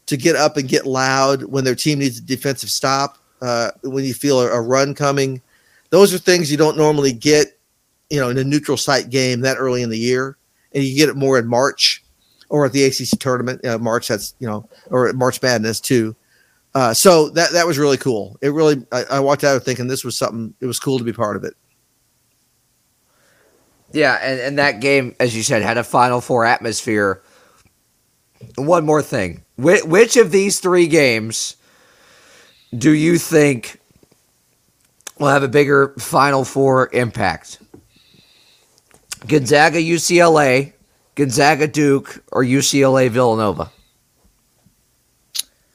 to 0.05 0.17
get 0.17 0.35
up 0.35 0.57
and 0.57 0.67
get 0.67 0.85
loud 0.85 1.43
when 1.43 1.63
their 1.63 1.75
team 1.75 1.99
needs 1.99 2.19
a 2.19 2.21
defensive 2.21 2.69
stop 2.69 3.17
uh, 3.41 3.71
when 3.83 4.03
you 4.03 4.13
feel 4.13 4.39
a, 4.39 4.47
a, 4.47 4.61
run 4.61 4.93
coming. 4.93 5.41
Those 5.89 6.13
are 6.13 6.17
things 6.17 6.51
you 6.51 6.57
don't 6.57 6.77
normally 6.77 7.11
get, 7.11 7.57
you 8.09 8.19
know, 8.19 8.29
in 8.29 8.37
a 8.37 8.43
neutral 8.43 8.77
site 8.77 9.09
game 9.09 9.41
that 9.41 9.57
early 9.57 9.81
in 9.81 9.89
the 9.89 9.97
year, 9.97 10.37
and 10.73 10.83
you 10.83 10.95
get 10.95 11.09
it 11.09 11.15
more 11.15 11.37
in 11.37 11.47
March 11.47 12.03
or 12.49 12.65
at 12.65 12.71
the 12.71 12.83
ACC 12.83 13.19
tournament. 13.19 13.65
Uh, 13.65 13.77
March, 13.77 14.07
that's 14.07 14.35
you 14.39 14.47
know, 14.47 14.67
or 14.89 15.11
March 15.13 15.41
Madness 15.41 15.79
too. 15.79 16.15
Uh, 16.73 16.93
so 16.93 17.29
that 17.29 17.51
that 17.51 17.67
was 17.67 17.77
really 17.77 17.97
cool. 17.97 18.37
It 18.41 18.49
really, 18.49 18.85
I, 18.91 19.03
I 19.03 19.19
walked 19.19 19.43
out 19.43 19.63
thinking 19.63 19.87
this 19.87 20.05
was 20.05 20.17
something. 20.17 20.53
It 20.61 20.67
was 20.67 20.79
cool 20.79 20.97
to 20.97 21.03
be 21.03 21.13
part 21.13 21.35
of 21.35 21.43
it. 21.43 21.53
Yeah, 23.91 24.17
and, 24.21 24.39
and 24.39 24.59
that 24.59 24.79
game, 24.79 25.15
as 25.19 25.35
you 25.35 25.43
said, 25.43 25.61
had 25.63 25.77
a 25.77 25.83
Final 25.83 26.21
Four 26.21 26.45
atmosphere. 26.45 27.21
One 28.55 28.85
more 28.85 29.01
thing: 29.01 29.43
Wh- 29.57 29.85
which 29.85 30.15
of 30.15 30.31
these 30.31 30.59
three 30.59 30.87
games 30.87 31.57
do 32.75 32.91
you 32.91 33.17
think 33.17 33.79
will 35.19 35.27
have 35.27 35.43
a 35.43 35.47
bigger 35.47 35.93
Final 35.99 36.45
Four 36.45 36.89
impact? 36.93 37.59
Gonzaga, 39.27 39.77
UCLA, 39.77 40.73
Gonzaga, 41.15 41.67
Duke, 41.67 42.23
or 42.31 42.43
UCLA, 42.43 43.09
Villanova? 43.09 43.71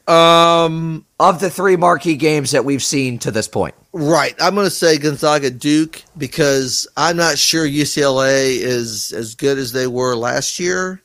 Um, 0.09 1.05
of 1.19 1.41
the 1.41 1.51
three 1.51 1.77
marquee 1.77 2.17
games 2.17 2.53
that 2.53 2.65
we've 2.65 2.83
seen 2.83 3.19
to 3.21 3.33
this 3.33 3.49
point, 3.49 3.75
right? 3.93 4.35
I'm 4.41 4.55
going 4.55 4.67
to 4.67 4.71
say 4.71 4.99
Gonzaga, 4.99 5.51
Duke 5.51 6.03
because 6.17 6.87
I'm 6.97 7.17
not 7.17 7.39
sure 7.39 7.67
UCLA 7.67 8.57
is 8.57 9.13
as 9.13 9.35
good 9.35 9.59
as 9.59 9.73
they 9.73 9.89
were 9.89 10.15
last 10.15 10.61
year. 10.61 11.03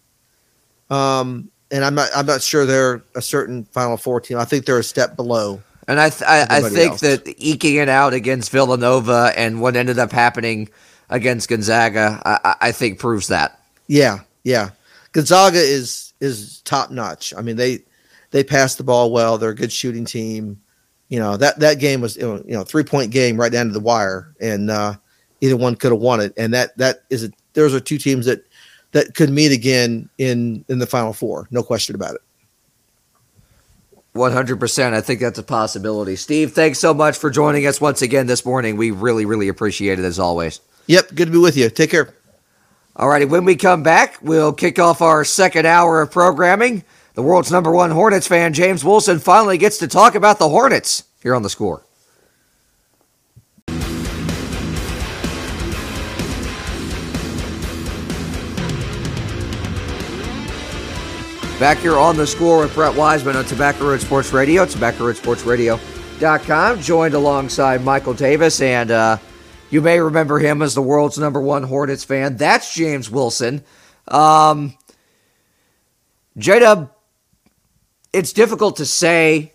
Um, 0.92 1.50
and 1.72 1.84
I'm 1.84 1.96
not 1.96 2.10
I'm 2.16 2.26
not 2.26 2.42
sure 2.42 2.66
they're 2.66 3.02
a 3.16 3.22
certain 3.22 3.64
Final 3.66 3.98
Four 3.98 4.22
team. 4.22 4.38
I 4.38 4.46
think 4.46 4.66
they're 4.66 4.78
a 4.78 4.84
step 4.84 5.16
below. 5.16 5.62
And 5.92 6.00
I 6.00 6.10
th- 6.10 6.24
I, 6.24 6.48
I, 6.50 6.62
think 6.62 6.92
else. 6.92 7.02
that 7.02 7.28
eking 7.38 7.76
it 7.76 7.90
out 7.90 8.14
against 8.14 8.50
Villanova 8.50 9.34
and 9.36 9.60
what 9.60 9.76
ended 9.76 10.00
up 10.00 10.14
happening 10.14 10.70
against 11.10 11.50
Gonzaga, 11.50 12.22
I, 12.26 12.56
I 12.62 12.72
think 12.72 12.98
proves 12.98 13.28
that. 13.28 13.60
Yeah, 13.88 14.20
yeah. 14.46 14.70
Gonzaga 15.12 15.58
is 15.58 16.14
is 16.22 16.62
top 16.62 16.92
notch. 16.92 17.34
I 17.38 17.42
mean 17.42 17.58
they 17.58 17.80
they 18.32 18.42
pass 18.42 18.76
the 18.76 18.86
ball 18.86 19.12
well. 19.12 19.38
They're 19.38 19.50
a 19.50 19.56
good 19.56 19.74
shooting 19.74 20.06
team. 20.06 20.62
You 21.10 21.20
know 21.20 21.36
that 21.36 21.60
that 21.60 21.80
game 21.80 22.00
was 22.00 22.16
you 22.16 22.42
know 22.48 22.64
three 22.64 22.86
point 22.86 23.12
game 23.12 23.38
right 23.38 23.52
down 23.52 23.68
to 23.68 23.74
the 23.74 23.82
wire, 23.82 24.34
and 24.40 24.72
uh, 24.72 24.96
either 25.42 25.58
one 25.58 25.76
could 25.76 25.92
have 25.92 26.00
won 26.00 26.22
it. 26.22 26.34
And 26.38 26.54
that 26.54 26.78
that 26.78 27.04
is 27.10 27.26
a, 27.26 27.32
those 27.52 27.74
are 27.74 27.82
two 27.82 27.98
teams 27.98 28.26
that 28.28 28.46
that 28.94 29.14
could 29.14 29.30
meet 29.30 29.52
again 29.52 30.10
in 30.18 30.64
in 30.70 30.80
the 30.80 30.88
final 30.88 31.12
four. 31.12 31.50
No 31.52 31.64
question 31.64 31.96
about 31.96 32.16
it. 32.16 32.22
100%. 34.16 34.94
I 34.94 35.02
think 35.02 35.20
that's 35.22 35.40
a 35.40 35.44
possibility. 35.44 36.16
Steve, 36.16 36.52
thanks 36.54 36.80
so 36.80 36.94
much 36.94 37.18
for 37.18 37.30
joining 37.30 37.66
us 37.66 37.80
once 37.80 38.02
again 38.02 38.28
this 38.28 38.46
morning. 38.46 38.76
We 38.76 38.92
really, 38.92 39.26
really 39.26 39.48
appreciate 39.48 40.00
it 40.00 40.06
as 40.06 40.20
always. 40.20 40.60
Yep. 40.88 41.16
Good 41.16 41.26
to 41.28 41.32
be 41.32 41.38
with 41.38 41.56
you. 41.56 41.70
Take 41.70 41.92
care. 41.92 42.14
All 42.96 43.08
righty. 43.08 43.26
When 43.26 43.46
we 43.46 43.56
come 43.56 43.84
back, 43.84 44.18
we'll 44.22 44.52
kick 44.52 44.78
off 44.78 45.02
our 45.02 45.24
second 45.24 45.66
hour 45.66 46.02
of 46.02 46.12
programming. 46.12 46.84
The 47.14 47.22
world's 47.22 47.52
number 47.52 47.72
one 47.72 47.92
Hornets 47.92 48.28
fan, 48.28 48.54
James 48.54 48.84
Wilson, 48.84 49.20
finally 49.20 49.58
gets 49.58 49.78
to 49.80 49.88
talk 49.88 50.16
about 50.16 50.40
the 50.40 50.50
Hornets 50.50 51.06
here 51.22 51.36
on 51.36 51.44
the 51.44 51.50
score. 51.50 51.86
Back 61.62 61.78
here 61.78 61.96
on 61.96 62.18
the 62.18 62.26
score 62.26 62.58
with 62.58 62.74
Brett 62.74 62.96
Wiseman 62.96 63.36
on 63.36 63.46
Tobacco 63.46 63.90
Road 63.90 64.02
Sports 64.02 64.34
Radio, 64.34 64.66
tobacco.sportsradio.com, 64.66 66.82
joined 66.82 67.14
alongside 67.14 67.84
Michael 67.84 68.16
Davis. 68.16 68.60
And 68.62 68.90
uh, 68.90 69.18
you 69.70 69.80
may 69.80 70.00
remember 70.00 70.40
him 70.40 70.64
as 70.64 70.74
the 70.74 70.82
world's 70.82 71.20
number 71.20 71.40
one 71.40 71.62
Hornets 71.62 72.04
fan. 72.04 72.36
That's 72.36 72.74
James 72.74 73.12
Wilson. 73.12 73.64
Um, 74.08 74.76
J-Dub, 76.36 76.92
it's 78.12 78.34
difficult 78.34 78.78
to 78.78 78.86
say 78.88 79.54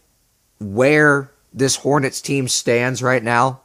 where 0.61 1.33
this 1.53 1.75
Hornets 1.75 2.21
team 2.21 2.47
stands 2.47 3.03
right 3.03 3.25
now 3.25 3.63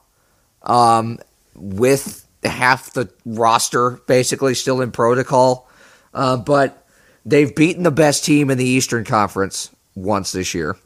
um, 0.64 1.20
with 1.54 2.28
half 2.44 2.92
the 2.94 3.14
roster 3.24 4.02
basically 4.08 4.56
still 4.56 4.82
in 4.82 4.92
protocol. 4.92 5.70
Uh, 6.12 6.38
but 6.38 6.81
They've 7.26 7.54
beaten 7.54 7.84
the 7.84 7.92
best 7.92 8.26
team 8.26 8.50
in 8.50 8.58
the 8.58 8.66
Eastern 8.66 9.04
Conference 9.04 9.70
once 9.96 10.32
this 10.32 10.54
year. 10.54 10.78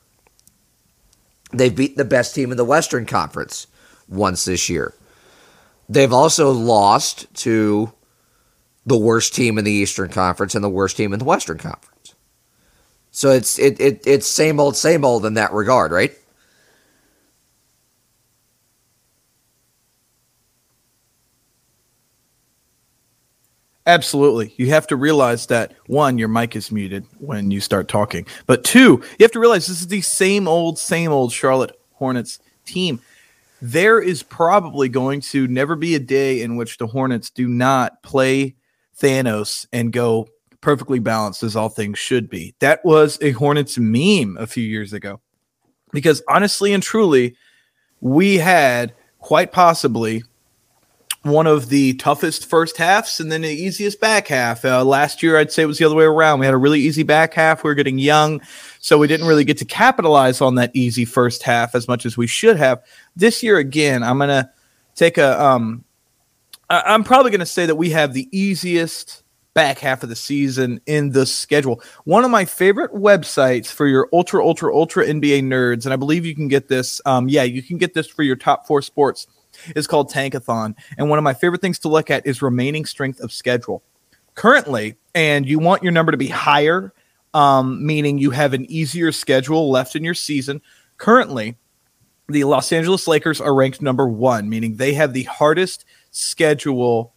They've 1.52 1.76
beaten 1.76 1.98
the 1.98 2.06
best 2.06 2.36
team 2.36 2.52
in 2.52 2.58
the 2.58 2.66
Western 2.66 3.06
Conference 3.06 3.68
once 4.10 4.46
this 4.46 4.70
year. 4.70 4.94
They've 5.88 6.12
also 6.12 6.52
lost 6.52 7.34
to 7.36 7.94
the 8.86 8.98
worst 8.98 9.34
team 9.34 9.58
in 9.58 9.66
the 9.66 9.72
Eastern 9.72 10.10
Conference 10.10 10.56
and 10.56 10.64
the 10.64 10.70
worst 10.70 10.98
team 10.98 11.14
in 11.14 11.20
the 11.20 11.26
Western 11.26 11.58
Conference. 11.58 12.16
So 13.12 13.30
it's 13.32 13.58
it, 13.58 13.80
it 13.80 14.06
it's 14.06 14.28
same 14.28 14.60
old 14.60 14.76
same 14.76 15.06
old 15.06 15.26
in 15.26 15.36
that 15.36 15.54
regard, 15.54 15.92
right? 15.92 16.14
Absolutely. 23.88 24.54
You 24.58 24.68
have 24.70 24.88
to 24.88 24.96
realize 24.96 25.46
that 25.48 25.74
one, 25.86 26.18
your 26.18 26.28
mic 26.28 26.56
is 26.56 26.72
muted 26.72 27.06
when 27.20 27.52
you 27.52 27.62
start 27.62 27.88
talking. 27.88 28.26
But 28.48 28.64
two, 28.64 29.04
you 29.20 29.24
have 29.24 29.32
to 29.32 29.40
realize 29.40 29.68
this 29.68 29.82
is 29.82 29.88
the 29.88 30.02
same 30.02 30.48
old, 30.48 30.80
same 30.80 31.12
old 31.12 31.32
Charlotte 31.32 31.80
Hornets 31.94 32.40
team. 32.66 33.00
There 33.62 34.00
is 34.02 34.24
probably 34.24 34.90
going 34.90 35.22
to 35.22 35.48
never 35.48 35.76
be 35.76 35.94
a 35.94 36.00
day 36.00 36.42
in 36.42 36.56
which 36.56 36.78
the 36.78 36.88
Hornets 36.88 37.30
do 37.30 37.48
not 37.48 38.02
play 38.02 38.56
Thanos 39.00 39.68
and 39.72 39.94
go 39.94 40.28
perfectly 40.62 40.98
balanced 40.98 41.44
as 41.44 41.56
all 41.56 41.70
things 41.70 42.00
should 42.00 42.28
be. 42.28 42.56
That 42.60 42.84
was 42.84 43.20
a 43.22 43.32
Hornets 43.32 43.78
meme 43.78 44.36
a 44.40 44.48
few 44.48 44.64
years 44.64 44.94
ago. 44.94 45.22
Because 45.92 46.24
honestly 46.28 46.74
and 46.74 46.82
truly, 46.82 47.36
we 48.02 48.38
had 48.38 48.94
quite 49.20 49.52
possibly 49.52 50.24
one 51.26 51.48
of 51.48 51.70
the 51.70 51.94
toughest 51.96 52.48
first 52.48 52.78
halves 52.78 53.20
and 53.20 53.32
then 53.32 53.42
the 53.42 53.50
easiest 53.50 54.00
back 54.00 54.28
half. 54.28 54.64
Uh, 54.64 54.86
last 54.86 55.24
year, 55.24 55.38
I'd 55.38 55.52
say 55.52 55.64
it 55.64 55.66
was 55.66 55.80
the 55.80 55.86
other 55.86 55.96
way 55.96 56.04
around. 56.06 56.40
We 56.40 56.46
had 56.46 56.54
a 56.54 56.58
really 56.58 56.80
easy 56.80 57.02
back 57.02 57.34
half. 57.34 57.64
We 57.64 57.70
were 57.70 57.76
getting 57.76 57.98
young, 57.98 58.42
so 58.80 59.00
we 59.00 59.08
didn't 59.08 59.26
really 59.26 59.44
get 59.44 59.58
to 59.58 59.66
capitalize 59.66 60.40
on 60.40 60.54
that 60.56 60.70
easy 60.76 61.04
first 61.04 61.42
half 61.42 61.74
as 61.74 61.88
much 61.88 62.06
as 62.06 62.16
we 62.16 62.28
should 62.28 62.58
have. 62.58 62.84
This 63.16 63.42
year, 63.42 63.58
again, 63.58 64.04
I'm 64.04 64.20
gonna 64.20 64.52
take 64.96 65.18
a. 65.18 65.42
Um, 65.44 65.84
I- 66.70 66.84
I'm 66.94 67.04
probably 67.04 67.32
gonna 67.32 67.46
say 67.48 67.66
that 67.66 67.76
we 67.76 67.90
have 67.90 68.14
the 68.14 68.30
easiest 68.32 69.24
back 69.56 69.80
half 69.80 70.04
of 70.04 70.10
the 70.10 70.16
season 70.16 70.80
in 70.86 71.12
the 71.12 71.26
schedule. 71.26 71.82
One 72.04 72.24
of 72.24 72.30
my 72.30 72.46
favorite 72.46 72.94
websites 72.94 73.68
for 73.68 73.88
your 73.88 74.10
ultra, 74.14 74.46
ultra, 74.46 74.76
ultra 74.76 75.08
NBA 75.08 75.42
nerds, 75.42 75.86
and 75.86 75.94
I 75.94 75.96
believe 75.96 76.24
you 76.24 76.36
can 76.36 76.50
get 76.50 76.68
this. 76.68 77.02
Um, 77.06 77.30
yeah, 77.30 77.44
you 77.44 77.64
can 77.64 77.78
get 77.80 77.96
this 77.96 78.06
for 78.06 78.22
your 78.22 78.36
top 78.36 78.68
four 78.68 78.84
sports 78.84 79.26
is 79.76 79.88
called 79.88 80.12
Tankathon. 80.12 80.76
And 80.98 81.10
one 81.10 81.20
of 81.20 81.24
my 81.24 81.34
favorite 81.34 81.62
things 81.62 81.80
to 81.80 81.88
look 81.88 82.10
at 82.10 82.26
is 82.26 82.42
remaining 82.42 82.86
strength 82.86 83.20
of 83.20 83.32
schedule. 83.32 83.84
Currently, 84.36 84.96
and 85.14 85.48
you 85.48 85.60
want 85.60 85.84
your 85.84 85.92
number 85.92 86.12
to 86.12 86.18
be 86.18 86.28
higher, 86.28 86.94
um, 87.34 87.86
meaning 87.86 88.18
you 88.18 88.32
have 88.32 88.54
an 88.54 88.70
easier 88.70 89.12
schedule 89.12 89.70
left 89.70 89.96
in 89.96 90.04
your 90.04 90.14
season. 90.14 90.62
Currently, 90.98 91.56
the 92.28 92.44
Los 92.44 92.72
Angeles 92.72 93.08
Lakers 93.08 93.40
are 93.40 93.54
ranked 93.54 93.82
number 93.82 94.08
one, 94.08 94.50
meaning 94.50 94.76
they 94.76 94.94
have 94.94 95.14
the 95.14 95.24
hardest 95.24 95.86
schedule 96.12 97.14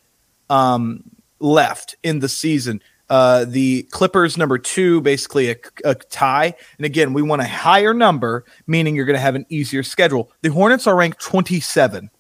um, 0.50 1.04
left 1.40 1.96
in 2.02 2.18
the 2.18 2.28
season. 2.28 2.82
Uh, 3.10 3.46
the 3.46 3.84
Clippers 3.84 4.36
number 4.36 4.58
two, 4.58 5.00
basically 5.00 5.50
a, 5.50 5.56
a 5.84 5.94
tie. 5.94 6.54
And 6.76 6.84
again, 6.84 7.14
we 7.14 7.22
want 7.22 7.40
a 7.40 7.46
higher 7.46 7.94
number, 7.94 8.44
meaning 8.66 8.94
you're 8.94 9.06
going 9.06 9.14
to 9.14 9.20
have 9.20 9.34
an 9.34 9.46
easier 9.48 9.82
schedule. 9.82 10.30
The 10.42 10.50
Hornets 10.50 10.86
are 10.86 10.94
ranked 10.96 11.20
27. 11.20 12.10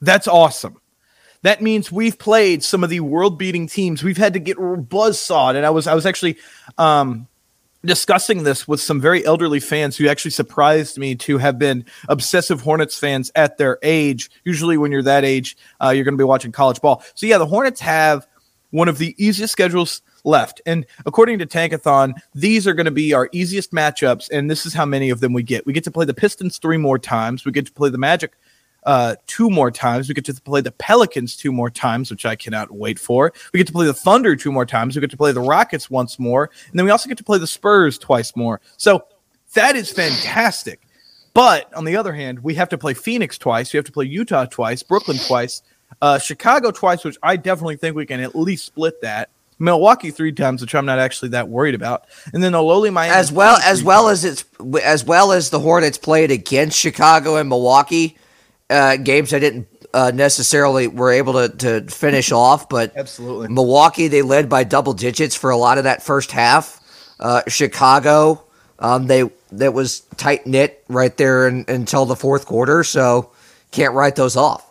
That's 0.00 0.28
awesome. 0.28 0.80
That 1.42 1.62
means 1.62 1.92
we've 1.92 2.18
played 2.18 2.64
some 2.64 2.82
of 2.82 2.90
the 2.90 3.00
world-beating 3.00 3.68
teams. 3.68 4.02
We've 4.02 4.16
had 4.16 4.32
to 4.32 4.40
get 4.40 4.56
buzzsawed, 4.56 5.54
and 5.54 5.64
I 5.64 5.70
was 5.70 5.86
I 5.86 5.94
was 5.94 6.04
actually 6.04 6.38
um, 6.76 7.28
discussing 7.84 8.42
this 8.42 8.66
with 8.66 8.80
some 8.80 9.00
very 9.00 9.24
elderly 9.24 9.60
fans 9.60 9.96
who 9.96 10.08
actually 10.08 10.32
surprised 10.32 10.98
me 10.98 11.14
to 11.14 11.38
have 11.38 11.58
been 11.58 11.84
obsessive 12.08 12.62
Hornets 12.62 12.98
fans 12.98 13.30
at 13.36 13.58
their 13.58 13.78
age. 13.82 14.30
Usually, 14.44 14.76
when 14.76 14.90
you're 14.90 15.02
that 15.02 15.24
age, 15.24 15.56
uh, 15.80 15.90
you're 15.90 16.04
going 16.04 16.14
to 16.14 16.18
be 16.18 16.24
watching 16.24 16.52
college 16.52 16.80
ball. 16.80 17.04
So 17.14 17.26
yeah, 17.26 17.38
the 17.38 17.46
Hornets 17.46 17.80
have 17.80 18.26
one 18.70 18.88
of 18.88 18.98
the 18.98 19.14
easiest 19.16 19.52
schedules 19.52 20.02
left. 20.24 20.60
And 20.66 20.84
according 21.06 21.38
to 21.38 21.46
Tankathon, 21.46 22.14
these 22.34 22.66
are 22.66 22.74
going 22.74 22.86
to 22.86 22.90
be 22.90 23.14
our 23.14 23.28
easiest 23.32 23.70
matchups. 23.70 24.28
And 24.30 24.50
this 24.50 24.66
is 24.66 24.74
how 24.74 24.84
many 24.84 25.10
of 25.10 25.20
them 25.20 25.32
we 25.32 25.44
get. 25.44 25.64
We 25.64 25.72
get 25.72 25.84
to 25.84 25.90
play 25.92 26.04
the 26.04 26.12
Pistons 26.12 26.58
three 26.58 26.76
more 26.76 26.98
times. 26.98 27.44
We 27.44 27.52
get 27.52 27.66
to 27.66 27.72
play 27.72 27.90
the 27.90 27.98
Magic 27.98 28.32
uh, 28.86 29.16
two 29.26 29.50
more 29.50 29.70
times. 29.70 30.08
We 30.08 30.14
get 30.14 30.24
to 30.26 30.34
play 30.34 30.60
the 30.60 30.70
Pelicans 30.72 31.36
two 31.36 31.52
more 31.52 31.70
times, 31.70 32.10
which 32.10 32.24
I 32.24 32.36
cannot 32.36 32.70
wait 32.70 32.98
for. 32.98 33.32
We 33.52 33.58
get 33.58 33.66
to 33.66 33.72
play 33.72 33.84
the 33.84 33.92
Thunder 33.92 34.36
two 34.36 34.52
more 34.52 34.64
times. 34.64 34.94
We 34.94 35.00
get 35.00 35.10
to 35.10 35.16
play 35.16 35.32
the 35.32 35.40
Rockets 35.40 35.90
once 35.90 36.18
more. 36.18 36.50
And 36.70 36.78
then 36.78 36.86
we 36.86 36.92
also 36.92 37.08
get 37.08 37.18
to 37.18 37.24
play 37.24 37.38
the 37.38 37.46
Spurs 37.46 37.98
twice 37.98 38.34
more. 38.36 38.60
So 38.76 39.04
that 39.54 39.74
is 39.76 39.90
fantastic. 39.90 40.80
But 41.34 41.72
on 41.74 41.84
the 41.84 41.96
other 41.96 42.14
hand, 42.14 42.42
we 42.42 42.54
have 42.54 42.70
to 42.70 42.78
play 42.78 42.94
Phoenix 42.94 43.36
twice. 43.36 43.72
We 43.72 43.76
have 43.76 43.84
to 43.86 43.92
play 43.92 44.06
Utah 44.06 44.46
twice, 44.46 44.82
Brooklyn 44.82 45.18
twice, 45.18 45.62
uh, 46.00 46.18
Chicago 46.18 46.70
twice, 46.70 47.04
which 47.04 47.18
I 47.22 47.36
definitely 47.36 47.76
think 47.76 47.96
we 47.96 48.06
can 48.06 48.20
at 48.20 48.34
least 48.34 48.64
split 48.64 49.02
that. 49.02 49.28
Milwaukee 49.58 50.10
three 50.10 50.32
times, 50.32 50.60
which 50.60 50.74
I'm 50.74 50.86
not 50.86 50.98
actually 50.98 51.30
that 51.30 51.48
worried 51.48 51.74
about, 51.74 52.04
and 52.34 52.42
then 52.42 52.52
the 52.52 52.62
lowly 52.62 52.90
Miami 52.90 53.14
as 53.14 53.32
well 53.32 53.56
as 53.64 53.82
well 53.82 54.08
as 54.08 54.22
it's 54.22 54.44
as 54.82 55.02
well 55.02 55.32
as 55.32 55.48
the 55.48 55.58
Hornets 55.58 55.96
played 55.96 56.30
against 56.30 56.78
Chicago 56.78 57.36
and 57.36 57.48
Milwaukee 57.48 58.18
uh, 58.70 58.96
games 58.96 59.32
I 59.32 59.38
didn't 59.38 59.68
uh, 59.94 60.12
necessarily 60.14 60.88
were 60.88 61.10
able 61.10 61.34
to, 61.34 61.48
to 61.56 61.90
finish 61.90 62.32
off, 62.32 62.68
but 62.68 62.96
Absolutely. 62.96 63.48
Milwaukee 63.48 64.08
they 64.08 64.22
led 64.22 64.48
by 64.48 64.64
double 64.64 64.92
digits 64.92 65.34
for 65.34 65.50
a 65.50 65.56
lot 65.56 65.78
of 65.78 65.84
that 65.84 66.02
first 66.02 66.32
half. 66.32 66.80
Uh, 67.18 67.42
Chicago 67.48 68.46
um, 68.78 69.06
they 69.06 69.30
that 69.52 69.72
was 69.72 70.00
tight 70.16 70.46
knit 70.46 70.84
right 70.88 71.16
there 71.16 71.48
in, 71.48 71.64
until 71.68 72.04
the 72.04 72.16
fourth 72.16 72.46
quarter, 72.46 72.84
so 72.84 73.30
can't 73.70 73.94
write 73.94 74.16
those 74.16 74.36
off. 74.36 74.65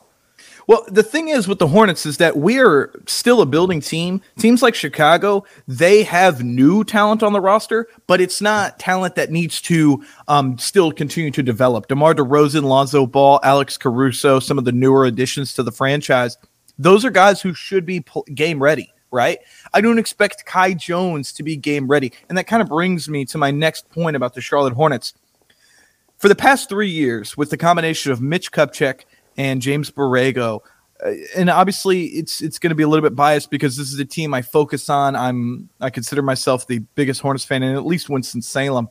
Well, 0.67 0.83
the 0.87 1.03
thing 1.03 1.27
is 1.27 1.47
with 1.47 1.59
the 1.59 1.67
Hornets 1.67 2.05
is 2.05 2.17
that 2.17 2.37
we 2.37 2.59
are 2.59 2.91
still 3.05 3.41
a 3.41 3.45
building 3.45 3.81
team. 3.81 4.21
Teams 4.39 4.63
like 4.63 4.73
Chicago, 4.73 5.45
they 5.67 6.03
have 6.03 6.43
new 6.43 6.83
talent 6.83 7.21
on 7.21 7.33
the 7.33 7.41
roster, 7.41 7.87
but 8.07 8.19
it's 8.19 8.41
not 8.41 8.79
talent 8.79 9.15
that 9.15 9.31
needs 9.31 9.61
to 9.61 10.03
um, 10.27 10.57
still 10.57 10.91
continue 10.91 11.31
to 11.31 11.43
develop. 11.43 11.87
DeMar 11.87 12.15
DeRozan, 12.15 12.63
Lonzo 12.63 13.05
Ball, 13.05 13.39
Alex 13.43 13.77
Caruso, 13.77 14.39
some 14.39 14.57
of 14.57 14.65
the 14.65 14.71
newer 14.71 15.05
additions 15.05 15.53
to 15.53 15.63
the 15.63 15.71
franchise, 15.71 16.37
those 16.79 17.05
are 17.05 17.11
guys 17.11 17.41
who 17.41 17.53
should 17.53 17.85
be 17.85 18.03
game 18.33 18.61
ready, 18.61 18.91
right? 19.11 19.39
I 19.73 19.81
don't 19.81 19.99
expect 19.99 20.45
Kai 20.45 20.73
Jones 20.73 21.31
to 21.33 21.43
be 21.43 21.55
game 21.55 21.87
ready. 21.87 22.11
And 22.27 22.37
that 22.37 22.47
kind 22.47 22.61
of 22.61 22.69
brings 22.69 23.07
me 23.07 23.23
to 23.25 23.37
my 23.37 23.51
next 23.51 23.89
point 23.89 24.15
about 24.15 24.33
the 24.33 24.41
Charlotte 24.41 24.73
Hornets. 24.73 25.13
For 26.17 26.27
the 26.29 26.35
past 26.35 26.69
three 26.69 26.89
years, 26.89 27.37
with 27.37 27.49
the 27.49 27.57
combination 27.57 28.11
of 28.11 28.21
Mitch 28.21 28.51
Kupchak 28.51 29.01
and 29.37 29.61
James 29.61 29.91
Borrego. 29.91 30.61
Uh, 31.03 31.11
and 31.35 31.49
obviously, 31.49 32.05
it's 32.05 32.41
it's 32.41 32.59
going 32.59 32.69
to 32.69 32.75
be 32.75 32.83
a 32.83 32.87
little 32.87 33.03
bit 33.03 33.15
biased 33.15 33.51
because 33.51 33.75
this 33.77 33.91
is 33.91 33.99
a 33.99 34.05
team 34.05 34.33
I 34.33 34.41
focus 34.41 34.89
on. 34.89 35.15
I'm 35.15 35.69
I 35.81 35.89
consider 35.89 36.21
myself 36.21 36.67
the 36.67 36.79
biggest 36.95 37.21
Hornets 37.21 37.45
fan 37.45 37.63
in 37.63 37.75
at 37.75 37.85
least 37.85 38.09
Winston 38.09 38.41
Salem. 38.41 38.87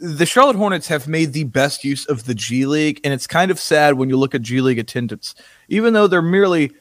The 0.00 0.26
Charlotte 0.26 0.56
Hornets 0.56 0.86
have 0.88 1.08
made 1.08 1.32
the 1.32 1.44
best 1.44 1.82
use 1.82 2.06
of 2.06 2.24
the 2.24 2.34
G 2.34 2.66
League, 2.66 3.00
and 3.04 3.12
it's 3.12 3.26
kind 3.26 3.50
of 3.50 3.58
sad 3.58 3.94
when 3.94 4.08
you 4.08 4.16
look 4.16 4.34
at 4.34 4.42
G 4.42 4.60
League 4.60 4.78
attendance. 4.78 5.34
Even 5.68 5.92
though 5.92 6.06
they're 6.06 6.22
merely 6.22 6.72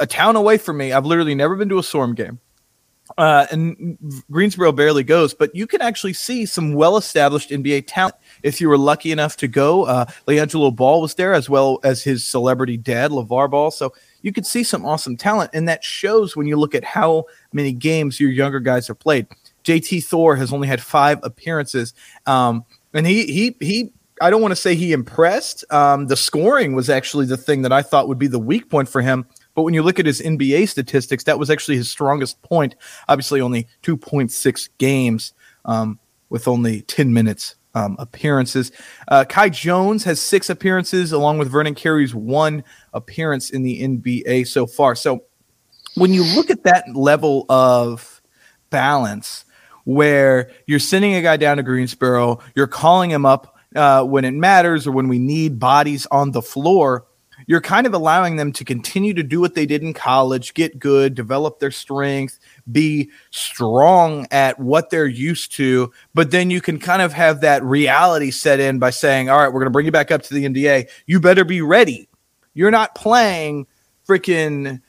a 0.00 0.06
town 0.06 0.36
away 0.36 0.56
from 0.56 0.78
me, 0.78 0.92
I've 0.92 1.04
literally 1.04 1.34
never 1.34 1.56
been 1.56 1.68
to 1.70 1.78
a 1.78 1.82
Storm 1.82 2.14
game 2.14 2.40
uh, 3.18 3.46
and 3.50 3.96
Greensboro 4.30 4.72
barely 4.72 5.02
goes, 5.02 5.32
but 5.32 5.54
you 5.54 5.66
can 5.66 5.80
actually 5.80 6.12
see 6.12 6.44
some 6.44 6.74
well-established 6.74 7.50
NBA 7.50 7.84
talent 7.86 8.14
if 8.42 8.60
you 8.60 8.68
were 8.68 8.76
lucky 8.76 9.10
enough 9.10 9.36
to 9.38 9.48
go. 9.48 9.84
Uh, 9.84 10.04
LiAngelo 10.28 10.74
Ball 10.74 11.00
was 11.00 11.14
there, 11.14 11.32
as 11.32 11.48
well 11.48 11.80
as 11.82 12.02
his 12.02 12.24
celebrity 12.24 12.76
dad, 12.76 13.10
LeVar 13.10 13.50
Ball. 13.50 13.70
So 13.70 13.94
you 14.20 14.32
could 14.32 14.44
see 14.44 14.62
some 14.62 14.84
awesome 14.84 15.16
talent, 15.16 15.50
and 15.54 15.68
that 15.68 15.82
shows 15.82 16.36
when 16.36 16.46
you 16.46 16.56
look 16.56 16.74
at 16.74 16.84
how 16.84 17.24
many 17.52 17.72
games 17.72 18.20
your 18.20 18.30
younger 18.30 18.60
guys 18.60 18.88
have 18.88 18.98
played. 18.98 19.26
JT 19.64 20.04
Thor 20.04 20.36
has 20.36 20.52
only 20.52 20.68
had 20.68 20.82
five 20.82 21.18
appearances, 21.22 21.94
um, 22.26 22.64
and 22.92 23.06
he 23.06 23.26
he 23.26 23.56
he. 23.60 23.92
I 24.20 24.30
don't 24.30 24.40
want 24.40 24.52
to 24.52 24.56
say 24.56 24.74
he 24.74 24.92
impressed. 24.92 25.70
Um, 25.70 26.06
the 26.06 26.16
scoring 26.16 26.74
was 26.74 26.88
actually 26.88 27.26
the 27.26 27.36
thing 27.36 27.62
that 27.62 27.72
I 27.72 27.82
thought 27.82 28.08
would 28.08 28.18
be 28.18 28.28
the 28.28 28.38
weak 28.38 28.70
point 28.70 28.88
for 28.88 29.02
him. 29.02 29.26
But 29.56 29.62
when 29.62 29.74
you 29.74 29.82
look 29.82 29.98
at 29.98 30.06
his 30.06 30.20
NBA 30.20 30.68
statistics, 30.68 31.24
that 31.24 31.38
was 31.38 31.50
actually 31.50 31.78
his 31.78 31.88
strongest 31.88 32.40
point. 32.42 32.76
Obviously, 33.08 33.40
only 33.40 33.66
2.6 33.82 34.68
games 34.76 35.32
um, 35.64 35.98
with 36.28 36.46
only 36.46 36.82
10 36.82 37.12
minutes 37.12 37.56
um, 37.74 37.96
appearances. 37.98 38.70
Uh, 39.08 39.24
Kai 39.24 39.48
Jones 39.48 40.04
has 40.04 40.20
six 40.20 40.50
appearances, 40.50 41.10
along 41.10 41.38
with 41.38 41.50
Vernon 41.50 41.74
Carey's 41.74 42.14
one 42.14 42.64
appearance 42.92 43.48
in 43.48 43.62
the 43.62 43.82
NBA 43.82 44.46
so 44.46 44.66
far. 44.66 44.94
So 44.94 45.24
when 45.94 46.12
you 46.12 46.22
look 46.22 46.50
at 46.50 46.64
that 46.64 46.84
level 46.94 47.46
of 47.48 48.20
balance, 48.68 49.46
where 49.84 50.50
you're 50.66 50.80
sending 50.80 51.14
a 51.14 51.22
guy 51.22 51.38
down 51.38 51.56
to 51.56 51.62
Greensboro, 51.62 52.40
you're 52.54 52.66
calling 52.66 53.10
him 53.10 53.24
up 53.24 53.56
uh, 53.74 54.04
when 54.04 54.26
it 54.26 54.34
matters 54.34 54.86
or 54.86 54.92
when 54.92 55.08
we 55.08 55.18
need 55.18 55.58
bodies 55.58 56.06
on 56.10 56.32
the 56.32 56.42
floor 56.42 57.05
you're 57.46 57.60
kind 57.60 57.86
of 57.86 57.94
allowing 57.94 58.36
them 58.36 58.52
to 58.52 58.64
continue 58.64 59.14
to 59.14 59.22
do 59.22 59.40
what 59.40 59.54
they 59.54 59.66
did 59.66 59.82
in 59.82 59.94
college, 59.94 60.54
get 60.54 60.78
good, 60.78 61.14
develop 61.14 61.58
their 61.58 61.70
strength, 61.70 62.38
be 62.70 63.10
strong 63.30 64.26
at 64.30 64.58
what 64.58 64.90
they're 64.90 65.06
used 65.06 65.52
to. 65.52 65.92
But 66.14 66.32
then 66.32 66.50
you 66.50 66.60
can 66.60 66.78
kind 66.78 67.02
of 67.02 67.12
have 67.12 67.40
that 67.40 67.62
reality 67.62 68.30
set 68.30 68.60
in 68.60 68.78
by 68.78 68.90
saying, 68.90 69.30
all 69.30 69.38
right, 69.38 69.48
we're 69.48 69.60
going 69.60 69.66
to 69.66 69.70
bring 69.70 69.86
you 69.86 69.92
back 69.92 70.10
up 70.10 70.22
to 70.22 70.34
the 70.34 70.44
NBA. 70.44 70.88
You 71.06 71.20
better 71.20 71.44
be 71.44 71.62
ready. 71.62 72.08
You're 72.54 72.70
not 72.70 72.94
playing 72.94 73.66
freaking 74.06 74.80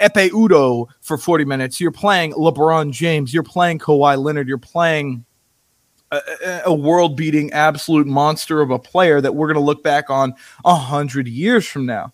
Ekpe 0.00 0.30
Udoh 0.30 0.88
for 1.00 1.16
40 1.16 1.44
minutes. 1.44 1.80
You're 1.80 1.92
playing 1.92 2.32
LeBron 2.32 2.92
James. 2.92 3.32
You're 3.32 3.42
playing 3.42 3.78
Kawhi 3.78 4.20
Leonard. 4.22 4.48
You're 4.48 4.58
playing 4.58 5.24
a, 6.64 6.74
world 6.74 7.16
beating 7.16 7.52
absolute 7.52 8.06
monster 8.06 8.60
of 8.60 8.70
a 8.70 8.78
player 8.78 9.20
that 9.20 9.34
we're 9.34 9.46
going 9.46 9.54
to 9.54 9.60
look 9.60 9.82
back 9.82 10.10
on 10.10 10.34
a 10.64 10.74
hundred 10.74 11.26
years 11.26 11.66
from 11.66 11.86
now. 11.86 12.12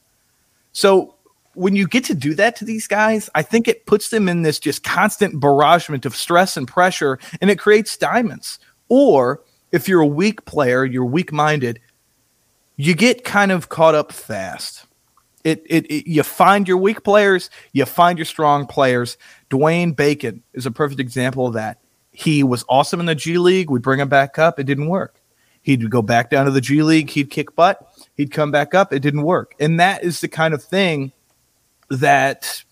So 0.72 1.16
when 1.54 1.74
you 1.74 1.88
get 1.88 2.04
to 2.04 2.14
do 2.14 2.34
that 2.34 2.54
to 2.56 2.64
these 2.64 2.86
guys, 2.86 3.28
I 3.34 3.42
think 3.42 3.66
it 3.66 3.86
puts 3.86 4.10
them 4.10 4.28
in 4.28 4.42
this 4.42 4.60
just 4.60 4.84
constant 4.84 5.40
barragement 5.40 6.06
of 6.06 6.14
stress 6.14 6.56
and 6.56 6.68
pressure, 6.68 7.18
and 7.40 7.50
it 7.50 7.58
creates 7.58 7.96
diamonds. 7.96 8.58
Or 8.88 9.42
if 9.72 9.88
you're 9.88 10.00
a 10.00 10.06
weak 10.06 10.44
player, 10.44 10.84
you're 10.84 11.04
weak 11.04 11.32
minded, 11.32 11.80
you 12.76 12.94
get 12.94 13.24
kind 13.24 13.50
of 13.50 13.68
caught 13.68 13.96
up 13.96 14.12
fast. 14.12 14.86
It, 15.42 15.64
it, 15.66 15.86
it, 15.86 16.08
you 16.08 16.22
find 16.22 16.68
your 16.68 16.76
weak 16.76 17.02
players, 17.02 17.50
you 17.72 17.84
find 17.84 18.18
your 18.18 18.24
strong 18.24 18.66
players. 18.66 19.16
Dwayne 19.50 19.96
Bacon 19.96 20.42
is 20.52 20.66
a 20.66 20.70
perfect 20.70 21.00
example 21.00 21.46
of 21.46 21.54
that. 21.54 21.80
He 22.18 22.42
was 22.42 22.64
awesome 22.68 22.98
in 22.98 23.06
the 23.06 23.14
G 23.14 23.38
League. 23.38 23.70
We'd 23.70 23.82
bring 23.82 24.00
him 24.00 24.08
back 24.08 24.40
up. 24.40 24.58
It 24.58 24.64
didn't 24.64 24.88
work. 24.88 25.20
He'd 25.62 25.88
go 25.88 26.02
back 26.02 26.30
down 26.30 26.46
to 26.46 26.50
the 26.50 26.60
G 26.60 26.82
League. 26.82 27.10
He'd 27.10 27.30
kick 27.30 27.54
butt. 27.54 27.80
He'd 28.16 28.32
come 28.32 28.50
back 28.50 28.74
up. 28.74 28.92
It 28.92 28.98
didn't 28.98 29.22
work. 29.22 29.54
And 29.60 29.78
that 29.78 30.02
is 30.02 30.20
the 30.20 30.26
kind 30.26 30.52
of 30.52 30.60
thing 30.60 31.12
that 31.90 32.64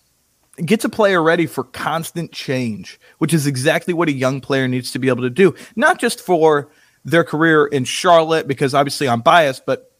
gets 0.65 0.83
a 0.83 0.89
player 0.89 1.23
ready 1.23 1.45
for 1.45 1.63
constant 1.63 2.33
change, 2.33 2.99
which 3.19 3.33
is 3.33 3.47
exactly 3.47 3.93
what 3.93 4.09
a 4.09 4.11
young 4.11 4.41
player 4.41 4.67
needs 4.67 4.91
to 4.91 4.99
be 4.99 5.07
able 5.07 5.23
to 5.23 5.29
do. 5.29 5.55
Not 5.77 5.97
just 5.97 6.19
for 6.19 6.67
their 7.05 7.23
career 7.23 7.67
in 7.67 7.85
Charlotte, 7.85 8.49
because 8.49 8.73
obviously 8.73 9.07
I'm 9.07 9.21
biased, 9.21 9.65
but 9.65 9.93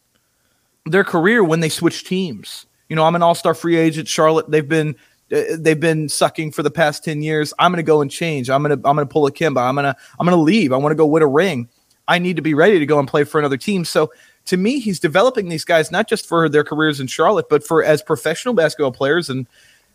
their 0.85 1.05
career 1.05 1.41
when 1.41 1.61
they 1.61 1.69
switch 1.69 2.03
teams. 2.03 2.65
You 2.89 2.97
know, 2.97 3.05
I'm 3.05 3.15
an 3.15 3.23
all-star 3.23 3.53
free 3.53 3.77
agent. 3.77 4.09
Charlotte, 4.09 4.51
they've 4.51 4.67
been 4.67 4.97
they've 5.29 5.79
been 5.79 6.09
sucking 6.09 6.51
for 6.51 6.63
the 6.63 6.71
past 6.71 7.03
10 7.03 7.21
years. 7.21 7.53
I'm 7.59 7.71
going 7.71 7.77
to 7.77 7.83
go 7.83 8.01
and 8.01 8.09
change. 8.09 8.49
I'm 8.49 8.63
going 8.63 8.79
to 8.79 8.87
I'm 8.87 8.95
going 8.95 9.07
to 9.07 9.11
pull 9.11 9.25
a 9.25 9.31
Kemba. 9.31 9.61
I'm 9.61 9.75
going 9.75 9.85
to 9.85 9.95
I'm 10.19 10.25
going 10.25 10.37
to 10.37 10.41
leave. 10.41 10.73
I 10.73 10.77
want 10.77 10.91
to 10.91 10.95
go 10.95 11.05
win 11.05 11.23
a 11.23 11.27
ring. 11.27 11.69
I 12.07 12.19
need 12.19 12.37
to 12.37 12.41
be 12.41 12.53
ready 12.53 12.79
to 12.79 12.85
go 12.85 12.99
and 12.99 13.07
play 13.07 13.23
for 13.23 13.39
another 13.39 13.57
team. 13.57 13.83
So 13.83 14.11
to 14.45 14.57
me, 14.57 14.79
he's 14.79 14.99
developing 14.99 15.49
these 15.49 15.65
guys 15.65 15.91
not 15.91 16.07
just 16.07 16.25
for 16.25 16.47
their 16.47 16.63
careers 16.63 16.99
in 16.99 17.07
Charlotte, 17.07 17.47
but 17.49 17.65
for 17.65 17.83
as 17.83 18.01
professional 18.01 18.53
basketball 18.53 18.93
players. 18.93 19.29
And 19.29 19.45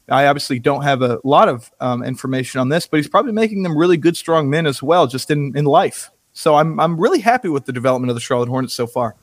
I 0.09 0.27
obviously 0.27 0.59
don't 0.59 0.83
have 0.83 1.01
a 1.01 1.21
lot 1.25 1.49
of 1.49 1.71
um, 1.81 2.05
information 2.05 2.61
on 2.61 2.69
this, 2.69 2.87
but 2.87 2.99
he's 2.99 3.09
probably 3.09 3.33
making 3.33 3.63
them 3.63 3.77
really 3.77 3.97
good, 3.97 4.17
strong 4.17 4.51
men 4.51 4.67
as 4.67 4.83
well, 4.83 5.07
just 5.07 5.31
in, 5.31 5.57
in 5.57 5.65
life. 5.65 6.11
So 6.35 6.55
I'm 6.55 6.81
I'm 6.81 6.99
really 6.99 7.21
happy 7.21 7.49
with 7.49 7.67
the 7.67 7.73
development 7.73 8.11
of 8.11 8.17
the 8.17 8.21
Charlotte 8.21 8.49
Hornets 8.49 8.75
so 8.75 8.87
far. 8.87 9.15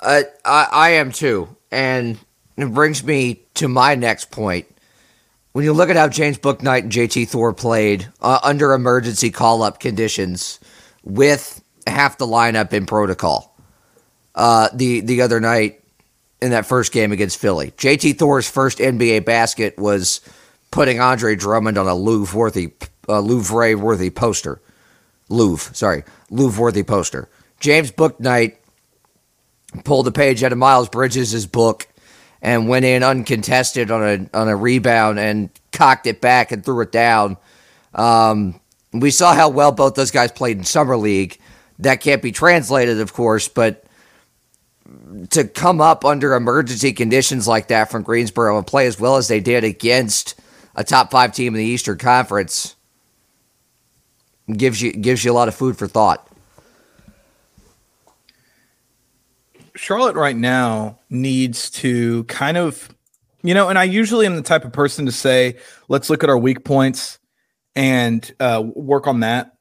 Uh, 0.00 0.22
I 0.44 0.66
I 0.70 0.90
am 0.90 1.12
too, 1.12 1.56
and 1.70 2.18
it 2.56 2.72
brings 2.72 3.04
me 3.04 3.42
to 3.54 3.68
my 3.68 3.94
next 3.94 4.30
point. 4.30 4.66
When 5.60 5.66
you 5.66 5.74
look 5.74 5.90
at 5.90 5.96
how 5.96 6.08
James 6.08 6.38
Bouknight 6.38 6.84
and 6.84 6.90
JT 6.90 7.28
Thor 7.28 7.52
played 7.52 8.08
uh, 8.22 8.40
under 8.42 8.72
emergency 8.72 9.30
call 9.30 9.62
up 9.62 9.78
conditions 9.78 10.58
with 11.04 11.62
half 11.86 12.16
the 12.16 12.24
lineup 12.26 12.72
in 12.72 12.86
protocol 12.86 13.54
uh, 14.34 14.70
the 14.72 15.00
the 15.02 15.20
other 15.20 15.38
night 15.38 15.84
in 16.40 16.52
that 16.52 16.64
first 16.64 16.92
game 16.92 17.12
against 17.12 17.36
Philly, 17.36 17.72
JT 17.72 18.18
Thor's 18.18 18.48
first 18.48 18.78
NBA 18.78 19.26
basket 19.26 19.78
was 19.78 20.22
putting 20.70 20.98
Andre 20.98 21.36
Drummond 21.36 21.76
on 21.76 21.86
a 21.86 21.94
Louvre 21.94 22.38
worthy 22.38 22.72
uh, 23.06 23.20
Louvre 23.20 23.76
worthy 23.76 24.08
poster. 24.08 24.62
Louvre, 25.28 25.74
sorry, 25.74 26.04
Louvre 26.30 26.58
worthy 26.58 26.84
poster. 26.84 27.28
James 27.58 27.92
Bouknight 27.92 28.56
pulled 29.84 30.08
a 30.08 30.10
page 30.10 30.42
out 30.42 30.52
of 30.52 30.58
Miles 30.58 30.88
Bridges' 30.88 31.46
book 31.46 31.86
and 32.42 32.68
went 32.68 32.84
in 32.84 33.02
uncontested 33.02 33.90
on 33.90 34.02
a 34.02 34.38
on 34.38 34.48
a 34.48 34.56
rebound 34.56 35.18
and 35.18 35.50
cocked 35.72 36.06
it 36.06 36.20
back 36.20 36.52
and 36.52 36.64
threw 36.64 36.80
it 36.80 36.92
down. 36.92 37.36
Um, 37.94 38.60
we 38.92 39.10
saw 39.10 39.34
how 39.34 39.48
well 39.48 39.72
both 39.72 39.94
those 39.94 40.10
guys 40.10 40.32
played 40.32 40.58
in 40.58 40.64
summer 40.64 40.96
league. 40.96 41.38
That 41.78 42.00
can't 42.00 42.22
be 42.22 42.32
translated, 42.32 43.00
of 43.00 43.12
course, 43.12 43.48
but 43.48 43.84
to 45.30 45.44
come 45.44 45.80
up 45.80 46.04
under 46.04 46.34
emergency 46.34 46.92
conditions 46.92 47.46
like 47.46 47.68
that 47.68 47.90
from 47.90 48.02
Greensboro 48.02 48.58
and 48.58 48.66
play 48.66 48.86
as 48.86 48.98
well 48.98 49.16
as 49.16 49.28
they 49.28 49.40
did 49.40 49.64
against 49.64 50.38
a 50.74 50.84
top 50.84 51.10
five 51.10 51.32
team 51.32 51.54
in 51.54 51.58
the 51.58 51.64
Eastern 51.64 51.98
Conference 51.98 52.76
gives 54.56 54.82
you 54.82 54.92
gives 54.92 55.24
you 55.24 55.32
a 55.32 55.34
lot 55.34 55.48
of 55.48 55.54
food 55.54 55.76
for 55.76 55.86
thought. 55.86 56.29
Charlotte 59.80 60.14
right 60.14 60.36
now 60.36 60.98
needs 61.08 61.70
to 61.70 62.24
kind 62.24 62.58
of, 62.58 62.94
you 63.42 63.54
know, 63.54 63.70
and 63.70 63.78
I 63.78 63.84
usually 63.84 64.26
am 64.26 64.36
the 64.36 64.42
type 64.42 64.66
of 64.66 64.74
person 64.74 65.06
to 65.06 65.10
say, 65.10 65.56
let's 65.88 66.10
look 66.10 66.22
at 66.22 66.28
our 66.28 66.36
weak 66.36 66.64
points 66.64 67.18
and 67.74 68.30
uh, 68.40 68.62
work 68.74 69.06
on 69.06 69.20
that. 69.20 69.56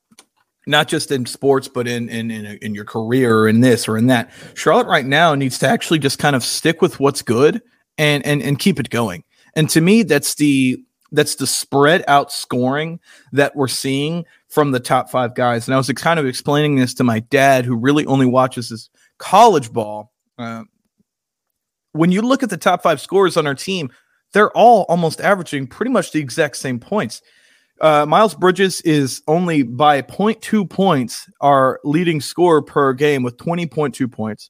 Not 0.67 0.89
just 0.89 1.09
in 1.09 1.25
sports, 1.25 1.69
but 1.69 1.87
in 1.87 2.09
in 2.09 2.31
in, 2.31 2.45
in 2.61 2.75
your 2.75 2.83
career, 2.83 3.39
or 3.39 3.47
in 3.47 3.61
this 3.61 3.87
or 3.87 3.97
in 3.97 4.07
that. 4.07 4.29
Charlotte 4.55 4.87
right 4.87 5.05
now 5.05 5.35
needs 5.35 5.57
to 5.59 5.69
actually 5.69 5.99
just 5.99 6.19
kind 6.19 6.35
of 6.35 6.43
stick 6.43 6.81
with 6.81 6.99
what's 6.99 7.21
good 7.21 7.61
and 7.97 8.23
and 8.25 8.41
and 8.43 8.59
keep 8.59 8.77
it 8.77 8.89
going. 8.89 9.23
And 9.55 9.69
to 9.69 9.79
me, 9.79 10.03
that's 10.03 10.35
the 10.35 10.83
that's 11.13 11.35
the 11.35 11.47
spread 11.47 12.03
out 12.09 12.29
scoring 12.29 12.99
that 13.31 13.55
we're 13.55 13.69
seeing 13.69 14.25
from 14.49 14.71
the 14.71 14.81
top 14.81 15.09
five 15.09 15.33
guys. 15.33 15.65
And 15.65 15.73
I 15.73 15.77
was 15.77 15.87
kind 15.93 16.19
of 16.19 16.25
explaining 16.25 16.75
this 16.75 16.93
to 16.95 17.05
my 17.05 17.21
dad, 17.21 17.63
who 17.63 17.75
really 17.77 18.05
only 18.05 18.25
watches 18.25 18.67
his 18.67 18.89
college 19.19 19.71
ball. 19.71 20.11
Uh, 20.37 20.63
when 21.91 22.11
you 22.11 22.21
look 22.21 22.41
at 22.43 22.49
the 22.49 22.57
top 22.57 22.81
five 22.81 22.99
scorers 22.99 23.37
on 23.37 23.45
our 23.45 23.55
team, 23.55 23.91
they're 24.33 24.51
all 24.51 24.85
almost 24.89 25.21
averaging 25.21 25.67
pretty 25.67 25.91
much 25.91 26.11
the 26.11 26.19
exact 26.19 26.57
same 26.57 26.79
points. 26.79 27.21
Uh, 27.81 28.05
Miles 28.05 28.35
Bridges 28.35 28.81
is 28.81 29.21
only 29.27 29.63
by 29.63 30.01
0.2 30.01 30.69
points 30.69 31.29
our 31.41 31.79
leading 31.83 32.19
scorer 32.19 32.61
per 32.61 32.93
game 32.93 33.23
with 33.23 33.37
20.2 33.37 34.11
points. 34.11 34.49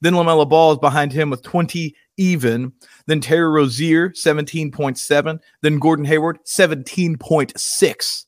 Then 0.00 0.14
LaMelo 0.14 0.48
Ball 0.48 0.72
is 0.72 0.78
behind 0.78 1.12
him 1.12 1.30
with 1.30 1.42
20 1.42 1.94
even. 2.16 2.72
Then 3.06 3.20
Terry 3.20 3.50
Rozier, 3.50 4.10
17.7. 4.10 5.38
Then 5.62 5.78
Gordon 5.78 6.04
Hayward, 6.04 6.38
17.6. 6.46 8.24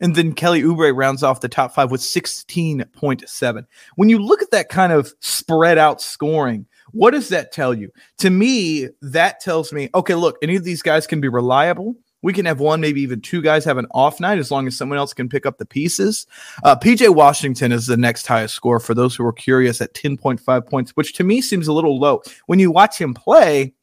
And 0.00 0.14
then 0.14 0.32
Kelly 0.32 0.62
Oubre 0.62 0.96
rounds 0.96 1.22
off 1.22 1.40
the 1.40 1.48
top 1.48 1.74
five 1.74 1.90
with 1.90 2.00
16.7. 2.00 3.66
When 3.96 4.08
you 4.08 4.18
look 4.18 4.42
at 4.42 4.50
that 4.50 4.68
kind 4.68 4.92
of 4.92 5.12
spread 5.20 5.78
out 5.78 6.00
scoring, 6.00 6.66
what 6.92 7.12
does 7.12 7.28
that 7.28 7.52
tell 7.52 7.74
you? 7.74 7.90
To 8.18 8.30
me, 8.30 8.88
that 9.02 9.40
tells 9.40 9.72
me, 9.72 9.90
okay, 9.94 10.14
look, 10.14 10.36
any 10.42 10.56
of 10.56 10.64
these 10.64 10.82
guys 10.82 11.06
can 11.06 11.20
be 11.20 11.28
reliable. 11.28 11.96
We 12.22 12.32
can 12.32 12.46
have 12.46 12.58
one, 12.58 12.80
maybe 12.80 13.00
even 13.02 13.20
two 13.20 13.40
guys 13.40 13.64
have 13.64 13.78
an 13.78 13.86
off 13.92 14.18
night 14.18 14.38
as 14.38 14.50
long 14.50 14.66
as 14.66 14.76
someone 14.76 14.98
else 14.98 15.14
can 15.14 15.28
pick 15.28 15.46
up 15.46 15.58
the 15.58 15.66
pieces. 15.66 16.26
Uh, 16.64 16.74
PJ 16.74 17.14
Washington 17.14 17.70
is 17.70 17.86
the 17.86 17.96
next 17.96 18.26
highest 18.26 18.54
score 18.54 18.80
for 18.80 18.92
those 18.92 19.14
who 19.14 19.24
are 19.24 19.32
curious 19.32 19.80
at 19.80 19.94
10.5 19.94 20.66
points, 20.68 20.90
which 20.96 21.12
to 21.14 21.24
me 21.24 21.40
seems 21.40 21.68
a 21.68 21.72
little 21.72 21.98
low. 21.98 22.22
When 22.46 22.58
you 22.58 22.72
watch 22.72 23.00
him 23.00 23.14
play, 23.14 23.74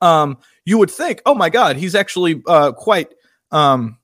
um, 0.00 0.38
you 0.64 0.78
would 0.78 0.90
think, 0.90 1.22
oh 1.24 1.34
my 1.34 1.48
God, 1.48 1.76
he's 1.76 1.94
actually 1.94 2.42
uh, 2.46 2.72
quite. 2.72 3.14
Um, 3.52 3.98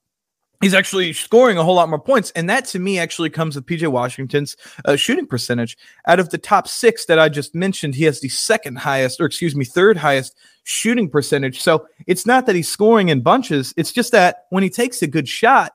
he's 0.60 0.74
actually 0.74 1.12
scoring 1.12 1.58
a 1.58 1.64
whole 1.64 1.74
lot 1.74 1.88
more 1.88 1.98
points. 1.98 2.30
And 2.32 2.48
that 2.50 2.64
to 2.66 2.78
me 2.78 2.98
actually 2.98 3.30
comes 3.30 3.56
with 3.56 3.66
PJ 3.66 3.86
Washington's 3.88 4.56
uh, 4.84 4.96
shooting 4.96 5.26
percentage. 5.26 5.76
Out 6.06 6.20
of 6.20 6.30
the 6.30 6.38
top 6.38 6.68
six 6.68 7.06
that 7.06 7.18
I 7.18 7.28
just 7.28 7.54
mentioned, 7.54 7.94
he 7.94 8.04
has 8.04 8.20
the 8.20 8.28
second 8.28 8.78
highest, 8.78 9.20
or 9.20 9.26
excuse 9.26 9.54
me, 9.54 9.64
third 9.64 9.96
highest 9.96 10.36
shooting 10.64 11.08
percentage. 11.08 11.60
So 11.60 11.86
it's 12.06 12.26
not 12.26 12.46
that 12.46 12.54
he's 12.54 12.68
scoring 12.68 13.08
in 13.08 13.20
bunches, 13.20 13.72
it's 13.76 13.92
just 13.92 14.12
that 14.12 14.46
when 14.50 14.62
he 14.62 14.70
takes 14.70 15.02
a 15.02 15.06
good 15.06 15.28
shot, 15.28 15.72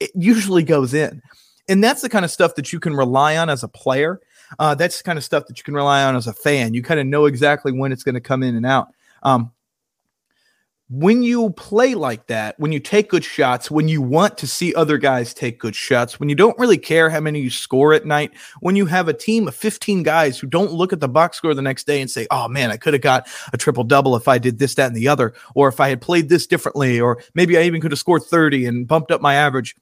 it 0.00 0.10
usually 0.14 0.62
goes 0.62 0.94
in. 0.94 1.22
And 1.68 1.82
that's 1.82 2.02
the 2.02 2.08
kind 2.08 2.24
of 2.24 2.30
stuff 2.30 2.54
that 2.54 2.72
you 2.72 2.78
can 2.78 2.94
rely 2.94 3.36
on 3.36 3.50
as 3.50 3.64
a 3.64 3.68
player. 3.68 4.20
Uh, 4.60 4.74
that's 4.76 4.98
the 4.98 5.04
kind 5.04 5.18
of 5.18 5.24
stuff 5.24 5.46
that 5.46 5.58
you 5.58 5.64
can 5.64 5.74
rely 5.74 6.04
on 6.04 6.14
as 6.14 6.28
a 6.28 6.32
fan. 6.32 6.74
You 6.74 6.82
kind 6.82 7.00
of 7.00 7.06
know 7.06 7.26
exactly 7.26 7.72
when 7.72 7.90
it's 7.90 8.04
going 8.04 8.14
to 8.14 8.20
come 8.20 8.44
in 8.44 8.54
and 8.54 8.64
out. 8.64 8.88
Um, 9.24 9.50
when 10.88 11.24
you 11.24 11.50
play 11.50 11.94
like 11.94 12.28
that, 12.28 12.54
when 12.60 12.70
you 12.70 12.78
take 12.78 13.08
good 13.10 13.24
shots, 13.24 13.70
when 13.70 13.88
you 13.88 14.00
want 14.00 14.38
to 14.38 14.46
see 14.46 14.72
other 14.74 14.98
guys 14.98 15.34
take 15.34 15.58
good 15.58 15.74
shots, 15.74 16.20
when 16.20 16.28
you 16.28 16.36
don't 16.36 16.56
really 16.60 16.78
care 16.78 17.10
how 17.10 17.18
many 17.18 17.40
you 17.40 17.50
score 17.50 17.92
at 17.92 18.06
night, 18.06 18.32
when 18.60 18.76
you 18.76 18.86
have 18.86 19.08
a 19.08 19.12
team 19.12 19.48
of 19.48 19.54
15 19.56 20.04
guys 20.04 20.38
who 20.38 20.46
don't 20.46 20.72
look 20.72 20.92
at 20.92 21.00
the 21.00 21.08
box 21.08 21.38
score 21.38 21.54
the 21.54 21.62
next 21.62 21.88
day 21.88 22.00
and 22.00 22.08
say, 22.08 22.28
oh 22.30 22.46
man, 22.46 22.70
I 22.70 22.76
could 22.76 22.94
have 22.94 23.02
got 23.02 23.26
a 23.52 23.56
triple 23.56 23.82
double 23.82 24.14
if 24.14 24.28
I 24.28 24.38
did 24.38 24.60
this, 24.60 24.76
that, 24.76 24.86
and 24.86 24.96
the 24.96 25.08
other, 25.08 25.34
or 25.56 25.66
if 25.68 25.80
I 25.80 25.88
had 25.88 26.00
played 26.00 26.28
this 26.28 26.46
differently, 26.46 27.00
or 27.00 27.20
maybe 27.34 27.58
I 27.58 27.62
even 27.62 27.80
could 27.80 27.90
have 27.90 27.98
scored 27.98 28.22
30 28.22 28.66
and 28.66 28.86
bumped 28.86 29.10
up 29.10 29.20
my 29.20 29.34
average. 29.34 29.74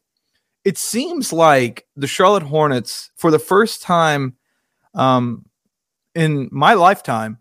It 0.64 0.78
seems 0.78 1.34
like 1.34 1.86
the 1.96 2.06
Charlotte 2.06 2.44
Hornets, 2.44 3.10
for 3.16 3.30
the 3.30 3.38
first 3.38 3.82
time 3.82 4.36
um, 4.94 5.44
in 6.14 6.48
my 6.50 6.72
lifetime, 6.72 7.38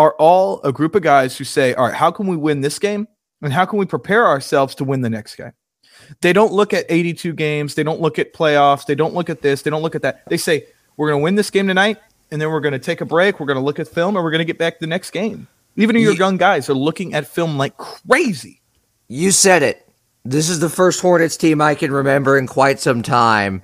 are 0.00 0.14
all 0.18 0.62
a 0.62 0.72
group 0.72 0.94
of 0.94 1.02
guys 1.02 1.36
who 1.36 1.44
say, 1.44 1.74
all 1.74 1.84
right, 1.86 1.94
how 1.94 2.10
can 2.10 2.26
we 2.26 2.36
win 2.36 2.62
this 2.62 2.78
game? 2.78 3.06
And 3.42 3.52
how 3.52 3.66
can 3.66 3.78
we 3.78 3.84
prepare 3.84 4.26
ourselves 4.26 4.74
to 4.76 4.84
win 4.84 5.02
the 5.02 5.10
next 5.10 5.36
game? 5.36 5.52
They 6.22 6.32
don't 6.32 6.52
look 6.52 6.72
at 6.72 6.86
82 6.88 7.34
games. 7.34 7.74
They 7.74 7.82
don't 7.82 8.00
look 8.00 8.18
at 8.18 8.32
playoffs. 8.32 8.86
They 8.86 8.94
don't 8.94 9.12
look 9.12 9.28
at 9.28 9.42
this. 9.42 9.60
They 9.60 9.70
don't 9.70 9.82
look 9.82 9.94
at 9.94 10.02
that. 10.02 10.22
They 10.28 10.38
say, 10.38 10.64
we're 10.96 11.10
going 11.10 11.20
to 11.20 11.24
win 11.24 11.34
this 11.34 11.50
game 11.50 11.68
tonight, 11.68 11.98
and 12.30 12.40
then 12.40 12.50
we're 12.50 12.60
going 12.60 12.72
to 12.72 12.78
take 12.78 13.02
a 13.02 13.04
break. 13.04 13.40
We're 13.40 13.46
going 13.46 13.58
to 13.58 13.64
look 13.64 13.78
at 13.78 13.88
film, 13.88 14.16
and 14.16 14.24
we're 14.24 14.30
going 14.30 14.40
to 14.40 14.46
get 14.46 14.58
back 14.58 14.74
to 14.74 14.80
the 14.80 14.86
next 14.86 15.10
game. 15.10 15.46
Even 15.76 15.96
your 15.96 16.14
young 16.14 16.38
guys 16.38 16.70
are 16.70 16.74
looking 16.74 17.12
at 17.12 17.26
film 17.26 17.58
like 17.58 17.76
crazy. 17.76 18.62
You 19.08 19.30
said 19.32 19.62
it. 19.62 19.86
This 20.24 20.48
is 20.48 20.60
the 20.60 20.68
first 20.70 21.00
Hornets 21.00 21.36
team 21.36 21.60
I 21.60 21.74
can 21.74 21.92
remember 21.92 22.38
in 22.38 22.46
quite 22.46 22.80
some 22.80 23.02
time 23.02 23.62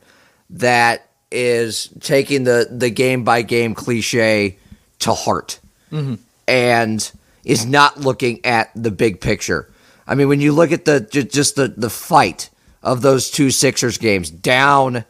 that 0.50 1.08
is 1.30 1.88
taking 2.00 2.44
the 2.44 2.68
the 2.70 2.88
game 2.88 3.24
by 3.24 3.42
game 3.42 3.74
cliche 3.74 4.56
to 5.00 5.12
heart. 5.12 5.60
Mm-hmm. 5.92 6.14
And 6.48 7.10
is 7.44 7.64
not 7.64 8.00
looking 8.00 8.44
at 8.44 8.70
the 8.74 8.90
big 8.90 9.20
picture. 9.20 9.72
I 10.06 10.14
mean, 10.14 10.28
when 10.28 10.40
you 10.40 10.52
look 10.52 10.72
at 10.72 10.84
the 10.84 11.00
just 11.00 11.56
the 11.56 11.68
the 11.68 11.90
fight 11.90 12.50
of 12.82 13.02
those 13.02 13.30
two 13.30 13.50
Sixers 13.50 13.98
games, 13.98 14.30
down 14.30 15.04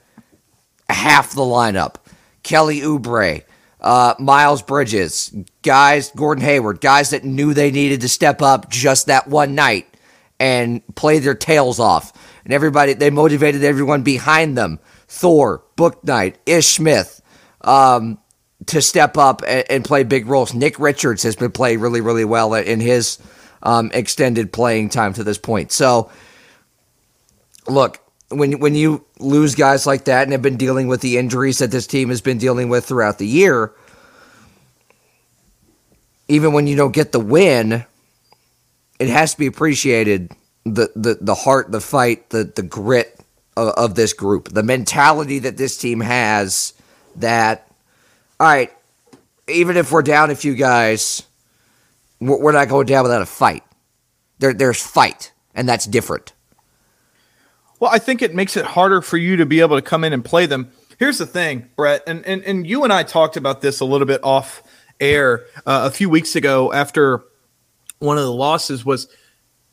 half 0.89 1.33
the 1.33 1.43
lineup, 1.43 1.97
Kelly 2.43 2.81
Oubre, 2.81 3.43
uh, 3.81 4.15
Miles 4.19 4.63
Bridges, 4.63 5.35
guys, 5.63 6.11
Gordon 6.11 6.45
Hayward, 6.45 6.81
guys 6.81 7.11
that 7.11 7.25
knew 7.25 7.53
they 7.53 7.71
needed 7.71 8.01
to 8.03 8.09
step 8.09 8.41
up 8.43 8.71
just 8.71 9.07
that 9.07 9.29
one 9.29 9.55
night 9.55 9.87
and 10.39 10.83
play 10.95 11.19
their 11.19 11.35
tails 11.35 11.79
off. 11.81 12.13
And 12.45 12.53
everybody, 12.53 12.93
they 12.93 13.11
motivated 13.11 13.65
everyone 13.65 14.03
behind 14.03 14.57
them. 14.57 14.79
Thor, 15.09 15.63
Bouknight, 15.77 16.37
Ish 16.47 16.67
Smith, 16.67 17.21
um, 17.61 18.19
to 18.65 18.81
step 18.81 19.19
up 19.19 19.43
and, 19.47 19.65
and, 19.71 19.85
play 19.85 20.03
big 20.03 20.27
roles. 20.27 20.55
Nick 20.55 20.79
Richards 20.79 21.23
has 21.25 21.37
been 21.37 21.53
playing 21.53 21.81
really, 21.81 22.01
really 22.01 22.25
well 22.25 22.55
in 22.55 22.81
his 22.81 23.19
um, 23.63 23.91
extended 23.93 24.53
playing 24.53 24.89
time 24.89 25.13
to 25.13 25.23
this 25.23 25.39
point. 25.39 25.73
So, 25.73 26.11
look, 27.69 28.01
when 28.31 28.59
when 28.59 28.75
you 28.75 29.05
lose 29.21 29.55
guys 29.55 29.87
like 29.87 30.07
that 30.07 30.23
and 30.23 30.33
have 30.33 30.43
been 30.43 30.57
dealing 30.57 30.89
with 30.89 31.01
the 31.01 31.19
injuries 31.19 31.59
that 31.59 31.71
this 31.71 31.87
team 31.87 32.09
has 32.09 32.21
been 32.21 32.39
dealing 32.39 32.69
with 32.69 32.87
throughout 32.87 33.19
the 33.19 33.27
year, 33.27 33.73
even 36.29 36.53
when 36.53 36.67
you 36.67 36.77
don't 36.77 36.95
get 36.95 37.13
the 37.13 37.21
win, 37.21 37.85
it 38.99 39.09
has 39.09 39.33
to 39.33 39.39
be 39.39 39.47
appreciated 39.47 40.33
the 40.65 40.91
the 40.97 41.19
the 41.21 41.35
heart, 41.35 41.71
the 41.71 41.81
fight, 41.81 42.31
the 42.31 42.45
the 42.45 42.63
grit 42.63 43.21
of, 43.57 43.69
of 43.69 43.95
this 43.95 44.13
group, 44.13 44.49
the 44.49 44.63
mentality 44.63 45.41
that 45.41 45.57
this 45.57 45.77
team 45.77 46.01
has. 46.01 46.73
That 47.19 47.66
all 48.39 48.47
right, 48.47 48.73
even 49.49 49.77
if 49.77 49.93
we're 49.93 50.03
down 50.03 50.31
a 50.31 50.35
few 50.35 50.55
guys, 50.55 51.23
we're 52.21 52.53
not 52.53 52.69
going 52.69 52.87
down 52.87 53.03
without 53.05 53.23
a 53.23 53.27
fight. 53.27 53.63
There, 54.39 54.53
there's 54.53 54.83
fight, 54.83 55.33
and 55.55 55.69
that's 55.69 55.87
different. 55.87 56.33
Well, 57.79 57.91
I 57.93 57.99
think 57.99 58.23
it 58.23 58.35
makes 58.35 58.57
it 58.57 58.65
harder 58.65 59.03
for 59.03 59.17
you 59.17 59.37
to 59.37 59.47
be 59.47 59.61
able 59.61 59.77
to 59.77 59.83
come 59.83 60.05
in 60.05 60.13
and 60.13 60.25
play 60.25 60.47
them. 60.47 60.73
Here's 60.99 61.19
the 61.19 61.27
thing, 61.27 61.71
Brett, 61.77 62.03
and 62.07 62.25
and, 62.27 62.43
and 62.45 62.67
you 62.67 62.85
and 62.85 62.93
I 62.93 63.03
talked 63.03 63.37
about 63.37 63.61
this 63.61 63.81
a 63.81 63.85
little 63.85 64.07
bit 64.07 64.21
off 64.23 64.63
air 64.99 65.45
uh, 65.67 65.83
a 65.85 65.91
few 65.91 66.09
weeks 66.09 66.37
ago 66.37 66.73
after 66.73 67.23
one 67.99 68.17
of 68.17 68.25
the 68.25 68.33
losses 68.33 68.85
was 68.85 69.09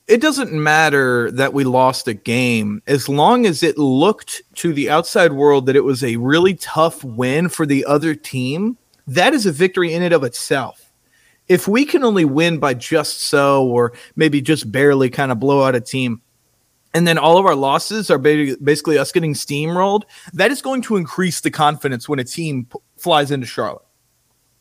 it 0.08 0.22
doesn't 0.22 0.52
matter 0.52 1.32
that 1.32 1.54
we 1.54 1.64
lost 1.64 2.08
a 2.08 2.14
game 2.14 2.82
as 2.88 3.08
long 3.08 3.46
as 3.46 3.64
it 3.64 3.78
looked 3.78 4.42
to 4.56 4.74
the 4.74 4.90
outside 4.90 5.34
world 5.34 5.66
that 5.66 5.76
it 5.76 5.84
was 5.84 6.04
a 6.04 6.18
really 6.18 6.56
tough 6.56 7.04
win 7.04 7.48
for 7.48 7.66
the 7.66 7.86
other 7.86 8.14
team. 8.14 8.78
That 9.08 9.34
is 9.34 9.46
a 9.46 9.52
victory 9.52 9.94
in 9.94 10.04
and 10.04 10.14
of 10.14 10.24
itself. 10.24 10.92
If 11.48 11.68
we 11.68 11.86
can 11.86 12.04
only 12.04 12.26
win 12.26 12.58
by 12.58 12.74
just 12.74 13.22
so, 13.22 13.66
or 13.66 13.94
maybe 14.16 14.42
just 14.42 14.72
barely 14.72 15.10
kind 15.10 15.32
of 15.32 15.40
blow 15.40 15.64
out 15.64 15.76
a 15.76 15.82
team, 15.82 16.22
and 16.94 17.08
then 17.08 17.18
all 17.18 17.38
of 17.38 17.46
our 17.46 17.56
losses 17.56 18.10
are 18.10 18.20
basically 18.20 18.98
us 18.98 19.12
getting 19.12 19.34
steamrolled, 19.34 20.04
that 20.34 20.52
is 20.52 20.62
going 20.62 20.82
to 20.84 20.96
increase 20.96 21.42
the 21.42 21.52
confidence 21.52 22.08
when 22.08 22.20
a 22.20 22.24
team 22.24 22.66
p- 22.66 22.80
flies 22.98 23.32
into 23.32 23.48
Charlotte. 23.48 23.84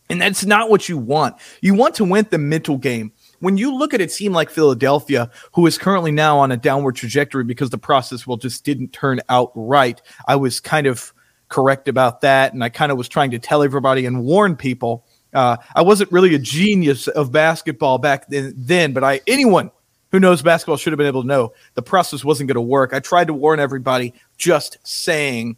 And 0.08 0.20
that's 0.20 0.44
not 0.44 0.70
what 0.70 0.88
you 0.88 0.98
want. 0.98 1.36
You 1.60 1.74
want 1.74 1.94
to 1.96 2.04
win 2.04 2.26
the 2.30 2.38
mental 2.38 2.78
game. 2.78 3.12
When 3.42 3.56
you 3.56 3.74
look 3.74 3.92
at 3.92 4.00
a 4.00 4.06
team 4.06 4.32
like 4.32 4.50
Philadelphia, 4.50 5.28
who 5.52 5.66
is 5.66 5.76
currently 5.76 6.12
now 6.12 6.38
on 6.38 6.52
a 6.52 6.56
downward 6.56 6.94
trajectory 6.94 7.42
because 7.42 7.70
the 7.70 7.78
process 7.78 8.24
well 8.24 8.36
just 8.36 8.64
didn't 8.64 8.92
turn 8.92 9.20
out 9.28 9.50
right, 9.56 10.00
I 10.28 10.36
was 10.36 10.60
kind 10.60 10.86
of 10.86 11.12
correct 11.48 11.88
about 11.88 12.20
that, 12.20 12.52
and 12.52 12.62
I 12.62 12.68
kind 12.68 12.92
of 12.92 12.98
was 12.98 13.08
trying 13.08 13.32
to 13.32 13.40
tell 13.40 13.64
everybody 13.64 14.06
and 14.06 14.22
warn 14.22 14.54
people. 14.54 15.04
Uh, 15.34 15.56
I 15.74 15.82
wasn't 15.82 16.12
really 16.12 16.36
a 16.36 16.38
genius 16.38 17.08
of 17.08 17.32
basketball 17.32 17.98
back 17.98 18.28
then, 18.28 18.54
then, 18.56 18.92
but 18.92 19.02
I 19.02 19.20
anyone 19.26 19.72
who 20.12 20.20
knows 20.20 20.40
basketball 20.40 20.76
should 20.76 20.92
have 20.92 20.98
been 20.98 21.08
able 21.08 21.22
to 21.22 21.28
know 21.28 21.52
the 21.74 21.82
process 21.82 22.24
wasn't 22.24 22.46
going 22.46 22.54
to 22.54 22.60
work. 22.60 22.94
I 22.94 23.00
tried 23.00 23.26
to 23.26 23.34
warn 23.34 23.58
everybody, 23.58 24.14
just 24.36 24.78
saying. 24.84 25.56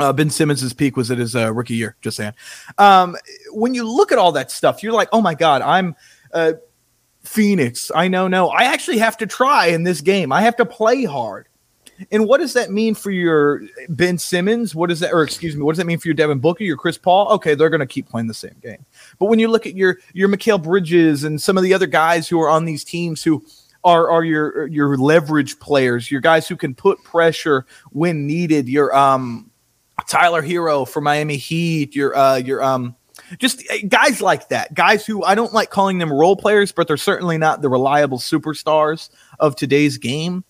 Uh, 0.00 0.12
ben 0.12 0.30
Simmons' 0.30 0.72
peak 0.72 0.96
was 0.96 1.12
at 1.12 1.18
his 1.18 1.36
uh, 1.36 1.52
rookie 1.52 1.76
year. 1.76 1.94
Just 2.00 2.16
saying. 2.16 2.32
Um, 2.78 3.16
when 3.52 3.72
you 3.72 3.88
look 3.88 4.10
at 4.10 4.18
all 4.18 4.32
that 4.32 4.50
stuff, 4.50 4.82
you're 4.82 4.92
like, 4.92 5.08
oh 5.12 5.20
my 5.20 5.34
god, 5.34 5.62
I'm 5.62 5.94
uh, 6.32 6.54
Phoenix. 7.24 7.90
I 7.94 8.08
know, 8.08 8.28
no, 8.28 8.48
I 8.48 8.64
actually 8.64 8.98
have 8.98 9.16
to 9.18 9.26
try 9.26 9.66
in 9.66 9.82
this 9.82 10.00
game. 10.00 10.30
I 10.30 10.42
have 10.42 10.56
to 10.56 10.66
play 10.66 11.04
hard. 11.04 11.48
And 12.10 12.26
what 12.26 12.38
does 12.38 12.52
that 12.54 12.70
mean 12.70 12.94
for 12.94 13.10
your 13.10 13.62
Ben 13.88 14.18
Simmons? 14.18 14.74
What 14.74 14.88
does 14.88 15.00
that, 15.00 15.12
or 15.12 15.22
excuse 15.22 15.56
me, 15.56 15.62
what 15.62 15.72
does 15.72 15.78
that 15.78 15.86
mean 15.86 15.98
for 15.98 16.08
your 16.08 16.14
Devin 16.14 16.40
Booker, 16.40 16.64
your 16.64 16.76
Chris 16.76 16.98
Paul? 16.98 17.28
Okay, 17.32 17.54
they're 17.54 17.70
going 17.70 17.80
to 17.80 17.86
keep 17.86 18.08
playing 18.08 18.26
the 18.26 18.34
same 18.34 18.56
game. 18.62 18.84
But 19.18 19.26
when 19.26 19.38
you 19.38 19.48
look 19.48 19.66
at 19.66 19.76
your 19.76 19.98
your 20.12 20.28
Mikal 20.28 20.62
Bridges 20.62 21.24
and 21.24 21.40
some 21.40 21.56
of 21.56 21.62
the 21.62 21.72
other 21.72 21.86
guys 21.86 22.28
who 22.28 22.40
are 22.40 22.48
on 22.48 22.64
these 22.64 22.84
teams 22.84 23.22
who 23.22 23.44
are 23.84 24.10
are 24.10 24.24
your 24.24 24.66
your 24.66 24.96
leverage 24.96 25.58
players, 25.60 26.10
your 26.10 26.20
guys 26.20 26.48
who 26.48 26.56
can 26.56 26.74
put 26.74 27.02
pressure 27.04 27.64
when 27.92 28.26
needed. 28.26 28.68
Your 28.68 28.94
um 28.94 29.50
Tyler 30.08 30.42
Herro 30.42 30.88
for 30.88 31.00
Miami 31.00 31.36
Heat, 31.36 31.94
your 31.94 32.16
uh 32.16 32.36
your 32.36 32.62
um 32.62 32.96
just 33.38 33.64
eh, 33.70 33.82
guys 33.88 34.20
like 34.20 34.48
that, 34.48 34.74
guys 34.74 35.06
who 35.06 35.24
I 35.24 35.34
don't 35.34 35.52
like 35.52 35.70
calling 35.70 35.98
them 35.98 36.12
role 36.12 36.36
players, 36.36 36.72
but 36.72 36.88
they're 36.88 36.96
certainly 36.96 37.38
not 37.38 37.62
the 37.62 37.68
reliable 37.68 38.18
superstars 38.18 39.10
of 39.38 39.56
today's 39.56 39.98
game 39.98 40.44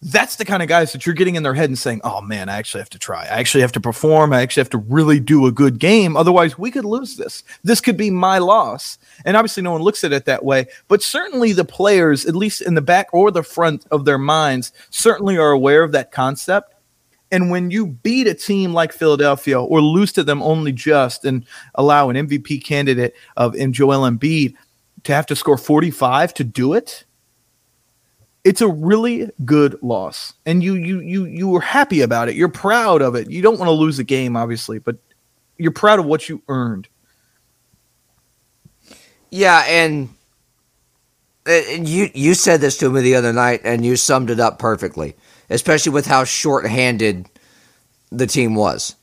that's 0.00 0.36
the 0.36 0.44
kind 0.44 0.62
of 0.62 0.68
guys 0.68 0.92
that 0.92 1.04
you're 1.04 1.14
getting 1.14 1.34
in 1.34 1.42
their 1.42 1.54
head 1.54 1.68
and 1.68 1.78
saying, 1.78 2.00
"Oh 2.04 2.20
man, 2.20 2.48
I 2.48 2.56
actually 2.56 2.80
have 2.80 2.90
to 2.90 2.98
try. 2.98 3.24
I 3.24 3.38
actually 3.38 3.62
have 3.62 3.72
to 3.72 3.80
perform. 3.80 4.32
I 4.32 4.42
actually 4.42 4.60
have 4.60 4.70
to 4.70 4.78
really 4.78 5.18
do 5.18 5.46
a 5.46 5.52
good 5.52 5.78
game. 5.78 6.16
Otherwise, 6.16 6.56
we 6.56 6.70
could 6.70 6.84
lose 6.84 7.16
this. 7.16 7.42
This 7.64 7.80
could 7.80 7.96
be 7.96 8.10
my 8.10 8.38
loss." 8.38 8.98
And 9.24 9.36
obviously, 9.36 9.62
no 9.62 9.72
one 9.72 9.82
looks 9.82 10.04
at 10.04 10.12
it 10.12 10.24
that 10.26 10.44
way. 10.44 10.66
But 10.86 11.02
certainly, 11.02 11.52
the 11.52 11.64
players, 11.64 12.26
at 12.26 12.36
least 12.36 12.60
in 12.62 12.74
the 12.74 12.80
back 12.80 13.08
or 13.12 13.30
the 13.30 13.42
front 13.42 13.86
of 13.90 14.04
their 14.04 14.18
minds, 14.18 14.72
certainly 14.90 15.36
are 15.36 15.50
aware 15.50 15.82
of 15.82 15.92
that 15.92 16.12
concept. 16.12 16.74
And 17.30 17.50
when 17.50 17.70
you 17.70 17.86
beat 17.86 18.26
a 18.26 18.34
team 18.34 18.72
like 18.72 18.92
Philadelphia 18.92 19.60
or 19.60 19.80
lose 19.80 20.12
to 20.12 20.24
them 20.24 20.42
only 20.42 20.72
just 20.72 21.24
and 21.24 21.44
allow 21.74 22.08
an 22.08 22.16
MVP 22.16 22.64
candidate 22.64 23.14
of 23.36 23.54
in 23.54 23.72
Joel 23.72 24.08
Embiid 24.08 24.54
to 25.04 25.14
have 25.14 25.26
to 25.26 25.36
score 25.36 25.58
45 25.58 26.34
to 26.34 26.44
do 26.44 26.72
it, 26.72 27.04
it's 28.44 28.62
a 28.62 28.68
really 28.68 29.30
good 29.44 29.76
loss. 29.82 30.32
And 30.46 30.62
you 30.62 30.74
you 30.74 31.00
you 31.00 31.26
you 31.26 31.48
were 31.48 31.60
happy 31.60 32.00
about 32.00 32.28
it. 32.28 32.34
You're 32.34 32.48
proud 32.48 33.02
of 33.02 33.14
it. 33.14 33.30
You 33.30 33.42
don't 33.42 33.58
want 33.58 33.68
to 33.68 33.72
lose 33.72 33.98
a 33.98 34.04
game 34.04 34.36
obviously 34.36 34.78
but 34.78 34.96
you're 35.58 35.72
proud 35.72 35.98
of 35.98 36.06
what 36.06 36.28
you 36.28 36.42
earned. 36.48 36.88
Yeah 39.30 39.64
and 39.66 40.08
you 41.46 42.10
you 42.14 42.34
said 42.34 42.60
this 42.60 42.78
to 42.78 42.90
me 42.90 43.00
the 43.00 43.14
other 43.14 43.32
night 43.32 43.60
and 43.64 43.84
you 43.84 43.96
summed 43.96 44.30
it 44.30 44.40
up 44.40 44.58
perfectly 44.58 45.14
especially 45.50 45.92
with 45.92 46.06
how 46.06 46.24
short-handed 46.24 47.28
the 48.10 48.26
team 48.26 48.54
was 48.54 48.96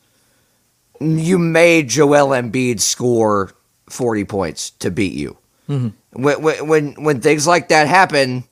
you 0.99 1.37
made 1.37 1.89
Joel 1.89 2.29
Embiid 2.29 2.79
score 2.79 3.51
40 3.89 4.25
points 4.25 4.69
to 4.71 4.89
beat 4.89 5.13
you 5.13 5.37
mm-hmm. 5.69 6.21
when, 6.21 6.67
when 6.67 6.93
when 7.03 7.21
things 7.21 7.45
like 7.45 7.69
that 7.69 7.87
happen 7.87 8.45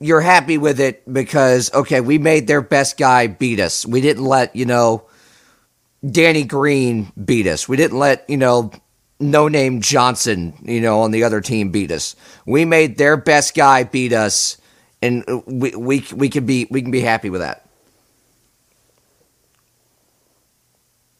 you're 0.00 0.22
happy 0.22 0.56
with 0.58 0.80
it 0.80 1.10
because 1.12 1.72
okay, 1.74 2.00
we 2.00 2.18
made 2.18 2.46
their 2.46 2.62
best 2.62 2.96
guy 2.96 3.26
beat 3.26 3.60
us. 3.60 3.86
We 3.86 4.00
didn't 4.00 4.24
let, 4.24 4.56
you 4.56 4.64
know, 4.64 5.04
Danny 6.08 6.44
Green 6.44 7.12
beat 7.22 7.46
us. 7.46 7.68
We 7.68 7.76
didn't 7.76 7.98
let, 7.98 8.28
you 8.28 8.38
know, 8.38 8.72
no 9.20 9.48
name 9.48 9.82
Johnson, 9.82 10.54
you 10.62 10.80
know, 10.80 11.02
on 11.02 11.10
the 11.10 11.24
other 11.24 11.42
team 11.42 11.70
beat 11.70 11.90
us. 11.90 12.16
We 12.46 12.64
made 12.64 12.96
their 12.96 13.18
best 13.18 13.54
guy 13.54 13.84
beat 13.84 14.14
us 14.14 14.56
and 15.02 15.24
we 15.46 15.70
we 15.70 16.04
we 16.14 16.28
can 16.28 16.46
be 16.46 16.66
we 16.70 16.82
can 16.82 16.90
be 16.90 17.00
happy 17.00 17.30
with 17.30 17.40
that. 17.40 17.68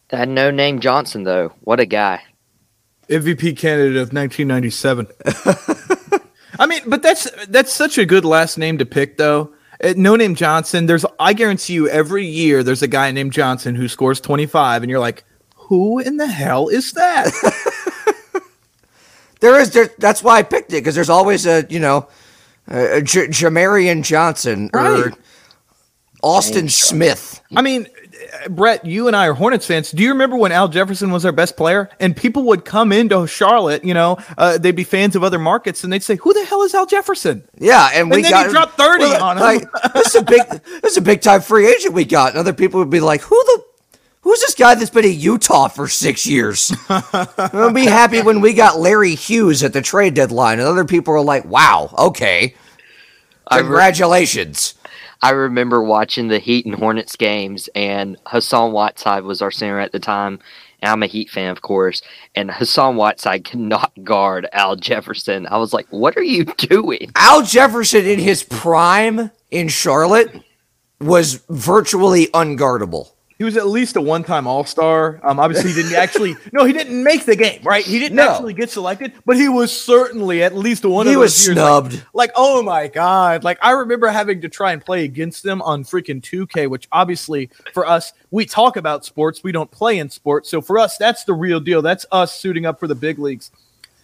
That 0.09 0.29
no 0.29 0.51
name 0.51 0.81
Johnson 0.81 1.25
though. 1.25 1.53
What 1.61 1.81
a 1.81 1.87
guy. 1.87 2.23
MVP 3.11 3.57
candidate 3.57 3.97
of 3.97 4.13
1997. 4.13 5.09
I 6.61 6.67
mean, 6.67 6.81
but 6.87 7.03
that's 7.03 7.29
that's 7.47 7.73
such 7.73 7.99
a 7.99 8.07
good 8.07 8.25
last 8.25 8.57
name 8.57 8.79
to 8.79 8.87
pick, 8.87 9.17
though. 9.17 9.53
Uh, 9.83 9.95
no 9.97 10.15
name 10.15 10.35
Johnson. 10.35 10.87
There's, 10.87 11.05
I 11.19 11.33
guarantee 11.33 11.73
you, 11.73 11.89
every 11.89 12.27
year 12.27 12.63
there's 12.63 12.83
a 12.83 12.89
guy 12.89 13.11
named 13.11 13.33
Johnson 13.33 13.75
who 13.75 13.89
scores 13.89 14.21
25, 14.21 14.83
and 14.83 14.91
you're 14.91 15.01
like, 15.01 15.25
who 15.57 15.99
in 15.99 16.19
the 16.19 16.27
hell 16.27 16.69
is 16.69 16.93
that? 16.93 17.33
there 19.41 19.59
is. 19.59 19.71
There, 19.71 19.89
that's 19.99 20.23
why 20.23 20.39
I 20.39 20.43
picked 20.43 20.71
it 20.73 20.83
because 20.83 20.95
there's 20.95 21.11
always 21.11 21.47
a 21.47 21.67
you 21.69 21.81
know, 21.81 22.09
a, 22.71 22.99
a 22.99 23.03
J- 23.03 23.29
Jamarian 23.29 24.03
Johnson 24.03 24.71
right. 24.73 25.07
or 25.07 25.13
Austin 26.23 26.69
Smith. 26.69 27.41
I 27.55 27.63
mean, 27.63 27.87
uh, 28.45 28.49
Brett, 28.49 28.85
you 28.85 29.07
and 29.07 29.17
I 29.17 29.27
are 29.27 29.35
Hornets 29.35 29.67
fans. 29.67 29.91
Do 29.91 30.03
you 30.03 30.11
remember 30.11 30.37
when 30.37 30.53
Al 30.53 30.69
Jefferson 30.69 31.11
was 31.11 31.25
our 31.25 31.33
best 31.33 31.57
player? 31.57 31.89
And 31.99 32.17
people 32.17 32.45
would 32.45 32.65
come 32.65 32.93
into 32.93 33.27
Charlotte, 33.27 33.85
you 33.85 33.95
know, 33.95 34.19
uh, 34.37 34.59
they'd 34.59 34.77
be 34.77 34.85
fans 34.85 35.17
of 35.17 35.25
other 35.25 35.39
markets, 35.39 35.83
and 35.83 35.93
they'd 35.93 36.03
say, 36.03 36.17
"Who 36.17 36.33
the 36.33 36.45
hell 36.45 36.63
is 36.63 36.75
Al 36.75 36.87
Jefferson?" 36.87 37.45
Yeah, 37.59 37.89
and, 37.89 38.03
and 38.03 38.11
we 38.11 38.23
then 38.23 38.31
got 38.31 38.47
he 38.47 38.53
dropped 38.53 38.77
thirty 38.77 39.05
well, 39.05 39.25
on 39.25 39.37
him. 39.39 39.43
Like, 39.43 39.93
this 39.95 40.15
is 40.15 40.17
a 40.17 40.23
big, 40.23 40.43
this 40.83 40.93
is 40.93 40.97
a 40.99 41.03
big 41.03 41.23
time 41.23 41.41
free 41.41 41.67
agent 41.67 41.95
we 41.95 42.05
got. 42.05 42.31
And 42.31 42.39
other 42.39 42.53
people 42.53 42.81
would 42.81 42.91
be 42.91 43.01
like, 43.01 43.23
"Who 43.23 43.43
the, 43.45 43.65
who's 44.23 44.41
Who's 44.41 44.41
this 44.41 44.55
guy 44.55 44.75
that's 44.75 44.91
been 44.91 45.05
in 45.05 45.21
Utah 45.21 45.69
for 45.69 45.87
six 45.87 46.25
years? 46.27 46.73
I'll 46.89 47.75
be 47.75 47.85
happy 47.85 48.23
when 48.23 48.41
we 48.41 48.55
got 48.55 48.79
Larry 48.79 49.15
Hughes 49.15 49.63
at 49.63 49.75
the 49.75 49.83
trade 49.83 50.15
deadline, 50.15 50.59
and 50.59 50.67
other 50.67 50.87
people 50.87 51.13
are 51.13 51.21
like, 51.21 51.45
"Wow, 51.45 51.95
okay, 51.99 52.55
I 53.49 53.57
re- 53.57 53.63
congratulations." 53.63 54.75
I 55.21 55.31
remember 55.31 55.83
watching 55.83 56.29
the 56.29 56.39
Heat 56.39 56.65
and 56.65 56.75
Hornets 56.75 57.17
games, 57.17 57.69
and 57.75 58.17
Hassan 58.25 58.73
Whiteside 58.73 59.25
was 59.25 59.43
our 59.43 59.51
center 59.51 59.79
at 59.79 59.93
the 59.93 60.01
time. 60.01 60.39
And 60.81 60.91
I'm 60.91 61.03
a 61.03 61.07
Heat 61.07 61.29
fan, 61.29 61.51
of 61.51 61.61
course. 61.61 62.01
And 62.35 62.51
Hassan 62.51 62.97
Whiteside 62.97 63.45
cannot 63.45 63.93
guard 64.03 64.49
Al 64.53 64.77
Jefferson. 64.77 65.47
I 65.49 65.59
was 65.59 65.75
like, 65.75 65.87
"What 65.91 66.17
are 66.17 66.23
you 66.23 66.45
doing?" 66.45 67.11
Al 67.15 67.43
Jefferson 67.43 68.07
in 68.07 68.19
his 68.19 68.43
prime 68.43 69.31
in 69.51 69.69
Charlotte 69.69 70.31
was 70.99 71.45
virtually 71.51 72.29
unguardable. 72.29 73.11
He 73.41 73.45
was 73.45 73.57
at 73.57 73.69
least 73.69 73.97
a 73.97 74.03
one-time 74.03 74.47
All-Star. 74.47 75.19
Um, 75.23 75.41
obviously, 75.41 75.71
he 75.71 75.83
didn't 75.83 75.97
actually. 75.97 76.37
No, 76.53 76.67
he 76.67 76.75
didn't 76.75 77.03
make 77.03 77.25
the 77.25 77.35
game. 77.35 77.63
Right? 77.63 77.83
He 77.83 77.99
didn't 77.99 78.17
No. 78.17 78.29
actually 78.33 78.53
get 78.53 78.69
selected, 78.69 79.15
but 79.25 79.37
he 79.37 79.49
was 79.49 79.73
certainly 79.75 80.43
at 80.43 80.55
least 80.55 80.85
one 80.85 81.07
He 81.07 81.15
of 81.15 81.21
was 81.21 81.47
years, 81.47 81.57
snubbed. 81.57 81.95
Like, 81.95 82.05
like, 82.13 82.33
oh 82.37 82.63
my 82.63 82.87
god! 82.89 83.43
Like 83.43 83.57
I 83.63 83.71
remember 83.71 84.09
having 84.09 84.43
to 84.43 84.51
try 84.51 84.73
and 84.73 84.85
play 84.85 85.05
against 85.05 85.43
them 85.43 85.63
on 85.63 85.85
freaking 85.85 86.21
2K, 86.21 86.69
which 86.69 86.87
obviously 86.93 87.49
for 87.73 87.87
us, 87.87 88.13
we 88.31 88.45
talk 88.45 88.77
about 88.77 89.07
sports, 89.07 89.43
we 89.43 89.53
don't 89.53 89.71
play 89.71 89.99
in 89.99 90.11
sports. 90.11 90.51
So 90.51 90.61
for 90.61 90.79
us, 90.79 90.99
that's 90.99 91.25
the 91.25 91.33
real 91.33 91.61
deal. 91.61 91.81
That's 91.81 92.05
us 92.13 92.39
suiting 92.39 92.67
up 92.67 92.79
for 92.79 92.89
the 92.89 92.95
big 92.95 93.19
leagues. 93.19 93.51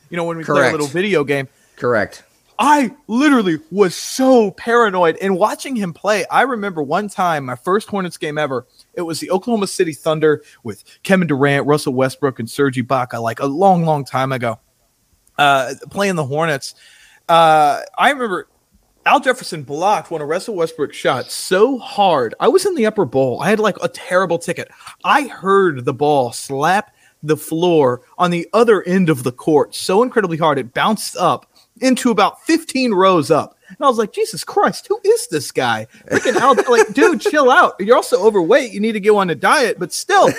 You 0.08 0.16
know, 0.16 0.24
when 0.24 0.38
we 0.38 0.44
play 0.44 0.66
a 0.66 0.72
little 0.72 0.86
video 0.86 1.24
game. 1.24 1.46
Correct. 1.76 2.22
I 2.58 2.94
literally 3.06 3.58
was 3.70 3.94
so 3.94 4.50
paranoid. 4.52 5.18
And 5.20 5.36
watching 5.36 5.76
him 5.76 5.92
play, 5.92 6.24
I 6.30 6.42
remember 6.42 6.82
one 6.82 7.08
time, 7.08 7.44
my 7.44 7.54
first 7.56 7.88
Hornets 7.88 8.16
game 8.16 8.38
ever, 8.38 8.64
it 8.97 9.02
was 9.02 9.20
the 9.20 9.31
Oklahoma 9.31 9.66
City 9.66 9.93
Thunder 9.93 10.43
with 10.64 10.85
Kevin 11.02 11.27
Durant, 11.27 11.66
Russell 11.66 11.94
Westbrook, 11.94 12.39
and 12.39 12.48
Serge 12.51 12.77
Ibaka, 12.77 13.20
like 13.20 13.40
a 13.40 13.47
long, 13.47 13.85
long 13.85 14.05
time 14.05 14.32
ago, 14.32 14.59
uh, 15.39 15.74
playing 15.90 16.16
the 16.16 16.24
Hornets. 16.24 16.74
Uh, 17.28 17.82
I 17.98 18.10
remember 18.10 18.48
Al 19.05 19.20
Jefferson 19.20 19.62
blocked 19.62 20.10
one 20.10 20.20
of 20.20 20.28
Russell 20.28 20.56
Westbrook's 20.56 20.97
shots 20.97 21.32
so 21.32 21.78
hard. 21.78 22.35
I 22.40 22.48
was 22.48 22.66
in 22.66 22.74
the 22.74 22.86
upper 22.86 23.05
bowl. 23.05 23.40
I 23.40 23.51
had 23.51 23.60
like 23.60 23.77
a 23.82 23.89
terrible 23.89 24.39
ticket. 24.39 24.68
I 25.05 25.28
heard 25.28 25.85
the 25.85 25.94
ball 25.94 26.32
slap 26.32 26.93
the 27.23 27.36
floor 27.36 28.02
on 28.18 28.31
the 28.31 28.48
other 28.52 28.82
end 28.82 29.09
of 29.09 29.23
the 29.23 29.32
court 29.32 29.74
so 29.74 30.02
incredibly 30.02 30.36
hard 30.36 30.59
it 30.59 30.74
bounced 30.74 31.16
up 31.16 31.51
into 31.81 32.10
about 32.10 32.43
15 32.43 32.93
rows 32.93 33.31
up. 33.31 33.55
And 33.68 33.78
I 33.80 33.88
was 33.88 33.98
like, 33.98 34.12
Jesus 34.12 34.44
Christ, 34.44 34.86
who 34.88 35.01
is 35.05 35.26
this 35.28 35.51
guy? 35.51 35.86
Freaking 36.10 36.36
Al, 36.36 36.55
like, 36.70 36.93
dude, 36.94 37.20
chill 37.20 37.51
out. 37.51 37.74
You're 37.80 37.97
also 37.97 38.24
overweight. 38.24 38.72
You 38.72 38.80
need 38.80 38.93
to 38.93 39.01
go 39.01 39.18
on 39.18 39.30
a 39.30 39.34
diet, 39.34 39.78
but 39.78 39.93
still, 39.93 40.30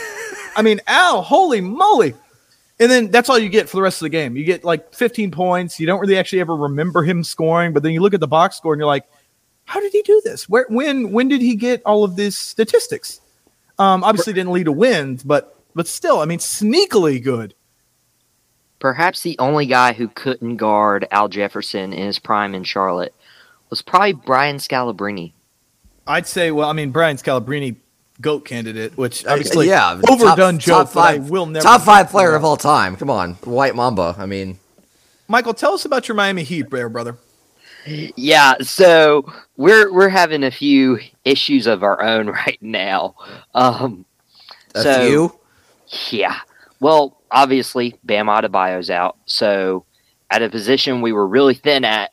I 0.56 0.62
mean, 0.62 0.82
Al, 0.88 1.22
holy 1.22 1.62
moly. 1.62 2.14
And 2.80 2.92
then 2.92 3.10
that's 3.10 3.30
all 3.30 3.40
you 3.40 3.50
get 3.50 3.68
for 3.68 3.78
the 3.78 3.82
rest 3.82 4.02
of 4.02 4.06
the 4.06 4.10
game. 4.10 4.38
You 4.38 4.44
get 4.44 4.64
like 4.64 4.94
15 4.94 5.32
points. 5.32 5.80
You 5.80 5.88
don't 5.88 6.00
really 6.00 6.18
actually 6.18 6.42
ever 6.42 6.56
remember 6.56 7.04
him 7.04 7.24
scoring, 7.24 7.74
but 7.74 7.84
then 7.84 7.92
you 7.92 8.02
look 8.02 8.14
at 8.14 8.20
the 8.20 8.28
box 8.28 8.58
score 8.58 8.74
and 8.74 8.80
you're 8.80 8.88
like, 8.88 9.06
how 9.66 9.80
did 9.80 9.92
he 9.92 10.02
do 10.04 10.22
this? 10.24 10.48
Where, 10.48 10.66
when, 10.70 11.12
when 11.12 11.28
did 11.28 11.42
he 11.42 11.56
get 11.56 11.82
all 11.86 12.04
of 12.04 12.16
these 12.16 12.38
statistics? 12.38 13.20
Um, 13.80 14.04
obviously 14.04 14.34
didn't 14.34 14.54
lead 14.54 14.66
to 14.66 14.72
wins, 14.72 15.24
but, 15.24 15.60
but 15.76 15.88
still, 15.88 16.20
I 16.20 16.26
mean, 16.26 16.40
sneakily 16.40 17.22
good. 17.22 17.54
Perhaps 18.80 19.22
the 19.22 19.38
only 19.40 19.66
guy 19.66 19.94
who 19.94 20.08
couldn't 20.08 20.58
guard 20.58 21.08
Al 21.10 21.28
Jefferson 21.28 21.94
in 21.94 22.06
his 22.06 22.20
prime 22.20 22.54
in 22.54 22.64
Charlotte 22.64 23.14
was 23.70 23.82
probably 23.82 24.14
Brian 24.14 24.58
Scalabrine. 24.58 25.34
I'd 26.06 26.28
say, 26.28 26.52
well, 26.52 26.70
I 26.70 26.74
mean, 26.74 26.92
Brian 26.92 27.18
Scalabrine, 27.18 27.76
goat 28.22 28.46
candidate, 28.46 28.98
which 28.98 29.26
obviously, 29.26 29.72
Uh, 29.72 29.96
yeah, 29.96 30.02
overdone 30.10 30.56
top, 30.56 30.62
joke. 30.62 30.78
Top 30.78 30.90
five, 30.90 31.22
but 31.22 31.28
I 31.28 31.30
will 31.30 31.46
never 31.46 31.64
top 31.64 31.82
five 31.82 32.10
player 32.10 32.36
of 32.36 32.44
all 32.44 32.58
time. 32.58 32.96
Come 32.96 33.10
on, 33.10 33.34
White 33.44 33.76
Mamba. 33.76 34.16
I 34.18 34.26
mean, 34.26 34.58
Michael, 35.28 35.54
tell 35.54 35.74
us 35.74 35.86
about 35.86 36.08
your 36.08 36.16
Miami 36.16 36.44
Heat, 36.44 36.70
there, 36.70 36.90
brother. 36.90 37.18
Yeah, 37.86 38.56
so 38.62 39.32
we're 39.56 39.94
we're 39.94 40.10
having 40.10 40.44
a 40.44 40.52
few 40.52 41.00
issues 41.24 41.68
of 41.68 41.84
our 41.84 42.02
own 42.02 42.28
right 42.46 42.58
now. 42.62 43.16
Um, 43.54 44.06
a 44.76 44.84
so, 44.84 45.08
few. 45.08 45.40
Yeah. 46.18 46.38
Well, 46.80 47.18
obviously, 47.32 47.98
Bam 48.04 48.28
Adebayo's 48.28 48.90
out. 48.90 49.18
So, 49.26 49.86
at 50.30 50.44
a 50.44 50.50
position 50.50 51.02
we 51.02 51.12
were 51.12 51.28
really 51.28 51.56
thin 51.56 51.86
at 51.86 52.12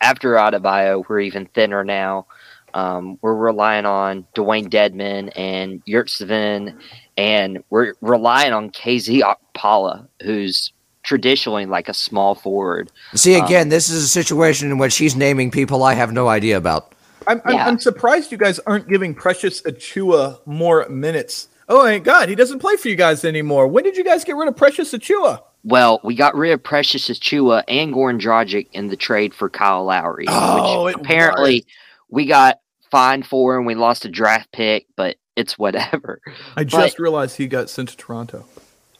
after 0.00 0.34
Adebayo, 0.34 1.04
we're 1.08 1.20
even 1.20 1.46
thinner 1.46 1.84
now. 1.84 2.26
Um, 2.74 3.18
we're 3.22 3.34
relying 3.34 3.86
on 3.86 4.26
Dewayne 4.34 4.68
Dedmon 4.68 5.32
and 5.34 5.82
Yurtseven, 5.86 6.78
and 7.16 7.64
we're 7.70 7.94
relying 8.02 8.52
on 8.52 8.70
KZ 8.70 9.22
Okpala, 9.22 10.06
who's 10.22 10.72
traditionally 11.02 11.64
like 11.64 11.88
a 11.88 11.94
small 11.94 12.34
forward. 12.34 12.90
See, 13.14 13.36
Um, 13.36 13.44
again, 13.46 13.68
this 13.70 13.88
is 13.88 14.04
a 14.04 14.08
situation 14.08 14.70
in 14.70 14.78
which 14.78 14.98
he's 14.98 15.16
naming 15.16 15.50
people 15.50 15.84
I 15.84 15.94
have 15.94 16.12
no 16.12 16.28
idea 16.28 16.56
about. 16.56 16.92
I'm, 17.26 17.40
I'm, 17.44 17.54
Yeah. 17.54 17.66
I'm 17.66 17.78
surprised 17.78 18.30
you 18.30 18.38
guys 18.38 18.58
aren't 18.66 18.88
giving 18.88 19.14
Precious 19.14 19.62
Achiuwa 19.62 20.40
more 20.46 20.86
minutes. 20.88 21.48
Oh 21.68 21.82
my 21.82 21.98
God, 21.98 22.28
he 22.28 22.34
doesn't 22.34 22.58
play 22.58 22.76
for 22.76 22.88
you 22.88 22.96
guys 22.96 23.24
anymore. 23.24 23.66
When 23.68 23.84
did 23.84 23.96
you 23.96 24.04
guys 24.04 24.22
get 24.22 24.36
rid 24.36 24.48
of 24.48 24.56
Precious 24.56 24.92
Achiuwa? 24.92 25.40
Well, 25.66 26.00
we 26.04 26.14
got 26.14 26.36
rid 26.36 26.52
of 26.52 26.62
Precious 26.62 27.08
Achiuwa 27.08 27.64
and 27.66 27.92
Goran 27.92 28.20
Dragic 28.20 28.68
in 28.72 28.86
the 28.86 28.96
trade 28.96 29.34
for 29.34 29.50
Kyle 29.50 29.84
Lowry, 29.84 30.26
Oh, 30.28 30.84
which 30.84 30.94
it 30.94 31.00
apparently 31.00 31.66
we 32.08 32.24
got 32.24 32.60
fined 32.90 33.26
for 33.26 33.56
and 33.56 33.66
we 33.66 33.74
lost 33.74 34.04
a 34.04 34.08
draft 34.08 34.52
pick, 34.52 34.86
but 34.94 35.16
it's 35.34 35.58
whatever. 35.58 36.20
I 36.56 36.62
But- 36.62 36.68
just 36.68 36.98
realized 37.00 37.36
he 37.36 37.48
got 37.48 37.68
sent 37.68 37.88
to 37.88 37.96
Toronto. 37.96 38.44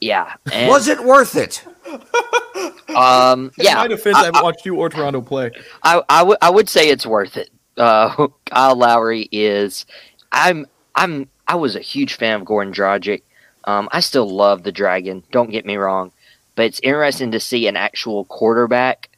Yeah. 0.00 0.34
and, 0.52 0.68
Was 0.68 0.88
it 0.88 1.02
worth 1.04 1.36
it? 1.36 1.64
Um, 2.96 3.50
In 3.58 3.64
yeah. 3.64 3.74
my 3.74 3.88
defense, 3.88 4.16
I, 4.16 4.24
haven't 4.24 4.42
watched 4.42 4.64
you 4.64 4.76
or 4.76 4.88
Toronto 4.88 5.20
play. 5.20 5.50
I, 5.82 6.02
I 6.08 6.22
would 6.22 6.38
I 6.40 6.48
would 6.50 6.68
say 6.68 6.88
it's 6.88 7.04
worth 7.04 7.36
it. 7.36 7.50
Uh, 7.76 8.28
Kyle 8.46 8.76
Lowry 8.76 9.28
is. 9.30 9.84
I'm 10.32 10.66
I'm 10.94 11.28
I 11.46 11.56
was 11.56 11.76
a 11.76 11.80
huge 11.80 12.14
fan 12.14 12.40
of 12.40 12.46
Goran 12.46 12.72
Dragic. 12.72 13.22
Um, 13.64 13.88
I 13.92 14.00
still 14.00 14.28
love 14.30 14.62
the 14.62 14.72
Dragon. 14.72 15.24
Don't 15.30 15.50
get 15.50 15.66
me 15.66 15.76
wrong, 15.76 16.12
but 16.56 16.64
it's 16.64 16.80
interesting 16.82 17.30
to 17.30 17.40
see 17.40 17.68
an 17.68 17.76
actual 17.76 18.24
quarterback. 18.24 19.10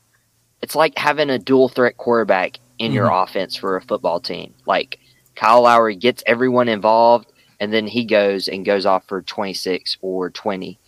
It's 0.60 0.74
like 0.74 0.98
having 0.98 1.30
a 1.30 1.38
dual 1.38 1.68
threat 1.68 1.96
quarterback 1.96 2.58
in 2.78 2.92
your 2.92 3.10
offense 3.10 3.56
for 3.56 3.76
a 3.76 3.82
football 3.82 4.20
team. 4.20 4.54
Like 4.66 4.98
Kyle 5.34 5.62
Lowry 5.62 5.96
gets 5.96 6.22
everyone 6.26 6.68
involved, 6.68 7.32
and 7.60 7.72
then 7.72 7.86
he 7.86 8.04
goes 8.04 8.48
and 8.48 8.66
goes 8.66 8.84
off 8.84 9.06
for 9.06 9.22
twenty 9.22 9.54
six 9.54 9.96
or 10.02 10.30
twenty, 10.30 10.78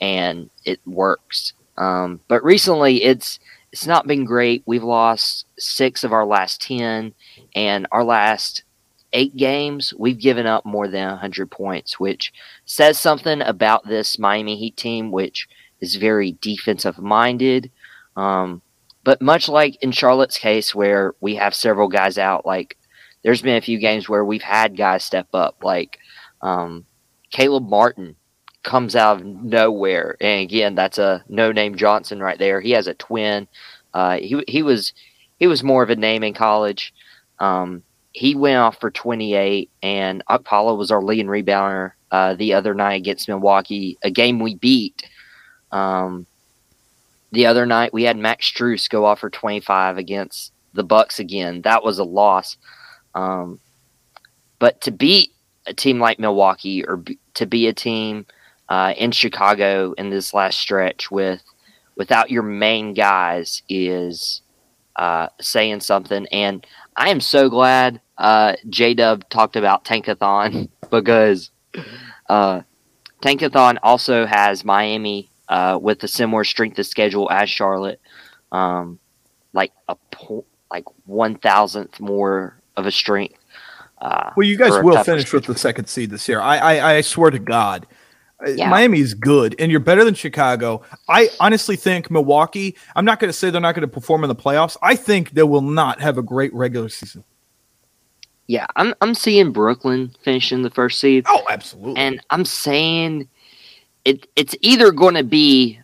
and 0.00 0.50
it 0.64 0.80
works. 0.86 1.54
Um, 1.76 2.20
but 2.28 2.44
recently, 2.44 3.02
it's 3.02 3.40
it's 3.72 3.86
not 3.86 4.06
been 4.06 4.24
great. 4.24 4.62
We've 4.66 4.84
lost 4.84 5.46
six 5.58 6.04
of 6.04 6.12
our 6.12 6.24
last 6.24 6.62
10, 6.62 7.12
and 7.56 7.86
our 7.90 8.04
last 8.04 8.62
eight 9.12 9.34
games, 9.36 9.92
we've 9.98 10.20
given 10.20 10.46
up 10.46 10.64
more 10.64 10.86
than 10.86 11.08
100 11.08 11.50
points, 11.50 11.98
which 11.98 12.32
says 12.66 12.98
something 12.98 13.40
about 13.40 13.84
this 13.88 14.16
Miami 14.16 14.56
Heat 14.56 14.76
team, 14.76 15.10
which 15.10 15.48
is 15.84 15.96
very 15.96 16.36
defensive 16.40 16.98
minded. 16.98 17.70
Um, 18.16 18.62
but 19.04 19.20
much 19.20 19.48
like 19.48 19.76
in 19.82 19.92
Charlotte's 19.92 20.38
case, 20.38 20.74
where 20.74 21.14
we 21.20 21.34
have 21.36 21.54
several 21.54 21.88
guys 21.88 22.18
out, 22.18 22.46
like 22.46 22.76
there's 23.22 23.42
been 23.42 23.56
a 23.56 23.60
few 23.60 23.78
games 23.78 24.08
where 24.08 24.24
we've 24.24 24.42
had 24.42 24.76
guys 24.76 25.04
step 25.04 25.28
up, 25.34 25.62
like 25.62 25.98
um, 26.40 26.84
Caleb 27.30 27.68
Martin 27.68 28.16
comes 28.62 28.96
out 28.96 29.20
of 29.20 29.26
nowhere. 29.26 30.16
And 30.20 30.40
again, 30.40 30.74
that's 30.74 30.98
a 30.98 31.24
no 31.28 31.52
name 31.52 31.76
Johnson 31.76 32.20
right 32.20 32.38
there. 32.38 32.60
He 32.60 32.70
has 32.72 32.86
a 32.86 32.94
twin. 32.94 33.46
Uh, 33.92 34.16
he 34.16 34.42
he 34.48 34.62
was 34.62 34.92
he 35.38 35.46
was 35.46 35.62
more 35.62 35.82
of 35.82 35.90
a 35.90 35.96
name 35.96 36.22
in 36.22 36.34
college. 36.34 36.94
Um, 37.38 37.82
he 38.12 38.34
went 38.34 38.58
off 38.58 38.80
for 38.80 38.90
28, 38.92 39.70
and 39.82 40.22
Okpala 40.30 40.78
was 40.78 40.92
our 40.92 41.02
leading 41.02 41.26
rebounder 41.26 41.92
uh, 42.12 42.34
the 42.34 42.54
other 42.54 42.72
night 42.72 42.94
against 42.94 43.28
Milwaukee, 43.28 43.98
a 44.04 44.10
game 44.10 44.38
we 44.38 44.54
beat. 44.54 45.02
Um, 45.74 46.26
the 47.32 47.46
other 47.46 47.66
night 47.66 47.92
we 47.92 48.04
had 48.04 48.16
Max 48.16 48.50
Strus 48.50 48.88
go 48.88 49.04
off 49.04 49.18
for 49.18 49.28
25 49.28 49.98
against 49.98 50.52
the 50.72 50.84
Bucks 50.84 51.18
again. 51.18 51.62
That 51.62 51.82
was 51.82 51.98
a 51.98 52.04
loss. 52.04 52.56
Um, 53.14 53.60
but 54.58 54.80
to 54.82 54.92
beat 54.92 55.32
a 55.66 55.74
team 55.74 55.98
like 55.98 56.18
Milwaukee 56.18 56.84
or 56.84 56.96
be, 56.96 57.18
to 57.34 57.44
be 57.44 57.66
a 57.66 57.72
team 57.72 58.24
uh, 58.68 58.94
in 58.96 59.10
Chicago 59.10 59.92
in 59.98 60.10
this 60.10 60.32
last 60.32 60.58
stretch 60.60 61.10
with 61.10 61.42
without 61.96 62.30
your 62.30 62.42
main 62.42 62.94
guys 62.94 63.62
is 63.68 64.42
uh, 64.96 65.28
saying 65.40 65.80
something. 65.80 66.26
And 66.28 66.64
I 66.96 67.08
am 67.08 67.20
so 67.20 67.48
glad 67.48 68.00
uh, 68.16 68.54
J 68.68 68.94
Dub 68.94 69.28
talked 69.28 69.56
about 69.56 69.84
Tankathon 69.84 70.68
because 70.90 71.50
uh, 72.28 72.62
Tankathon 73.22 73.78
also 73.82 74.24
has 74.24 74.64
Miami 74.64 75.30
uh, 75.48 75.78
with 75.80 76.02
a 76.02 76.08
similar 76.08 76.44
strength 76.44 76.78
of 76.78 76.86
schedule 76.86 77.30
as 77.30 77.50
Charlotte, 77.50 78.00
um, 78.52 78.98
like 79.52 79.72
a 79.88 79.96
po- 80.10 80.44
like 80.70 80.84
one 81.06 81.36
thousandth 81.36 82.00
more 82.00 82.60
of 82.76 82.86
a 82.86 82.90
strength. 82.90 83.38
Uh, 84.00 84.30
Well, 84.36 84.46
you 84.46 84.56
guys 84.56 84.72
will 84.82 85.02
finish 85.04 85.32
with 85.32 85.44
the 85.44 85.56
second 85.56 85.86
seed 85.86 86.10
this 86.10 86.28
year. 86.28 86.40
I, 86.40 86.58
I, 86.58 86.94
I 86.96 87.00
swear 87.00 87.30
to 87.30 87.38
God. 87.38 87.86
Uh, 88.44 88.50
Yeah. 88.50 88.68
Miami's 88.68 89.14
good, 89.14 89.54
and 89.58 89.70
you're 89.70 89.80
better 89.80 90.04
than 90.04 90.14
Chicago. 90.14 90.82
I 91.08 91.30
honestly 91.40 91.76
think 91.76 92.10
Milwaukee. 92.10 92.76
I'm 92.96 93.04
not 93.04 93.20
going 93.20 93.28
to 93.28 93.32
say 93.32 93.50
they're 93.50 93.60
not 93.60 93.74
going 93.74 93.88
to 93.88 93.94
perform 93.94 94.24
in 94.24 94.28
the 94.28 94.34
playoffs. 94.34 94.76
I 94.82 94.96
think 94.96 95.30
they 95.30 95.44
will 95.44 95.62
not 95.62 96.00
have 96.00 96.18
a 96.18 96.22
great 96.22 96.52
regular 96.52 96.88
season. 96.88 97.24
Yeah, 98.46 98.66
I'm 98.76 98.94
I'm 99.00 99.14
seeing 99.14 99.52
Brooklyn 99.52 100.14
finishing 100.22 100.62
the 100.62 100.70
first 100.70 101.00
seed. 101.00 101.24
Oh, 101.26 101.44
absolutely. 101.48 101.96
And 101.96 102.20
I'm 102.28 102.44
saying 102.44 103.28
it 104.04 104.26
it's 104.36 104.54
either 104.60 104.92
going 104.92 105.14
to 105.14 105.24
be 105.24 105.80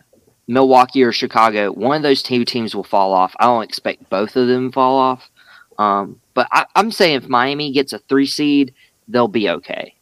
Milwaukee 0.47 1.03
or 1.03 1.11
Chicago. 1.11 1.71
One 1.71 1.97
of 1.97 2.03
those 2.03 2.23
two 2.23 2.45
teams 2.45 2.75
will 2.75 2.83
fall 2.83 3.13
off. 3.13 3.35
I 3.39 3.45
don't 3.45 3.63
expect 3.63 4.09
both 4.09 4.35
of 4.35 4.47
them 4.47 4.69
to 4.69 4.73
fall 4.73 4.97
off. 4.97 5.29
Um, 5.77 6.19
but 6.33 6.47
I, 6.51 6.65
I'm 6.75 6.91
saying 6.91 7.15
if 7.15 7.29
Miami 7.29 7.71
gets 7.71 7.93
a 7.93 7.99
three 7.99 8.25
seed, 8.25 8.73
they'll 9.07 9.27
be 9.27 9.49
okay. 9.49 9.95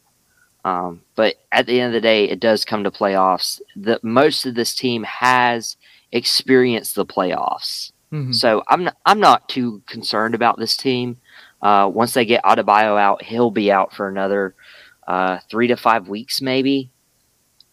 Um, 0.64 1.02
but 1.14 1.36
at 1.50 1.66
the 1.66 1.80
end 1.80 1.94
of 1.94 2.02
the 2.02 2.06
day, 2.06 2.28
it 2.28 2.40
does 2.40 2.64
come 2.64 2.84
to 2.84 2.90
playoffs. 2.90 3.60
The 3.76 3.98
most 4.02 4.44
of 4.44 4.54
this 4.54 4.74
team 4.74 5.04
has 5.04 5.76
experienced 6.12 6.96
the 6.96 7.06
playoffs. 7.06 7.92
Mhm. 8.12 8.34
So 8.34 8.62
I'm 8.68 8.84
not, 8.84 8.96
I'm 9.06 9.20
not 9.20 9.48
too 9.48 9.82
concerned 9.86 10.34
about 10.34 10.58
this 10.58 10.76
team. 10.76 11.16
Uh, 11.62 11.90
once 11.92 12.12
they 12.14 12.24
get 12.24 12.42
Adebayo 12.44 12.98
out, 13.00 13.22
he'll 13.22 13.50
be 13.50 13.70
out 13.70 13.94
for 13.94 14.08
another 14.08 14.54
uh, 15.06 15.38
three 15.50 15.68
to 15.68 15.76
five 15.76 16.08
weeks, 16.08 16.40
maybe, 16.40 16.90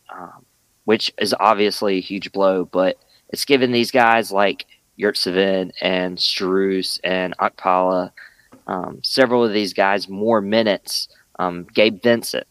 um, 0.09 0.45
which 0.85 1.13
is 1.19 1.35
obviously 1.39 1.97
a 1.97 2.01
huge 2.01 2.31
blow. 2.31 2.65
But 2.65 2.97
it's 3.29 3.45
given 3.45 3.71
these 3.71 3.91
guys 3.91 4.31
like 4.31 4.65
Yurtseven 4.99 5.71
and 5.81 6.17
Strus 6.17 6.99
and 7.03 7.35
Okpala, 7.37 8.11
um, 8.67 8.99
several 9.03 9.43
of 9.43 9.53
these 9.53 9.73
guys 9.73 10.09
more 10.09 10.41
minutes. 10.41 11.07
Um, 11.39 11.67
Gabe 11.73 12.01
Vincent, 12.01 12.47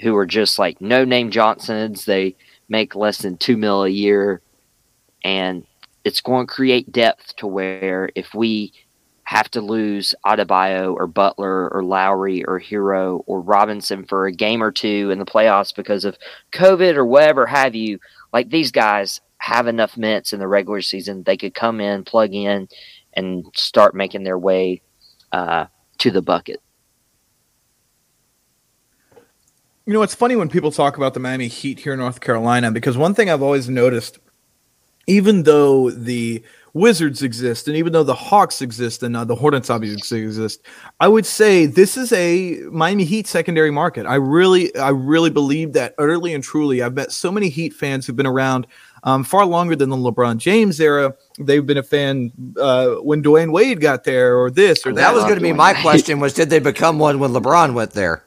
who 0.00 0.16
are 0.16 0.26
just 0.26 0.58
like 0.58 0.80
no 0.80 1.04
name 1.04 1.30
Johnsons. 1.30 2.04
They 2.04 2.36
make 2.68 2.94
less 2.94 3.18
than 3.18 3.36
two 3.36 3.56
mil 3.56 3.84
a 3.84 3.88
year, 3.88 4.40
and 5.24 5.66
it's 6.04 6.20
going 6.20 6.46
to 6.46 6.52
create 6.52 6.92
depth 6.92 7.36
to 7.36 7.46
where 7.46 8.10
if 8.14 8.34
we 8.34 8.72
have 9.30 9.48
to 9.48 9.60
lose 9.60 10.12
Adebayo 10.26 10.92
or 10.92 11.06
Butler 11.06 11.68
or 11.68 11.84
Lowry 11.84 12.44
or 12.44 12.58
Herro 12.58 13.22
or 13.28 13.40
Robinson 13.40 14.04
for 14.04 14.26
a 14.26 14.32
game 14.32 14.60
or 14.60 14.72
two 14.72 15.12
in 15.12 15.20
the 15.20 15.24
playoffs 15.24 15.72
because 15.72 16.04
of 16.04 16.18
COVID 16.50 16.96
or 16.96 17.06
whatever 17.06 17.46
have 17.46 17.76
you, 17.76 18.00
like 18.32 18.50
these 18.50 18.72
guys 18.72 19.20
have 19.38 19.68
enough 19.68 19.96
minutes 19.96 20.32
in 20.32 20.40
the 20.40 20.48
regular 20.48 20.82
season, 20.82 21.22
they 21.22 21.36
could 21.36 21.54
come 21.54 21.80
in, 21.80 22.02
plug 22.02 22.34
in, 22.34 22.66
and 23.12 23.44
start 23.54 23.94
making 23.94 24.24
their 24.24 24.36
way 24.36 24.82
uh, 25.30 25.66
to 25.98 26.10
the 26.10 26.22
bucket. 26.22 26.60
You 29.86 29.92
know, 29.92 30.02
it's 30.02 30.16
funny 30.16 30.34
when 30.34 30.48
people 30.48 30.72
talk 30.72 30.96
about 30.96 31.14
the 31.14 31.20
Miami 31.20 31.46
Heat 31.46 31.78
here 31.78 31.92
in 31.92 32.00
North 32.00 32.20
Carolina 32.20 32.72
because 32.72 32.98
one 32.98 33.14
thing 33.14 33.30
I've 33.30 33.42
always 33.42 33.68
noticed, 33.68 34.18
even 35.06 35.44
though 35.44 35.88
the 35.88 36.42
Wizards 36.72 37.22
exist 37.22 37.66
and 37.68 37.76
even 37.76 37.92
though 37.92 38.02
the 38.02 38.14
Hawks 38.14 38.62
exist 38.62 39.02
and 39.02 39.16
uh, 39.16 39.24
the 39.24 39.34
Hornets 39.34 39.70
obviously 39.70 40.20
exist, 40.20 40.62
I 41.00 41.08
would 41.08 41.26
say 41.26 41.66
this 41.66 41.96
is 41.96 42.12
a 42.12 42.60
Miami 42.70 43.04
Heat 43.04 43.26
secondary 43.26 43.70
market. 43.70 44.06
I 44.06 44.14
really, 44.16 44.74
I 44.76 44.90
really 44.90 45.30
believe 45.30 45.72
that 45.72 45.94
utterly 45.98 46.34
and 46.34 46.44
truly. 46.44 46.82
I've 46.82 46.94
met 46.94 47.12
so 47.12 47.32
many 47.32 47.48
Heat 47.48 47.74
fans 47.74 48.06
who've 48.06 48.16
been 48.16 48.26
around 48.26 48.66
um, 49.02 49.24
far 49.24 49.46
longer 49.46 49.74
than 49.74 49.88
the 49.88 49.96
LeBron 49.96 50.36
James 50.38 50.80
era. 50.80 51.14
They've 51.38 51.64
been 51.64 51.78
a 51.78 51.82
fan 51.82 52.32
uh, 52.58 52.96
when 52.96 53.22
Dwyane 53.22 53.50
Wade 53.52 53.80
got 53.80 54.04
there, 54.04 54.36
or 54.38 54.50
this 54.50 54.86
or 54.86 54.92
that. 54.92 55.00
That 55.00 55.14
was 55.14 55.24
going 55.24 55.36
to 55.36 55.40
be 55.40 55.52
my 55.52 55.72
question: 55.80 56.20
was 56.20 56.34
did 56.34 56.50
they 56.50 56.58
become 56.58 56.98
one 56.98 57.18
when 57.18 57.30
LeBron 57.32 57.74
went 57.74 57.92
there? 57.92 58.22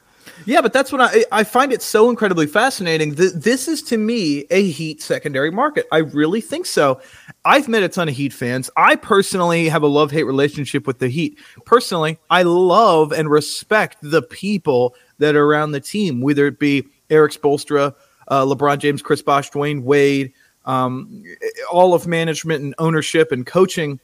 Yeah, 0.46 0.60
but 0.60 0.72
that's 0.72 0.92
what 0.92 1.00
I 1.00 1.24
I 1.32 1.44
find 1.44 1.72
it 1.72 1.80
so 1.80 2.10
incredibly 2.10 2.46
fascinating. 2.46 3.14
Th- 3.14 3.32
This 3.32 3.68
is 3.68 3.82
to 3.84 3.96
me 3.96 4.44
a 4.50 4.68
Heat 4.70 5.00
secondary 5.00 5.50
market. 5.50 5.86
I 5.92 5.98
really 5.98 6.40
think 6.40 6.66
so. 6.66 7.00
I've 7.44 7.68
met 7.68 7.82
a 7.82 7.88
ton 7.88 8.08
of 8.08 8.14
Heat 8.14 8.32
fans. 8.32 8.70
I 8.76 8.96
personally 8.96 9.68
have 9.68 9.82
a 9.82 9.86
love 9.86 10.10
hate 10.10 10.22
relationship 10.22 10.86
with 10.86 10.98
the 10.98 11.08
Heat. 11.08 11.38
Personally, 11.66 12.18
I 12.30 12.42
love 12.42 13.12
and 13.12 13.30
respect 13.30 13.98
the 14.00 14.22
people 14.22 14.94
that 15.18 15.36
are 15.36 15.44
around 15.44 15.72
the 15.72 15.80
team, 15.80 16.20
whether 16.22 16.46
it 16.46 16.58
be 16.58 16.86
Erik 17.10 17.32
Spoelstra, 17.32 17.94
uh, 18.28 18.44
LeBron 18.44 18.78
James, 18.78 19.02
Chris 19.02 19.20
Bosh, 19.20 19.50
Dwyane 19.50 19.82
Wade, 19.82 20.32
um, 20.64 21.22
all 21.70 21.92
of 21.92 22.06
management 22.06 22.62
and 22.62 22.74
ownership 22.78 23.30
and 23.30 23.44
coaching. 23.44 24.00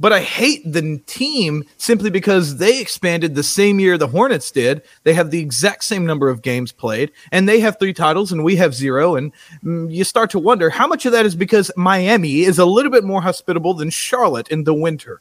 But 0.00 0.12
I 0.12 0.20
hate 0.20 0.60
the 0.72 0.98
team 1.06 1.62
simply 1.76 2.10
because 2.10 2.56
they 2.56 2.80
expanded 2.80 3.34
the 3.36 3.44
same 3.44 3.78
year 3.78 3.96
the 3.96 4.08
Hornets 4.08 4.50
did. 4.50 4.82
They 5.04 5.14
have 5.14 5.30
the 5.30 5.38
exact 5.38 5.84
same 5.84 6.04
number 6.04 6.28
of 6.28 6.42
games 6.42 6.72
played, 6.72 7.12
and 7.30 7.48
they 7.48 7.60
have 7.60 7.78
three 7.78 7.92
titles, 7.92 8.32
and 8.32 8.42
we 8.42 8.56
have 8.56 8.74
zero. 8.74 9.14
And 9.14 9.32
mm, 9.62 9.94
you 9.94 10.02
start 10.02 10.30
to 10.30 10.40
wonder 10.40 10.68
how 10.68 10.88
much 10.88 11.06
of 11.06 11.12
that 11.12 11.24
is 11.26 11.36
because 11.36 11.70
Miami 11.76 12.40
is 12.40 12.58
a 12.58 12.64
little 12.66 12.90
bit 12.90 13.04
more 13.04 13.22
hospitable 13.22 13.72
than 13.74 13.88
Charlotte 13.90 14.48
in 14.48 14.64
the 14.64 14.74
winter. 14.74 15.20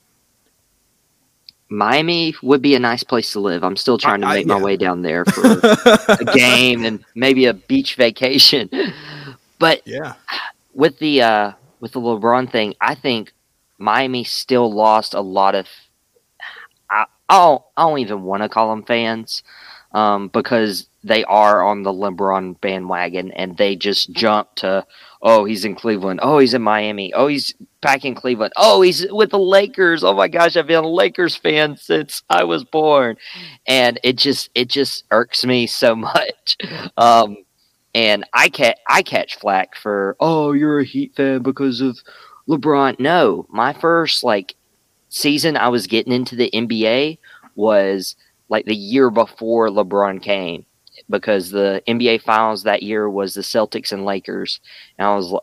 Miami 1.70 2.36
would 2.44 2.62
be 2.62 2.76
a 2.76 2.80
nice 2.80 3.04
place 3.04 3.32
to 3.32 3.40
live. 3.40 3.64
I'm 3.64 3.76
still 3.78 3.98
trying 3.98 4.22
to 4.22 4.28
I- 4.28 4.32
I- 4.32 4.36
make 4.38 4.48
my 4.48 4.62
way 4.62 4.78
down 4.78 5.02
there 5.02 5.26
for 5.26 5.41
a 6.10 6.26
game 6.34 6.84
and 6.86 7.04
maybe 7.16 7.45
a 7.45 7.54
beach 7.54 7.95
vacation. 7.95 8.70
But 9.60 9.82
Yeah. 9.86 10.16
with 10.74 11.00
the 11.00 11.22
uh, 11.22 11.52
with 11.80 11.94
the 11.94 12.02
LeBron 12.02 12.52
thing, 12.52 12.74
I 12.82 12.95
think 12.95 13.32
Miami 13.84 14.23
still 14.23 14.72
lost 14.72 15.14
a 15.14 15.22
lot 15.22 15.55
of. 15.55 15.68
I, 16.89 17.05
I 17.30 17.38
don't. 17.38 17.64
I 17.77 17.84
don't 17.84 17.99
even 17.99 18.23
want 18.23 18.43
to 18.43 18.49
call 18.49 18.69
them 18.69 18.85
fans, 18.85 19.43
um, 19.93 20.30
because 20.30 20.88
they 21.03 21.23
are 21.26 21.64
on 21.64 21.84
the 21.84 21.91
LeBron 21.91 22.60
bandwagon 22.61 23.31
and 23.34 23.57
they 23.57 23.76
just 23.76 24.11
jump 24.11 24.55
to, 24.55 24.85
oh, 25.22 25.43
he's 25.43 25.65
in 25.65 25.76
Cleveland. 25.76 26.22
Oh, 26.23 26.39
he's 26.39 26.53
in 26.53 26.61
Miami. 26.61 27.14
Oh, 27.14 27.27
he's 27.27 27.53
back 27.81 28.05
in 28.05 28.15
Cleveland. 28.15 28.53
Oh, 28.55 28.81
he's 28.81 29.05
with 29.11 29.31
the 29.31 29.39
Lakers. 29.39 30.03
Oh 30.03 30.14
my 30.14 30.30
gosh, 30.30 30.55
I've 30.55 30.68
been 30.68 30.84
a 30.84 30.88
Lakers 30.88 31.35
fan 31.35 31.76
since 31.76 32.23
I 32.30 32.45
was 32.45 32.64
born, 32.64 33.18
and 33.68 33.99
it 34.03 34.18
just 34.18 34.49
it 34.55 34.69
just 34.69 35.03
irks 35.11 35.45
me 35.45 35.68
so 35.68 35.95
much. 35.95 36.57
Um, 36.97 37.38
and 37.93 38.23
I 38.34 38.49
catch 38.49 38.77
I 38.88 39.03
catch 39.03 39.35
flack 39.35 39.76
for 39.76 40.15
oh 40.19 40.53
you're 40.53 40.80
a 40.80 40.85
Heat 40.85 41.15
fan 41.15 41.43
because 41.43 41.81
of 41.81 41.99
LeBron. 42.49 42.99
No, 42.99 43.45
my 43.49 43.74
first 43.74 44.24
like 44.24 44.56
season 45.10 45.57
I 45.57 45.70
was 45.70 45.88
getting 45.88 46.14
into 46.14 46.36
the 46.36 46.49
NBA 46.53 47.18
was 47.56 48.15
like 48.49 48.65
the 48.65 48.76
year 48.76 49.10
before 49.10 49.70
LeBron 49.70 50.22
came 50.22 50.65
because 51.10 51.52
the 51.52 51.82
NBA 51.88 52.22
finals 52.22 52.64
that 52.64 52.84
year 52.84 53.10
was 53.10 53.34
the 53.34 53.41
Celtics 53.41 53.91
and 53.91 54.06
Lakers, 54.06 54.60
and 54.98 55.07
I 55.07 55.15
was 55.15 55.34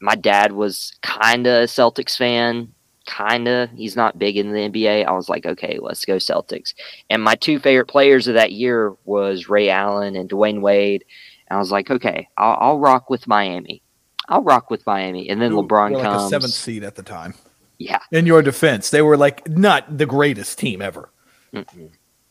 my 0.00 0.14
dad 0.16 0.52
was 0.52 0.92
kind 1.02 1.46
of 1.46 1.62
a 1.62 1.66
Celtics 1.66 2.16
fan. 2.16 2.72
Kinda, 3.06 3.68
he's 3.74 3.96
not 3.96 4.18
big 4.18 4.36
in 4.36 4.52
the 4.52 4.60
NBA. 4.68 5.04
I 5.04 5.12
was 5.12 5.28
like, 5.28 5.44
okay, 5.44 5.78
let's 5.80 6.04
go 6.04 6.16
Celtics. 6.16 6.72
And 7.10 7.22
my 7.22 7.34
two 7.34 7.58
favorite 7.58 7.86
players 7.88 8.28
of 8.28 8.34
that 8.34 8.52
year 8.52 8.94
was 9.04 9.48
Ray 9.48 9.70
Allen 9.70 10.14
and 10.14 10.30
Dwyane 10.30 10.60
Wade. 10.60 11.04
And 11.48 11.56
I 11.56 11.60
was 11.60 11.72
like, 11.72 11.90
okay, 11.90 12.28
I'll, 12.36 12.56
I'll 12.60 12.78
rock 12.78 13.10
with 13.10 13.26
Miami. 13.26 13.81
I'll 14.28 14.42
rock 14.42 14.70
with 14.70 14.86
Miami. 14.86 15.28
And 15.28 15.40
then 15.40 15.52
LeBron 15.52 15.92
like 15.92 16.02
comes. 16.02 16.24
a 16.24 16.28
seventh 16.28 16.52
seed 16.52 16.84
at 16.84 16.94
the 16.94 17.02
time. 17.02 17.34
Yeah. 17.78 17.98
In 18.10 18.26
your 18.26 18.42
defense, 18.42 18.90
they 18.90 19.02
were 19.02 19.16
like 19.16 19.48
not 19.48 19.98
the 19.98 20.06
greatest 20.06 20.58
team 20.58 20.80
ever. 20.80 21.08
Mm-mm. 21.52 21.90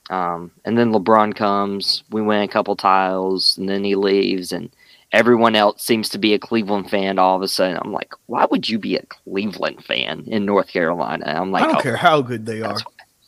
Um, 0.10 0.52
and 0.66 0.78
then 0.78 0.92
LeBron 0.92 1.36
comes. 1.36 2.04
We 2.10 2.22
win 2.22 2.42
a 2.42 2.48
couple 2.48 2.76
tiles, 2.76 3.58
and 3.58 3.70
then 3.70 3.84
he 3.84 3.96
leaves, 3.96 4.52
and 4.52 4.70
everyone 5.12 5.56
else 5.56 5.84
seems 5.84 6.10
to 6.10 6.18
be 6.18 6.34
a 6.34 6.40
Cleveland 6.40 6.90
fan. 6.90 7.18
All 7.18 7.36
of 7.36 7.42
a 7.42 7.48
sudden, 7.48 7.78
I'm 7.82 7.94
like, 7.94 8.14
why 8.26 8.46
would 8.46 8.68
you 8.68 8.78
be 8.78 8.98
a 8.98 9.06
Cleveland 9.06 9.86
fan 9.86 10.24
in 10.28 10.46
North 10.46 10.68
Carolina? 10.68 11.26
I'm 11.28 11.52
like, 11.52 11.64
I 11.64 11.68
don't 11.68 11.78
oh, 11.78 11.82
care 11.82 11.96
how 11.96 12.22
good 12.22 12.46
they 12.46 12.62
are. 12.62 12.78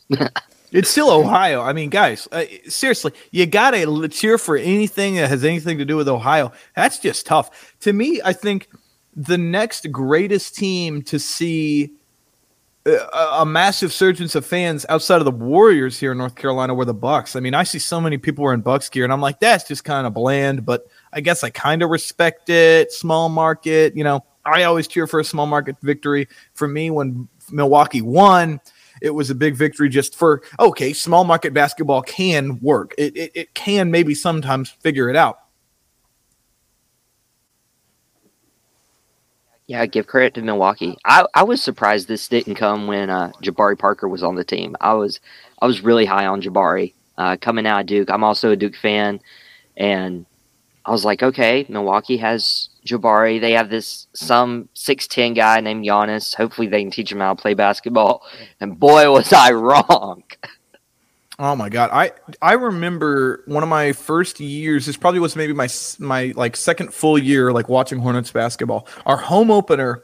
It's 0.73 0.89
still 0.89 1.11
Ohio. 1.11 1.61
I 1.61 1.71
mean, 1.71 1.89
guys, 1.89 2.27
uh, 2.31 2.45
seriously, 2.67 3.13
you 3.31 3.45
got 3.45 3.71
to 3.71 4.07
cheer 4.07 4.39
for 4.39 4.57
anything 4.57 5.15
that 5.15 5.29
has 5.29 5.45
anything 5.45 5.77
to 5.77 5.85
do 5.85 5.95
with 5.95 6.09
Ohio. 6.09 6.51
That's 6.75 6.97
just 6.97 7.27
tough. 7.27 7.75
To 7.81 7.93
me, 7.93 8.21
I 8.25 8.33
think 8.33 8.69
the 9.15 9.37
next 9.37 9.91
greatest 9.91 10.55
team 10.55 11.03
to 11.03 11.19
see 11.19 11.91
uh, 12.87 12.91
a, 13.13 13.41
a 13.41 13.45
massive 13.45 13.93
surge 13.93 14.19
of 14.19 14.45
fans 14.45 14.83
outside 14.89 15.17
of 15.17 15.25
the 15.25 15.31
Warriors 15.31 15.99
here 15.99 16.11
in 16.11 16.17
North 16.17 16.35
Carolina 16.35 16.73
were 16.73 16.85
the 16.85 16.93
Bucks. 16.93 17.35
I 17.35 17.39
mean, 17.39 17.53
I 17.53 17.63
see 17.63 17.79
so 17.79 18.01
many 18.01 18.17
people 18.17 18.43
wearing 18.43 18.61
Bucks 18.61 18.89
gear, 18.89 19.03
and 19.03 19.13
I'm 19.13 19.21
like, 19.21 19.39
that's 19.39 19.65
just 19.65 19.83
kind 19.83 20.07
of 20.07 20.15
bland. 20.15 20.65
But 20.65 20.87
I 21.13 21.21
guess 21.21 21.43
I 21.43 21.51
kind 21.51 21.83
of 21.83 21.91
respect 21.91 22.49
it. 22.49 22.91
Small 22.91 23.29
market, 23.29 23.95
you 23.95 24.03
know. 24.03 24.25
I 24.45 24.63
always 24.63 24.89
cheer 24.89 25.07
for 25.07 25.21
a 25.21 25.23
small 25.23 25.45
market 25.45 25.77
victory. 25.81 26.27
For 26.53 26.67
me, 26.67 26.89
when 26.89 27.29
Milwaukee 27.51 28.01
won, 28.01 28.59
it 29.03 29.13
was 29.13 29.29
a 29.29 29.35
big 29.35 29.53
victory 29.53 29.89
just 29.89 30.15
for 30.15 30.41
okay, 30.59 30.93
small 30.93 31.25
market 31.25 31.53
basketball 31.53 32.01
can 32.01 32.59
work. 32.61 32.95
It, 32.97 33.15
it, 33.15 33.31
it 33.35 33.53
can 33.53 33.91
maybe 33.91 34.15
sometimes 34.15 34.69
figure 34.69 35.09
it 35.09 35.15
out. 35.15 35.39
Yeah, 39.67 39.85
give 39.85 40.07
credit 40.07 40.33
to 40.35 40.41
Milwaukee. 40.41 40.97
I, 41.05 41.25
I 41.33 41.43
was 41.43 41.61
surprised 41.61 42.07
this 42.07 42.27
didn't 42.27 42.55
come 42.55 42.87
when 42.87 43.09
uh, 43.09 43.31
Jabari 43.41 43.77
Parker 43.77 44.07
was 44.07 44.23
on 44.23 44.35
the 44.35 44.43
team. 44.43 44.75
I 44.81 44.93
was 44.93 45.19
I 45.61 45.67
was 45.67 45.81
really 45.81 46.05
high 46.05 46.25
on 46.25 46.41
Jabari, 46.41 46.93
uh, 47.17 47.37
coming 47.39 47.67
out 47.67 47.81
of 47.81 47.85
Duke. 47.87 48.09
I'm 48.09 48.23
also 48.23 48.51
a 48.51 48.55
Duke 48.55 48.75
fan, 48.75 49.19
and 49.75 50.25
I 50.85 50.91
was 50.91 51.03
like, 51.03 51.23
okay, 51.23 51.65
Milwaukee 51.67 52.17
has 52.17 52.69
Jabari. 52.85 53.39
They 53.39 53.53
have 53.53 53.69
this 53.69 54.07
some 54.13 54.69
six 54.73 55.07
ten 55.07 55.33
guy 55.33 55.59
named 55.59 55.85
Giannis. 55.85 56.35
Hopefully, 56.35 56.67
they 56.67 56.81
can 56.81 56.91
teach 56.91 57.11
him 57.11 57.19
how 57.19 57.33
to 57.33 57.41
play 57.41 57.53
basketball. 57.53 58.23
And 58.59 58.79
boy, 58.79 59.11
was 59.11 59.31
I 59.33 59.51
wrong. 59.51 60.23
Oh 61.39 61.55
my 61.55 61.69
god, 61.69 61.89
I 61.91 62.11
I 62.41 62.53
remember 62.53 63.43
one 63.47 63.63
of 63.63 63.69
my 63.69 63.91
first 63.93 64.39
years. 64.39 64.85
This 64.85 64.97
probably 64.97 65.19
was 65.19 65.35
maybe 65.35 65.53
my 65.53 65.67
my 65.97 66.31
like 66.35 66.55
second 66.55 66.93
full 66.93 67.17
year 67.17 67.51
like 67.51 67.69
watching 67.69 67.99
Hornets 67.99 68.31
basketball. 68.31 68.87
Our 69.05 69.17
home 69.17 69.49
opener 69.49 70.03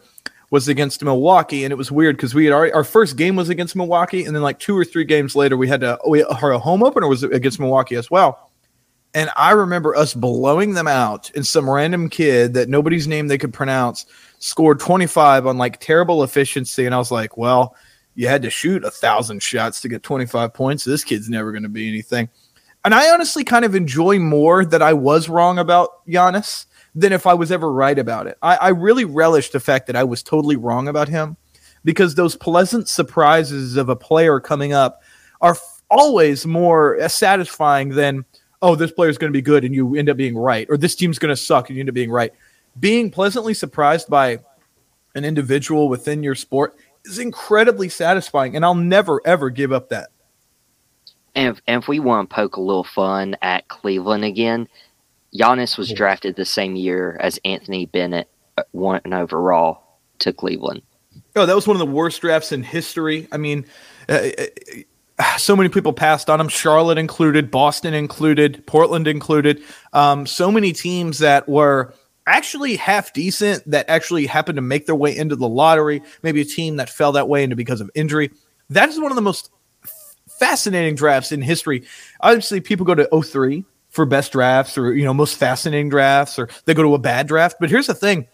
was 0.50 0.68
against 0.68 1.04
Milwaukee, 1.04 1.64
and 1.64 1.72
it 1.72 1.76
was 1.76 1.92
weird 1.92 2.18
because 2.18 2.34
we 2.34 2.46
had 2.46 2.54
already 2.54 2.74
our 2.74 2.84
first 2.84 3.16
game 3.16 3.36
was 3.36 3.50
against 3.50 3.76
Milwaukee, 3.76 4.26
and 4.26 4.36
then 4.36 4.42
like 4.42 4.58
two 4.58 4.76
or 4.76 4.84
three 4.84 5.06
games 5.06 5.36
later, 5.36 5.56
we 5.56 5.68
had 5.68 5.82
to 5.82 6.00
we 6.08 6.24
our 6.24 6.54
home 6.58 6.84
opener 6.84 7.08
was 7.08 7.22
against 7.22 7.60
Milwaukee 7.60 7.96
as 7.96 8.10
well. 8.10 8.49
And 9.14 9.30
I 9.36 9.52
remember 9.52 9.96
us 9.96 10.14
blowing 10.14 10.74
them 10.74 10.88
out, 10.88 11.32
and 11.36 11.46
some 11.46 11.70
random 11.70 12.10
kid 12.10 12.54
that 12.54 12.70
nobody's 12.70 13.08
name 13.08 13.28
they 13.28 13.40
could 13.40 13.54
pronounce 13.54 14.06
scored 14.38 14.80
25 14.80 15.48
on 15.48 15.58
like 15.58 15.80
terrible 15.80 16.24
efficiency, 16.24 16.86
and 16.86 16.94
I 16.94 16.98
was 16.98 17.12
like, 17.12 17.38
well 17.38 17.76
you 18.20 18.28
had 18.28 18.42
to 18.42 18.50
shoot 18.50 18.84
a 18.84 18.92
thousand 18.92 19.42
shots 19.42 19.80
to 19.80 19.88
get 19.88 20.04
25 20.04 20.54
points. 20.54 20.84
This 20.84 21.06
kid's 21.06 21.30
never 21.30 21.54
going 21.54 21.64
to 21.64 21.70
be 21.70 21.88
anything. 21.88 22.28
And 22.84 22.94
I 22.94 23.12
honestly 23.12 23.46
kind 23.46 23.64
of 23.64 23.76
enjoy 23.76 24.20
more 24.20 24.66
that 24.66 24.82
I 24.82 24.92
was 24.92 25.30
wrong 25.30 25.58
about 25.58 26.06
Giannis 26.06 26.66
than 26.94 27.14
if 27.14 27.26
I 27.26 27.34
was 27.34 27.50
ever 27.50 27.72
right 27.72 27.98
about 27.98 28.28
it. 28.28 28.38
I, 28.42 28.58
I 28.58 28.70
really 28.70 29.06
relish 29.06 29.52
the 29.52 29.62
fact 29.62 29.88
that 29.88 29.96
I 29.96 30.04
was 30.04 30.22
totally 30.22 30.58
wrong 30.58 30.90
about 30.90 31.08
him 31.08 31.38
because 31.86 32.16
those 32.16 32.36
pleasant 32.36 32.90
surprises 32.90 33.78
of 33.78 33.88
a 33.88 33.96
player 33.96 34.42
coming 34.42 34.74
up 34.74 35.02
are 35.40 35.56
always 35.90 36.46
more 36.46 37.00
uh, 37.00 37.08
satisfying 37.08 37.88
than, 37.88 38.26
oh, 38.62 38.76
this 38.76 38.92
player 38.92 39.10
is 39.10 39.18
going 39.18 39.32
to 39.32 39.38
be 39.38 39.42
good 39.42 39.64
and 39.64 39.74
you 39.74 39.96
end 39.96 40.10
up 40.10 40.18
being 40.18 40.38
right, 40.38 40.68
or 40.70 40.78
this 40.78 40.96
team's 40.96 41.20
going 41.20 41.30
to 41.30 41.38
suck 41.38 41.70
and 41.70 41.78
you 41.78 41.82
end 41.82 41.90
up 41.90 41.96
being 41.96 42.12
right. 42.12 42.34
Being 42.80 43.10
pleasantly 43.12 43.54
surprised 43.54 44.10
by 44.10 44.40
an 45.16 45.26
individual 45.26 45.90
within 45.90 46.24
your 46.24 46.36
sport 46.36 46.76
is 47.06 47.20
incredibly 47.20 47.90
satisfying, 47.90 48.56
and 48.56 48.64
I'll 48.64 48.76
never 48.76 49.22
ever 49.26 49.50
give 49.50 49.72
up 49.72 49.90
that. 49.90 50.10
And 51.36 51.56
if, 51.56 51.62
and 51.68 51.82
if 51.82 51.88
we 51.88 52.00
want 52.00 52.30
to 52.30 52.36
poke 52.36 52.58
a 52.58 52.62
little 52.62 52.84
fun 52.84 53.38
at 53.42 53.68
Cleveland 53.68 54.26
again, 54.26 54.68
Giannis 55.34 55.78
was 55.78 55.92
drafted 55.92 56.36
the 56.36 56.46
same 56.46 56.76
year 56.76 57.18
as 57.20 57.40
Anthony 57.46 57.86
Bennett 57.86 58.30
uh, 58.58 58.64
went 58.74 59.06
overall 59.12 60.00
to 60.20 60.34
Cleveland. 60.34 60.82
Oh, 61.36 61.46
that 61.46 61.56
was 61.56 61.68
one 61.68 61.76
of 61.76 61.80
the 61.80 61.94
worst 61.94 62.22
drafts 62.22 62.52
in 62.52 62.64
history. 62.64 63.28
I 63.32 63.38
mean, 63.38 63.66
uh, 64.08 64.30
uh, 64.38 64.46
so 65.38 65.56
many 65.56 65.70
people 65.70 65.94
passed 65.94 66.30
on 66.30 66.40
him. 66.40 66.48
Charlotte 66.48 66.98
included, 66.98 67.52
Boston 67.52 67.94
included, 67.94 68.66
Portland 68.66 69.08
included. 69.08 69.62
Um, 69.94 70.26
so 70.26 70.52
many 70.52 70.74
teams 70.74 71.20
that 71.20 71.48
were 71.48 71.94
actually 72.28 72.76
half 72.76 73.12
decent 73.14 73.64
that 73.70 73.90
actually 73.90 74.26
happened 74.26 74.56
to 74.56 74.62
make 74.62 74.86
their 74.86 74.96
way 74.96 75.16
into 75.16 75.36
the 75.36 75.50
lottery, 75.50 76.02
maybe 76.22 76.42
a 76.42 76.46
team 76.46 76.76
that 76.76 76.90
fell 76.90 77.12
that 77.14 77.28
way 77.28 77.44
into 77.44 77.56
because 77.56 77.82
of 77.82 77.90
injury. 77.96 78.30
That 78.70 78.90
is 78.90 79.00
one 79.00 79.12
of 79.12 79.16
the 79.16 79.22
most 79.22 79.50
fascinating 80.28 80.96
drafts 80.96 81.32
in 81.32 81.42
history. 81.42 81.84
Obviously, 82.22 82.62
people 82.62 82.86
go 82.86 82.96
to 82.96 83.22
03 83.22 83.66
for 83.90 84.06
best 84.06 84.32
drafts 84.32 84.78
or, 84.78 84.94
you 84.94 85.04
know, 85.04 85.14
most 85.14 85.38
fascinating 85.38 85.90
drafts, 85.90 86.38
or 86.38 86.50
they 86.66 86.76
go 86.76 86.84
to 86.84 86.94
a 86.94 87.00
bad 87.00 87.28
draft. 87.28 87.58
But 87.60 87.72
here's 87.72 87.88
the 87.88 87.96
thing 87.96 88.28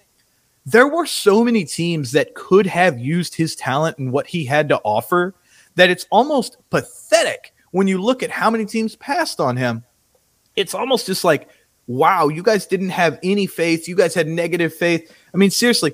there 0.66 0.88
were 0.88 1.06
so 1.06 1.44
many 1.44 1.64
teams 1.64 2.12
that 2.12 2.34
could 2.36 2.66
have 2.66 3.00
used 3.00 3.36
his 3.36 3.56
talent 3.56 3.98
and 3.98 4.12
what 4.12 4.28
he 4.28 4.46
had 4.46 4.68
to 4.70 4.80
offer 4.80 5.34
that 5.76 5.90
it's 5.90 6.06
almost 6.10 6.58
pathetic 6.70 7.54
when 7.72 7.88
you 7.88 8.02
look 8.02 8.24
at 8.24 8.32
how 8.32 8.50
many 8.50 8.66
teams 8.66 8.96
passed 8.96 9.40
on 9.40 9.58
him. 9.58 9.84
It's 10.56 10.74
almost 10.74 11.06
just 11.06 11.24
like, 11.24 11.50
wow, 11.88 12.28
you 12.30 12.42
guys 12.42 12.66
didn't 12.66 12.90
have 12.90 13.20
any 13.24 13.48
faith. 13.48 13.88
You 13.88 13.96
guys 13.96 14.14
had 14.14 14.28
negative 14.28 14.74
faith. 14.74 15.14
I 15.34 15.38
mean, 15.38 15.52
seriously, 15.52 15.94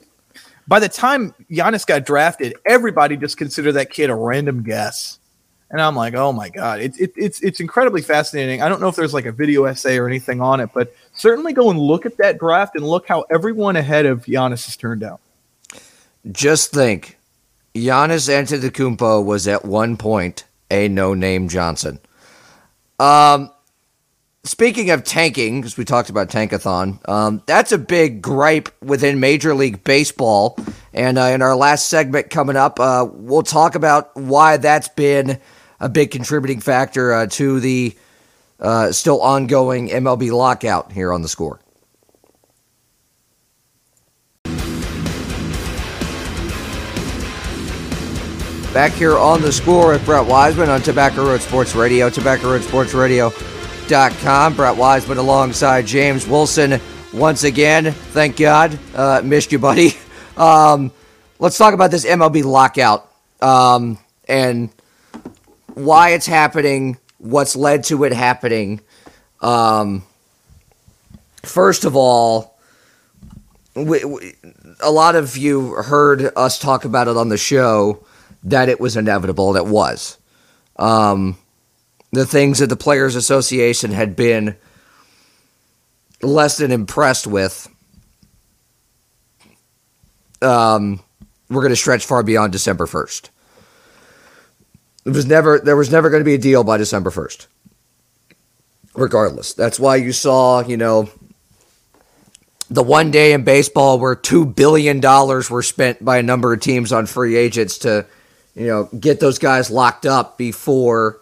by 0.68 0.80
the 0.80 0.90
time 0.90 1.34
Giannis 1.50 1.86
got 1.86 2.06
drafted, 2.06 2.56
everybody 2.66 3.18
just 3.18 3.38
considered 3.38 3.74
that 3.74 3.90
kid 3.90 4.10
a 4.10 4.16
random 4.16 4.64
guess. 4.64 5.20
And 5.72 5.82
I'm 5.82 5.96
like, 5.96 6.16
oh 6.16 6.34
my 6.34 6.50
god, 6.50 6.82
it, 6.82 7.00
it, 7.00 7.14
it's 7.16 7.42
it's 7.42 7.62
incredibly 7.62 8.02
fascinating. 8.02 8.62
I 8.62 8.68
don't 8.68 8.82
know 8.82 8.90
if 8.90 8.96
there's 8.98 9.14
like 9.14 9.26
a 9.26 9.32
video 9.32 9.64
essay 9.64 9.98
or 9.98 10.06
anything 10.06 10.42
on 10.42 10.60
it, 10.60 10.70
but 10.74 10.94
certainly 11.14 11.54
go 11.54 11.70
and 11.70 11.80
look 11.80 12.06
at 12.06 12.18
that 12.18 12.38
draft 12.38 12.76
and 12.76 12.86
look 12.86 13.08
how 13.08 13.24
everyone 13.32 13.78
ahead 13.78 14.06
of 14.06 14.26
Giannis 14.26 14.66
has 14.66 14.76
turned 14.76 15.02
out. 15.02 15.22
Just 16.32 16.74
think, 16.74 17.18
Giannis 17.74 18.30
Antetokounmpo 18.30 19.24
was 19.24 19.48
at 19.48 19.66
one 19.66 19.98
point 19.98 20.46
a 20.70 20.88
no-name 20.88 21.48
Johnson. 21.48 22.00
Um, 23.00 23.52
Speaking 24.44 24.90
of 24.90 25.04
tanking, 25.04 25.62
because 25.62 25.78
we 25.78 25.86
talked 25.86 26.10
about 26.10 26.30
tankathon, 26.30 27.08
um, 27.08 27.44
that's 27.46 27.72
a 27.72 27.78
big 27.78 28.24
gripe 28.24 28.70
within 28.82 29.20
Major 29.20 29.54
League 29.54 29.84
Baseball. 29.84 30.58
And 30.94 31.20
uh, 31.20 31.26
in 31.26 31.44
our 31.44 31.56
last 31.56 31.90
segment 31.90 32.32
coming 32.32 32.56
up, 32.56 32.80
uh, 32.80 33.08
we'll 33.12 33.44
talk 33.44 33.76
about 33.76 34.16
why 34.18 34.58
that's 34.58 34.88
been 34.88 35.40
a 35.80 35.90
big 35.90 36.10
contributing 36.10 36.60
factor 36.60 37.14
uh, 37.14 37.28
to 37.28 37.60
the 37.60 37.96
uh, 38.60 38.92
still 38.92 39.22
ongoing 39.22 39.90
MLB 39.90 40.32
lockout 40.32 40.92
here 40.92 41.14
on 41.14 41.22
the 41.22 41.30
score. 41.30 41.60
Back 48.74 48.94
here 48.94 49.18
on 49.18 49.42
the 49.42 49.52
score 49.52 49.90
with 49.90 50.06
Brett 50.06 50.26
Wiseman 50.26 50.70
on 50.70 50.82
Tobacco 50.82 51.26
Road 51.26 51.42
Sports 51.42 51.76
Radio, 51.76 52.10
Tobacco 52.10 52.52
Road 52.52 52.64
Sports 52.64 52.94
Radio 52.94 53.32
com. 53.92 54.56
Brett 54.56 54.78
Wiseman 54.78 55.18
alongside 55.18 55.86
James 55.86 56.26
Wilson 56.26 56.80
once 57.14 57.44
again. 57.44 57.92
Thank 57.92 58.38
God. 58.38 58.80
Uh, 58.96 59.22
missed 59.24 59.52
you, 59.52 59.60
buddy. 59.60 59.92
Um, 60.38 60.94
let's 61.40 61.58
talk 61.58 61.74
about 61.74 61.92
this 61.92 62.06
MLB 62.06 62.46
lockout 62.46 63.12
um, 63.42 64.00
and 64.30 64.70
why 65.74 66.12
it's 66.12 66.26
happening, 66.26 66.98
what's 67.18 67.54
led 67.56 67.84
to 67.84 68.06
it 68.06 68.14
happening. 68.14 68.80
Um, 69.42 70.04
first 71.44 71.84
of 71.84 71.98
all, 71.98 72.58
we, 73.76 74.04
we, 74.06 74.34
a 74.80 74.90
lot 74.90 75.16
of 75.16 75.36
you 75.36 75.74
heard 75.74 76.32
us 76.38 76.58
talk 76.58 76.86
about 76.86 77.10
it 77.10 77.18
on 77.18 77.28
the 77.28 77.38
show 77.38 78.04
that 78.44 78.70
it 78.70 78.80
was 78.80 78.98
inevitable, 78.98 79.56
it 79.56 79.66
was. 79.66 80.18
Um, 80.78 81.38
the 82.12 82.26
things 82.26 82.60
that 82.60 82.68
the 82.68 82.76
Players 82.76 83.16
Association 83.16 83.92
had 83.92 84.16
been 84.16 84.56
less 86.22 86.58
than 86.58 86.72
impressed 86.72 87.28
with 87.28 87.68
um, 90.42 91.02
we're 91.50 91.62
going 91.62 91.72
to 91.72 91.76
stretch 91.76 92.06
far 92.06 92.24
beyond 92.24 92.52
December 92.52 92.86
1st. 92.86 93.30
It 95.06 95.10
was 95.12 95.26
never 95.26 95.60
there 95.60 95.76
was 95.76 95.92
never 95.92 96.10
going 96.10 96.22
to 96.22 96.26
be 96.26 96.36
a 96.36 96.40
deal 96.40 96.64
by 96.64 96.78
December 96.78 97.10
1st. 97.10 97.48
Regardless. 98.94 99.54
That's 99.54 99.80
why 99.80 99.96
you 99.96 100.12
saw, 100.12 100.62
you 100.62 100.78
know, 100.78 101.10
the 102.70 102.84
one 102.84 103.10
day 103.10 103.34
in 103.34 103.44
baseball 103.44 104.00
where 104.00 104.16
2 104.16 104.46
billion 104.46 105.00
dollars 105.00 105.50
were 105.50 105.64
spent 105.64 106.04
by 106.04 106.18
a 106.18 106.24
number 106.24 106.54
of 106.54 106.60
teams 106.60 106.92
on 106.92 107.06
free 107.06 107.36
agents 107.36 107.78
to, 107.80 108.06
you 108.56 108.68
know, 108.68 108.90
get 108.98 109.20
those 109.20 109.40
guys 109.40 109.72
locked 109.72 110.06
up 110.06 110.38
before 110.38 111.20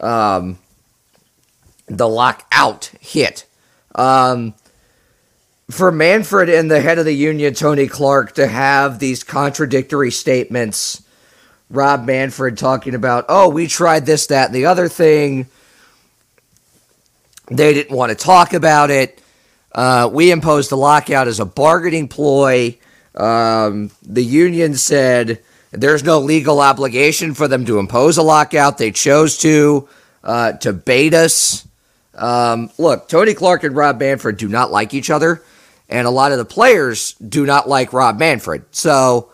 um, 0.00 0.58
the 1.86 2.08
lockout 2.08 2.90
hit. 3.00 3.46
Um, 3.94 4.54
for 5.70 5.90
Manfred 5.90 6.48
and 6.48 6.70
the 6.70 6.80
head 6.80 6.98
of 6.98 7.04
the 7.04 7.14
union, 7.14 7.54
Tony 7.54 7.88
Clark, 7.88 8.34
to 8.34 8.46
have 8.46 8.98
these 8.98 9.24
contradictory 9.24 10.10
statements, 10.10 11.02
Rob 11.70 12.04
Manfred 12.04 12.56
talking 12.56 12.94
about, 12.94 13.24
oh, 13.28 13.48
we 13.48 13.66
tried 13.66 14.06
this, 14.06 14.26
that, 14.28 14.46
and 14.46 14.54
the 14.54 14.66
other 14.66 14.88
thing. 14.88 15.46
They 17.50 17.74
didn't 17.74 17.96
want 17.96 18.10
to 18.10 18.16
talk 18.16 18.52
about 18.52 18.90
it. 18.90 19.20
Uh, 19.72 20.08
we 20.12 20.30
imposed 20.30 20.70
the 20.70 20.76
lockout 20.76 21.28
as 21.28 21.40
a 21.40 21.44
bargaining 21.44 22.08
ploy. 22.08 22.78
Um, 23.14 23.90
the 24.02 24.24
union 24.24 24.74
said 24.74 25.42
there's 25.76 26.02
no 26.02 26.18
legal 26.20 26.60
obligation 26.60 27.34
for 27.34 27.48
them 27.48 27.64
to 27.66 27.78
impose 27.78 28.16
a 28.16 28.22
lockout. 28.22 28.78
They 28.78 28.90
chose 28.90 29.38
to 29.38 29.88
uh, 30.24 30.52
to 30.52 30.72
bait 30.72 31.14
us. 31.14 31.66
Um, 32.14 32.70
look, 32.78 33.08
Tony 33.08 33.34
Clark 33.34 33.62
and 33.64 33.76
Rob 33.76 34.00
Manfred 34.00 34.38
do 34.38 34.48
not 34.48 34.70
like 34.70 34.94
each 34.94 35.10
other, 35.10 35.42
and 35.88 36.06
a 36.06 36.10
lot 36.10 36.32
of 36.32 36.38
the 36.38 36.44
players 36.44 37.12
do 37.14 37.44
not 37.44 37.68
like 37.68 37.92
Rob 37.92 38.18
Manfred. 38.18 38.64
So 38.70 39.30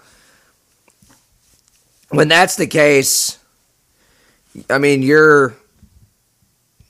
when 2.10 2.28
that's 2.28 2.56
the 2.56 2.66
case, 2.66 3.38
I 4.68 4.78
mean 4.78 5.02
you're 5.02 5.54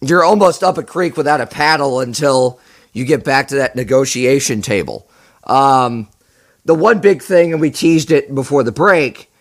you're 0.01 0.25
almost 0.25 0.63
up 0.63 0.79
a 0.79 0.83
creek 0.83 1.17
without 1.17 1.41
a 1.41 1.47
paddle 1.47 2.01
until 2.01 2.59
you 2.93 3.05
get 3.05 3.25
back 3.25 3.49
to 3.49 3.57
that 3.57 3.77
negotiation 3.77 4.63
table. 4.63 5.09
Um, 5.45 6.09
the 6.65 6.75
one 6.75 7.01
big 7.01 7.23
thing, 7.23 7.53
and 7.53 7.61
we 7.61 7.71
teased 7.71 8.11
it 8.11 8.35
before 8.35 8.63
the 8.63 8.73
break, 8.73 9.32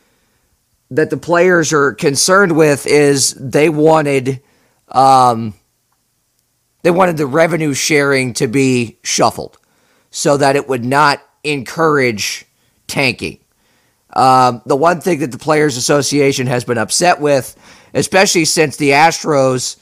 that 0.92 1.10
the 1.10 1.18
players 1.18 1.74
are 1.74 1.94
concerned 1.94 2.56
with 2.56 2.86
is 2.86 3.34
they 3.34 3.70
wanted 3.70 4.42
Um, 4.90 5.54
they 6.84 6.92
wanted 6.92 7.18
the 7.18 7.28
revenue 7.28 7.74
sharing 7.74 8.34
to 8.34 8.48
be 8.48 8.98
shuffled 9.04 9.58
so 10.10 10.38
that 10.38 10.56
it 10.56 10.68
would 10.68 10.84
not 10.84 11.22
encourage 11.44 12.46
tanking. 12.88 13.40
Um, 14.14 14.62
the 14.66 14.76
one 14.76 15.00
thing 15.00 15.20
that 15.20 15.32
the 15.32 15.38
Players 15.38 15.78
Association 15.78 16.48
has 16.48 16.66
been 16.66 16.78
upset 16.78 17.22
with, 17.22 17.56
especially 17.94 18.44
since 18.46 18.76
the 18.76 18.90
Astros 18.90 19.78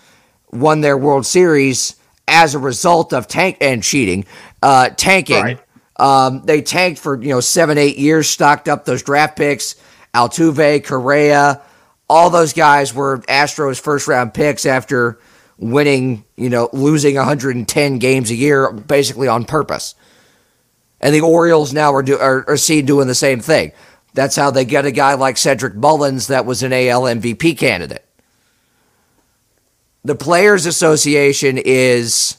won 0.52 0.82
their 0.82 0.98
World 0.98 1.26
Series 1.26 1.96
as 2.28 2.54
a 2.54 2.60
result 2.60 3.14
of 3.14 3.28
tank 3.28 3.58
and 3.62 3.82
cheating, 3.82 4.26
uh, 4.62 4.90
tanking. 4.90 5.42
Right. 5.42 5.60
Um, 5.96 6.44
they 6.46 6.62
tanked 6.62 7.00
for 7.00 7.20
you 7.20 7.30
know 7.30 7.40
seven, 7.40 7.78
eight 7.78 7.98
years, 7.98 8.30
stocked 8.30 8.70
up 8.70 8.86
those 8.86 9.02
draft 9.02 9.38
picks. 9.38 9.76
Altuve, 10.14 10.84
Correa, 10.84 11.62
all 12.10 12.30
those 12.30 12.54
guys 12.54 12.94
were 12.94 13.20
Astros 13.20 13.80
first 13.80 14.08
round 14.08 14.34
picks 14.34 14.66
after 14.66 15.20
winning, 15.58 16.26
you 16.36 16.50
know, 16.50 16.70
losing 16.74 17.16
110 17.16 18.00
games 18.00 18.32
a 18.32 18.36
year 18.36 18.72
basically 18.72 19.28
on 19.28 19.46
purpose. 19.46 19.96
And 21.02 21.14
the 21.14 21.22
Orioles 21.22 21.72
now 21.74 21.94
are, 21.94 22.04
do, 22.04 22.18
are, 22.18 22.44
are 22.50 22.58
seen 22.58 22.86
doing 22.86 23.08
the 23.08 23.16
same 23.16 23.40
thing. 23.40 23.72
That's 24.14 24.36
how 24.36 24.52
they 24.52 24.66
get 24.66 24.86
a 24.86 24.92
guy 24.92 25.14
like 25.14 25.38
Cedric 25.38 25.76
Mullins 25.76 26.28
that 26.28 26.46
was 26.46 26.64
an 26.64 26.74
AL 26.74 27.04
MVP 27.04 27.58
candidate. 27.58 28.06
The 30.04 30.16
Players 30.16 30.66
Association 30.66 31.58
is 31.58 32.38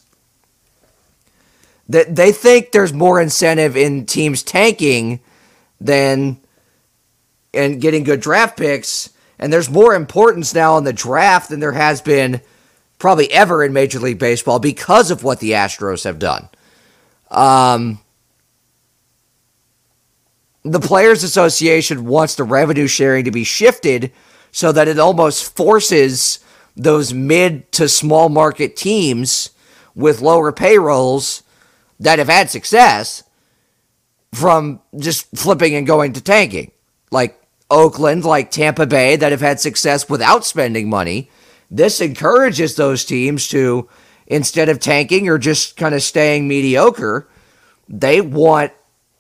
that 1.89 2.17
they 2.17 2.33
think 2.33 2.73
there's 2.73 2.93
more 2.93 3.21
incentive 3.21 3.77
in 3.77 4.07
teams 4.07 4.43
tanking 4.43 5.21
than 5.81 6.39
and 7.52 7.81
getting 7.81 8.05
good 8.05 8.20
draft 8.20 8.56
picks 8.56 9.10
and 9.40 9.51
there's 9.51 9.70
more 9.70 9.94
importance 9.94 10.55
now 10.55 10.74
on 10.74 10.85
the 10.85 10.93
draft 10.93 11.48
than 11.48 11.60
there 11.60 11.72
has 11.72 12.02
been 12.02 12.43
probably 12.98 13.32
ever 13.32 13.64
in 13.64 13.72
Major 13.72 13.98
League 13.98 14.18
Baseball 14.18 14.59
because 14.59 15.10
of 15.10 15.24
what 15.24 15.40
the 15.40 15.52
Astros 15.52 16.05
have 16.05 16.18
done. 16.18 16.51
Um, 17.31 18.01
the 20.62 20.78
Players 20.78 21.24
Association 21.24 22.05
wants 22.05 22.35
the 22.35 22.44
revenue 22.44 22.86
sharing 22.86 23.24
to 23.24 23.31
be 23.31 23.43
shifted 23.43 24.12
so 24.52 24.72
that 24.72 24.89
it 24.89 24.98
almost 24.98 25.56
forces 25.56 26.40
those 26.77 27.14
mid 27.14 27.72
to 27.72 27.89
small 27.89 28.28
market 28.28 28.77
teams 28.77 29.51
with 29.94 30.20
lower 30.20 30.52
payrolls 30.52 31.43
that 31.98 32.18
have 32.18 32.28
had 32.28 32.51
success 32.51 33.22
from 34.35 34.81
just 34.98 35.27
flipping 35.35 35.74
and 35.74 35.86
going 35.86 36.12
to 36.12 36.20
tanking. 36.20 36.72
Like 37.10 37.40
Oakland, 37.71 38.25
like 38.25 38.51
Tampa 38.51 38.87
Bay, 38.87 39.17
that 39.17 39.33
have 39.33 39.41
had 39.41 39.61
success 39.61 40.09
without 40.09 40.45
spending 40.45 40.91
money. 40.91 41.31
This 41.71 42.01
encourages 42.01 42.75
those 42.75 43.05
teams 43.05 43.47
to, 43.49 43.89
instead 44.27 44.69
of 44.69 44.81
tanking 44.81 45.29
or 45.29 45.39
just 45.39 45.77
kind 45.77 45.95
of 45.95 46.03
staying 46.03 46.49
mediocre, 46.49 47.29
they 47.89 48.21
want 48.21 48.73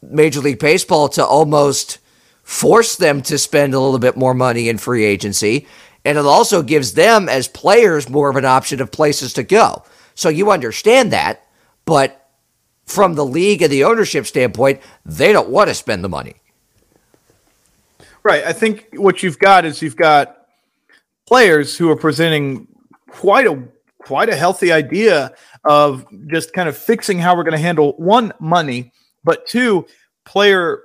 Major 0.02 0.40
League 0.40 0.58
Baseball 0.58 1.08
to 1.10 1.24
almost 1.24 1.98
force 2.42 2.96
them 2.96 3.22
to 3.22 3.38
spend 3.38 3.74
a 3.74 3.80
little 3.80 3.98
bit 3.98 4.16
more 4.16 4.34
money 4.34 4.68
in 4.68 4.78
free 4.78 5.04
agency. 5.04 5.66
And 6.04 6.18
it 6.18 6.24
also 6.24 6.62
gives 6.62 6.94
them, 6.94 7.28
as 7.28 7.46
players, 7.46 8.08
more 8.08 8.30
of 8.30 8.36
an 8.36 8.44
option 8.44 8.80
of 8.80 8.90
places 8.90 9.34
to 9.34 9.42
go. 9.42 9.84
So 10.14 10.28
you 10.28 10.50
understand 10.50 11.12
that. 11.12 11.46
But 11.84 12.28
from 12.86 13.14
the 13.14 13.24
league 13.24 13.62
and 13.62 13.70
the 13.70 13.84
ownership 13.84 14.26
standpoint, 14.26 14.80
they 15.04 15.32
don't 15.32 15.50
want 15.50 15.68
to 15.68 15.74
spend 15.74 16.02
the 16.02 16.08
money. 16.08 16.34
Right. 18.22 18.44
I 18.44 18.52
think 18.52 18.88
what 18.94 19.22
you've 19.22 19.38
got 19.38 19.64
is 19.64 19.80
you've 19.80 19.96
got 19.96 20.36
players 21.26 21.76
who 21.76 21.90
are 21.90 21.96
presenting 21.96 22.66
quite 23.08 23.46
a 23.46 23.62
quite 23.98 24.28
a 24.28 24.36
healthy 24.36 24.72
idea 24.72 25.32
of 25.64 26.06
just 26.28 26.52
kind 26.52 26.68
of 26.68 26.76
fixing 26.76 27.18
how 27.18 27.36
we're 27.36 27.44
going 27.44 27.56
to 27.56 27.58
handle 27.58 27.92
one 27.98 28.32
money, 28.40 28.92
but 29.24 29.46
two 29.46 29.86
player 30.24 30.82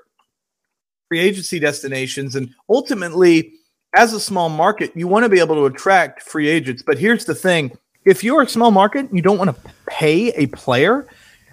free 1.07 1.19
agency 1.19 1.59
destinations 1.59 2.35
and 2.35 2.53
ultimately 2.69 3.53
as 3.95 4.13
a 4.13 4.19
small 4.19 4.49
market, 4.49 4.91
you 4.95 5.07
want 5.07 5.23
to 5.23 5.29
be 5.29 5.39
able 5.39 5.55
to 5.55 5.65
attract 5.65 6.21
free 6.21 6.49
agents. 6.49 6.83
But 6.83 6.97
here's 6.97 7.25
the 7.25 7.35
thing, 7.35 7.71
if 8.03 8.23
you're 8.23 8.41
a 8.41 8.47
small 8.47 8.71
market, 8.71 9.07
you 9.11 9.21
don't 9.21 9.37
want 9.37 9.55
to 9.55 9.71
pay 9.87 10.29
a 10.31 10.47
player, 10.47 11.07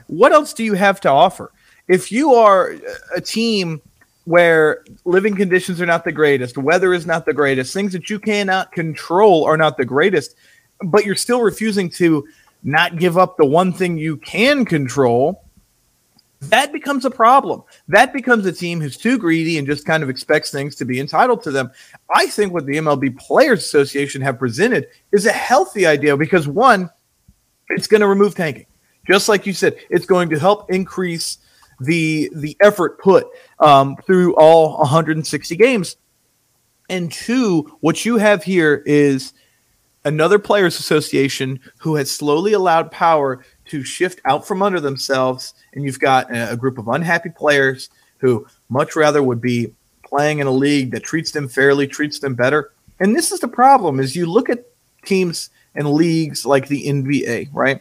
what 0.09 0.33
else 0.33 0.53
do 0.53 0.65
you 0.65 0.75
have 0.75 1.01
to 1.03 1.09
offer? 1.09 1.53
If 1.89 2.11
you 2.11 2.35
are 2.35 2.75
a 3.15 3.21
team 3.21 3.81
where 4.25 4.85
living 5.05 5.35
conditions 5.35 5.81
are 5.81 5.87
not 5.87 6.05
the 6.05 6.13
greatest, 6.13 6.57
weather 6.57 6.95
is 6.95 7.07
not 7.07 7.27
the 7.27 7.33
greatest, 7.33 7.73
things 7.73 7.93
that 7.93 8.09
you 8.09 8.19
cannot 8.19 8.73
control 8.73 9.45
are 9.45 9.57
not 9.57 9.77
the 9.77 9.85
greatest, 9.85 10.37
but 10.85 11.05
you're 11.05 11.15
still 11.15 11.43
refusing 11.43 11.91
to 11.91 12.27
not 12.63 12.99
give 12.99 13.19
up 13.19 13.37
the 13.37 13.47
one 13.47 13.73
thing 13.73 13.99
you 13.99 14.17
can 14.19 14.65
control, 14.65 15.45
that 16.43 16.73
becomes 16.73 17.05
a 17.05 17.11
problem. 17.11 17.63
That 17.89 18.13
becomes 18.13 18.47
a 18.47 18.53
team 18.53 18.81
who's 18.81 18.97
too 18.97 19.17
greedy 19.17 19.59
and 19.59 19.67
just 19.67 19.87
kind 19.87 20.03
of 20.03 20.11
expects 20.11 20.51
things 20.51 20.75
to 20.77 20.85
be 20.85 20.99
entitled 20.99 21.43
to 21.45 21.53
them. 21.53 21.71
I 22.15 22.27
think 22.27 22.53
what 22.53 22.67
the 22.67 22.77
MLB 22.77 23.17
Players 23.17 23.61
Association 23.61 24.21
have 24.23 24.39
presented 24.39 24.89
is 25.13 25.27
a 25.27 25.33
healthy 25.33 25.87
idea 25.87 26.17
because 26.17 26.49
one, 26.49 26.91
it's 27.69 27.87
going 27.87 28.01
to 28.01 28.09
remove 28.09 28.35
tanking. 28.35 28.67
Just 29.07 29.29
like 29.29 29.47
you 29.47 29.53
said, 29.53 29.77
it's 29.89 30.07
going 30.07 30.31
to 30.31 30.39
help 30.39 30.71
increase 30.71 31.39
the 31.81 32.31
the 32.35 32.57
effort 32.61 33.01
put 33.01 33.27
um, 33.63 33.97
through 34.05 34.35
all 34.37 34.77
160 34.79 35.57
games. 35.57 35.97
And 36.91 37.11
two, 37.11 37.79
what 37.81 38.05
you 38.05 38.19
have 38.19 38.45
here 38.45 38.83
is 38.85 39.33
another 40.05 40.39
players 40.39 40.79
association 40.79 41.61
who 41.79 41.95
has 41.95 42.11
slowly 42.11 42.53
allowed 42.53 42.91
power 42.91 43.45
to 43.67 43.85
shift 43.85 44.21
out 44.25 44.47
from 44.47 44.63
under 44.63 44.81
themselves. 44.81 45.55
And 45.73 45.85
you've 45.85 46.01
got 46.01 46.31
a, 46.35 46.53
a 46.53 46.57
group 46.57 46.77
of 46.77 46.89
unhappy 46.89 47.31
players 47.31 47.89
who 48.19 48.47
much 48.69 48.97
rather 48.97 49.23
would 49.23 49.41
be 49.41 49.73
playing 50.05 50.41
in 50.41 50.47
a 50.47 50.53
league 50.53 50.91
that 50.91 51.05
treats 51.05 51.31
them 51.31 51.49
fairly 51.49 51.87
treats 51.87 52.19
them 52.19 52.35
better. 52.35 52.73
And 53.01 53.17
this 53.17 53.33
is 53.33 53.41
the 53.41 53.49
problem 53.49 53.99
is 54.01 54.15
you 54.15 54.27
look 54.27 54.51
at 54.51 54.67
teams 55.05 55.51
and 55.75 55.91
leagues 55.91 56.45
like 56.45 56.69
the 56.69 56.87
nba 56.87 57.49
right? 57.53 57.81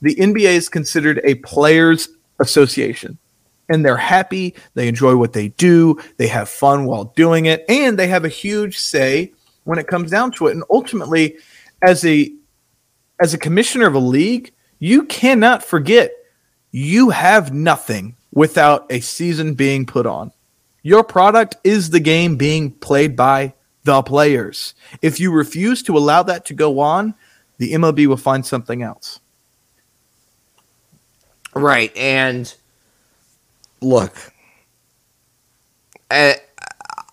The 0.00 0.14
nba 0.14 0.40
is 0.40 0.68
considered 0.68 1.20
a 1.24 1.34
players 1.36 2.08
association 2.38 3.18
and 3.70 3.84
they're 3.84 3.96
happy. 3.96 4.54
They 4.74 4.88
enjoy 4.88 5.16
what 5.16 5.32
they 5.32 5.48
do. 5.48 5.98
They 6.18 6.26
have 6.26 6.48
fun 6.48 6.84
while 6.84 7.04
doing 7.16 7.46
it, 7.46 7.64
and 7.68 7.98
they 7.98 8.08
have 8.08 8.26
a 8.26 8.28
huge 8.28 8.78
say 8.78 9.32
when 9.64 9.78
it 9.78 9.86
comes 9.86 10.10
down 10.10 10.32
to 10.32 10.48
it. 10.48 10.52
And 10.52 10.64
ultimately, 10.68 11.36
as 11.80 12.04
a 12.04 12.30
as 13.20 13.32
a 13.32 13.38
commissioner 13.38 13.86
of 13.86 13.94
a 13.94 13.98
league, 13.98 14.52
you 14.78 15.04
cannot 15.04 15.64
forget 15.64 16.12
you 16.72 17.10
have 17.10 17.52
nothing 17.52 18.16
without 18.32 18.86
a 18.90 19.00
season 19.00 19.54
being 19.54 19.86
put 19.86 20.06
on. 20.06 20.32
Your 20.82 21.04
product 21.04 21.56
is 21.62 21.90
the 21.90 22.00
game 22.00 22.36
being 22.36 22.70
played 22.70 23.14
by 23.14 23.54
the 23.84 24.02
players. 24.02 24.74
If 25.02 25.20
you 25.20 25.32
refuse 25.32 25.82
to 25.84 25.96
allow 25.96 26.22
that 26.24 26.46
to 26.46 26.54
go 26.54 26.80
on, 26.80 27.14
the 27.58 27.72
MLB 27.72 28.06
will 28.06 28.16
find 28.16 28.44
something 28.44 28.82
else. 28.82 29.20
Right. 31.54 31.94
And 31.96 32.54
look, 33.80 34.14
I, 36.10 36.36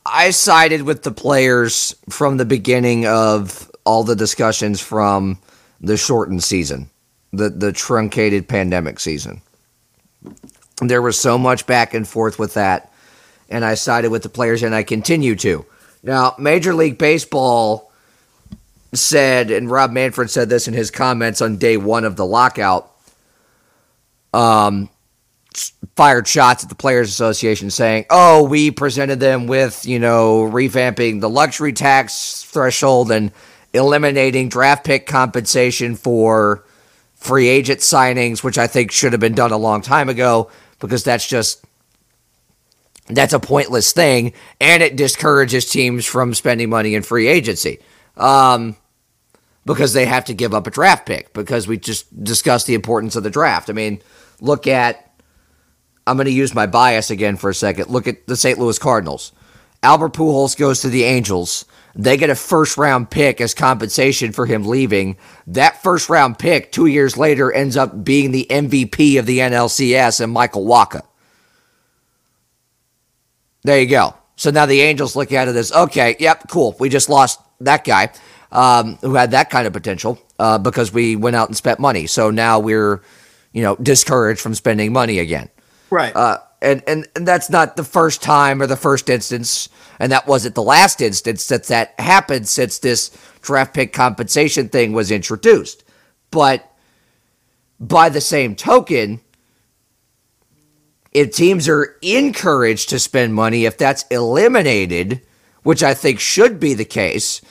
I 0.05 0.31
sided 0.31 0.83
with 0.83 1.03
the 1.03 1.11
players 1.11 1.95
from 2.09 2.37
the 2.37 2.45
beginning 2.45 3.05
of 3.05 3.69
all 3.85 4.03
the 4.03 4.15
discussions 4.15 4.81
from 4.81 5.39
the 5.79 5.97
shortened 5.97 6.43
season, 6.43 6.89
the 7.31 7.49
the 7.49 7.71
truncated 7.71 8.47
pandemic 8.47 8.99
season. 8.99 9.41
There 10.81 11.01
was 11.01 11.19
so 11.19 11.37
much 11.37 11.65
back 11.65 11.93
and 11.93 12.07
forth 12.07 12.37
with 12.39 12.53
that, 12.55 12.91
and 13.49 13.63
I 13.65 13.75
sided 13.75 14.11
with 14.11 14.23
the 14.23 14.29
players, 14.29 14.63
and 14.63 14.75
I 14.75 14.83
continue 14.83 15.35
to. 15.37 15.65
Now, 16.03 16.35
Major 16.37 16.73
League 16.73 16.97
Baseball 16.97 17.91
said, 18.93 19.51
and 19.51 19.69
Rob 19.69 19.91
Manfred 19.91 20.29
said 20.29 20.49
this 20.49 20.67
in 20.67 20.73
his 20.73 20.91
comments 20.91 21.41
on 21.41 21.57
day 21.57 21.77
one 21.77 22.05
of 22.05 22.15
the 22.15 22.25
lockout. 22.25 22.91
Um, 24.33 24.89
fired 25.95 26.27
shots 26.27 26.63
at 26.63 26.69
the 26.69 26.75
Players 26.75 27.09
Association 27.09 27.69
saying, 27.69 28.05
oh, 28.09 28.43
we 28.43 28.71
presented 28.71 29.19
them 29.19 29.47
with, 29.47 29.85
you 29.85 29.99
know, 29.99 30.41
revamping 30.41 31.21
the 31.21 31.29
luxury 31.29 31.73
tax 31.73 32.43
threshold 32.43 33.11
and 33.11 33.31
eliminating 33.73 34.49
draft 34.49 34.85
pick 34.85 35.07
compensation 35.07 35.95
for 35.95 36.63
free 37.15 37.47
agent 37.47 37.79
signings, 37.79 38.43
which 38.43 38.57
I 38.57 38.67
think 38.67 38.91
should 38.91 39.13
have 39.13 39.19
been 39.19 39.35
done 39.35 39.51
a 39.51 39.57
long 39.57 39.81
time 39.81 40.09
ago 40.09 40.51
because 40.79 41.03
that's 41.03 41.27
just. 41.27 41.63
That's 43.09 43.31
a 43.31 43.39
pointless 43.39 43.93
thing, 43.93 44.33
and 44.59 44.83
it 44.83 44.97
discourages 44.97 45.69
teams 45.69 46.05
from 46.05 46.33
spending 46.33 46.69
money 46.69 46.93
in 46.93 47.03
free 47.03 47.27
agency 47.27 47.79
um, 48.17 48.75
because 49.65 49.93
they 49.93 50.05
have 50.05 50.25
to 50.25 50.33
give 50.33 50.53
up 50.53 50.67
a 50.67 50.71
draft 50.71 51.05
pick. 51.05 51.31
Because 51.31 51.69
we 51.69 51.77
just 51.77 52.21
discussed 52.21 52.67
the 52.67 52.73
importance 52.73 53.15
of 53.15 53.23
the 53.23 53.29
draft. 53.29 53.69
I 53.69 53.73
mean, 53.73 54.01
look 54.41 54.67
at 54.67 55.06
I'm 56.07 56.15
going 56.15 56.25
to 56.25 56.31
use 56.31 56.55
my 56.55 56.65
bias 56.65 57.11
again 57.11 57.35
for 57.35 57.49
a 57.49 57.53
second. 57.53 57.89
Look 57.89 58.07
at 58.07 58.27
the 58.27 58.37
St. 58.37 58.57
Louis 58.57 58.79
Cardinals. 58.79 59.33
Albert 59.83 60.13
Pujols 60.13 60.57
goes 60.57 60.81
to 60.81 60.89
the 60.89 61.03
Angels. 61.03 61.65
They 61.95 62.15
get 62.15 62.29
a 62.29 62.35
first 62.35 62.77
round 62.77 63.09
pick 63.09 63.41
as 63.41 63.53
compensation 63.53 64.31
for 64.31 64.45
him 64.45 64.63
leaving. 64.65 65.17
That 65.47 65.83
first 65.83 66.09
round 66.09 66.39
pick, 66.39 66.71
two 66.71 66.85
years 66.85 67.17
later, 67.17 67.51
ends 67.51 67.75
up 67.75 68.03
being 68.03 68.31
the 68.31 68.47
MVP 68.49 69.19
of 69.19 69.25
the 69.25 69.39
NLCS 69.39 70.21
and 70.21 70.31
Michael 70.31 70.65
Wacha. 70.65 71.01
There 73.63 73.79
you 73.79 73.87
go. 73.87 74.15
So 74.37 74.51
now 74.51 74.65
the 74.65 74.81
Angels 74.81 75.15
look 75.15 75.31
at 75.31 75.47
it 75.47 75.55
as 75.55 75.71
okay, 75.71 76.15
yep, 76.19 76.47
cool. 76.49 76.75
We 76.79 76.89
just 76.89 77.09
lost 77.09 77.41
that 77.59 77.83
guy 77.83 78.11
um, 78.51 78.97
who 79.01 79.15
had 79.15 79.31
that 79.31 79.49
kind 79.49 79.67
of 79.67 79.73
potential 79.73 80.19
uh, 80.39 80.57
because 80.57 80.93
we 80.93 81.15
went 81.15 81.35
out 81.35 81.49
and 81.49 81.57
spent 81.57 81.79
money. 81.79 82.07
So 82.07 82.29
now 82.29 82.59
we're, 82.59 83.01
you 83.51 83.63
know, 83.63 83.75
discouraged 83.75 84.39
from 84.39 84.53
spending 84.55 84.93
money 84.93 85.19
again. 85.19 85.49
Right. 85.89 86.15
Uh, 86.15 86.39
and, 86.61 86.81
and 86.87 87.07
and 87.15 87.27
that's 87.27 87.49
not 87.49 87.75
the 87.75 87.83
first 87.83 88.21
time 88.21 88.61
or 88.61 88.67
the 88.67 88.75
first 88.75 89.09
instance, 89.09 89.69
and 89.99 90.11
that 90.11 90.27
wasn't 90.27 90.55
the 90.55 90.63
last 90.63 91.01
instance 91.01 91.47
that 91.47 91.65
that 91.65 91.93
happened 91.99 92.47
since 92.47 92.79
this 92.79 93.15
draft 93.41 93.73
pick 93.73 93.93
compensation 93.93 94.67
thing 94.69 94.91
was 94.93 95.11
introduced. 95.11 95.83
But 96.31 96.69
by 97.79 98.09
the 98.09 98.21
same 98.21 98.55
token, 98.55 99.21
if 101.11 101.31
teams 101.31 101.69
are 101.69 101.97
encouraged 102.01 102.89
to 102.89 102.99
spend 102.99 103.33
money, 103.33 103.65
if 103.65 103.77
that's 103.77 104.05
eliminated, 104.09 105.21
which 105.63 105.83
I 105.83 105.93
think 105.93 106.19
should 106.19 106.59
be 106.59 106.73
the 106.73 106.85
case, 106.85 107.41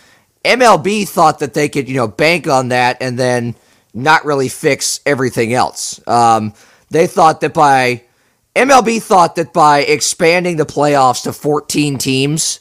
MLB 0.44 1.08
thought 1.08 1.38
that 1.40 1.54
they 1.54 1.68
could, 1.68 1.88
you 1.88 1.96
know, 1.96 2.08
bank 2.08 2.46
on 2.46 2.68
that 2.68 2.98
and 3.00 3.18
then 3.18 3.54
not 3.94 4.24
really 4.24 4.48
fix 4.48 5.00
everything 5.06 5.52
else. 5.52 6.00
Um, 6.06 6.54
they 6.90 7.06
thought 7.06 7.40
that 7.40 7.54
by 7.54 8.02
MLB 8.56 9.02
thought 9.02 9.36
that 9.36 9.52
by 9.52 9.80
expanding 9.80 10.56
the 10.56 10.64
playoffs 10.64 11.24
to 11.24 11.32
14 11.34 11.98
teams 11.98 12.60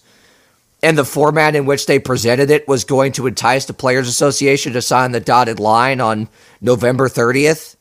and 0.84 0.98
the 0.98 1.06
format 1.06 1.56
in 1.56 1.66
which 1.66 1.86
they 1.86 2.00
presented 2.00 2.52
it 2.52 2.68
was 2.68 2.84
going 2.84 3.14
to 3.14 3.28
entice 3.28 3.64
the 3.64 3.74
Players 3.74 4.10
Association 4.10 4.74
to 4.74 4.82
sign 4.82 5.14
the 5.14 5.22
dotted 5.22 5.58
line 5.58 6.02
on 6.02 6.28
November 6.60 7.08
30th. 7.08 7.78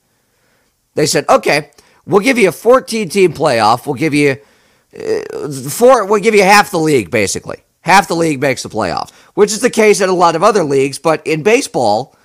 They 0.95 1.07
said, 1.07 1.29
"Okay, 1.29 1.71
we'll 2.07 2.21
give 2.21 2.39
you 2.39 2.49
a 2.49 2.53
14 2.53 3.09
team 3.09 3.33
playoff. 3.33 3.85
We'll 3.85 3.97
give 3.97 4.15
you 4.15 4.39
uh, 4.97 5.51
four 5.69 6.07
we'll 6.07 6.23
give 6.23 6.37
you 6.37 6.45
half 6.45 6.71
the 6.71 6.79
league 6.79 7.11
basically. 7.11 7.65
Half 7.81 8.07
the 8.07 8.15
league 8.15 8.41
makes 8.41 8.63
the 8.63 8.69
playoffs, 8.69 9.11
which 9.35 9.51
is 9.51 9.61
the 9.61 9.71
case 9.71 10.01
in 10.01 10.09
a 10.09 10.15
lot 10.15 10.37
of 10.37 10.45
other 10.45 10.63
leagues, 10.63 11.01
but 11.01 11.27
in 11.27 11.43
baseball, 11.43 12.17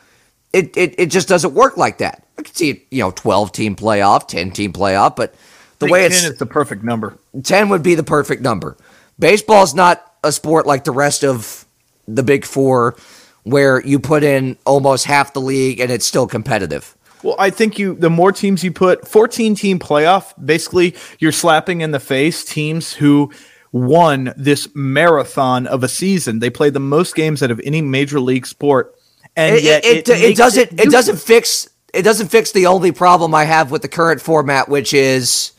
it, 0.53 0.77
it, 0.77 0.95
it 0.97 1.05
just 1.07 1.27
doesn't 1.27 1.53
work 1.53 1.77
like 1.77 1.97
that. 1.97 2.25
I 2.37 2.43
can 2.43 2.53
see, 2.55 2.85
you 2.91 3.03
know, 3.03 3.11
12 3.11 3.51
team 3.51 3.75
playoff, 3.75 4.27
10 4.27 4.51
team 4.51 4.71
playoff, 4.71 5.17
but 5.17 5.35
the 5.79 5.87
way 5.87 6.05
it's 6.05 6.21
10 6.21 6.31
is 6.33 6.37
the 6.37 6.45
perfect 6.45 6.83
number. 6.83 7.17
10 7.41 7.69
would 7.69 7.83
be 7.83 7.95
the 7.95 8.03
perfect 8.03 8.41
number. 8.41 8.77
Baseball's 9.17 9.73
not 9.73 10.13
a 10.23 10.31
sport 10.31 10.65
like 10.65 10.83
the 10.83 10.91
rest 10.91 11.23
of 11.23 11.65
the 12.07 12.23
big 12.23 12.45
four 12.45 12.95
where 13.43 13.85
you 13.85 13.99
put 13.99 14.23
in 14.23 14.57
almost 14.65 15.05
half 15.05 15.33
the 15.33 15.41
league 15.41 15.79
and 15.79 15.91
it's 15.91 16.05
still 16.05 16.27
competitive. 16.27 16.95
Well, 17.23 17.35
I 17.37 17.49
think 17.49 17.77
you 17.77 17.95
the 17.95 18.09
more 18.09 18.31
teams 18.31 18.63
you 18.63 18.71
put 18.71 19.07
14 19.07 19.55
team 19.55 19.79
playoff, 19.79 20.33
basically 20.43 20.95
you're 21.19 21.33
slapping 21.33 21.81
in 21.81 21.91
the 21.91 21.99
face 21.99 22.45
teams 22.45 22.93
who 22.93 23.31
won 23.71 24.33
this 24.37 24.69
marathon 24.73 25.67
of 25.67 25.83
a 25.83 25.87
season. 25.87 26.39
They 26.39 26.49
played 26.49 26.73
the 26.73 26.79
most 26.79 27.15
games 27.15 27.43
out 27.43 27.51
of 27.51 27.59
any 27.63 27.81
major 27.81 28.19
league 28.19 28.45
sport. 28.45 28.95
And 29.35 29.55
it, 29.55 29.63
yet 29.63 29.85
it, 29.85 30.09
it, 30.09 30.21
it 30.21 30.37
doesn't 30.37 30.61
it 30.61 30.71
useful. 30.71 30.91
doesn't 30.91 31.19
fix 31.19 31.69
it 31.93 32.03
doesn't 32.03 32.27
fix 32.29 32.51
the 32.51 32.67
only 32.67 32.91
problem 32.91 33.33
I 33.33 33.45
have 33.45 33.71
with 33.71 33.81
the 33.81 33.87
current 33.87 34.21
format, 34.21 34.69
which 34.69 34.93
is 34.93 35.51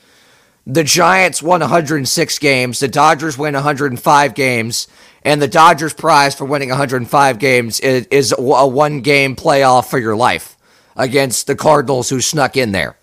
the 0.66 0.84
Giants 0.84 1.42
won 1.42 1.60
106 1.60 2.38
games, 2.38 2.80
the 2.80 2.88
Dodgers 2.88 3.38
win 3.38 3.54
105 3.54 4.34
games, 4.34 4.88
and 5.22 5.40
the 5.40 5.48
Dodgers 5.48 5.94
prize 5.94 6.34
for 6.34 6.44
winning 6.44 6.68
105 6.68 7.38
games 7.38 7.80
is, 7.80 8.06
is 8.10 8.34
a 8.36 8.66
one 8.66 9.00
game 9.00 9.36
playoff 9.36 9.88
for 9.90 9.98
your 9.98 10.16
life 10.16 10.56
against 10.96 11.46
the 11.46 11.56
Cardinals 11.56 12.08
who 12.08 12.20
snuck 12.20 12.56
in 12.56 12.72
there. 12.72 12.96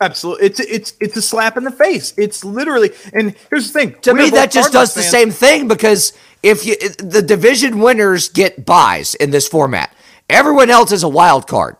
Absolutely. 0.00 0.46
It's 0.46 0.60
it's 0.60 0.92
it's 1.00 1.16
a 1.16 1.22
slap 1.22 1.56
in 1.56 1.64
the 1.64 1.70
face. 1.70 2.12
It's 2.16 2.44
literally 2.44 2.90
and 3.12 3.34
here's 3.48 3.72
the 3.72 3.78
thing. 3.78 3.96
To 4.02 4.12
me, 4.12 4.30
that 4.30 4.50
just 4.50 4.72
Cardinals 4.72 4.72
does 4.72 4.94
the 4.94 5.02
fans. 5.02 5.10
same 5.10 5.30
thing 5.30 5.68
because 5.68 6.12
if 6.42 6.66
you 6.66 6.76
the 6.98 7.22
division 7.22 7.78
winners 7.78 8.28
get 8.28 8.66
buys 8.66 9.14
in 9.14 9.30
this 9.30 9.48
format, 9.48 9.94
everyone 10.28 10.68
else 10.68 10.92
is 10.92 11.04
a 11.04 11.08
wild 11.08 11.46
card. 11.46 11.76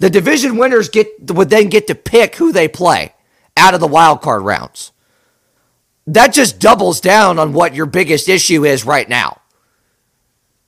The 0.00 0.10
division 0.10 0.56
winners 0.56 0.88
get 0.88 1.30
would 1.30 1.50
then 1.50 1.68
get 1.68 1.86
to 1.88 1.94
pick 1.94 2.36
who 2.36 2.50
they 2.50 2.66
play 2.66 3.13
out 3.56 3.74
of 3.74 3.80
the 3.80 3.86
wild 3.86 4.20
card 4.20 4.42
rounds. 4.42 4.92
That 6.06 6.32
just 6.32 6.58
doubles 6.58 7.00
down 7.00 7.38
on 7.38 7.52
what 7.52 7.74
your 7.74 7.86
biggest 7.86 8.28
issue 8.28 8.64
is 8.64 8.84
right 8.84 9.08
now. 9.08 9.40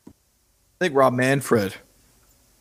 I 0.09 0.13
think 0.85 0.95
Rob 0.95 1.13
Manfred 1.13 1.75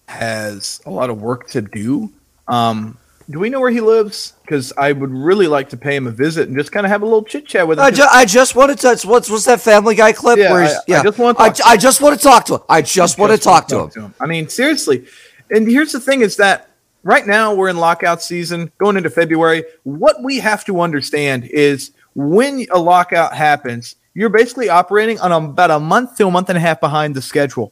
has 0.07 0.81
a 0.85 0.89
lot 0.89 1.09
of 1.09 1.21
work 1.21 1.49
to 1.49 1.61
do. 1.61 2.11
Um, 2.47 2.97
do 3.29 3.39
we 3.39 3.49
know 3.49 3.59
where 3.59 3.71
he 3.71 3.81
lives? 3.81 4.33
Because 4.43 4.71
I 4.77 4.91
would 4.91 5.09
really 5.09 5.47
like 5.47 5.69
to 5.69 5.77
pay 5.77 5.95
him 5.95 6.05
a 6.05 6.11
visit 6.11 6.47
and 6.47 6.55
just 6.57 6.71
kind 6.71 6.85
of 6.85 6.91
have 6.91 7.01
a 7.01 7.05
little 7.05 7.23
chit 7.23 7.47
chat 7.47 7.67
with 7.67 7.79
him. 7.79 7.85
I, 7.85 7.91
ju- 7.91 8.03
I 8.11 8.25
just 8.25 8.55
want 8.55 8.71
to 8.71 8.77
touch. 8.77 9.03
What's 9.03 9.29
what's 9.29 9.45
that 9.45 9.61
Family 9.61 9.95
Guy 9.95 10.11
clip? 10.11 10.37
Yeah, 10.37 10.51
where 10.51 10.63
he's, 10.63 10.73
I- 10.73 10.99
I 10.99 11.03
just 11.03 11.17
wanna 11.17 11.39
I, 11.39 11.49
to 11.49 11.67
I 11.67 11.77
just 11.77 12.01
want 12.01 12.17
to 12.19 12.23
talk 12.23 12.45
to 12.45 12.55
him. 12.55 12.61
I 12.69 12.81
just, 12.83 13.17
want 13.17 13.31
to 13.31 13.37
talk 13.39 13.67
to 13.69 13.87
him. 13.87 14.13
I 14.19 14.27
mean, 14.27 14.47
seriously. 14.47 15.05
And 15.49 15.67
here's 15.67 15.91
the 15.91 15.99
thing: 15.99 16.21
is 16.21 16.35
that 16.37 16.69
right 17.05 17.25
now 17.25 17.53
we're 17.53 17.69
in 17.69 17.77
lockout 17.77 18.21
season, 18.21 18.69
going 18.79 18.97
into 18.97 19.09
February. 19.09 19.63
What 19.83 20.21
we 20.21 20.39
have 20.39 20.65
to 20.65 20.81
understand 20.81 21.45
is 21.45 21.91
when 22.15 22.65
a 22.71 22.79
lockout 22.79 23.33
happens, 23.33 23.95
you're 24.13 24.29
basically 24.29 24.67
operating 24.67 25.19
on 25.19 25.31
about 25.31 25.71
a 25.71 25.79
month 25.79 26.17
to 26.17 26.27
a 26.27 26.31
month 26.31 26.49
and 26.49 26.57
a 26.57 26.61
half 26.61 26.81
behind 26.81 27.15
the 27.15 27.21
schedule. 27.21 27.71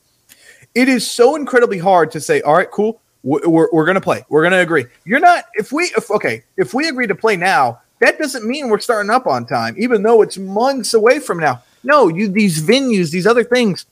It 0.75 0.87
is 0.87 1.09
so 1.09 1.35
incredibly 1.35 1.77
hard 1.77 2.11
to 2.11 2.21
say, 2.21 2.41
all 2.41 2.53
right, 2.53 2.69
cool, 2.71 3.01
we're, 3.23 3.69
we're, 3.71 3.85
going 3.85 3.95
to 3.95 4.01
play. 4.01 4.23
We're 4.29 4.41
going 4.41 4.51
to 4.53 4.59
agree. 4.59 4.85
You're 5.05 5.19
not, 5.19 5.45
if 5.53 5.71
we, 5.71 5.85
if, 5.97 6.11
okay, 6.11 6.43
if 6.57 6.73
we 6.73 6.87
agree 6.89 7.07
to 7.07 7.15
play 7.15 7.35
now, 7.35 7.81
that 7.99 8.17
doesn't 8.19 8.45
mean 8.45 8.69
we're 8.69 8.79
starting 8.79 9.09
up 9.09 9.27
on 9.27 9.45
time, 9.45 9.75
even 9.77 10.03
though 10.03 10.21
it's 10.21 10.37
months 10.37 10.93
away 10.93 11.19
from 11.19 11.39
now. 11.39 11.63
No, 11.83 12.07
you, 12.07 12.27
these 12.27 12.61
venues, 12.61 13.11
these 13.11 13.27
other 13.27 13.43
things, 13.43 13.85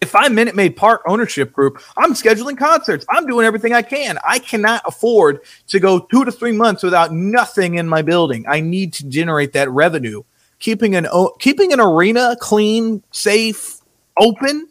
if 0.00 0.14
I'm 0.14 0.34
Minute 0.34 0.54
Maid 0.54 0.76
Park 0.76 1.02
ownership 1.06 1.52
group, 1.52 1.82
I'm 1.96 2.12
scheduling 2.12 2.58
concerts. 2.58 3.06
I'm 3.10 3.26
doing 3.26 3.46
everything 3.46 3.72
I 3.72 3.82
can. 3.82 4.18
I 4.26 4.38
cannot 4.38 4.82
afford 4.86 5.40
to 5.68 5.80
go 5.80 6.00
two 6.00 6.24
to 6.24 6.32
three 6.32 6.52
months 6.52 6.82
without 6.82 7.12
nothing 7.12 7.74
in 7.74 7.88
my 7.88 8.02
building. 8.02 8.44
I 8.48 8.60
need 8.60 8.92
to 8.94 9.08
generate 9.08 9.52
that 9.54 9.70
revenue. 9.70 10.22
Keeping 10.58 10.94
an 10.94 11.06
keeping 11.38 11.72
an 11.72 11.80
arena 11.80 12.36
clean, 12.40 13.02
safe, 13.10 13.80
open 14.18 14.68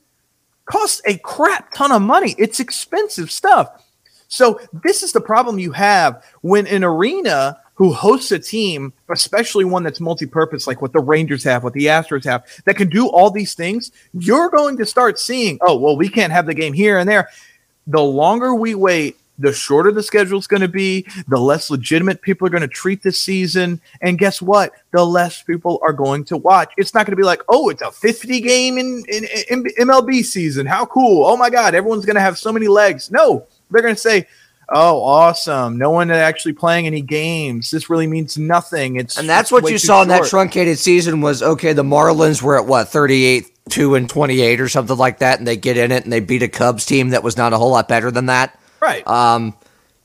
costs 0.65 1.02
a 1.06 1.18
crap 1.19 1.72
ton 1.73 1.91
of 1.91 2.02
money. 2.02 2.35
It's 2.38 2.60
expensive 2.60 3.31
stuff. 3.31 3.84
So 4.27 4.60
this 4.84 5.03
is 5.03 5.11
the 5.11 5.22
problem 5.22 5.60
you 5.60 5.72
have 5.72 6.23
when 6.41 6.65
an 6.68 6.84
arena 6.84 7.60
who 7.76 7.91
hosts 7.93 8.31
a 8.31 8.39
team, 8.39 8.93
especially 9.10 9.65
one 9.65 9.84
that's 9.84 9.99
multi-purpose, 9.99 10.65
like 10.65 10.81
what 10.81 10.93
the 10.93 10.99
Rangers 10.99 11.43
have, 11.43 11.64
what 11.64 11.73
the 11.73 11.85
Astros 11.85 12.23
have, 12.23 12.45
that 12.65 12.77
can 12.77 12.89
do 12.89 13.07
all 13.07 13.30
these 13.30 13.53
things, 13.53 13.91
you're 14.14 14.49
going 14.49 14.77
to 14.77 14.85
start 14.85 15.19
seeing, 15.19 15.60
oh, 15.61 15.77
well, 15.77 15.97
we 15.97 16.10
can't 16.10 16.34
have 16.34 16.45
the 16.45 16.53
game 16.53 16.73
here 16.73 16.97
and 16.97 17.07
there. 17.07 17.30
The 17.88 18.02
longer 18.02 18.56
we 18.56 18.76
wait, 18.76 19.18
the 19.38 19.52
shorter 19.52 19.91
the 19.91 20.02
schedule 20.02 20.39
is 20.39 20.47
going 20.47 20.61
to 20.61 20.69
be, 20.69 21.06
the 21.27 21.38
less 21.38 21.69
legitimate 21.69 22.22
people 22.22 22.47
are 22.47 22.49
going 22.49 22.61
to 22.61 22.68
treat 22.68 23.03
this 23.03 23.19
season. 23.19 23.81
And 24.02 24.18
guess 24.18 24.41
what? 24.41 24.72
The 24.91 25.06
less 25.06 25.43
people 25.43 25.80
are 25.84 25.91
going 25.91 26.23
to 26.26 26.38
watch. 26.38 26.72
It's 26.77 26.93
not 26.93 27.06
going 27.06 27.11
to 27.11 27.18
be 27.18 27.23
like, 27.23 27.41
oh, 27.49 27.69
it's 27.69 27.81
a 27.81 27.91
50 27.91 28.39
game 28.39 28.77
in, 28.77 29.03
in, 29.10 29.26
in 29.49 29.64
MLB 29.88 30.23
season. 30.23 30.65
How 30.65 30.85
cool. 30.85 31.26
Oh 31.26 31.35
my 31.35 31.49
God, 31.49 31.76
everyone's 31.76 32.06
going 32.06 32.15
to 32.15 32.22
have 32.22 32.38
so 32.38 32.53
many 32.53 32.69
legs. 32.69 33.11
No, 33.11 33.45
they're 33.69 33.81
going 33.81 33.95
to 33.95 34.02
say, 34.02 34.27
oh, 34.69 35.01
awesome. 35.03 35.77
No 35.77 35.91
one 35.91 36.11
actually 36.11 36.53
playing 36.53 36.87
any 36.87 37.01
games. 37.01 37.71
This 37.71 37.89
really 37.89 38.07
means 38.07 38.37
nothing. 38.37 38.95
It's 38.97 39.17
And 39.17 39.29
that's 39.29 39.51
what 39.51 39.69
you 39.69 39.77
saw 39.77 40.01
in 40.01 40.07
that 40.09 40.25
truncated 40.25 40.77
season 40.79 41.21
was 41.21 41.43
okay, 41.43 41.73
the 41.73 41.83
Marlins 41.83 42.41
were 42.41 42.57
at 42.57 42.65
what, 42.65 42.87
38, 42.89 43.51
2 43.69 43.95
and 43.95 44.09
28 44.09 44.61
or 44.61 44.69
something 44.69 44.97
like 44.97 45.19
that, 45.19 45.39
and 45.39 45.47
they 45.47 45.57
get 45.57 45.77
in 45.77 45.91
it 45.91 46.03
and 46.03 46.13
they 46.13 46.19
beat 46.19 46.43
a 46.43 46.47
Cubs 46.47 46.85
team 46.85 47.09
that 47.09 47.23
was 47.23 47.37
not 47.37 47.53
a 47.53 47.57
whole 47.57 47.71
lot 47.71 47.87
better 47.87 48.11
than 48.11 48.27
that. 48.27 48.59
Right. 48.81 49.05
Um, 49.07 49.55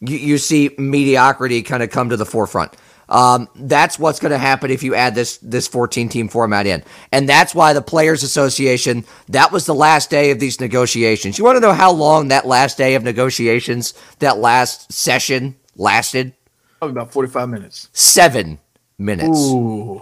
you, 0.01 0.17
you 0.17 0.39
see 0.39 0.75
mediocrity 0.79 1.63
kind 1.63 1.83
of 1.83 1.91
come 1.91 2.11
to 2.11 2.17
the 2.17 2.27
forefront. 2.27 2.75
Um, 3.11 3.49
that's 3.57 3.99
what's 3.99 4.21
going 4.21 4.31
to 4.31 4.39
happen 4.39 4.71
if 4.71 4.83
you 4.85 4.95
add 4.95 5.17
this 5.17 5.39
this 5.39 5.67
14 5.67 6.09
team 6.09 6.29
format 6.29 6.67
in, 6.67 6.85
and 7.11 7.29
that's 7.29 7.55
why 7.55 7.73
the 7.73 7.83
Players 7.83 8.23
Association 8.23 9.05
that 9.29 9.51
was 9.51 9.67
the 9.67 9.75
last 9.75 10.11
day 10.11 10.31
of 10.31 10.39
these 10.39 10.61
negotiations. 10.61 11.37
You 11.37 11.45
want 11.45 11.57
to 11.57 11.61
know 11.61 11.73
how 11.73 11.91
long 11.91 12.29
that 12.29 12.47
last 12.47 12.79
day 12.79 12.95
of 12.95 13.03
negotiations, 13.03 13.95
that 14.21 14.39
last 14.39 14.93
session 14.93 15.57
lasted? 15.77 16.35
Probably 16.79 16.93
about 16.93 17.13
45 17.13 17.49
minutes. 17.49 17.89
Seven 17.93 18.59
minutes. 18.97 19.39
Ooh. 19.39 20.01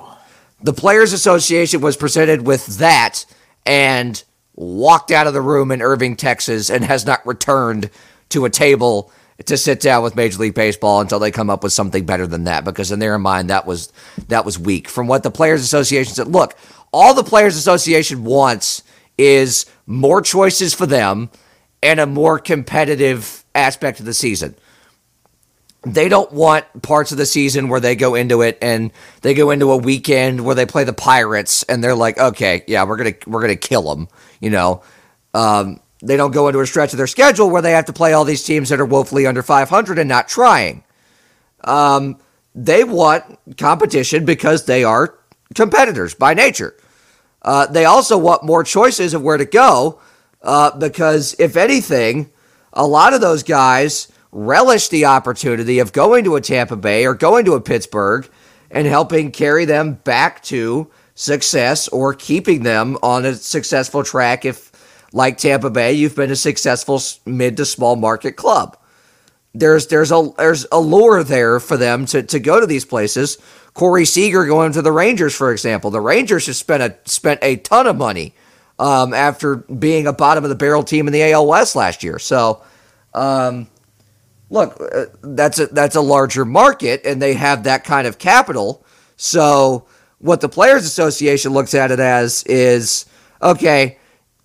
The 0.62 0.72
Players 0.72 1.12
Association 1.12 1.80
was 1.80 1.96
presented 1.96 2.46
with 2.46 2.78
that 2.78 3.24
and 3.64 4.22
walked 4.54 5.10
out 5.10 5.26
of 5.26 5.32
the 5.32 5.40
room 5.40 5.70
in 5.70 5.80
Irving, 5.80 6.16
Texas, 6.16 6.68
and 6.68 6.84
has 6.84 7.06
not 7.06 7.24
returned 7.26 7.90
to 8.30 8.44
a 8.44 8.50
table 8.50 9.12
to 9.46 9.56
sit 9.56 9.80
down 9.80 10.02
with 10.02 10.16
Major 10.16 10.38
League 10.38 10.54
Baseball 10.54 11.00
until 11.00 11.18
they 11.18 11.30
come 11.30 11.50
up 11.50 11.62
with 11.62 11.72
something 11.72 12.04
better 12.04 12.26
than 12.26 12.44
that. 12.44 12.64
Because 12.64 12.90
in 12.90 12.98
their 12.98 13.18
mind, 13.18 13.50
that 13.50 13.66
was 13.66 13.92
that 14.28 14.44
was 14.44 14.58
weak. 14.58 14.88
From 14.88 15.06
what 15.06 15.22
the 15.22 15.30
Players 15.30 15.62
Association 15.62 16.14
said, 16.14 16.28
look, 16.28 16.56
all 16.92 17.14
the 17.14 17.24
Players 17.24 17.56
Association 17.56 18.24
wants 18.24 18.82
is 19.16 19.66
more 19.86 20.20
choices 20.20 20.74
for 20.74 20.86
them 20.86 21.30
and 21.82 22.00
a 22.00 22.06
more 22.06 22.38
competitive 22.38 23.44
aspect 23.54 24.00
of 24.00 24.06
the 24.06 24.14
season. 24.14 24.54
They 25.82 26.08
don't 26.08 26.32
want 26.32 26.64
parts 26.82 27.12
of 27.12 27.18
the 27.18 27.26
season 27.26 27.68
where 27.68 27.80
they 27.80 27.94
go 27.94 28.16
into 28.16 28.42
it 28.42 28.58
and 28.60 28.90
they 29.22 29.32
go 29.32 29.50
into 29.50 29.70
a 29.70 29.76
weekend 29.76 30.44
where 30.44 30.54
they 30.54 30.66
play 30.66 30.82
the 30.84 30.92
Pirates 30.92 31.62
and 31.64 31.82
they're 31.82 31.94
like, 31.94 32.18
okay, 32.18 32.64
yeah, 32.66 32.84
we're 32.84 32.96
gonna 32.96 33.14
we're 33.26 33.40
gonna 33.40 33.56
kill 33.56 33.94
them. 33.94 34.08
You 34.40 34.50
know, 34.50 34.82
um, 35.34 35.80
they 36.02 36.16
don't 36.16 36.30
go 36.30 36.48
into 36.48 36.60
a 36.60 36.66
stretch 36.66 36.92
of 36.92 36.98
their 36.98 37.06
schedule 37.06 37.50
where 37.50 37.62
they 37.62 37.72
have 37.72 37.86
to 37.86 37.92
play 37.92 38.12
all 38.12 38.24
these 38.24 38.44
teams 38.44 38.68
that 38.68 38.80
are 38.80 38.86
woefully 38.86 39.26
under 39.26 39.42
500 39.42 39.98
and 39.98 40.08
not 40.08 40.28
trying. 40.28 40.84
Um, 41.64 42.18
they 42.54 42.84
want 42.84 43.38
competition 43.56 44.24
because 44.24 44.64
they 44.64 44.84
are 44.84 45.18
competitors 45.54 46.14
by 46.14 46.34
nature. 46.34 46.76
Uh, 47.42 47.66
they 47.66 47.84
also 47.84 48.18
want 48.18 48.44
more 48.44 48.64
choices 48.64 49.14
of 49.14 49.22
where 49.22 49.36
to 49.36 49.44
go 49.44 50.00
uh, 50.42 50.76
because, 50.76 51.34
if 51.38 51.56
anything, 51.56 52.30
a 52.72 52.86
lot 52.86 53.14
of 53.14 53.20
those 53.20 53.42
guys 53.42 54.10
relish 54.32 54.88
the 54.88 55.04
opportunity 55.06 55.78
of 55.78 55.92
going 55.92 56.24
to 56.24 56.36
a 56.36 56.40
Tampa 56.40 56.76
Bay 56.76 57.06
or 57.06 57.14
going 57.14 57.44
to 57.44 57.54
a 57.54 57.60
Pittsburgh 57.60 58.28
and 58.70 58.86
helping 58.86 59.30
carry 59.30 59.64
them 59.64 59.94
back 59.94 60.42
to 60.42 60.90
success 61.14 61.88
or 61.88 62.12
keeping 62.14 62.62
them 62.62 62.96
on 63.02 63.24
a 63.24 63.34
successful 63.34 64.04
track 64.04 64.44
if, 64.44 64.67
like 65.12 65.38
Tampa 65.38 65.70
Bay, 65.70 65.92
you've 65.92 66.16
been 66.16 66.30
a 66.30 66.36
successful 66.36 67.00
mid 67.24 67.56
to 67.56 67.64
small 67.64 67.96
market 67.96 68.36
club. 68.36 68.76
There's 69.54 69.86
there's 69.86 70.12
a 70.12 70.30
there's 70.36 70.66
a 70.70 70.80
lure 70.80 71.24
there 71.24 71.58
for 71.58 71.76
them 71.76 72.06
to, 72.06 72.22
to 72.22 72.38
go 72.38 72.60
to 72.60 72.66
these 72.66 72.84
places. 72.84 73.38
Corey 73.74 74.04
Seager 74.04 74.44
going 74.44 74.72
to 74.72 74.82
the 74.82 74.92
Rangers, 74.92 75.34
for 75.34 75.52
example. 75.52 75.90
The 75.90 76.00
Rangers 76.00 76.46
have 76.46 76.56
spent 76.56 76.82
a 76.82 76.96
spent 77.08 77.40
a 77.42 77.56
ton 77.56 77.86
of 77.86 77.96
money 77.96 78.34
um, 78.78 79.14
after 79.14 79.56
being 79.56 80.06
a 80.06 80.12
bottom 80.12 80.44
of 80.44 80.50
the 80.50 80.56
barrel 80.56 80.82
team 80.82 81.06
in 81.06 81.12
the 81.12 81.32
AL 81.32 81.46
West 81.46 81.74
last 81.74 82.02
year. 82.02 82.18
So, 82.18 82.62
um, 83.14 83.68
look, 84.50 84.80
uh, 84.80 85.06
that's 85.22 85.58
a 85.58 85.66
that's 85.66 85.96
a 85.96 86.00
larger 86.00 86.44
market, 86.44 87.04
and 87.04 87.20
they 87.20 87.34
have 87.34 87.64
that 87.64 87.84
kind 87.84 88.06
of 88.06 88.18
capital. 88.18 88.84
So, 89.16 89.86
what 90.18 90.40
the 90.40 90.48
Players 90.48 90.84
Association 90.84 91.52
looks 91.52 91.74
at 91.74 91.90
it 91.90 92.00
as 92.00 92.44
is 92.44 93.06
okay. 93.42 93.98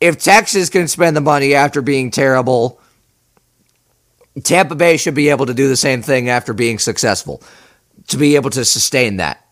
If 0.04 0.22
Texas 0.22 0.68
can 0.68 0.90
spend 0.90 1.16
the 1.16 1.22
money 1.22 1.54
after 1.54 1.82
being 1.82 2.12
terrible, 2.12 2.82
Tampa 4.44 4.76
Bay 4.76 4.98
should 4.98 5.14
be 5.14 5.30
able 5.30 5.46
to 5.46 5.54
do 5.54 5.70
the 5.70 5.78
same 5.78 6.02
thing 6.02 6.28
after 6.28 6.52
being 6.52 6.78
successful 6.78 7.42
to 8.10 8.18
be 8.18 8.36
able 8.36 8.50
to 8.50 8.66
sustain 8.66 9.16
that. 9.16 9.50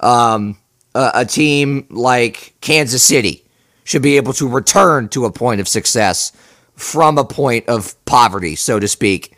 Um, 0.00 0.58
a, 0.92 1.10
a 1.14 1.24
team 1.24 1.86
like 1.88 2.56
Kansas 2.62 3.04
City 3.04 3.44
should 3.84 4.02
be 4.02 4.16
able 4.16 4.32
to 4.32 4.48
return 4.48 5.08
to 5.10 5.24
a 5.24 5.30
point 5.30 5.60
of 5.60 5.68
success 5.68 6.32
from 6.74 7.16
a 7.16 7.24
point 7.24 7.68
of 7.68 7.94
poverty, 8.06 8.56
so 8.56 8.80
to 8.80 8.88
speak, 8.88 9.36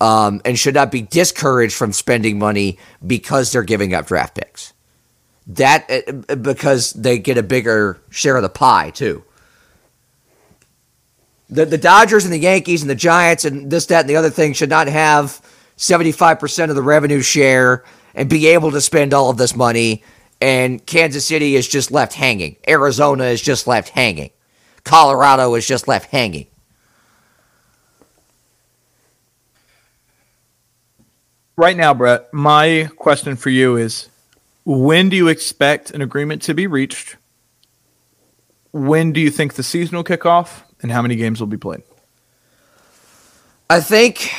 um, 0.00 0.42
and 0.44 0.58
should 0.58 0.74
not 0.74 0.90
be 0.90 1.02
discouraged 1.02 1.76
from 1.76 1.92
spending 1.92 2.36
money 2.36 2.80
because 3.06 3.52
they're 3.52 3.62
giving 3.62 3.94
up 3.94 4.08
draft 4.08 4.34
picks. 4.34 4.72
That 5.46 5.88
uh, 5.88 6.34
because 6.34 6.94
they 6.94 7.20
get 7.20 7.38
a 7.38 7.44
bigger 7.44 8.00
share 8.10 8.34
of 8.34 8.42
the 8.42 8.48
pie 8.48 8.90
too 8.90 9.22
the, 11.52 11.66
the 11.66 11.78
Dodgers 11.78 12.24
and 12.24 12.32
the 12.32 12.38
Yankees 12.38 12.80
and 12.80 12.90
the 12.90 12.94
Giants 12.94 13.44
and 13.44 13.70
this, 13.70 13.86
that, 13.86 14.00
and 14.00 14.08
the 14.08 14.16
other 14.16 14.30
thing 14.30 14.54
should 14.54 14.70
not 14.70 14.88
have 14.88 15.40
75% 15.76 16.70
of 16.70 16.74
the 16.74 16.82
revenue 16.82 17.20
share 17.20 17.84
and 18.14 18.28
be 18.28 18.46
able 18.48 18.70
to 18.70 18.80
spend 18.80 19.12
all 19.12 19.28
of 19.28 19.36
this 19.36 19.54
money. 19.54 20.02
And 20.40 20.84
Kansas 20.86 21.26
City 21.26 21.54
is 21.54 21.68
just 21.68 21.90
left 21.90 22.14
hanging. 22.14 22.56
Arizona 22.66 23.24
is 23.24 23.42
just 23.42 23.66
left 23.66 23.90
hanging. 23.90 24.30
Colorado 24.84 25.54
is 25.54 25.66
just 25.66 25.86
left 25.86 26.10
hanging. 26.10 26.46
Right 31.54 31.76
now, 31.76 31.92
Brett, 31.92 32.32
my 32.32 32.88
question 32.96 33.36
for 33.36 33.50
you 33.50 33.76
is 33.76 34.08
when 34.64 35.10
do 35.10 35.16
you 35.16 35.28
expect 35.28 35.90
an 35.90 36.00
agreement 36.00 36.40
to 36.42 36.54
be 36.54 36.66
reached? 36.66 37.16
When 38.72 39.12
do 39.12 39.20
you 39.20 39.30
think 39.30 39.54
the 39.54 39.62
season 39.62 39.96
will 39.96 40.02
kick 40.02 40.24
off? 40.24 40.64
And 40.82 40.90
how 40.90 41.02
many 41.02 41.16
games 41.16 41.40
will 41.40 41.46
be 41.46 41.56
played? 41.56 41.82
I 43.70 43.80
think 43.80 44.30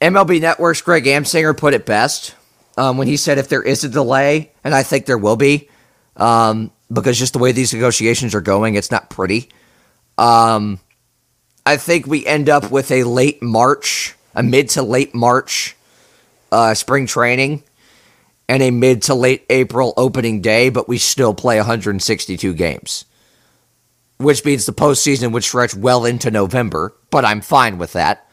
MLB 0.00 0.40
Network's 0.40 0.80
Greg 0.80 1.04
Amsinger 1.04 1.56
put 1.56 1.74
it 1.74 1.84
best 1.84 2.34
um, 2.76 2.96
when 2.96 3.08
he 3.08 3.16
said 3.16 3.38
if 3.38 3.48
there 3.48 3.62
is 3.62 3.84
a 3.84 3.88
delay, 3.88 4.52
and 4.64 4.74
I 4.74 4.82
think 4.82 5.06
there 5.06 5.18
will 5.18 5.36
be, 5.36 5.68
um, 6.16 6.70
because 6.92 7.18
just 7.18 7.32
the 7.32 7.38
way 7.38 7.52
these 7.52 7.74
negotiations 7.74 8.34
are 8.34 8.40
going, 8.40 8.74
it's 8.74 8.90
not 8.90 9.10
pretty. 9.10 9.50
Um, 10.16 10.80
I 11.66 11.76
think 11.76 12.06
we 12.06 12.24
end 12.24 12.48
up 12.48 12.70
with 12.70 12.90
a 12.90 13.04
late 13.04 13.42
March, 13.42 14.14
a 14.34 14.42
mid 14.42 14.70
to 14.70 14.82
late 14.82 15.14
March 15.14 15.76
uh, 16.52 16.74
spring 16.74 17.06
training, 17.06 17.62
and 18.48 18.62
a 18.62 18.70
mid 18.70 19.02
to 19.02 19.14
late 19.14 19.44
April 19.50 19.92
opening 19.96 20.40
day, 20.40 20.68
but 20.68 20.88
we 20.88 20.98
still 20.98 21.34
play 21.34 21.56
162 21.56 22.54
games 22.54 23.04
which 24.18 24.44
means 24.44 24.66
the 24.66 24.72
postseason 24.72 25.32
would 25.32 25.44
stretch 25.44 25.74
well 25.74 26.04
into 26.04 26.30
November, 26.30 26.94
but 27.10 27.24
I'm 27.24 27.40
fine 27.40 27.78
with 27.78 27.92
that. 27.92 28.28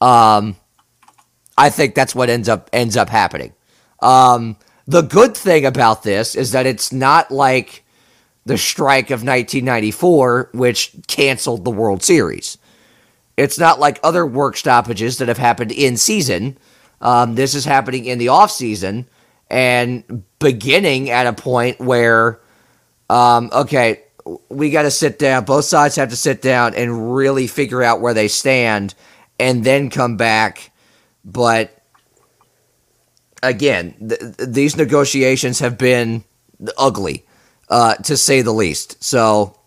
Um, 0.00 0.56
I 1.56 1.70
think 1.70 1.94
that's 1.94 2.14
what 2.14 2.30
ends 2.30 2.48
up 2.48 2.70
ends 2.72 2.96
up 2.96 3.08
happening. 3.08 3.52
Um, 4.00 4.56
the 4.86 5.02
good 5.02 5.36
thing 5.36 5.66
about 5.66 6.02
this 6.02 6.34
is 6.34 6.52
that 6.52 6.66
it's 6.66 6.92
not 6.92 7.30
like 7.30 7.84
the 8.46 8.58
strike 8.58 9.10
of 9.10 9.20
1994, 9.20 10.50
which 10.54 10.92
canceled 11.06 11.64
the 11.64 11.70
World 11.70 12.02
Series. 12.02 12.58
It's 13.36 13.58
not 13.58 13.78
like 13.78 14.00
other 14.02 14.26
work 14.26 14.56
stoppages 14.56 15.18
that 15.18 15.28
have 15.28 15.38
happened 15.38 15.72
in 15.72 15.96
season. 15.96 16.58
Um, 17.00 17.34
this 17.34 17.54
is 17.54 17.64
happening 17.64 18.04
in 18.06 18.18
the 18.18 18.28
off 18.28 18.50
season 18.50 19.06
and 19.48 20.24
beginning 20.38 21.10
at 21.10 21.26
a 21.26 21.32
point 21.32 21.80
where, 21.80 22.40
um, 23.08 23.50
okay, 23.52 24.02
we 24.48 24.70
got 24.70 24.82
to 24.82 24.90
sit 24.90 25.18
down. 25.18 25.44
Both 25.44 25.64
sides 25.64 25.96
have 25.96 26.10
to 26.10 26.16
sit 26.16 26.42
down 26.42 26.74
and 26.74 27.14
really 27.14 27.46
figure 27.46 27.82
out 27.82 28.00
where 28.00 28.14
they 28.14 28.28
stand 28.28 28.94
and 29.38 29.64
then 29.64 29.90
come 29.90 30.16
back. 30.16 30.70
But 31.24 31.76
again, 33.42 33.94
th- 34.08 34.20
these 34.38 34.76
negotiations 34.76 35.60
have 35.60 35.78
been 35.78 36.24
ugly, 36.76 37.24
uh, 37.68 37.94
to 37.96 38.16
say 38.16 38.42
the 38.42 38.52
least. 38.52 39.02
So 39.02 39.58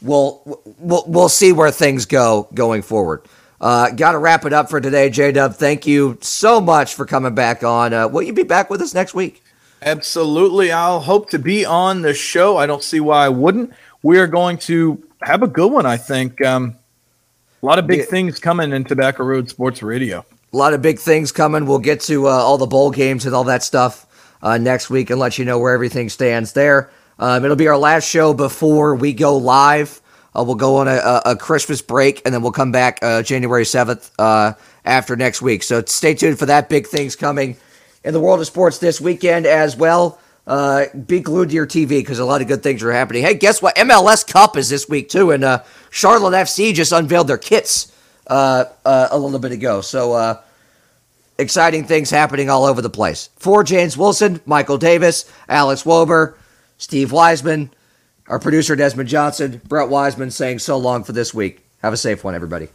we'll, 0.00 0.62
we'll, 0.78 1.04
we'll 1.06 1.28
see 1.28 1.52
where 1.52 1.70
things 1.70 2.06
go 2.06 2.48
going 2.54 2.82
forward. 2.82 3.26
Uh, 3.60 3.90
Got 3.90 4.12
to 4.12 4.18
wrap 4.18 4.44
it 4.44 4.52
up 4.52 4.68
for 4.70 4.80
today, 4.80 5.08
J 5.08 5.32
Dub. 5.32 5.54
Thank 5.54 5.86
you 5.86 6.18
so 6.20 6.60
much 6.60 6.94
for 6.94 7.06
coming 7.06 7.34
back 7.34 7.62
on. 7.62 7.92
Uh, 7.92 8.08
will 8.08 8.22
you 8.22 8.32
be 8.32 8.42
back 8.42 8.70
with 8.70 8.82
us 8.82 8.92
next 8.92 9.14
week? 9.14 9.41
Absolutely. 9.84 10.70
I'll 10.70 11.00
hope 11.00 11.30
to 11.30 11.38
be 11.38 11.64
on 11.64 12.02
the 12.02 12.14
show. 12.14 12.56
I 12.56 12.66
don't 12.66 12.82
see 12.82 13.00
why 13.00 13.26
I 13.26 13.28
wouldn't. 13.28 13.72
We 14.02 14.18
are 14.18 14.26
going 14.26 14.58
to 14.58 15.02
have 15.22 15.42
a 15.42 15.48
good 15.48 15.72
one, 15.72 15.86
I 15.86 15.96
think. 15.96 16.44
Um, 16.44 16.76
a 17.62 17.66
lot 17.66 17.78
of 17.78 17.86
big 17.86 18.00
yeah. 18.00 18.04
things 18.06 18.38
coming 18.38 18.72
in 18.72 18.84
Tobacco 18.84 19.24
Road 19.24 19.48
Sports 19.48 19.82
Radio. 19.82 20.24
A 20.52 20.56
lot 20.56 20.74
of 20.74 20.82
big 20.82 20.98
things 20.98 21.32
coming. 21.32 21.66
We'll 21.66 21.78
get 21.78 22.00
to 22.02 22.28
uh, 22.28 22.30
all 22.30 22.58
the 22.58 22.66
bowl 22.66 22.90
games 22.90 23.26
and 23.26 23.34
all 23.34 23.44
that 23.44 23.62
stuff 23.62 24.06
uh, 24.42 24.58
next 24.58 24.90
week 24.90 25.10
and 25.10 25.18
let 25.18 25.38
you 25.38 25.44
know 25.44 25.58
where 25.58 25.72
everything 25.72 26.08
stands 26.08 26.52
there. 26.52 26.90
Um, 27.18 27.44
it'll 27.44 27.56
be 27.56 27.68
our 27.68 27.78
last 27.78 28.08
show 28.08 28.34
before 28.34 28.94
we 28.94 29.12
go 29.12 29.36
live. 29.36 30.00
Uh, 30.34 30.42
we'll 30.44 30.56
go 30.56 30.76
on 30.76 30.88
a, 30.88 31.20
a, 31.26 31.36
Christmas 31.36 31.82
break 31.82 32.22
and 32.24 32.32
then 32.32 32.40
we'll 32.40 32.52
come 32.52 32.72
back 32.72 32.98
uh, 33.02 33.22
January 33.22 33.64
7th 33.64 34.10
uh, 34.18 34.54
after 34.84 35.14
next 35.14 35.42
week. 35.42 35.62
So 35.62 35.82
stay 35.84 36.14
tuned 36.14 36.38
for 36.38 36.46
that. 36.46 36.70
Big 36.70 36.86
things 36.86 37.14
coming 37.14 37.56
in 38.04 38.12
the 38.12 38.20
world 38.20 38.40
of 38.40 38.46
sports 38.46 38.78
this 38.78 39.00
weekend 39.00 39.46
as 39.46 39.76
well. 39.76 40.18
Uh, 40.46 40.86
be 41.06 41.20
glued 41.20 41.50
to 41.50 41.54
your 41.54 41.66
TV 41.66 41.88
because 41.88 42.18
a 42.18 42.24
lot 42.24 42.40
of 42.40 42.48
good 42.48 42.62
things 42.62 42.82
are 42.82 42.92
happening. 42.92 43.22
Hey, 43.22 43.34
guess 43.34 43.62
what? 43.62 43.76
MLS 43.76 44.26
Cup 44.26 44.56
is 44.56 44.68
this 44.68 44.88
week 44.88 45.08
too, 45.08 45.30
and 45.30 45.44
uh, 45.44 45.62
Charlotte 45.90 46.32
FC 46.32 46.74
just 46.74 46.90
unveiled 46.90 47.28
their 47.28 47.38
kits 47.38 47.92
uh, 48.26 48.64
uh, 48.84 49.08
a 49.10 49.18
little 49.18 49.38
bit 49.38 49.52
ago. 49.52 49.80
So 49.82 50.14
uh, 50.14 50.40
exciting 51.38 51.84
things 51.84 52.10
happening 52.10 52.50
all 52.50 52.64
over 52.64 52.82
the 52.82 52.90
place. 52.90 53.30
For 53.36 53.62
James 53.62 53.96
Wilson, 53.96 54.40
Michael 54.44 54.78
Davis, 54.78 55.30
Alex 55.48 55.84
Wober, 55.84 56.34
Steve 56.76 57.12
Wiseman, 57.12 57.70
our 58.26 58.40
producer 58.40 58.74
Desmond 58.74 59.08
Johnson, 59.08 59.60
Brett 59.68 59.88
Wiseman 59.88 60.32
saying 60.32 60.58
so 60.58 60.76
long 60.76 61.04
for 61.04 61.12
this 61.12 61.32
week. 61.32 61.60
Have 61.82 61.92
a 61.92 61.96
safe 61.96 62.24
one, 62.24 62.34
everybody. 62.34 62.68